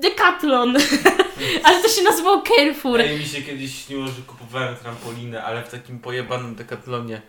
Decathlon. 0.00 0.76
Ale 1.64 1.82
to 1.82 1.88
się 1.88 2.02
nazywało 2.02 2.42
Carrefour. 2.42 3.00
Ej, 3.00 3.18
mi 3.18 3.24
się 3.26 3.42
kiedyś 3.42 3.84
śniło, 3.86 4.06
że 4.06 4.22
kupowałem 4.26 4.76
trampolinę, 4.76 5.44
ale 5.44 5.62
w 5.62 5.68
takim 5.68 5.98
pojebanym 5.98 6.54
dekatlonie. 6.54 7.22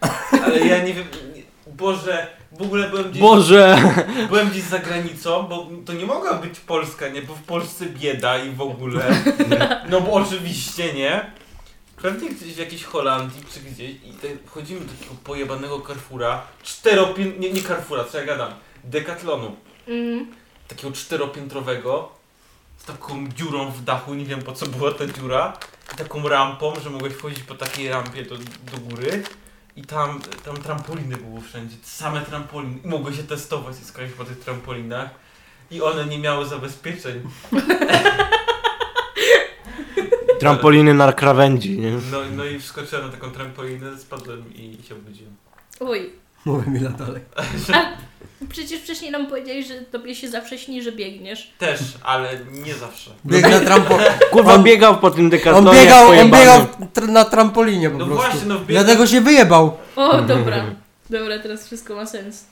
Ale 0.46 0.60
ja 0.60 0.84
nie 0.84 0.94
wiem... 0.94 1.06
nie- 1.36 1.44
Boże, 1.68 2.28
w 2.52 2.62
ogóle 2.62 2.90
byłem 2.90 3.10
gdzieś, 3.12 3.22
Boże! 3.22 3.78
byłem 4.30 4.50
gdzieś 4.50 4.64
za 4.64 4.80
granicą, 4.80 5.44
bo 5.44 5.68
to 5.86 5.94
nie 5.94 6.06
mogła 6.06 6.34
być 6.34 6.60
Polska, 6.60 7.08
nie? 7.08 7.22
Bo 7.22 7.36
w 7.36 7.42
Polsce 7.44 7.86
bieda 7.86 8.38
i 8.44 8.50
w 8.50 8.62
ogóle. 8.62 9.06
No 9.90 10.02
bo 10.02 10.12
oczywiście, 10.14 10.94
nie? 10.94 11.32
Pewnie 12.02 12.30
gdzieś 12.30 12.54
w 12.54 12.58
jakiejś 12.58 12.84
Holandii 12.84 13.42
czy 13.54 13.60
gdzieś 13.60 13.90
i 13.90 14.14
te, 14.22 14.28
wchodzimy 14.46 14.80
do 14.80 14.92
takiego 14.94 15.16
pojebanego 15.24 15.82
Carrefoura, 15.82 16.42
czteropię... 16.64 17.26
nie, 17.26 17.52
nie 17.52 17.62
Carrefoura, 17.62 18.04
co 18.04 18.18
ja 18.20 18.26
gadam, 18.26 18.54
Decathlonu. 18.84 19.56
Mm. 19.88 20.28
takiego 20.68 20.92
czteropiętrowego 20.94 22.10
taką 22.86 23.28
dziurą 23.28 23.72
w 23.72 23.84
dachu, 23.84 24.14
nie 24.14 24.26
wiem 24.26 24.42
po 24.42 24.52
co 24.52 24.66
była 24.66 24.92
ta 24.92 25.08
dziura, 25.08 25.58
i 25.94 25.98
taką 25.98 26.30
rampą, 26.30 26.74
że 26.84 26.90
mogłeś 26.90 27.14
wchodzić 27.14 27.44
po 27.44 27.56
takiej 27.56 27.90
rampie 27.90 28.24
do, 28.24 28.36
do 28.38 28.78
góry 28.90 29.24
i 29.76 29.82
tam, 29.82 30.22
tam 30.46 30.58
trampoliny 30.58 31.18
były 31.18 31.42
wszędzie, 31.42 31.76
same 31.84 32.22
trampoliny 32.22 32.80
i 32.86 32.88
mogłeś 32.88 33.18
się 33.18 33.24
testować 33.24 33.76
i 33.82 33.86
skakać 33.86 34.12
po 34.12 34.26
tych 34.26 34.40
trampolinach 34.40 35.10
i 35.72 35.82
one 35.82 36.06
nie 36.06 36.20
miały 36.20 36.46
zabezpieczeń. 36.46 37.22
Trampoliny 40.40 40.94
na 40.94 41.14
krawędzi, 41.14 41.80
nie? 41.80 41.92
No, 42.12 42.20
no 42.36 42.46
i 42.46 42.60
wskoczyłem 42.60 43.06
na 43.06 43.12
taką 43.12 43.32
trampolinę, 43.32 43.98
spadłem 43.98 44.54
i 44.56 44.78
się 44.88 44.96
obudziłem. 44.96 45.36
Oj. 45.80 46.23
Mówię 46.46 46.72
mi 46.72 46.82
na 46.82 46.90
dalej. 46.90 47.22
A 47.74 47.86
przecież 48.50 48.82
wcześniej 48.82 49.12
nam 49.12 49.28
powiedziałeś, 49.28 49.68
że 49.68 49.74
tobie 49.74 50.16
się 50.16 50.30
zawsze 50.30 50.58
śni, 50.58 50.84
że 50.84 50.92
biegniesz. 50.92 51.54
Też, 51.60 51.80
ale 52.04 52.30
nie 52.52 52.74
zawsze. 52.76 53.12
Biegł 53.26 53.50
na 53.50 53.60
trampo... 53.60 53.98
Kurwa, 54.32 54.54
On- 54.54 54.64
biegał 54.64 54.98
po 55.00 55.12
tym 55.12 55.30
dekatlonie 55.30 55.70
On 55.70 55.76
biegał, 55.86 56.10
on 56.10 56.32
biegał 56.32 56.62
tr- 56.94 57.10
na 57.10 57.26
trampolinie 57.26 57.90
po 57.90 57.98
No 57.98 58.06
prostu. 58.06 58.24
właśnie, 58.24 58.42
no 58.48 58.56
wbiegł- 58.60 58.68
Dlatego 58.68 59.08
się 59.08 59.22
wyjebał. 59.22 59.78
O, 59.96 60.22
dobra. 60.22 60.66
Dobra, 61.10 61.40
teraz 61.40 61.66
wszystko 61.66 61.96
ma 61.96 62.06
sens. 62.06 62.46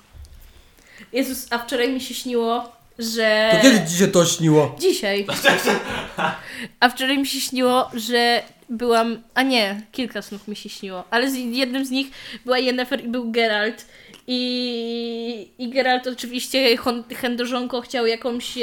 Jezus, 1.13 1.47
a 1.49 1.57
wczoraj 1.59 1.93
mi 1.93 2.01
się 2.01 2.13
śniło, 2.13 2.71
że... 2.99 3.49
To 3.55 3.61
kiedy 3.61 3.89
ci 3.89 3.97
się 3.97 4.07
to 4.07 4.25
śniło? 4.25 4.75
Dzisiaj. 4.79 5.27
A 6.79 6.89
wczoraj 6.89 7.17
mi 7.17 7.27
się 7.27 7.41
śniło, 7.41 7.89
że 7.93 8.43
byłam. 8.71 9.21
A 9.33 9.43
nie, 9.43 9.81
kilka 9.91 10.21
snów 10.21 10.47
mi 10.47 10.55
się 10.55 10.69
śniło, 10.69 11.03
ale 11.09 11.29
z 11.29 11.35
jednym 11.35 11.85
z 11.85 11.91
nich 11.91 12.07
była 12.45 12.59
Yennefer 12.59 13.05
i 13.05 13.07
był 13.07 13.31
Geralt. 13.31 13.85
I, 14.27 15.51
i 15.57 15.69
Geralt 15.69 16.07
oczywiście 16.07 16.77
chędożonko 17.15 17.81
chciał 17.81 18.07
jakąś 18.07 18.57
e, 18.57 18.61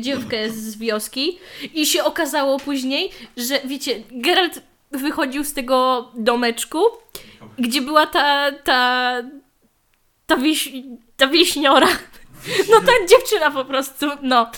dziewkę 0.00 0.50
z 0.50 0.78
wioski. 0.78 1.38
I 1.74 1.86
się 1.86 2.04
okazało 2.04 2.58
później, 2.58 3.10
że 3.36 3.60
wiecie, 3.64 4.02
Geralt 4.10 4.62
wychodził 4.90 5.44
z 5.44 5.52
tego 5.52 6.08
domeczku, 6.14 6.78
gdzie 7.58 7.82
była 7.82 8.06
ta, 8.06 8.52
ta 8.52 9.22
ta, 10.26 10.36
wieś, 10.36 10.72
ta 11.16 11.26
wieśniora. 11.26 11.88
No 12.70 12.80
ta 12.80 12.92
dziewczyna 13.08 13.50
po 13.50 13.64
prostu, 13.64 14.06
no. 14.22 14.50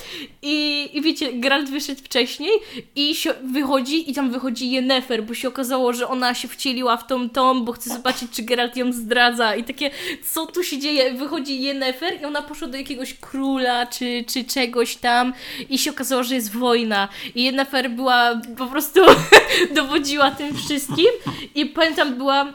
I, 0.43 0.89
I 0.93 1.03
wiecie, 1.03 1.33
Geralt 1.33 1.71
wyszedł 1.71 2.01
wcześniej 2.05 2.51
i 2.97 3.15
się 3.15 3.35
wychodzi 3.43 4.11
i 4.11 4.15
tam 4.15 4.31
wychodzi 4.31 4.71
Yennefer, 4.71 5.25
bo 5.25 5.35
się 5.35 5.49
okazało, 5.49 5.93
że 5.93 6.09
ona 6.09 6.35
się 6.35 6.49
wcieliła 6.49 6.97
w 6.97 7.07
tą 7.07 7.31
tą, 7.31 7.65
bo 7.65 7.73
chce 7.73 7.91
zobaczyć, 7.91 8.31
czy 8.33 8.43
Geralt 8.43 8.77
ją 8.77 8.93
zdradza 8.93 9.55
i 9.55 9.65
takie, 9.65 9.91
co 10.33 10.47
tu 10.47 10.63
się 10.63 10.79
dzieje? 10.79 11.13
Wychodzi 11.13 11.63
Yennefer 11.63 12.21
i 12.23 12.25
ona 12.25 12.43
poszła 12.43 12.69
do 12.69 12.77
jakiegoś 12.77 13.15
króla, 13.15 13.87
czy, 13.87 14.25
czy 14.33 14.45
czegoś 14.45 14.97
tam 14.97 15.33
i 15.71 15.79
się 15.79 15.91
okazało, 15.91 16.23
że 16.23 16.35
jest 16.35 16.53
wojna 16.53 17.09
i 17.35 17.45
Yennefer 17.45 17.91
była, 17.91 18.41
po 18.59 18.67
prostu 18.67 19.01
dowodziła 19.75 20.31
tym 20.31 20.57
wszystkim 20.57 21.07
i 21.55 21.67
pamiętam, 21.67 22.15
była 22.15 22.53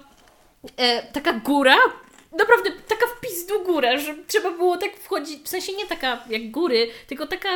e, 0.78 1.04
taka 1.04 1.34
góra, 1.34 1.76
naprawdę 2.40 2.72
taka 2.88 3.06
w 3.08 3.20
pizdu 3.22 3.64
góra, 3.64 3.98
że 3.98 4.16
trzeba 4.28 4.52
było 4.52 4.78
tak 4.78 4.98
wchodzić, 5.00 5.40
w 5.44 5.48
sensie 5.50 5.74
nie 5.74 5.86
taka 5.86 6.20
jak 6.30 6.52
góry, 6.52 6.88
tylko 7.08 7.28
taka, 7.28 7.50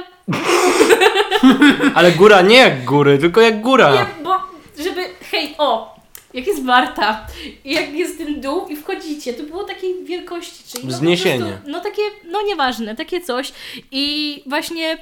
Ale 1.96 2.12
góra 2.12 2.42
nie 2.42 2.56
jak 2.58 2.86
góry, 2.86 3.18
tylko 3.18 3.42
jak 3.42 3.62
góra. 3.62 3.94
nie, 3.94 4.24
bo 4.24 4.36
żeby, 4.84 5.06
hej, 5.32 5.56
o, 5.58 5.96
jak 6.34 6.48
jest 6.48 6.66
Warta 6.66 7.28
i 7.66 7.74
jak 7.74 7.94
jest 7.94 8.18
ten 8.18 8.42
dół 8.42 8.68
i 8.68 8.76
wchodzicie, 8.76 9.34
to 9.34 9.44
było 9.44 9.64
takiej 9.64 10.04
wielkości, 10.04 10.64
czyli 10.72 10.84
no, 10.88 10.92
Wzniesienie. 10.92 11.46
prostu, 11.46 11.72
no 11.72 11.80
takie, 11.80 12.02
no 12.32 12.42
nieważne, 12.42 12.96
takie 12.96 13.22
coś 13.22 13.54
i 13.92 14.44
właśnie 14.46 14.98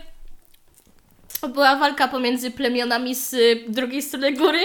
była 1.48 1.76
walka 1.76 2.08
pomiędzy 2.08 2.52
plemionami 2.52 3.16
z 3.16 3.34
y, 3.34 3.64
drugiej 3.68 4.02
strony 4.02 4.32
góry 4.34 4.60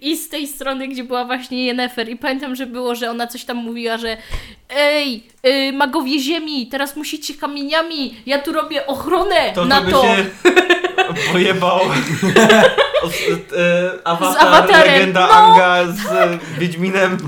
i 0.00 0.16
z 0.16 0.28
tej 0.28 0.46
strony, 0.46 0.88
gdzie 0.88 1.04
była 1.04 1.24
właśnie 1.24 1.66
Yennefer. 1.66 2.08
I 2.08 2.16
pamiętam, 2.16 2.56
że 2.56 2.66
było, 2.66 2.94
że 2.94 3.10
ona 3.10 3.26
coś 3.26 3.44
tam 3.44 3.56
mówiła, 3.56 3.98
że 3.98 4.16
ej, 4.70 5.22
y, 5.46 5.72
magowie 5.72 6.18
ziemi, 6.18 6.66
teraz 6.66 6.96
musicie 6.96 7.34
kamieniami, 7.34 8.14
ja 8.26 8.38
tu 8.38 8.52
robię 8.52 8.86
ochronę 8.86 9.52
To 9.54 9.64
na 9.64 9.80
to 9.80 9.90
to. 9.90 10.02
się 10.02 10.24
pojebał 11.32 11.80
awatar, 14.04 14.34
Z 14.34 14.36
awatarem, 14.46 14.92
legenda 14.92 15.26
no. 15.26 15.32
Anga 15.32 15.92
z 15.92 16.06
e, 16.06 16.38
Wiedźminem. 16.58 17.18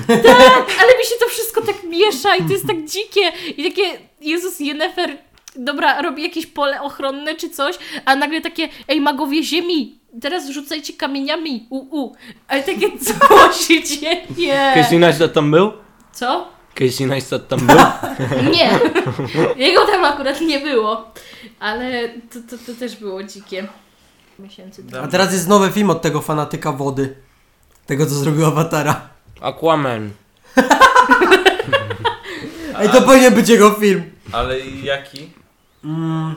Ale 0.81 0.99
mi 0.99 1.05
się 1.05 1.15
to 1.21 1.29
wszystko 1.29 1.61
tak 1.63 1.77
miesza 1.85 2.37
i 2.37 2.43
to 2.43 2.53
jest 2.53 2.67
tak 2.67 2.85
dzikie. 2.85 3.33
I 3.57 3.65
takie, 3.71 3.83
Jezus, 4.21 4.61
Yennefer, 4.61 5.17
dobra, 5.57 6.03
robi 6.03 6.23
jakieś 6.23 6.47
pole 6.47 6.83
ochronne 6.83 7.35
czy 7.35 7.51
coś, 7.51 7.77
a 8.05 8.17
nagle 8.17 8.41
takie, 8.41 8.69
ej, 8.89 9.01
magowie 9.01 9.43
ziemi, 9.43 9.99
teraz 10.21 10.49
rzucajcie 10.49 10.93
kamieniami, 10.93 11.67
u, 11.71 12.03
u. 12.03 12.17
Ale 12.49 12.63
takie, 12.63 12.87
co 12.99 13.13
się 13.65 13.83
dzieje? 13.83 14.75
Casey 14.75 14.99
Neistat 14.99 15.33
tam 15.33 15.51
był? 15.51 15.73
Co? 16.13 16.49
Casey 16.75 17.07
Neistat 17.07 17.49
tam 17.49 17.61
był? 17.61 17.77
Nie. 18.57 18.71
Jego 19.67 19.87
tam 19.87 20.05
akurat 20.05 20.41
nie 20.41 20.61
było. 20.61 21.11
Ale 21.61 22.09
to, 22.09 22.39
to, 22.51 22.65
to 22.67 22.75
też 22.79 22.97
było 22.97 23.23
dzikie. 23.23 23.67
Miesięcy 24.39 24.85
temu. 24.85 25.05
A 25.05 25.09
teraz 25.09 25.33
jest 25.33 25.49
nowy 25.49 25.71
film 25.71 25.91
od 25.91 26.03
tego 26.03 26.21
fanatyka 26.21 26.73
wody. 26.73 27.17
Tego, 27.87 28.07
co 28.07 28.15
zrobił 28.15 28.47
Awatara. 28.47 29.09
Aquaman. 29.41 30.11
Ej, 32.79 32.89
to 32.89 33.03
powinien 33.03 33.35
być 33.35 33.49
jego 33.49 33.71
film. 33.71 34.03
Ale 34.33 34.61
jaki? 34.61 35.31
Mm. 35.85 36.37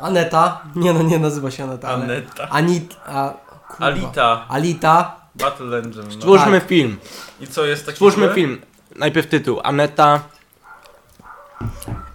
Aneta. 0.00 0.60
Nie 0.76 0.92
no, 0.92 1.02
nie 1.02 1.18
nazywa 1.18 1.50
się 1.50 1.64
Aneta. 1.64 1.88
ale- 1.88 2.04
Aneta. 2.04 2.48
Anit... 2.50 2.96
A, 3.06 3.32
kurwa. 3.68 3.86
Alita. 3.86 4.44
Alita. 4.48 5.16
Battle 5.34 5.78
Engine. 5.78 6.04
No. 6.04 6.12
Stwórzmy 6.12 6.60
Tak. 6.60 6.68
film. 6.68 6.96
I 7.40 7.46
co 7.46 7.64
jest 7.64 7.86
taki 7.86 7.96
Stwórzmy 7.96 8.26
zły? 8.26 8.34
film. 8.34 8.60
Najpierw 8.96 9.26
tytuł. 9.26 9.60
Aneta. 9.64 10.20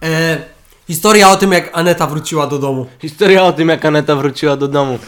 E, 0.03 0.37
historia 0.87 1.29
o 1.29 1.35
tym, 1.35 1.51
jak 1.51 1.77
Aneta 1.77 2.07
wróciła 2.07 2.47
do 2.47 2.59
domu. 2.59 2.85
Historia 2.99 3.43
o 3.43 3.53
tym, 3.53 3.69
jak 3.69 3.85
Aneta 3.85 4.15
wróciła 4.15 4.55
do 4.57 4.67
domu. 4.67 4.99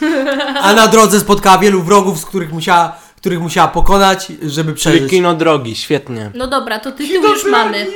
A 0.62 0.72
na 0.72 0.88
drodze 0.88 1.20
spotkała 1.20 1.58
wielu 1.58 1.82
wrogów, 1.82 2.18
z 2.18 2.26
których 2.26 2.52
musiała, 2.52 2.96
których 3.16 3.40
musiała 3.40 3.68
pokonać, 3.68 4.26
żeby 4.42 4.72
Czyli 4.74 4.76
przeżyć. 4.76 5.10
kino 5.10 5.34
drogi, 5.34 5.76
świetnie. 5.76 6.30
No 6.34 6.46
dobra, 6.46 6.78
to 6.78 6.92
tytuł 6.92 7.22
już 7.22 7.44
mamy. 7.50 7.86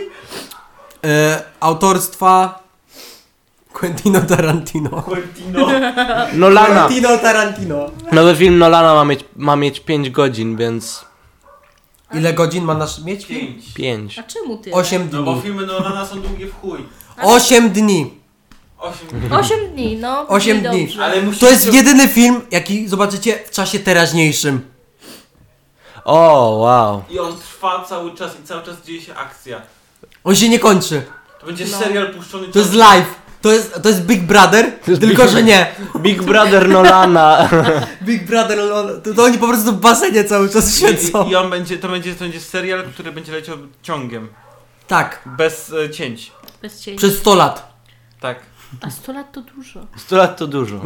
E, 1.06 1.42
autorstwa 1.60 2.58
Quentino 3.72 4.20
Tarantino. 4.20 5.02
Quentino. 5.02 5.66
Nolana. 6.32 6.86
Quentino 6.86 7.18
Tarantino. 7.18 7.90
Nowy 8.12 8.34
film 8.36 8.58
Nolana 8.58 8.94
ma 8.94 9.04
mieć, 9.04 9.24
ma 9.36 9.56
mieć 9.56 9.80
5 9.80 10.10
godzin, 10.10 10.56
więc 10.56 11.04
Ile 12.14 12.32
godzin 12.32 12.64
ma 12.64 12.74
nasz 12.74 12.98
mieć? 13.04 13.26
Pięć. 13.26 13.72
5. 13.74 14.18
A 14.18 14.22
czemu 14.22 14.56
ty? 14.56 14.72
8 14.72 15.08
No 15.12 15.22
bo 15.22 15.32
dni. 15.32 15.42
filmy 15.42 15.66
Nolana 15.66 16.06
są 16.06 16.20
długie 16.20 16.46
w 16.46 16.60
chuj. 16.60 16.78
8 17.22 17.70
dni. 17.70 18.14
Osiem. 18.78 19.32
Osiem 19.32 19.58
dni, 19.72 19.96
no. 19.96 20.26
Osiem 20.28 20.56
brzmi 20.60 20.70
dni. 20.70 20.86
dobrze. 20.86 21.04
Ale 21.04 21.22
musisz 21.22 21.40
To 21.40 21.50
jest 21.50 21.74
jedyny 21.74 22.08
film, 22.08 22.40
jaki 22.50 22.88
zobaczycie 22.88 23.38
w 23.46 23.50
czasie 23.50 23.78
teraźniejszym. 23.78 24.60
O, 26.04 26.50
wow. 26.60 27.02
I 27.10 27.18
on 27.18 27.36
trwa 27.36 27.84
cały 27.84 28.14
czas 28.14 28.32
i 28.44 28.46
cały 28.46 28.62
czas 28.62 28.76
dzieje 28.86 29.00
się 29.02 29.14
akcja. 29.14 29.62
On 30.24 30.36
się 30.36 30.48
nie 30.48 30.58
kończy. 30.58 31.02
To 31.40 31.46
będzie 31.46 31.66
No. 31.72 31.78
serial 31.78 32.14
puszczony 32.14 32.48
To 32.48 32.58
jest 32.58 32.74
live. 32.74 33.14
To 33.42 33.52
jest, 33.52 33.82
to 33.82 33.88
jest 33.88 34.02
Big 34.06 34.22
Brother, 34.22 34.72
jest 34.88 35.00
tylko 35.00 35.22
Big- 35.22 35.30
że 35.30 35.42
nie. 35.42 35.66
Big 35.96 36.22
Brother 36.22 36.68
Nolana. 36.68 37.48
Big 38.02 38.24
Brother, 38.26 38.60
on, 38.72 39.00
to, 39.02 39.14
to 39.14 39.24
oni 39.24 39.38
po 39.38 39.48
prostu 39.48 39.72
w 39.72 39.80
basenie 39.80 40.24
cały 40.24 40.48
czas 40.48 40.78
siedzą. 40.78 41.24
I, 41.24 41.30
I 41.30 41.36
on 41.36 41.50
będzie, 41.50 41.78
to 41.78 41.88
będzie, 41.88 42.14
to 42.14 42.20
będzie 42.20 42.40
serial, 42.40 42.84
który 42.94 43.12
będzie 43.12 43.32
leciał 43.32 43.56
ciągiem. 43.82 44.28
Tak, 44.86 45.22
Bez 45.26 45.72
e, 45.72 45.90
cięć. 45.90 46.32
Bez 46.62 46.80
cienia. 46.80 46.98
przez 46.98 47.18
100 47.18 47.34
lat. 47.34 47.72
Tak. 48.20 48.38
A 48.82 48.90
100 48.90 49.12
lat 49.12 49.32
to 49.32 49.40
dużo. 49.40 49.86
100 49.96 50.16
lat 50.16 50.36
to 50.36 50.46
dużo. 50.46 50.80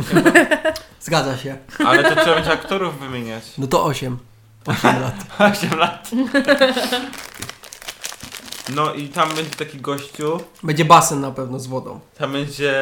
Zgadza 1.00 1.36
się. 1.38 1.58
Ale 1.86 2.04
to 2.04 2.20
trzeba 2.22 2.34
będzie 2.36 2.52
aktorów 2.52 3.00
wymieniać. 3.00 3.44
No 3.58 3.66
to 3.66 3.84
8. 3.84 4.18
8 4.66 5.00
lat. 5.00 5.14
8 5.56 5.78
lat. 5.78 6.10
No 8.74 8.94
i 8.94 9.08
tam 9.08 9.28
będzie 9.34 9.50
taki 9.56 9.80
gościu, 9.80 10.40
Będzie 10.62 10.84
basen 10.84 11.20
na 11.20 11.30
pewno 11.30 11.58
z 11.58 11.66
wodą. 11.66 12.00
tam 12.18 12.32
będzie 12.32 12.74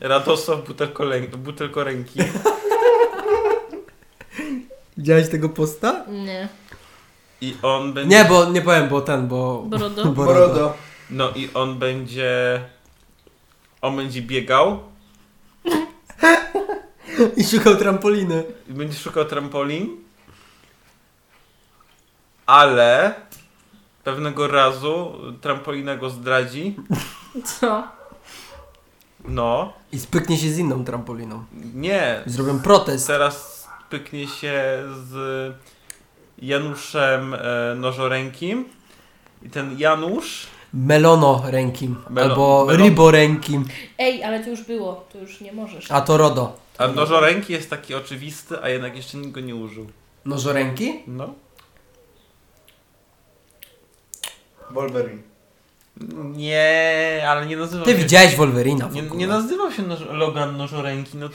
Radosław 0.00 0.60
Butelkolę- 0.68 1.36
Butelkoręki. 1.36 2.20
Widziałeś 4.96 5.28
tego 5.28 5.48
posta? 5.48 6.04
Nie. 6.08 6.48
I 7.40 7.54
on 7.62 7.92
będzie... 7.92 8.16
Nie, 8.16 8.24
bo 8.24 8.44
nie 8.44 8.62
powiem, 8.62 8.88
bo 8.88 9.00
ten, 9.00 9.28
bo... 9.28 9.62
Borodo. 9.66 10.04
Borodo. 10.12 10.74
No 11.10 11.30
i 11.30 11.48
on 11.54 11.78
będzie... 11.78 12.60
On 13.82 13.96
będzie 13.96 14.22
biegał 14.22 14.78
I 17.36 17.44
szukał 17.44 17.76
trampoliny. 17.76 18.44
i 18.68 18.72
będzie 18.72 18.98
szukał 18.98 19.24
trampolin. 19.24 19.96
Ale 22.46 23.14
pewnego 24.04 24.48
razu 24.48 25.12
trampolina 25.40 25.96
go 25.96 26.10
zdradzi. 26.10 26.76
Co? 27.60 27.82
No. 29.24 29.72
I 29.92 29.98
spyknie 29.98 30.36
się 30.38 30.50
z 30.50 30.58
inną 30.58 30.84
trampoliną. 30.84 31.44
Nie. 31.74 32.22
I 32.26 32.30
zrobią 32.30 32.60
protest. 32.60 33.06
Teraz 33.06 33.66
pyknie 33.90 34.26
się 34.28 34.82
z 35.08 35.52
Januszem 36.38 37.34
e, 37.34 37.38
Nożorękim. 37.76 38.64
I 39.42 39.50
ten 39.50 39.78
Janusz 39.78 40.46
Melono 40.74 41.42
rękim. 41.46 41.96
Melo- 42.10 42.20
albo 42.30 42.66
melon- 42.66 42.76
Ribo 42.84 43.10
rękim. 43.10 43.64
Ej, 43.98 44.24
ale 44.24 44.44
to 44.44 44.50
już 44.50 44.62
było. 44.62 45.04
To 45.12 45.18
już 45.18 45.40
nie 45.40 45.52
możesz. 45.52 45.90
A 45.90 46.00
to 46.00 46.16
Rodo. 46.16 46.56
A 46.78 46.88
nożoręki 46.88 47.52
jest 47.52 47.70
taki 47.70 47.94
oczywisty, 47.94 48.62
a 48.62 48.68
jednak 48.68 48.96
jeszcze 48.96 49.18
nikt 49.18 49.30
go 49.32 49.40
nie 49.40 49.54
użył. 49.56 49.86
Nożoręki? 50.24 50.92
No. 51.06 51.34
Wolverine. 54.72 55.22
Nie, 56.36 57.24
ale 57.28 57.46
nie 57.46 57.56
nazywał 57.56 57.84
Ty 57.84 57.92
się... 57.92 57.98
widziałeś 57.98 58.36
Wolverina 58.36 58.88
w 58.88 58.94
Nie, 58.94 59.02
ogóle. 59.02 59.16
nie 59.20 59.26
nazywał 59.26 59.72
się 59.72 59.82
noż, 59.82 59.98
Logan 60.10 60.56
Nożoręki, 60.56 61.16
no 61.18 61.28
to... 61.28 61.34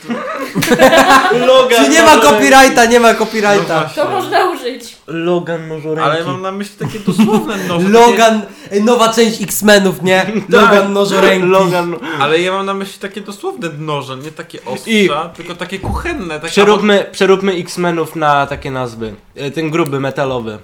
Logan 1.48 1.86
Czy 1.86 1.92
nie 1.92 2.02
ma 2.04 2.18
copyrighta, 2.18 2.86
nie 2.86 3.00
ma 3.00 3.12
No 3.14 3.20
copyrighta. 3.20 3.80
właśnie. 3.80 4.04
To 4.04 4.10
można 4.10 4.50
użyć. 4.52 4.98
Logan 5.08 5.68
Nożoręki. 5.68 6.10
Ale 6.12 6.26
mam 6.26 6.42
na 6.42 6.52
myśli 6.52 6.76
takie 6.80 7.00
dosłowne 7.00 7.58
noże. 7.68 7.90
Logan, 7.90 8.42
ej, 8.72 8.84
nowa 8.84 9.14
część 9.14 9.42
X-Menów, 9.42 10.02
nie? 10.02 10.26
Logan 10.50 10.94
nożoręki. 10.94 11.48
Logan. 11.48 11.94
Takie, 11.94 12.06
ale 12.20 12.42
ja 12.42 12.52
mam 12.52 12.66
na 12.66 12.74
myśli 12.74 13.00
takie 13.00 13.22
dosłowne 13.22 13.70
noże, 13.78 14.18
nie 14.18 14.32
takie 14.32 14.66
ostrza, 14.66 14.92
I- 14.92 15.10
tylko 15.36 15.56
takie 15.56 15.80
kuchenne. 15.80 16.36
Takie, 16.40 16.48
Przeróbmy, 16.52 17.06
przeróbmy 17.12 17.52
X-Menów 17.54 18.16
na 18.16 18.48
takie 18.48 18.72
nazwy. 18.72 19.14
E, 19.36 19.52
Ten 19.52 19.70
gruby, 19.70 20.00
metalowy. 20.00 20.58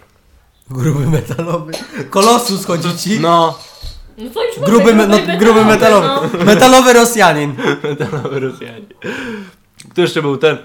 Gruby 0.71 1.07
metalowy. 1.07 1.71
Kolosus 2.09 2.65
chodzi 2.65 2.97
ci? 2.97 3.19
No, 3.19 3.59
No 4.17 4.29
to 4.29 4.43
już 4.43 4.59
Gruby, 4.59 4.93
me, 4.93 5.07
no, 5.07 5.17
gruby 5.39 5.65
metalowy. 5.65 6.07
No. 6.37 6.43
Metalowy 6.45 6.93
Rosjanin. 6.93 7.55
metalowy 7.83 8.39
Rosjanie. 8.39 8.85
Kto 9.91 10.01
jeszcze 10.01 10.21
był? 10.21 10.37
Ten 10.37 10.57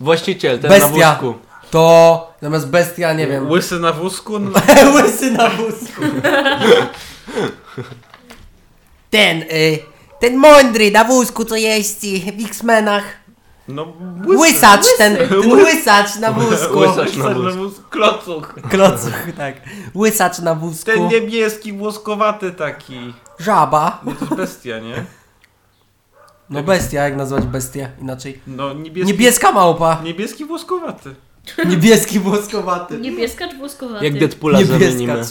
właściciel, 0.00 0.58
ten 0.58 0.70
Bestia. 0.70 0.88
na 0.98 1.14
wózku. 1.14 1.34
To 1.70 2.32
zamiast 2.42 2.68
bestia, 2.68 3.12
nie 3.12 3.26
wiem. 3.26 3.50
Łysy 3.50 3.78
na 3.80 3.92
wózku? 3.92 4.38
No, 4.38 4.50
Łysy 4.94 5.30
na 5.30 5.50
wózku. 5.50 6.02
Ten, 9.10 9.42
y, 9.42 9.78
ten 10.20 10.36
mądry 10.36 10.90
na 10.90 11.04
wózku, 11.04 11.44
co 11.44 11.56
jeździ 11.56 12.32
w 12.38 12.44
X-Menach. 12.46 13.04
No, 13.72 13.92
Łysacz, 14.26 14.86
ten, 14.98 15.16
ten 15.16 15.52
łysacz 15.52 16.16
na 16.18 16.32
wózku. 16.32 16.78
Łysacz 16.78 17.16
na 17.16 17.34
wózku. 17.34 17.82
Klocuch. 17.90 18.54
Klocuch, 18.70 19.26
tak. 19.36 19.54
Łysacz 19.94 20.38
na 20.38 20.54
wózku. 20.54 20.84
Ten 20.86 21.08
niebieski, 21.08 21.72
włoskowaty 21.72 22.52
taki. 22.52 23.14
Żaba. 23.38 24.00
No 24.04 24.12
to 24.12 24.20
jest 24.20 24.34
bestia, 24.34 24.78
nie? 24.78 25.04
No 26.50 26.62
bestia, 26.62 27.02
jak 27.04 27.16
nazwać 27.16 27.44
bestię 27.44 27.90
inaczej? 28.00 28.40
No 28.46 28.74
niebieski. 28.74 29.12
Niebieska 29.12 29.52
małpa. 29.52 30.00
Niebieski, 30.04 30.44
włoskowaty. 30.44 31.14
Niebieski 31.66 32.18
włoskowaty. 32.18 32.98
Niebieska 32.98 33.48
czy 33.48 33.56
włoskowaty? 33.56 34.04
Jak 34.04 34.18
Deadpoola 34.18 34.64
zamienimy. 34.64 35.24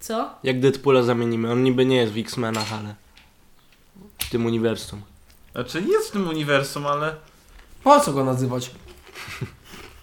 Co? 0.00 0.30
Jak 0.42 0.60
Deadpoola 0.60 1.02
zamienimy. 1.02 1.52
On 1.52 1.62
niby 1.62 1.86
nie 1.86 1.96
jest 1.96 2.12
w 2.12 2.18
X-Menach, 2.18 2.72
ale 2.72 2.94
w 4.18 4.30
tym 4.30 4.46
uniwersum. 4.46 5.02
Znaczy 5.52 5.82
jest 5.88 6.08
w 6.08 6.12
tym 6.12 6.28
uniwersum, 6.28 6.86
ale... 6.86 7.14
Po 7.84 8.00
co 8.00 8.12
go 8.12 8.24
nazywać? 8.24 8.70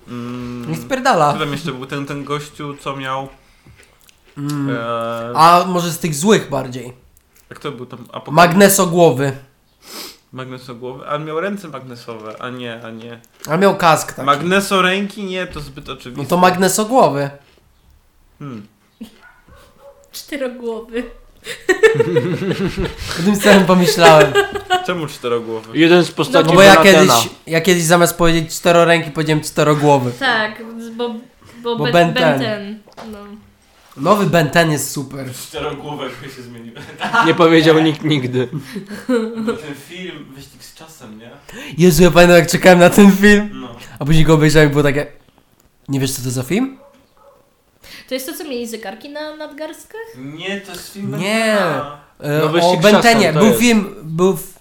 Mm, 0.08 0.72
Nie 0.72 0.78
spierdala. 0.78 1.30
Kto 1.30 1.40
tam 1.40 1.52
jeszcze 1.52 1.72
był 1.72 1.86
ten, 1.86 2.06
ten 2.06 2.24
gościu, 2.24 2.76
co 2.80 2.96
miał... 2.96 3.28
Mm. 4.38 4.70
E, 4.70 5.34
A 5.36 5.66
może 5.68 5.92
z 5.92 6.00
tych 6.00 6.16
złych 6.16 6.50
bardziej. 6.50 6.94
jak 7.50 7.60
to 7.60 7.72
był 7.72 7.86
tam? 7.86 8.00
Apokal- 8.06 8.32
Magnesogłowy. 8.32 9.32
Magnesogłowy? 10.34 11.08
Ale 11.08 11.20
miał 11.26 11.40
ręce 11.40 11.68
magnesowe, 11.68 12.42
a 12.42 12.50
nie, 12.50 12.84
a 12.86 12.90
nie. 12.92 13.22
A 13.50 13.58
miał 13.58 13.78
kask 13.78 14.14
taki. 14.14 14.26
Magneso 14.26 14.82
ręki? 14.82 15.24
Nie, 15.24 15.48
to 15.48 15.60
zbyt 15.60 15.88
No 15.88 15.94
oczywiste. 15.94 16.26
to 16.30 16.38
magnesogłowy. 16.38 17.30
Hmm. 18.40 18.68
Czterogłowy. 20.12 21.04
O 23.20 23.24
tym 23.26 23.36
samym 23.36 23.66
pomyślałem. 23.66 24.34
Czemu 24.86 25.08
czterogłowy? 25.08 25.78
Jeden 25.78 26.04
z 26.04 26.12
postaci 26.12 26.48
No 26.48 26.54
bo 26.54 26.62
ja 26.62 26.76
kiedyś, 26.76 27.12
ja 27.48 27.62
kiedyś 27.62 27.84
zamiast 27.84 28.18
powiedzieć 28.18 28.56
czteroręki 28.56 29.12
powiedziałem 29.12 29.44
czterogłowy. 29.44 30.12
Tak, 30.20 30.62
bo, 30.98 31.10
bo, 31.64 31.76
Bo 31.78 31.84
ben, 31.84 31.94
Ben 31.94 32.14
ben, 32.14 32.40
ten. 32.40 32.80
No. 33.12 33.18
Nowy 33.98 34.26
Ben 34.26 34.50
Ten 34.50 34.72
jest 34.72 34.92
super. 34.92 35.26
Czterogłówek 35.34 36.12
się 36.36 36.42
zmienił. 36.42 36.74
Nie 37.28 37.34
powiedział 37.34 37.80
nikt 37.80 38.04
nigdy. 38.04 38.48
ten 39.46 39.76
film, 39.90 40.26
wyścig 40.36 40.64
z 40.64 40.76
czasem, 40.76 41.20
nie? 41.20 41.30
Jezu, 41.78 42.04
ja 42.04 42.12
pamiętam 42.12 42.38
jak 42.38 42.48
czekałem 42.48 42.80
na 42.80 42.90
ten 42.90 43.12
film, 43.12 43.50
No. 43.54 43.76
a 44.00 44.06
później 44.06 44.26
go 44.26 44.34
obejrzałem 44.34 44.70
i 44.70 44.72
było 44.72 44.84
takie... 44.84 45.08
Nie 45.90 46.00
wiesz 46.00 46.12
co 46.12 46.22
to 46.22 46.30
za 46.32 46.44
film? 46.44 46.78
To 48.12 48.16
jest 48.16 48.26
to, 48.28 48.34
co 48.34 48.44
mieli 48.44 48.68
zegarki 48.68 49.10
na 49.10 49.36
nadgarstkach? 49.36 50.02
Nie, 50.18 50.62
to 50.62 50.72
jest 50.72 50.94
film 50.94 51.18
Nie. 51.20 51.56
E, 51.56 51.90
No, 52.20 52.44
o 52.44 52.50
Wyścig 52.50 52.80
z 52.80 52.84
Bentenie. 52.84 53.34
Był 53.34 53.46
jest. 53.46 53.60
film, 53.60 53.96
był... 54.04 54.34
W... 54.38 54.54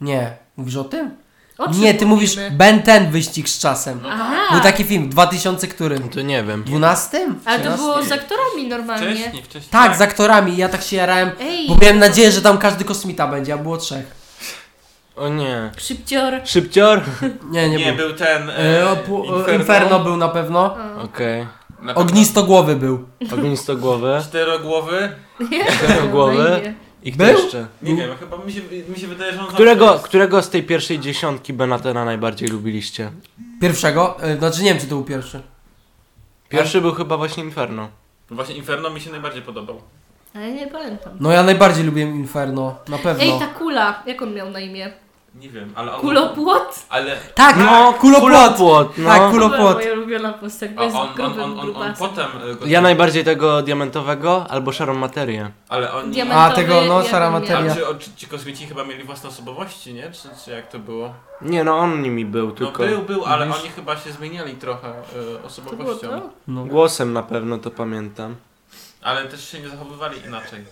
Nie. 0.00 0.36
Mówisz 0.56 0.76
o 0.76 0.84
tym? 0.84 1.10
O 1.58 1.72
czym 1.72 1.80
Nie, 1.80 1.94
ty 1.94 2.06
mówisz 2.06 2.36
mówimy? 2.36 2.56
Ben 2.56 2.82
Ten 2.82 3.10
Wyścig 3.10 3.48
z 3.48 3.58
czasem. 3.58 4.00
Aha! 4.08 4.34
Był 4.52 4.60
taki 4.60 4.84
film, 4.84 5.04
w 5.04 5.08
2000 5.08 5.66
którym? 5.68 6.08
To 6.08 6.20
nie 6.20 6.44
wiem. 6.44 6.64
12? 6.64 7.18
Ale 7.44 7.58
to 7.58 7.62
13? 7.64 7.76
było 7.82 8.02
z 8.02 8.12
aktorami 8.12 8.68
normalnie. 8.68 9.06
Wcześniej, 9.16 9.42
wcześniej. 9.42 9.70
Tak, 9.70 9.96
z 9.96 10.00
aktorami. 10.00 10.56
Ja 10.56 10.68
tak 10.68 10.82
się 10.82 10.96
jarałem, 10.96 11.30
Ej, 11.40 11.68
bo 11.68 11.76
miałem 11.82 11.98
nadzieję, 11.98 12.32
że 12.32 12.42
tam 12.42 12.58
każdy 12.58 12.84
kosmita 12.84 13.26
będzie, 13.26 13.54
a 13.54 13.58
było 13.58 13.76
trzech. 13.76 14.06
O 15.16 15.28
nie. 15.28 15.70
Szybcior. 15.78 16.40
Szybcior? 16.44 17.00
Nie, 17.50 17.68
nie, 17.68 17.76
Nie, 17.76 17.92
był. 17.92 18.08
był 18.08 18.16
ten... 18.16 18.50
E, 18.50 18.56
E, 18.80 18.90
o, 18.90 18.96
pu- 18.96 19.48
e, 19.50 19.54
Inferno. 19.54 20.00
był 20.00 20.16
na 20.16 20.28
pewno. 20.28 20.76
Okej. 21.02 21.46
Na. 21.84 21.94
Ognistogłowy 21.94 22.76
był. 22.76 23.04
Ognistogłowy. 23.32 24.18
Czterogłowy. 24.22 25.12
Czterogłowy. 25.78 26.48
Fajnie. 26.48 26.74
I 27.02 27.12
kto 27.12 27.24
Był? 27.24 27.32
jeszcze? 27.38 27.66
Nie 27.82 27.96
wiem, 27.96 28.16
chyba 28.20 28.36
mi 28.38 28.52
się, 28.52 28.60
mi 28.88 28.96
się 28.98 29.06
wydaje, 29.06 29.32
że 29.32 29.40
on 29.40 29.46
Którego, 29.46 29.94
którego 30.04 30.42
z 30.42 30.50
tej 30.50 30.62
pierwszej 30.62 30.98
dziesiątki 31.00 31.52
Benatena 31.52 32.04
najbardziej 32.04 32.48
lubiliście? 32.48 33.10
Pierwszego? 33.60 34.20
E, 34.22 34.36
Znaczy 34.36 34.62
nie 34.62 34.70
wiem, 34.70 34.80
czy 34.80 34.86
to 34.86 34.94
był 34.94 35.04
pierwszy. 35.04 35.42
Pierwszy 36.48 36.80
był 36.80 36.92
chyba 36.92 37.16
właśnie 37.16 37.44
Inferno. 37.44 37.88
Właśnie 38.30 38.54
Inferno 38.54 38.90
mi 38.90 39.00
się 39.00 39.10
najbardziej 39.10 39.42
podobał. 39.42 39.80
Ale 40.34 40.52
nie 40.52 40.66
pamiętam. 40.66 41.12
No 41.20 41.32
ja 41.32 41.42
najbardziej 41.42 41.84
lubiłem 41.84 42.14
Inferno, 42.14 42.76
na 42.88 42.98
pewno. 42.98 43.24
Ej, 43.24 43.38
ta 43.38 43.46
kula. 43.46 44.02
Jak 44.06 44.22
on 44.22 44.34
miał 44.34 44.50
na 44.50 44.60
imię? 44.60 44.92
Nie 45.34 45.48
wiem, 45.50 45.72
ale 45.76 45.94
on... 45.94 46.00
Kulopłot? 46.00 46.86
Ale... 46.88 47.16
Tak, 47.34 47.56
No, 47.56 47.92
kulopłot. 47.92 48.22
kulopłot, 48.32 48.98
no. 48.98 49.08
Tak, 49.08 49.18
To 49.22 49.28
była 49.30 49.30
kulopłot. 49.30 49.74
moja 49.76 49.92
ulubiona 49.92 50.32
postać, 50.32 50.70
bo 50.70 50.80
A 50.80 50.84
jest 50.84 50.96
on, 50.96 51.08
on, 51.08 51.14
grubym 51.14 51.42
on, 51.42 51.50
on, 51.52 51.58
on 51.58 51.64
grubasem. 51.64 51.94
potem... 51.94 52.26
e, 52.50 52.54
go- 52.54 52.66
Ja 52.66 52.80
najbardziej 52.80 53.24
tego 53.24 53.62
diamentowego 53.62 54.46
albo 54.50 54.72
szarą 54.72 54.94
materię. 54.94 55.50
Ale 55.68 55.92
oni... 55.92 56.20
A, 56.20 56.50
tego, 56.50 56.80
no, 56.88 57.02
szara 57.04 57.26
on 57.26 57.32
miał? 57.32 57.40
materia. 57.42 57.72
A 57.72 57.74
czy, 57.74 57.88
o, 57.88 57.94
czy 57.94 58.10
ci 58.16 58.26
kosmici 58.26 58.66
chyba 58.66 58.84
mieli 58.84 59.04
własne 59.04 59.28
osobowości, 59.28 59.94
nie? 59.94 60.10
Czy, 60.10 60.28
czy 60.44 60.50
jak 60.50 60.68
to 60.68 60.78
było? 60.78 61.14
Nie 61.40 61.64
no, 61.64 61.78
on 61.78 62.02
nimi 62.02 62.24
był 62.24 62.46
No 62.46 62.52
tylko. 62.52 62.82
był, 62.86 63.02
był, 63.02 63.24
ale 63.24 63.44
oni 63.44 63.68
chyba 63.76 63.96
się 63.96 64.12
zmieniali 64.12 64.54
trochę 64.54 64.88
e, 64.88 64.94
To 65.12 65.14
było 65.20 65.46
osobowością. 65.46 66.08
to? 66.08 66.30
No. 66.48 66.64
Głosem 66.64 67.12
na 67.12 67.22
pewno 67.22 67.58
to 67.58 67.70
pamiętam. 67.70 68.36
Ale 69.02 69.24
też 69.24 69.48
się 69.48 69.60
nie 69.60 69.68
zachowywali 69.68 70.16
inaczej. 70.26 70.64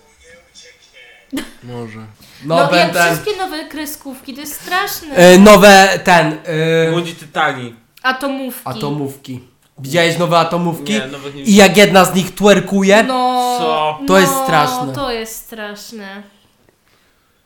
Może. 1.65 1.99
No, 2.45 2.57
No, 2.57 2.69
Ben 2.71 2.79
jak 2.79 2.93
ten. 2.93 3.07
wszystkie 3.17 3.37
nowe 3.37 3.65
kreskówki, 3.65 4.35
to 4.35 4.41
jest 4.41 4.61
straszne. 4.63 5.15
E, 5.15 5.39
nowe 5.39 6.01
ten. 6.05 6.39
E, 6.45 6.91
Młodzi 6.91 7.15
Tytani. 7.15 7.75
Atomówki. 8.03 8.61
atomówki. 8.65 9.41
Widziałeś 9.79 10.19
nowe 10.19 10.39
atomówki? 10.39 10.93
Nie, 10.93 11.03
nie 11.35 11.43
I 11.43 11.55
jak 11.55 11.77
jedna 11.77 12.05
z 12.05 12.15
nich 12.15 12.35
twerkuje? 12.35 13.03
No, 13.03 13.57
Co? 13.59 13.99
To 14.07 14.19
jest 14.19 14.35
straszne. 14.45 14.93
To 14.93 15.13
jest 15.13 15.37
straszne. 15.37 16.23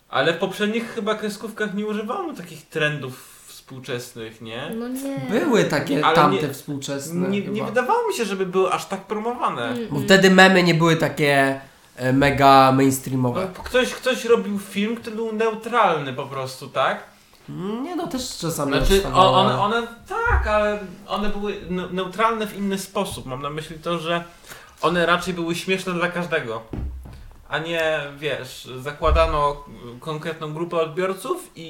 Ale 0.09 0.33
w 0.33 0.37
poprzednich 0.39 0.95
chyba 0.95 1.15
kreskówkach 1.15 1.75
nie 1.75 1.87
używano 1.87 2.35
takich 2.35 2.69
trendów 2.69 3.37
współczesnych, 3.47 4.41
nie? 4.41 4.71
No 4.77 4.89
nie. 4.89 5.41
Były 5.41 5.65
takie 5.65 6.05
Ale 6.05 6.15
tamte 6.15 6.47
nie- 6.47 6.53
współczesne. 6.55 7.29
Nie, 7.29 7.41
nie 7.41 7.65
wydawało 7.65 8.09
mi 8.09 8.15
się, 8.15 8.25
żeby 8.25 8.47
były 8.47 8.73
aż 8.73 8.87
tak 8.87 9.01
promowane. 9.01 9.65
Mm, 9.65 9.89
Bo 9.91 9.97
mm. 9.97 10.05
wtedy 10.05 10.31
memy 10.31 10.63
nie 10.63 10.75
były 10.75 10.97
takie 10.97 11.61
mega 12.13 12.73
mainstreamowe. 12.73 13.49
Ktoś, 13.65 13.95
ktoś 13.95 14.25
robił 14.25 14.59
film, 14.59 14.97
który 14.97 15.17
był 15.17 15.33
neutralny 15.33 16.13
po 16.13 16.27
prostu, 16.27 16.69
tak? 16.69 17.05
Nie 17.83 17.97
no, 17.97 18.07
też 18.07 18.39
czasami 18.39 18.73
Znaczy, 18.73 19.03
o- 19.15 19.35
one, 19.41 19.61
one 19.61 19.87
tak, 20.09 20.47
ale 20.47 20.79
one 21.09 21.29
były 21.29 21.61
ne- 21.71 21.89
neutralne 21.93 22.47
w 22.47 22.57
inny 22.59 22.79
sposób. 22.79 23.27
Mam 23.27 23.43
na 23.43 23.51
myśli 23.51 23.79
to, 23.79 23.99
że 23.99 24.25
one 24.83 25.07
raczej 25.07 25.35
były 25.35 25.55
śmieszne 25.55 25.93
dla 25.93 26.09
każdego. 26.09 26.63
A 27.49 27.59
nie, 27.59 28.01
wiesz, 28.19 28.69
zakładano 28.83 29.65
konkretną 30.01 30.55
grupę 30.55 30.77
odbiorców 30.77 31.51
i... 31.57 31.63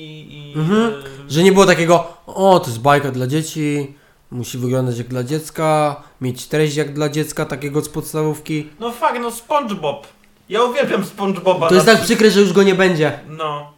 i 0.55 0.59
Mhm. 0.59 0.81
e, 1.27 1.31
Że 1.31 1.43
nie 1.43 1.53
było 1.53 1.67
takiego, 1.67 2.09
o 2.27 2.61
to 2.61 2.67
jest 2.67 2.81
bajka 2.81 3.11
dla 3.11 3.27
dzieci, 3.27 3.95
musi 4.31 4.59
wyglądać 4.59 4.99
jak 4.99 5.09
dla 5.09 5.25
dziecka, 5.25 6.03
mieć 6.21 6.47
treść 6.47 6.77
jak 6.77 6.93
dla 6.93 7.09
dziecka, 7.09 7.45
takiego 7.45 7.81
z 7.81 7.89
podstawówki. 7.89 8.69
No 8.81 8.93
fakt, 8.93 9.19
no 9.21 9.31
SpongeBob. 9.31 10.07
Ja 10.49 10.63
uwielbiam 10.63 11.05
SpongeBoba. 11.05 11.69
To 11.69 11.75
jest 11.75 11.87
tak 11.87 12.01
przykre, 12.01 12.31
że 12.31 12.41
już 12.41 12.53
go 12.53 12.63
nie 12.63 12.75
będzie. 12.75 13.21
No, 13.29 13.73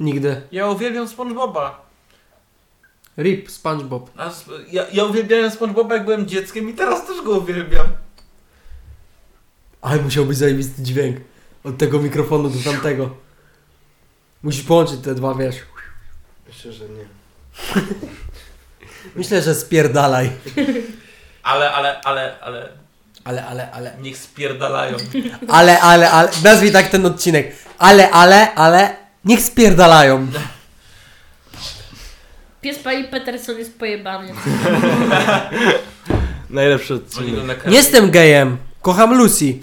Nigdy. 0.00 0.42
ja 0.52 0.66
uwielbiam 0.68 1.08
SpongeBoba. 1.08 1.90
Rip, 3.18 3.50
SpongeBob. 3.50 4.10
A 4.16 4.30
ja, 4.70 4.86
ja 4.92 5.04
uwielbiałem 5.04 5.50
SpongeBoba 5.50 5.94
jak 5.94 6.04
byłem 6.04 6.26
dzieckiem 6.26 6.70
i 6.70 6.74
teraz 6.74 7.06
też 7.06 7.22
go 7.22 7.30
uwielbiam. 7.30 7.86
Ale 9.80 10.02
musiał 10.02 10.24
być 10.24 10.38
zajebisty 10.38 10.82
dźwięk. 10.82 11.16
Od 11.64 11.78
tego 11.78 11.98
mikrofonu 11.98 12.50
do 12.50 12.70
tamtego. 12.70 13.10
Musisz 14.42 14.62
połączyć 14.62 15.00
te 15.00 15.14
dwa, 15.14 15.34
wiesz. 15.34 15.56
Myślę, 16.46 16.72
że 16.72 16.84
nie. 16.88 17.04
Myślę, 19.16 19.42
że 19.42 19.54
spierdalaj. 19.54 20.30
Ale, 21.42 21.72
ale, 21.72 22.00
ale, 22.00 22.40
ale, 22.40 22.68
Ale, 23.24 23.46
ale, 23.46 23.70
ale. 23.70 23.96
niech 24.02 24.16
spierdalają. 24.16 24.96
Ale, 25.48 25.80
ale, 25.80 26.10
ale. 26.10 26.28
Nazwij 26.44 26.72
tak 26.72 26.88
ten 26.88 27.06
odcinek. 27.06 27.56
Ale, 27.78 28.10
ale, 28.10 28.54
ale. 28.54 28.96
Niech 29.24 29.40
spierdalają. 29.40 30.26
Pies 32.60 32.78
pani 32.78 33.04
Peterson 33.04 33.58
jest 33.58 33.78
pojebany. 33.78 34.32
Najlepszy 36.50 36.94
odcinek. 36.94 37.66
Nie 37.66 37.76
jestem 37.76 38.10
gejem. 38.10 38.56
Kocham 38.82 39.14
Lucy. 39.18 39.58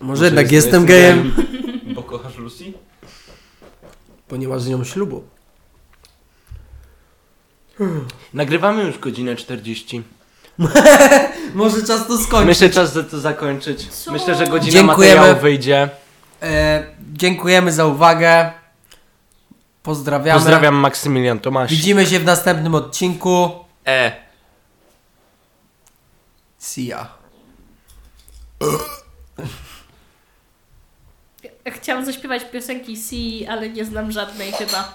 Może 0.00 0.24
jednak 0.24 0.52
jest- 0.52 0.66
jestem 0.66 0.82
jestem 0.82 0.86
gejem, 0.86 1.34
Bo 1.94 2.02
kochasz 2.02 2.36
Lucy? 2.36 2.64
ponieważ 4.28 4.62
z 4.62 4.68
nią 4.68 4.84
ślubu. 4.84 5.24
Nagrywamy 8.34 8.82
już 8.84 8.98
godzinę 8.98 9.36
40. 9.36 10.02
Może 11.54 11.82
czas 11.82 12.06
to 12.06 12.18
skończyć. 12.18 12.48
Myślę, 12.48 12.70
czas 12.70 12.92
za 12.92 13.02
to 13.02 13.20
zakończyć. 13.20 13.88
Co? 13.88 14.12
Myślę, 14.12 14.34
że 14.34 14.46
godzina 14.46 14.72
Dziękujemy. 14.72 15.16
materiału 15.16 15.40
wyjdzie. 15.40 15.88
E, 16.42 16.84
dziękujemy 17.12 17.72
za 17.72 17.86
uwagę. 17.86 18.52
Pozdrawiamy. 19.82 20.40
Pozdrawiam 20.40 20.74
Maksymilian 20.74 21.38
Tomasz. 21.38 21.70
Widzimy 21.70 22.06
się 22.06 22.18
w 22.18 22.24
następnym 22.24 22.74
odcinku. 22.74 23.50
E. 23.86 24.12
See 26.58 26.86
ya. 26.86 27.08
chciałam 31.70 32.04
zaśpiewać 32.04 32.44
piosenki 32.44 32.96
Si, 32.96 33.46
ale 33.46 33.68
nie 33.68 33.84
znam 33.84 34.12
żadnej 34.12 34.52
chyba. 34.52 34.94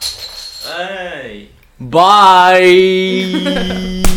Ej! 0.80 1.49
Bye! 1.80 4.07